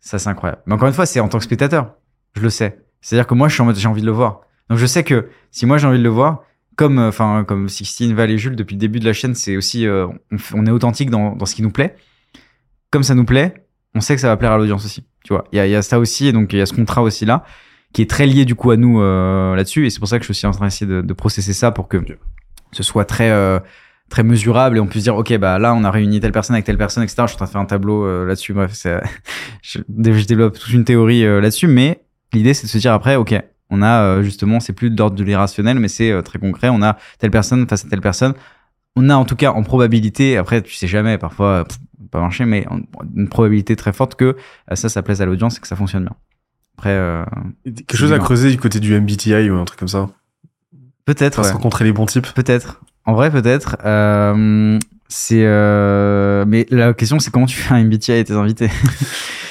ça 0.00 0.18
c'est 0.18 0.30
incroyable. 0.30 0.62
Mais 0.66 0.74
encore 0.74 0.88
une 0.88 0.94
fois 0.94 1.04
c'est 1.06 1.20
en 1.20 1.28
tant 1.28 1.38
que 1.38 1.44
spectateur, 1.44 1.94
je 2.36 2.40
le 2.40 2.50
sais. 2.50 2.78
C'est-à-dire 3.02 3.26
que 3.26 3.34
moi 3.34 3.48
je 3.48 3.54
suis 3.54 3.62
en 3.62 3.66
mode 3.66 3.76
j'ai 3.76 3.88
envie 3.88 4.00
de 4.02 4.06
le 4.06 4.12
voir. 4.12 4.40
Donc 4.70 4.78
je 4.78 4.86
sais 4.86 5.04
que 5.04 5.28
si 5.50 5.66
moi 5.66 5.76
j'ai 5.76 5.86
envie 5.86 5.98
de 5.98 6.04
le 6.04 6.08
voir, 6.08 6.44
comme 6.76 6.98
euh, 6.98 7.08
enfin 7.08 7.44
comme 7.44 7.68
Sixtine, 7.68 8.14
Val 8.14 8.30
et 8.30 8.38
Jules 8.38 8.56
depuis 8.56 8.74
le 8.74 8.80
début 8.80 9.00
de 9.00 9.04
la 9.04 9.12
chaîne, 9.12 9.34
c'est 9.34 9.56
aussi 9.56 9.86
euh, 9.86 10.06
on, 10.54 10.64
est 10.64 10.70
authentique 10.70 11.10
dans, 11.10 11.34
dans 11.36 11.44
ce 11.44 11.54
qui 11.54 11.62
nous 11.62 11.72
plaît. 11.72 11.96
Comme 12.90 13.02
ça 13.02 13.14
nous 13.14 13.24
plaît, 13.24 13.66
on 13.94 14.00
sait 14.00 14.14
que 14.14 14.20
ça 14.20 14.28
va 14.28 14.36
plaire 14.36 14.52
à 14.52 14.58
l'audience 14.58 14.84
aussi. 14.84 15.04
Tu 15.24 15.32
vois, 15.32 15.44
il 15.52 15.56
y 15.56 15.60
a, 15.60 15.66
il 15.66 15.70
y 15.70 15.76
a 15.76 15.82
ça 15.82 15.98
aussi 15.98 16.28
et 16.28 16.32
donc 16.32 16.52
il 16.52 16.58
y 16.58 16.62
a 16.62 16.66
ce 16.66 16.72
contrat 16.72 17.02
aussi 17.02 17.26
là 17.26 17.44
qui 17.92 18.02
est 18.02 18.08
très 18.08 18.24
lié 18.24 18.44
du 18.44 18.54
coup 18.54 18.70
à 18.70 18.76
nous 18.76 19.00
euh, 19.00 19.56
là-dessus 19.56 19.84
et 19.84 19.90
c'est 19.90 19.98
pour 19.98 20.08
ça 20.08 20.20
que 20.20 20.24
je 20.24 20.32
suis 20.32 20.46
en 20.46 20.52
train 20.52 20.66
d'essayer 20.66 20.90
de, 20.90 21.00
de 21.00 21.12
processer 21.12 21.52
ça 21.52 21.72
pour 21.72 21.88
que 21.88 21.98
ce 22.70 22.84
soit 22.84 23.04
très 23.04 23.30
euh, 23.30 23.58
très 24.08 24.22
mesurable 24.22 24.76
et 24.76 24.80
on 24.80 24.86
puisse 24.86 25.02
dire 25.02 25.16
ok 25.16 25.36
bah 25.38 25.58
là 25.58 25.74
on 25.74 25.82
a 25.82 25.90
réuni 25.90 26.20
telle 26.20 26.30
personne 26.30 26.54
avec 26.54 26.64
telle 26.64 26.78
personne 26.78 27.02
etc. 27.02 27.22
Je 27.22 27.26
suis 27.26 27.34
en 27.34 27.38
train 27.38 27.46
de 27.46 27.50
faire 27.50 27.60
un 27.60 27.66
tableau 27.66 28.24
là-dessus. 28.24 28.52
Bref, 28.52 28.72
je, 29.62 29.80
je 29.88 30.24
développe 30.24 30.56
toute 30.56 30.72
une 30.72 30.84
théorie 30.84 31.24
là-dessus, 31.24 31.66
mais 31.66 32.04
l'idée 32.32 32.54
c'est 32.54 32.66
de 32.66 32.70
se 32.70 32.78
dire 32.78 32.92
après 32.92 33.16
ok 33.16 33.34
on 33.70 33.82
a 33.82 34.02
euh, 34.02 34.22
justement, 34.22 34.60
c'est 34.60 34.72
plus 34.72 34.90
d'ordre 34.90 35.16
de 35.16 35.24
l'irrationnel, 35.24 35.78
mais 35.78 35.88
c'est 35.88 36.10
euh, 36.10 36.22
très 36.22 36.38
concret. 36.38 36.68
On 36.70 36.82
a 36.82 36.96
telle 37.18 37.30
personne 37.30 37.66
face 37.68 37.84
à 37.84 37.88
telle 37.88 38.00
personne. 38.00 38.34
On 38.96 39.08
a 39.08 39.14
en 39.14 39.24
tout 39.24 39.36
cas 39.36 39.52
en 39.52 39.62
probabilité, 39.62 40.36
après 40.36 40.62
tu 40.62 40.74
sais 40.74 40.88
jamais, 40.88 41.16
parfois 41.16 41.64
pff, 41.64 41.78
pas 42.10 42.20
marcher, 42.20 42.44
mais 42.44 42.66
une 43.16 43.28
probabilité 43.28 43.76
très 43.76 43.92
forte 43.92 44.14
que 44.16 44.36
euh, 44.70 44.74
ça, 44.74 44.88
ça 44.88 45.02
plaise 45.02 45.22
à 45.22 45.26
l'audience 45.26 45.58
et 45.58 45.60
que 45.60 45.68
ça 45.68 45.76
fonctionne 45.76 46.04
bien. 46.04 46.14
Après, 46.76 46.90
euh, 46.90 47.24
Quelque 47.64 47.96
chose 47.96 48.12
à 48.12 48.18
creuser 48.18 48.50
du 48.50 48.56
côté 48.58 48.80
du 48.80 48.98
MBTI 48.98 49.50
ou 49.50 49.56
un 49.58 49.64
truc 49.64 49.78
comme 49.78 49.88
ça? 49.88 50.08
peut-être. 51.04 51.42
Ouais. 51.42 51.50
rencontrer 51.50 51.84
les 51.84 51.92
bons 51.92 52.06
types? 52.06 52.32
Peut-être. 52.34 52.80
En 53.04 53.14
vrai, 53.14 53.30
peut-être. 53.30 53.76
Euh, 53.84 54.78
c'est. 55.10 55.42
euh, 55.44 56.44
Mais 56.48 56.66
la 56.70 56.94
question, 56.94 57.18
c'est 57.18 57.30
comment 57.30 57.44
tu 57.46 57.56
fais 57.58 57.74
un 57.74 57.84
MBTI 57.84 58.12
et 58.12 58.24
tes 58.24 58.32
invités? 58.32 58.70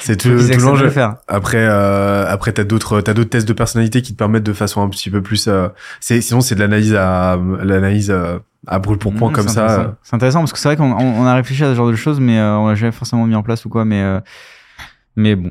C'est 0.02 0.16
tout, 0.16 0.30
tout 0.30 0.60
l'enjeu. 0.60 0.84
le 0.86 0.90
faire. 0.90 1.16
Après, 1.28 1.58
euh, 1.60 2.24
après 2.26 2.52
t'as 2.52 2.64
d'autres, 2.64 3.02
t'as 3.02 3.12
d'autres 3.12 3.28
tests 3.28 3.46
de 3.46 3.52
personnalité 3.52 4.00
qui 4.00 4.14
te 4.14 4.18
permettent 4.18 4.42
de 4.42 4.54
façon 4.54 4.82
un 4.82 4.88
petit 4.88 5.10
peu 5.10 5.20
plus. 5.22 5.46
euh, 5.46 5.68
c'est, 6.00 6.22
sinon, 6.22 6.40
c'est 6.40 6.54
de 6.54 6.60
l'analyse 6.60 6.94
à, 6.94 7.38
l'analyse 7.62 8.10
euh, 8.10 8.38
à 8.66 8.78
brûle 8.78 8.96
pour 8.96 9.12
point 9.14 9.28
Mmh, 9.28 9.32
comme 9.34 9.48
ça. 9.48 9.62
intéressant. 9.64 9.94
C'est 10.02 10.16
intéressant 10.16 10.38
parce 10.40 10.52
que 10.54 10.58
c'est 10.58 10.68
vrai 10.68 10.76
qu'on 10.78 10.90
on- 10.92 11.20
on 11.20 11.26
a 11.26 11.34
réfléchi 11.34 11.62
à 11.64 11.66
ce 11.70 11.74
genre 11.74 11.90
de 11.90 11.96
choses, 11.96 12.18
mais 12.18 12.38
euh, 12.38 12.56
on 12.56 12.68
l'a 12.68 12.74
jamais 12.76 12.92
forcément 12.92 13.26
mis 13.26 13.34
en 13.34 13.42
place 13.42 13.66
ou 13.66 13.68
quoi. 13.68 13.84
Mais, 13.84 14.00
euh, 14.02 14.20
mais 15.16 15.36
bon. 15.36 15.50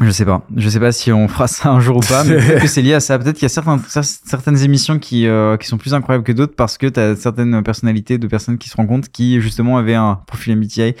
Je 0.00 0.10
sais 0.10 0.24
pas. 0.24 0.46
Je 0.56 0.68
sais 0.68 0.80
pas 0.80 0.90
si 0.92 1.12
on 1.12 1.28
fera 1.28 1.46
ça 1.46 1.70
un 1.70 1.80
jour 1.80 1.96
ou 1.98 2.00
pas, 2.00 2.24
mais 2.24 2.36
peut-être 2.36 2.62
que 2.62 2.66
c'est 2.68 2.82
lié 2.82 2.94
à 2.94 3.00
ça. 3.00 3.18
Peut-être 3.18 3.34
qu'il 3.36 3.44
y 3.44 3.46
a 3.46 3.50
certains, 3.50 3.76
cer- 3.76 4.20
certaines 4.24 4.58
émissions 4.62 4.98
qui, 4.98 5.26
euh, 5.26 5.56
qui 5.56 5.66
sont 5.68 5.78
plus 5.78 5.94
incroyables 5.94 6.24
que 6.24 6.32
d'autres 6.32 6.54
parce 6.56 6.78
que 6.78 6.86
tu 6.86 6.98
as 6.98 7.14
certaines 7.16 7.62
personnalités 7.62 8.18
de 8.18 8.26
personnes 8.26 8.58
qui 8.58 8.68
se 8.68 8.76
rencontrent 8.76 9.10
qui, 9.10 9.40
justement, 9.40 9.76
avaient 9.78 9.94
un 9.94 10.16
profil 10.26 10.56
MBTI 10.56 10.94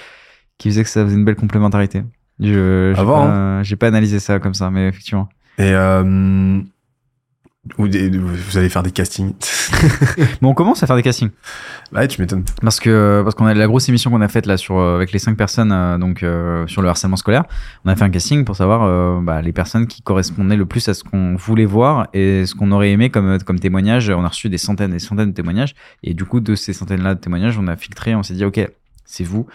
qui 0.58 0.68
faisait 0.68 0.84
que 0.84 0.90
ça 0.90 1.04
faisait 1.04 1.16
une 1.16 1.24
belle 1.24 1.36
complémentarité. 1.36 2.02
Je, 2.40 2.92
j'ai 2.96 3.02
voir, 3.04 3.26
pas, 3.26 3.62
j'ai 3.62 3.76
pas 3.76 3.86
analysé 3.88 4.18
ça 4.20 4.38
comme 4.38 4.54
ça, 4.54 4.70
mais 4.70 4.88
effectivement. 4.88 5.28
Et 5.58 5.70
euh, 5.72 6.60
ou 7.78 7.86
des- 7.86 8.10
vous 8.18 8.58
allez 8.58 8.68
faire 8.68 8.82
des 8.82 8.90
castings. 8.90 9.34
Bon, 10.42 10.48
on 10.50 10.54
commence 10.54 10.82
à 10.82 10.86
faire 10.88 10.96
des 10.96 11.02
castings. 11.02 11.30
ouais, 11.92 12.08
tu 12.08 12.20
m'étonnes. 12.20 12.44
Parce 12.60 12.80
que 12.80 13.20
parce 13.22 13.36
qu'on 13.36 13.46
a 13.46 13.54
la 13.54 13.66
grosse 13.68 13.88
émission 13.88 14.10
qu'on 14.10 14.20
a 14.20 14.26
faite 14.28 14.46
là 14.46 14.56
sur 14.56 14.78
euh, 14.78 14.96
avec 14.96 15.12
les 15.12 15.20
cinq 15.20 15.36
personnes 15.36 15.70
euh, 15.70 15.96
donc 15.96 16.22
euh, 16.24 16.66
sur 16.66 16.82
le 16.82 16.88
harcèlement 16.88 17.16
scolaire, 17.16 17.44
on 17.84 17.88
a 17.90 17.94
fait 17.96 18.02
un 18.04 18.10
casting 18.10 18.44
pour 18.44 18.56
savoir 18.56 18.82
euh, 18.82 19.20
bah, 19.22 19.40
les 19.42 19.52
personnes 19.52 19.86
qui 19.86 20.02
correspondaient 20.02 20.56
le 20.56 20.66
plus 20.66 20.88
à 20.88 20.94
ce 20.94 21.04
qu'on 21.04 21.36
voulait 21.36 21.64
voir 21.64 22.08
et 22.12 22.46
ce 22.46 22.54
qu'on 22.56 22.72
aurait 22.72 22.90
aimé 22.90 23.10
comme 23.10 23.38
comme 23.38 23.60
témoignage. 23.60 24.10
On 24.10 24.24
a 24.24 24.28
reçu 24.28 24.48
des 24.48 24.58
centaines 24.58 24.90
et 24.90 24.94
des 24.94 24.98
centaines 24.98 25.30
de 25.30 25.34
témoignages 25.34 25.74
et 26.02 26.14
du 26.14 26.24
coup 26.24 26.40
de 26.40 26.56
ces 26.56 26.72
centaines 26.72 27.02
là 27.02 27.14
de 27.14 27.20
témoignages, 27.20 27.58
on 27.58 27.68
a 27.68 27.76
filtré, 27.76 28.14
on 28.16 28.22
s'est 28.24 28.34
dit 28.34 28.44
ok 28.44 28.60
c'est 29.04 29.24
vous 29.24 29.46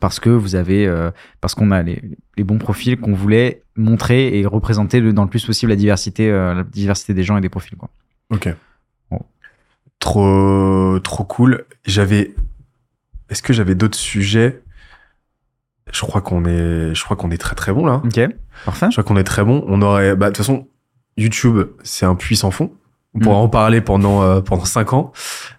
parce 0.00 0.18
que 0.20 0.30
vous 0.30 0.54
avez 0.56 0.90
parce 1.40 1.54
qu'on 1.54 1.70
a 1.70 1.82
les, 1.82 2.02
les 2.36 2.44
bons 2.44 2.58
profils 2.58 2.98
qu'on 2.98 3.14
voulait 3.14 3.62
montrer 3.76 4.38
et 4.38 4.46
représenter 4.46 5.00
le, 5.00 5.12
dans 5.12 5.22
le 5.24 5.28
plus 5.30 5.44
possible 5.44 5.70
la 5.70 5.76
diversité 5.76 6.30
euh, 6.30 6.54
la 6.54 6.62
diversité 6.64 7.14
des 7.14 7.22
gens 7.24 7.36
et 7.36 7.40
des 7.40 7.48
profils 7.48 7.76
quoi. 7.76 7.88
Ok. 8.30 8.48
Bon. 9.10 9.20
Trop, 9.98 10.98
trop 11.00 11.24
cool. 11.24 11.64
J'avais. 11.84 12.34
Est-ce 13.30 13.42
que 13.42 13.52
j'avais 13.52 13.74
d'autres 13.74 13.98
sujets? 13.98 14.62
Je 15.92 16.00
crois 16.00 16.20
qu'on 16.20 16.44
est, 16.44 16.94
je 16.94 17.04
crois 17.04 17.16
qu'on 17.16 17.30
est 17.30 17.38
très 17.38 17.54
très 17.54 17.72
bon 17.72 17.86
là. 17.86 18.02
Ok, 18.04 18.20
parfait. 18.64 18.86
Je 18.90 18.92
crois 18.92 19.04
qu'on 19.04 19.16
est 19.16 19.24
très 19.24 19.44
bon. 19.44 19.64
On 19.68 19.82
aurait, 19.82 20.16
bah 20.16 20.26
de 20.26 20.30
toute 20.30 20.38
façon, 20.38 20.66
YouTube, 21.16 21.60
c'est 21.82 22.06
un 22.06 22.14
puits 22.16 22.36
sans 22.36 22.50
fond. 22.50 22.72
On 23.14 23.20
pourra 23.20 23.36
Mm. 23.36 23.38
en 23.44 23.48
parler 23.48 23.80
pendant 23.80 24.22
euh, 24.22 24.40
pendant 24.42 24.64
cinq 24.66 24.92
ans, 24.92 25.12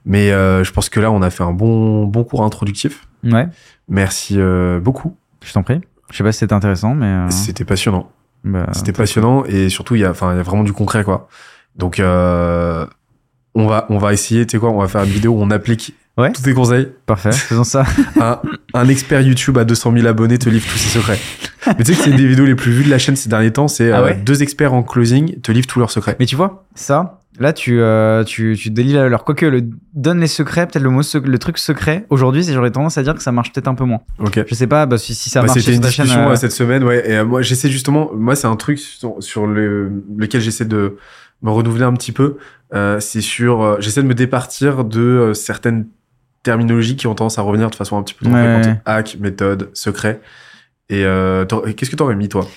mais 0.05 0.31
euh, 0.31 0.63
je 0.63 0.71
pense 0.71 0.89
que 0.89 0.99
là, 0.99 1.11
on 1.11 1.21
a 1.21 1.29
fait 1.29 1.43
un 1.43 1.53
bon 1.53 2.05
bon 2.05 2.23
cours 2.23 2.43
introductif. 2.43 3.07
Ouais, 3.23 3.47
Merci 3.87 4.35
euh, 4.37 4.79
beaucoup. 4.79 5.15
je 5.43 5.53
t'en 5.53 5.63
prie. 5.63 5.81
Je 6.11 6.17
sais 6.17 6.23
pas 6.23 6.31
si 6.31 6.39
c'était 6.39 6.53
intéressant, 6.53 6.93
mais. 6.95 7.05
euh, 7.05 7.29
C'était 7.29 7.65
passionnant. 7.65 8.09
bah, 8.43 8.67
C'était 8.73 8.93
passionnant 8.93 9.43
et 9.45 9.69
surtout 9.69 9.95
il 9.95 10.01
y 10.01 10.05
a 10.05 10.11
enfin 10.11 10.33
il 10.33 10.37
y 10.37 10.39
a 10.39 10.43
vraiment 10.43 10.63
du 10.63 10.73
concret 10.73 11.03
quoi. 11.03 11.27
Donc 11.75 11.99
euh, 11.99 12.85
on 13.55 13.67
va 13.67 13.85
on 13.89 13.97
va 13.97 14.13
essayer 14.13 14.45
tu 14.45 14.51
sais 14.53 14.59
quoi 14.59 14.69
on 14.71 14.79
va 14.79 14.87
faire 14.87 15.03
une 15.03 15.09
vidéo 15.09 15.33
où 15.33 15.41
on 15.41 15.51
applique 15.51 15.93
Ouais. 16.17 16.31
tous 16.31 16.41
tes 16.41 16.53
conseils. 16.55 16.91
Parfait, 17.05 17.31
faisons 17.31 17.63
ça. 17.63 17.85
Un, 18.19 18.39
un 18.73 18.87
expert 18.89 19.21
YouTube 19.21 19.55
à 19.59 19.65
200 19.65 19.93
000 19.97 20.07
abonnés 20.07 20.39
te 20.39 20.49
livre 20.49 20.65
tous 20.67 20.79
ses 20.79 20.89
secrets. 20.97 21.19
Mais 21.67 21.83
tu 21.83 21.93
sais 21.93 21.97
que 21.99 22.03
c'est 22.05 22.09
une 22.09 22.17
des 22.17 22.25
vidéos 22.27 22.45
les 22.47 22.55
plus 22.55 22.71
vues 22.71 22.83
de 22.85 22.89
la 22.89 22.97
chaîne 22.97 23.15
ces 23.15 23.29
derniers 23.29 23.51
temps, 23.53 23.67
c'est 23.67 23.91
Ah 23.91 23.99
euh, 23.99 24.05
ouais 24.05 24.15
deux 24.15 24.41
experts 24.41 24.73
en 24.73 24.81
closing 24.81 25.39
te 25.41 25.51
livrent 25.51 25.67
tous 25.67 25.77
leurs 25.77 25.91
secrets. 25.91 26.15
Mais 26.19 26.25
tu 26.25 26.35
vois, 26.35 26.65
ça, 26.73 27.19
là, 27.39 27.53
tu, 27.53 27.79
euh, 27.81 28.23
tu, 28.23 28.55
tu 28.57 28.69
la 28.71 29.03
valeur. 29.03 29.23
Quoique, 29.23 29.45
le 29.45 29.63
donne 29.93 30.19
les 30.19 30.27
secrets, 30.27 30.67
peut-être 30.67 30.83
le 30.83 30.89
mot, 30.89 31.01
le 31.23 31.39
truc 31.39 31.57
secret, 31.57 32.05
aujourd'hui, 32.09 32.43
j'aurais 32.43 32.71
tendance 32.71 32.97
à 32.97 33.03
dire 33.03 33.15
que 33.15 33.21
ça 33.21 33.31
marche 33.31 33.51
peut-être 33.51 33.67
un 33.67 33.75
peu 33.75 33.83
moins. 33.85 34.01
Ok. 34.19 34.43
Je 34.47 34.55
sais 34.55 34.67
pas, 34.67 34.85
bah, 34.85 34.97
si, 34.97 35.13
si 35.15 35.29
ça 35.29 35.41
Bah, 35.41 35.47
marche 35.47 35.59
C'était 35.59 35.75
une 35.75 35.81
ta 35.81 35.89
chaîne, 35.89 36.05
discussion 36.05 36.29
euh, 36.29 36.33
euh, 36.33 36.35
cette 36.35 36.51
semaine, 36.51 36.83
ouais. 36.83 37.09
Et 37.09 37.17
euh, 37.17 37.25
moi, 37.25 37.41
j'essaie 37.41 37.69
justement, 37.69 38.09
moi, 38.13 38.35
c'est 38.35 38.47
un 38.47 38.55
truc 38.55 38.79
sur, 38.79 39.15
sur 39.19 39.47
le, 39.47 39.91
lequel 40.17 40.41
j'essaie 40.41 40.65
de 40.65 40.97
me 41.41 41.51
renouveler 41.51 41.83
un 41.85 41.93
petit 41.93 42.11
peu. 42.11 42.37
Euh, 42.73 42.99
c'est 42.99 43.21
sur, 43.21 43.79
j'essaie 43.81 44.01
de 44.01 44.07
me 44.07 44.15
départir 44.15 44.83
de 44.83 45.31
certaines 45.33 45.87
terminologies 46.43 46.95
qui 46.95 47.07
ont 47.07 47.15
tendance 47.15 47.37
à 47.37 47.41
revenir 47.41 47.69
de 47.69 47.75
façon 47.75 47.97
un 47.97 48.03
petit 48.03 48.13
peu 48.13 48.25
trop 48.25 48.33
Ouais, 48.33 48.61
fréquente. 48.61 48.81
Hack, 48.85 49.17
méthode, 49.19 49.69
secret. 49.73 50.21
Et 50.89 51.03
qu'est-ce 51.75 51.91
que 51.91 51.95
t'aurais 51.95 52.15
mis 52.15 52.29
toi? 52.29 52.47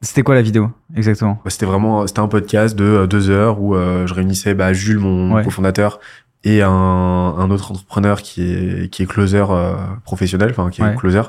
C'était 0.00 0.22
quoi 0.22 0.34
la 0.34 0.42
vidéo, 0.42 0.70
exactement 0.94 1.40
C'était 1.48 1.66
vraiment, 1.66 2.06
c'était 2.06 2.20
un 2.20 2.28
podcast 2.28 2.76
de 2.76 2.84
euh, 2.84 3.06
deux 3.06 3.30
heures 3.30 3.60
où 3.60 3.74
euh, 3.74 4.06
je 4.06 4.12
réunissais 4.14 4.54
bah, 4.54 4.72
Jules, 4.72 4.98
mon 4.98 5.34
Ouais. 5.34 5.44
cofondateur, 5.44 5.98
et 6.44 6.60
un, 6.62 6.68
un 6.70 7.50
autre 7.50 7.70
entrepreneur 7.72 8.20
qui 8.20 8.42
est 8.42 8.90
qui 8.90 9.02
est 9.02 9.06
closer 9.06 9.44
euh, 9.48 9.74
professionnel, 10.04 10.50
enfin 10.50 10.68
qui 10.70 10.82
est 10.82 10.84
Ouais. 10.84 10.94
closer, 10.94 11.22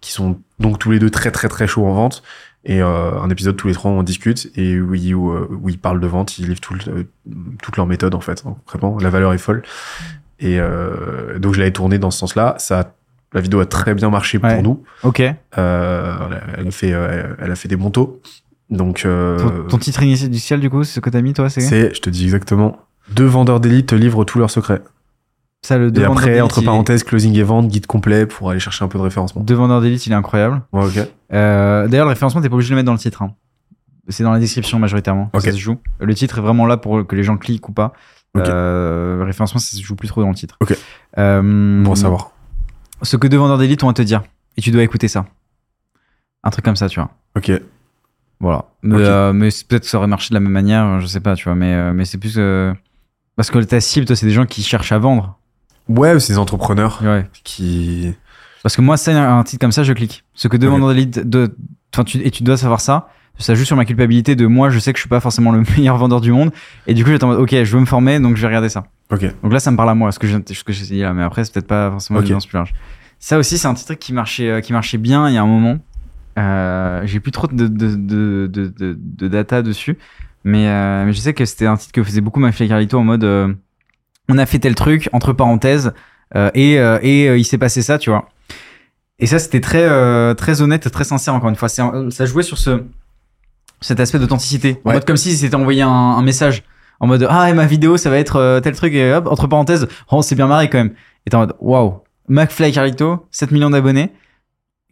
qui 0.00 0.12
sont 0.12 0.38
donc 0.58 0.78
tous 0.78 0.90
les 0.90 0.98
deux 0.98 1.10
très 1.10 1.30
très 1.30 1.48
très 1.48 1.66
chauds 1.66 1.86
en 1.86 1.92
vente. 1.92 2.22
Et 2.68 2.82
euh, 2.82 3.20
un 3.20 3.28
épisode 3.30 3.54
tous 3.56 3.68
les 3.68 3.74
trois 3.74 3.90
on 3.92 4.02
discute 4.02 4.50
et 4.56 4.80
où 4.80 4.92
ils, 4.94 5.14
où, 5.14 5.30
euh, 5.30 5.46
où 5.62 5.68
ils 5.68 5.78
parlent 5.78 6.00
de 6.00 6.06
vente, 6.08 6.38
ils 6.38 6.48
livrent 6.48 6.60
tout 6.60 6.74
le- 6.74 6.80
euh, 6.92 7.04
toute 7.62 7.76
leur 7.76 7.86
méthode 7.86 8.14
en 8.14 8.20
fait. 8.20 8.42
hein, 8.46 8.56
concrètement, 8.64 8.96
la 8.98 9.08
valeur 9.10 9.34
est 9.34 9.38
folle. 9.38 9.62
Et 10.40 10.58
euh, 10.58 11.38
donc 11.38 11.54
je 11.54 11.60
l'avais 11.60 11.70
tourné 11.70 11.98
dans 11.98 12.10
ce 12.10 12.18
sens-là. 12.18 12.56
Ça, 12.58 12.80
a- 12.80 12.92
la 13.36 13.40
vidéo 13.42 13.60
a 13.60 13.66
très 13.66 13.94
bien 13.94 14.10
marché 14.10 14.38
Ouais. 14.38 14.54
pour 14.54 14.62
nous. 14.64 14.82
Ok. 15.04 15.20
Euh, 15.58 16.16
elle 16.58 16.66
a 16.66 16.70
fait, 16.70 16.92
euh, 16.92 17.34
elle 17.40 17.52
a 17.52 17.54
fait 17.54 17.68
des 17.68 17.76
bons 17.76 17.90
taux. 17.90 18.20
Donc 18.70 19.04
euh, 19.04 19.38
Ton, 19.38 19.68
ton 19.68 19.78
titre 19.78 20.02
initial, 20.02 20.58
du 20.58 20.68
coup, 20.70 20.82
c'est 20.82 20.94
ce 20.94 21.00
que 21.00 21.10
t'as 21.10 21.20
mis, 21.20 21.32
toi, 21.32 21.48
c'est 21.48 21.60
c'est, 21.60 21.94
je 21.94 22.00
te 22.00 22.10
dis 22.10 22.24
exactement, 22.24 22.78
deux 23.10 23.24
vendeurs 23.26 23.60
d'élite 23.60 23.86
te 23.86 23.94
livrent 23.94 24.24
tous 24.24 24.38
leurs 24.40 24.50
secrets. 24.50 24.82
ça 25.62 25.78
le 25.78 25.88
Et 25.88 25.90
deux 25.92 26.04
après, 26.04 26.40
entre 26.40 26.60
est- 26.62 26.64
parenthèses, 26.64 27.04
closing 27.04 27.36
et 27.36 27.42
vente, 27.44 27.68
guide 27.68 27.86
complet 27.86 28.26
pour 28.26 28.50
aller 28.50 28.58
chercher 28.58 28.84
un 28.84 28.88
peu 28.88 28.98
de 28.98 29.04
référencement. 29.04 29.42
Deux 29.42 29.54
vendeurs 29.54 29.80
d'élite, 29.80 30.04
il 30.06 30.12
est 30.12 30.16
incroyable. 30.16 30.62
Ouais, 30.72 30.84
ok. 30.84 30.98
Euh, 31.32 31.86
D'ailleurs, 31.88 32.06
le 32.06 32.10
référencement, 32.10 32.40
t'es 32.40 32.48
pas 32.48 32.54
obligé 32.56 32.70
de 32.70 32.74
le 32.74 32.76
mettre 32.76 32.86
dans 32.86 32.92
le 32.92 32.98
titre. 32.98 33.22
hein. 33.22 33.34
C'est 34.08 34.22
dans 34.22 34.32
la 34.32 34.38
description 34.38 34.78
majoritairement 34.78 35.26
que 35.32 35.38
Ok. 35.38 35.44
ça 35.44 35.52
se 35.52 35.56
joue. 35.58 35.76
Le 36.00 36.14
titre 36.14 36.38
est 36.38 36.40
vraiment 36.42 36.66
là 36.66 36.76
pour 36.76 37.04
que 37.06 37.16
les 37.16 37.22
gens 37.24 37.36
cliquent 37.36 37.68
ou 37.68 37.72
pas. 37.72 37.92
Ok. 38.36 38.46
Euh, 38.48 39.18
le 39.18 39.24
référencement, 39.24 39.58
ça 39.60 39.76
se 39.76 39.82
joue 39.82 39.96
plus 39.96 40.06
trop 40.08 40.22
dans 40.22 40.28
le 40.28 40.34
titre. 40.34 40.56
Ok. 40.60 40.76
Bon 41.16 41.92
à 41.92 41.96
savoir. 41.96 42.30
Ce 43.02 43.16
que 43.16 43.26
deux 43.26 43.36
vendeurs 43.36 43.58
d'élite 43.58 43.82
ont 43.84 43.88
à 43.88 43.92
te 43.94 44.02
dire. 44.02 44.22
Et 44.56 44.62
tu 44.62 44.70
dois 44.70 44.82
écouter 44.82 45.08
ça. 45.08 45.26
Un 46.42 46.50
truc 46.50 46.64
comme 46.64 46.76
ça, 46.76 46.88
tu 46.88 46.98
vois. 47.00 47.10
Ok. 47.36 47.50
Voilà. 48.40 48.66
Mais, 48.82 48.96
euh, 48.98 49.32
mais 49.32 49.50
c'est- 49.50 49.66
peut-être 49.66 49.82
que 49.82 49.88
ça 49.88 49.98
aurait 49.98 50.06
marché 50.06 50.30
de 50.30 50.34
la 50.34 50.40
même 50.40 50.52
manière, 50.52 51.00
je 51.00 51.06
sais 51.06 51.20
pas, 51.20 51.34
tu 51.34 51.44
vois. 51.44 51.54
Mais, 51.54 51.72
euh, 51.74 51.92
mais 51.92 52.04
c'est 52.04 52.18
plus. 52.18 52.34
euh, 52.38 52.72
Parce 53.36 53.50
que 53.50 53.58
ta 53.58 53.80
cible, 53.80 54.06
toi, 54.06 54.16
c'est 54.16 54.26
des 54.26 54.32
gens 54.32 54.46
qui 54.46 54.62
cherchent 54.62 54.92
à 54.92 54.98
vendre. 54.98 55.38
Ouais, 55.88 56.18
c'est 56.20 56.32
des 56.32 56.38
entrepreneurs 56.38 57.00
Ouais. 57.02 57.28
qui. 57.44 58.14
Parce 58.62 58.74
que 58.76 58.80
moi, 58.82 58.96
ça, 58.96 59.30
un 59.36 59.42
titre 59.44 59.60
comme 59.60 59.72
ça, 59.72 59.84
je 59.84 59.92
clique. 59.92 60.24
Ce 60.34 60.48
que 60.48 60.56
deux 60.56 60.68
vendeurs 60.68 60.88
d'élite. 60.88 61.18
De... 61.28 61.54
Enfin, 61.94 62.04
tu... 62.04 62.18
Et 62.18 62.30
tu 62.30 62.42
dois 62.42 62.56
savoir 62.56 62.80
ça. 62.80 63.08
Ça 63.38 63.54
joue 63.54 63.64
sur 63.66 63.76
ma 63.76 63.84
culpabilité 63.84 64.34
de 64.34 64.46
moi, 64.46 64.70
je 64.70 64.78
sais 64.78 64.92
que 64.92 64.98
je 64.98 65.02
suis 65.02 65.10
pas 65.10 65.20
forcément 65.20 65.52
le 65.52 65.62
meilleur 65.76 65.96
vendeur 65.98 66.20
du 66.20 66.32
monde. 66.32 66.52
Et 66.86 66.94
du 66.94 67.04
coup, 67.04 67.10
j'étais 67.10 67.24
en 67.24 67.28
mode, 67.28 67.40
ok, 67.40 67.50
je 67.50 67.72
veux 67.74 67.80
me 67.80 67.86
former, 67.86 68.18
donc 68.18 68.36
je 68.36 68.40
vais 68.40 68.46
regarder 68.46 68.70
ça. 68.70 68.84
Ok. 69.12 69.24
Donc 69.42 69.52
là, 69.52 69.60
ça 69.60 69.70
me 69.70 69.76
parle 69.76 69.90
à 69.90 69.94
moi, 69.94 70.10
ce 70.10 70.18
que 70.18 70.26
j'ai 70.26 70.38
ce 70.54 70.64
que 70.64 70.72
j'ai 70.72 70.86
dit 70.86 71.00
là. 71.00 71.12
Mais 71.12 71.22
après, 71.22 71.44
c'est 71.44 71.52
peut-être 71.52 71.66
pas 71.66 71.90
forcément 71.90 72.18
Ok. 72.18 72.24
une 72.24 72.28
audience 72.32 72.46
plus 72.46 72.56
large. 72.56 72.72
Ça 73.18 73.38
aussi, 73.38 73.58
c'est 73.58 73.68
un 73.68 73.74
petit 73.74 73.84
truc 73.84 73.98
qui 73.98 74.12
marchait, 74.12 74.48
euh, 74.50 74.60
qui 74.60 74.72
marchait 74.72 74.98
bien 74.98 75.28
il 75.28 75.34
y 75.34 75.38
a 75.38 75.42
un 75.42 75.46
moment. 75.46 75.78
Euh, 76.38 77.02
j'ai 77.04 77.20
plus 77.20 77.32
trop 77.32 77.46
de, 77.46 77.66
de, 77.66 77.94
de, 77.96 78.46
de, 78.76 79.28
data 79.28 79.62
dessus. 79.62 79.96
Mais, 80.44 80.68
euh, 80.68 81.04
mais 81.06 81.12
je 81.12 81.18
sais 81.18 81.34
que 81.34 81.44
c'était 81.44 81.66
un 81.66 81.76
titre 81.76 81.92
que 81.92 82.02
faisait 82.02 82.20
beaucoup 82.20 82.40
Mafia 82.40 82.66
Carlito 82.68 82.98
en 82.98 83.04
mode 83.04 83.24
euh, 83.24 83.52
on 84.28 84.38
a 84.38 84.46
fait 84.46 84.58
tel 84.58 84.74
truc, 84.74 85.08
entre 85.12 85.32
parenthèses, 85.32 85.92
euh, 86.34 86.50
et, 86.54 86.78
euh, 86.78 86.98
et 87.02 87.36
il 87.36 87.44
s'est 87.44 87.58
passé 87.58 87.80
ça, 87.82 87.98
tu 87.98 88.10
vois. 88.10 88.28
Et 89.18 89.26
ça, 89.26 89.38
c'était 89.38 89.60
très, 89.60 89.82
euh, 89.82 90.34
très 90.34 90.60
honnête, 90.62 90.90
très 90.90 91.04
sincère, 91.04 91.34
encore 91.34 91.48
une 91.48 91.56
fois. 91.56 91.68
Ça 91.68 92.26
jouait 92.26 92.42
sur 92.42 92.58
ce, 92.58 92.82
cet 93.80 94.00
aspect 94.00 94.18
d'authenticité. 94.18 94.80
En 94.84 94.88
Ouais. 94.90 94.94
mode 94.96 95.04
comme 95.06 95.16
si 95.16 95.34
c'était 95.36 95.54
envoyé 95.54 95.82
un, 95.82 95.88
un 95.90 96.22
message. 96.22 96.64
En 97.00 97.06
mode 97.06 97.26
Ah, 97.28 97.50
et 97.50 97.54
ma 97.54 97.66
vidéo, 97.66 97.96
ça 97.96 98.10
va 98.10 98.18
être 98.18 98.36
euh, 98.36 98.60
tel 98.60 98.74
truc, 98.74 98.92
et 98.94 99.12
hop, 99.14 99.26
entre 99.30 99.46
parenthèses, 99.46 99.86
oh, 100.10 100.22
c'est 100.22 100.34
bien 100.34 100.46
marré 100.46 100.68
quand 100.70 100.78
même. 100.78 100.92
Et 101.26 101.30
t'es 101.30 101.36
en 101.36 101.40
mode 101.40 101.54
Waouh, 101.60 102.00
McFly 102.28 102.72
Carlito, 102.72 103.26
7 103.30 103.50
millions 103.50 103.68
d'abonnés, 103.70 104.12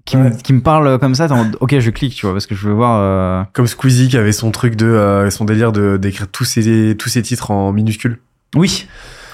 qui, 0.04 0.18
me, 0.18 0.30
qui 0.30 0.52
me 0.52 0.60
parle 0.60 0.98
comme 0.98 1.14
ça, 1.14 1.30
en 1.32 1.44
mode 1.44 1.56
Ok, 1.60 1.78
je 1.78 1.90
clique, 1.90 2.14
tu 2.14 2.26
vois, 2.26 2.34
parce 2.34 2.46
que 2.46 2.54
je 2.54 2.66
veux 2.68 2.74
voir. 2.74 2.98
euh, 3.00 3.42
Comme 3.54 3.66
Squeezie 3.66 4.08
qui 4.08 4.18
avait 4.18 4.32
son 4.32 4.50
truc 4.50 4.76
de. 4.76 4.84
euh, 4.86 5.30
son 5.30 5.46
délire 5.46 5.72
de 5.72 5.96
d'écrire 5.96 6.28
tous 6.30 6.44
ses, 6.44 6.94
tous 6.98 7.08
ses 7.08 7.22
titres 7.22 7.50
en 7.50 7.72
minuscules. 7.72 8.18
Oui. 8.54 8.86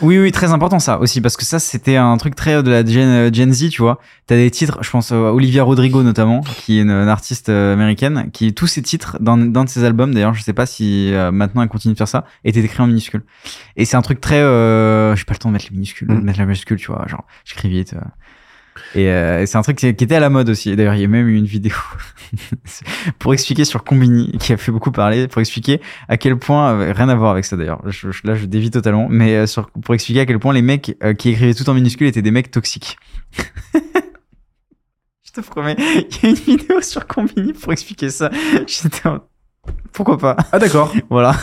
Oui, 0.03 0.19
oui, 0.19 0.33
très 0.33 0.51
important 0.53 0.79
ça 0.79 0.99
aussi, 0.99 1.21
parce 1.21 1.37
que 1.37 1.45
ça, 1.45 1.59
c'était 1.59 1.97
un 1.97 2.17
truc 2.17 2.35
très 2.35 2.63
de 2.63 2.71
la 2.71 2.85
Gen, 2.85 3.09
euh, 3.09 3.31
Gen 3.33 3.53
Z, 3.53 3.69
tu 3.69 3.83
vois. 3.83 3.99
T'as 4.27 4.37
des 4.37 4.51
titres, 4.51 4.79
je 4.83 4.89
pense 4.91 5.13
à 5.13 5.17
Olivia 5.35 5.63
Rodrigo 5.63 6.03
notamment, 6.03 6.41
qui 6.41 6.79
est 6.79 6.83
une, 6.83 6.91
une 6.91 7.09
artiste 7.09 7.51
euh, 7.51 7.75
américaine, 7.75 8.31
qui 8.33 8.55
tous 8.55 8.67
ses 8.67 8.81
titres 8.83 9.19
d'un 9.21 9.37
d'un 9.37 9.65
de 9.65 9.69
ses 9.69 9.85
albums, 9.85 10.15
d'ailleurs, 10.15 10.33
je 10.35 10.43
sais 10.43 10.53
pas 10.55 10.65
si 10.67 11.13
euh, 11.13 11.31
maintenant 11.31 11.63
elle 11.63 11.69
continue 11.69 11.93
de 11.95 11.99
faire 11.99 12.09
ça, 12.09 12.25
étaient 12.45 12.61
écrits 12.61 12.83
en 12.83 12.87
minuscules. 12.87 13.23
Et 13.77 13.85
c'est 13.85 13.97
un 13.97 14.03
truc 14.03 14.21
très, 14.21 14.41
euh, 14.41 15.15
j'ai 15.17 15.25
pas 15.25 15.35
le 15.35 15.39
temps 15.39 15.49
de 15.51 15.53
mettre 15.55 15.67
les 15.71 15.75
minuscules, 15.75 16.09
de 16.09 16.15
Mm. 16.15 16.23
mettre 16.23 16.39
la 16.39 16.47
majuscule, 16.47 16.79
tu 16.79 16.87
vois, 16.91 17.05
genre, 17.07 17.25
j'écris 17.45 17.69
vite. 17.69 17.93
euh. 17.95 18.01
Et, 18.95 19.09
euh, 19.09 19.43
et 19.43 19.47
c'est 19.47 19.59
un 19.59 19.63
truc 19.63 19.77
qui 19.77 19.87
était 19.87 20.15
à 20.15 20.21
la 20.21 20.31
mode 20.31 20.49
aussi. 20.49 20.75
D'ailleurs, 20.75 20.95
il 20.95 21.01
y 21.01 21.05
a 21.05 21.09
même 21.09 21.29
eu 21.29 21.37
une 21.37 21.45
vidéo 21.45 21.75
pour 23.19 23.33
expliquer 23.35 23.65
sur 23.65 23.85
Combini, 23.85 24.33
qui 24.39 24.53
a 24.53 24.57
fait 24.57 24.73
beaucoup 24.73 24.91
parler, 24.93 25.29
pour 25.29 25.41
expliquer 25.41 25.81
à 26.09 26.17
quel 26.17 26.37
point, 26.39 26.73
euh, 26.75 26.93
rien 26.93 27.09
à 27.09 27.15
voir 27.15 27.33
avec 27.33 27.45
ça 27.45 27.57
d'ailleurs, 27.57 27.83
je- 27.87 28.11
je- 28.11 28.27
là 28.27 28.35
je 28.35 28.47
dévie 28.47 28.71
totalement, 28.71 29.07
mais 29.11 29.35
euh, 29.37 29.47
sur, 29.47 29.71
pour 29.71 29.95
expliquer 29.95 30.21
à 30.21 30.27
quel 30.27 30.39
point 30.39 30.53
les 30.55 30.63
mecs 30.63 30.97
euh, 31.03 31.15
qui 31.15 31.31
écrivaient 31.31 31.55
tout 31.55 31.69
en 31.69 31.75
minuscules 31.75 32.07
étaient 32.07 32.23
des 32.23 32.31
mecs 32.31 32.51
toxiques. 32.51 32.97
je 33.75 35.33
te 35.33 35.41
promets, 35.41 35.77
il 35.79 36.17
y 36.23 36.27
a 36.27 36.29
une 36.31 36.35
vidéo 36.35 36.81
sur 36.81 37.07
Combini 37.07 37.53
pour 37.53 37.73
expliquer 37.73 38.09
ça. 38.11 38.31
J'étais 38.67 39.09
en- 39.09 39.21
Pourquoi 39.93 40.19
pas? 40.19 40.37
Ah 40.53 40.59
d'accord. 40.59 40.93
Voilà. 41.11 41.37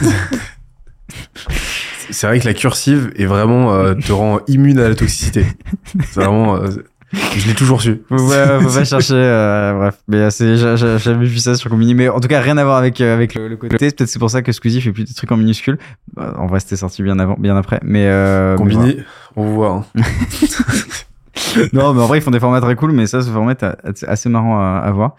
C'est 2.09 2.27
vrai 2.27 2.39
que 2.39 2.45
la 2.45 2.53
cursive 2.53 3.11
est 3.15 3.25
vraiment 3.25 3.73
euh, 3.73 3.93
te 3.93 4.11
rend 4.11 4.39
immune 4.47 4.79
à 4.79 4.87
la 4.89 4.95
toxicité. 4.95 5.45
C'est 5.95 6.15
vraiment. 6.21 6.55
euh, 6.55 6.69
je 7.13 7.47
l'ai 7.47 7.53
toujours 7.53 7.81
su. 7.81 8.01
Ouais, 8.11 8.59
faut 8.61 8.69
pas 8.73 8.83
chercher. 8.85 9.13
euh, 9.15 9.73
bref, 9.73 9.97
mais 10.07 10.17
euh, 10.17 10.29
c'est, 10.29 10.57
j'ai, 10.57 10.97
jamais 10.99 11.25
vu 11.25 11.37
ça 11.37 11.55
sur 11.55 11.69
Combini, 11.69 11.93
mais 11.95 12.09
en 12.09 12.19
tout 12.19 12.27
cas 12.27 12.41
rien 12.41 12.57
à 12.57 12.63
voir 12.63 12.77
avec 12.77 12.99
euh, 13.01 13.13
avec 13.13 13.33
le, 13.35 13.47
le 13.47 13.55
côté. 13.57 13.77
Peut-être 13.77 14.05
c'est 14.05 14.19
pour 14.19 14.29
ça 14.29 14.41
que 14.41 14.51
Squeezie 14.51 14.81
fait 14.81 14.91
plus 14.91 15.03
des 15.05 15.13
trucs 15.13 15.31
en 15.31 15.37
minuscules. 15.37 15.77
Bah, 16.15 16.33
en 16.37 16.47
vrai, 16.47 16.59
c'était 16.59 16.75
sorti 16.75 17.03
bien 17.03 17.17
avant, 17.19 17.35
bien 17.39 17.55
après, 17.55 17.79
mais 17.83 18.05
euh, 18.07 18.57
mais 18.59 18.73
voilà. 18.73 18.79
Combiné, 18.79 19.03
on 19.35 19.43
vous 19.45 19.53
voit. 19.53 19.85
hein. 19.95 20.01
non, 21.73 21.93
mais 21.93 22.01
en 22.01 22.07
vrai, 22.07 22.17
ils 22.17 22.21
font 22.21 22.31
des 22.31 22.39
formats 22.39 22.59
très 22.61 22.75
cool, 22.75 22.91
mais 22.91 23.07
ça, 23.07 23.21
ce 23.21 23.29
format 23.29 23.53
est 23.53 24.03
assez 24.05 24.27
marrant 24.27 24.59
à, 24.59 24.79
à 24.83 24.91
voir. 24.91 25.15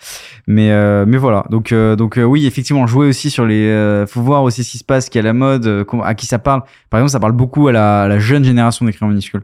Mais, 0.46 0.70
euh, 0.72 1.04
mais 1.06 1.16
voilà. 1.16 1.44
Donc, 1.50 1.72
euh, 1.72 1.96
donc 1.96 2.18
euh, 2.18 2.24
oui, 2.24 2.46
effectivement, 2.46 2.86
jouer 2.86 3.06
aussi 3.08 3.30
sur 3.30 3.46
les. 3.46 3.66
euh, 3.68 4.06
faut 4.06 4.20
voir 4.20 4.42
aussi 4.42 4.62
ce 4.64 4.70
qui 4.72 4.78
se 4.78 4.84
passe, 4.84 5.06
ce 5.06 5.10
qui 5.10 5.18
est 5.18 5.22
à 5.22 5.24
la 5.24 5.32
mode, 5.32 5.86
à 6.04 6.14
qui 6.14 6.26
ça 6.26 6.38
parle. 6.38 6.62
Par 6.90 7.00
exemple, 7.00 7.12
ça 7.12 7.20
parle 7.20 7.32
beaucoup 7.32 7.68
à 7.68 7.72
la, 7.72 8.02
à 8.02 8.08
la 8.08 8.18
jeune 8.18 8.44
génération 8.44 8.84
d'écrire 8.84 9.04
en 9.06 9.10
minuscule. 9.10 9.42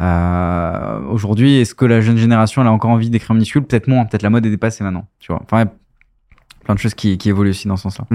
Euh, 0.00 1.00
Aujourd'hui, 1.08 1.56
est-ce 1.60 1.74
que 1.74 1.84
la 1.84 2.00
jeune 2.00 2.16
génération 2.16 2.62
elle 2.62 2.68
a 2.68 2.72
encore 2.72 2.90
envie 2.90 3.10
d'écrire 3.10 3.32
en 3.32 3.34
minuscule? 3.34 3.62
Peut-être 3.64 3.88
moins. 3.88 4.04
Peut-être 4.06 4.22
la 4.22 4.30
mode 4.30 4.46
est 4.46 4.50
dépassée 4.50 4.84
maintenant. 4.84 5.06
Tu 5.18 5.32
vois. 5.32 5.42
Enfin, 5.44 5.66
plein 6.64 6.74
de 6.74 6.78
choses 6.80 6.94
qui, 6.94 7.18
qui 7.18 7.28
évoluent 7.28 7.50
aussi 7.50 7.68
dans 7.68 7.76
ce 7.76 7.82
sens-là. 7.90 8.06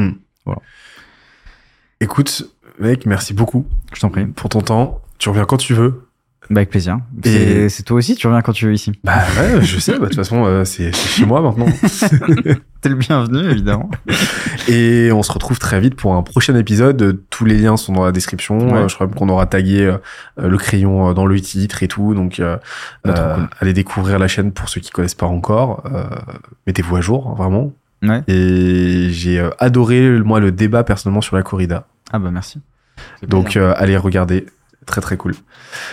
Écoute, 2.00 2.44
mec, 2.80 3.06
merci 3.06 3.34
beaucoup 3.34 3.66
Je 3.94 4.00
t'en 4.00 4.10
prie. 4.10 4.26
pour 4.26 4.50
ton 4.50 4.62
temps. 4.62 5.02
Tu 5.18 5.30
reviens 5.30 5.46
quand 5.46 5.58
tu 5.58 5.74
veux. 5.74 6.07
Bah, 6.50 6.60
avec 6.60 6.70
plaisir. 6.70 7.00
Et- 7.26 7.68
C'est 7.70 7.84
toi 7.84 7.98
aussi, 7.98 8.16
tu 8.16 8.28
reviens 8.28 8.42
quand 8.42 8.54
tu 8.54 8.66
veux 8.66 8.74
ici. 8.74 8.94
Bah 9.04 9.18
ouais, 9.38 9.62
je 9.62 9.80
sais. 9.80 9.94
bah, 9.94 10.00
De 10.00 10.06
toute 10.06 10.16
façon, 10.16 10.46
euh, 10.46 10.64
c'est 10.66 10.96
chez 10.96 11.26
moi 11.26 11.42
maintenant. 11.42 11.66
T'es 12.82 12.90
le 12.90 12.96
bienvenu, 12.96 13.50
évidemment. 13.50 13.90
Et 14.70 15.10
on 15.12 15.24
se 15.24 15.32
retrouve 15.32 15.60
très 15.60 15.80
vite 15.80 15.96
pour 15.96 16.14
un 16.16 16.24
prochain 16.24 16.56
épisode. 16.56 17.20
Tous 17.30 17.44
les 17.46 17.58
liens 17.58 17.76
sont 17.76 17.92
dans 17.94 18.06
la 18.06 18.12
description. 18.12 18.60
Ouais. 18.60 18.80
Euh, 18.82 18.88
je 18.88 18.96
crois 18.96 19.08
qu'on 19.08 19.30
aura 19.30 19.46
tagué 19.46 19.82
euh, 19.82 19.98
le 20.38 20.58
crayon 20.58 21.10
euh, 21.10 21.14
dans 21.14 21.26
le 21.26 21.40
titre 21.42 21.84
et 21.84 21.88
tout. 21.88 22.14
Donc, 22.14 22.40
euh, 22.40 22.58
Bah, 23.04 23.14
euh, 23.18 23.36
cool. 23.36 23.48
allez 23.60 23.74
découvrir 23.74 24.20
la 24.20 24.28
chaîne 24.28 24.52
pour 24.52 24.70
ceux 24.70 24.80
qui 24.80 24.92
connaissent 24.92 25.16
pas 25.16 25.26
encore. 25.26 25.84
Euh, 25.94 26.04
Mettez-vous 26.68 26.96
à 26.96 27.02
jour, 27.02 27.28
hein, 27.30 27.36
vraiment. 27.38 27.74
Ouais. 28.04 28.22
Et 28.28 29.10
j'ai 29.12 29.40
euh, 29.40 29.50
adoré, 29.60 30.10
moi, 30.20 30.40
le 30.40 30.52
débat 30.52 30.84
personnellement 30.84 31.22
sur 31.22 31.36
la 31.36 31.42
corrida. 31.44 31.88
Ah 32.14 32.20
bah 32.20 32.30
merci. 32.32 32.62
Donc, 33.28 33.58
euh, 33.58 33.74
allez 33.76 33.98
regarder. 33.98 34.46
Très, 34.88 35.02
très 35.02 35.18
cool. 35.18 35.36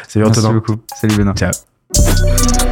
Salut 0.08 0.24
merci 0.24 0.38
Antonin. 0.40 0.54
beaucoup. 0.54 0.76
Salut 0.96 1.16
Benoît. 1.16 1.34
Ciao. 1.34 2.63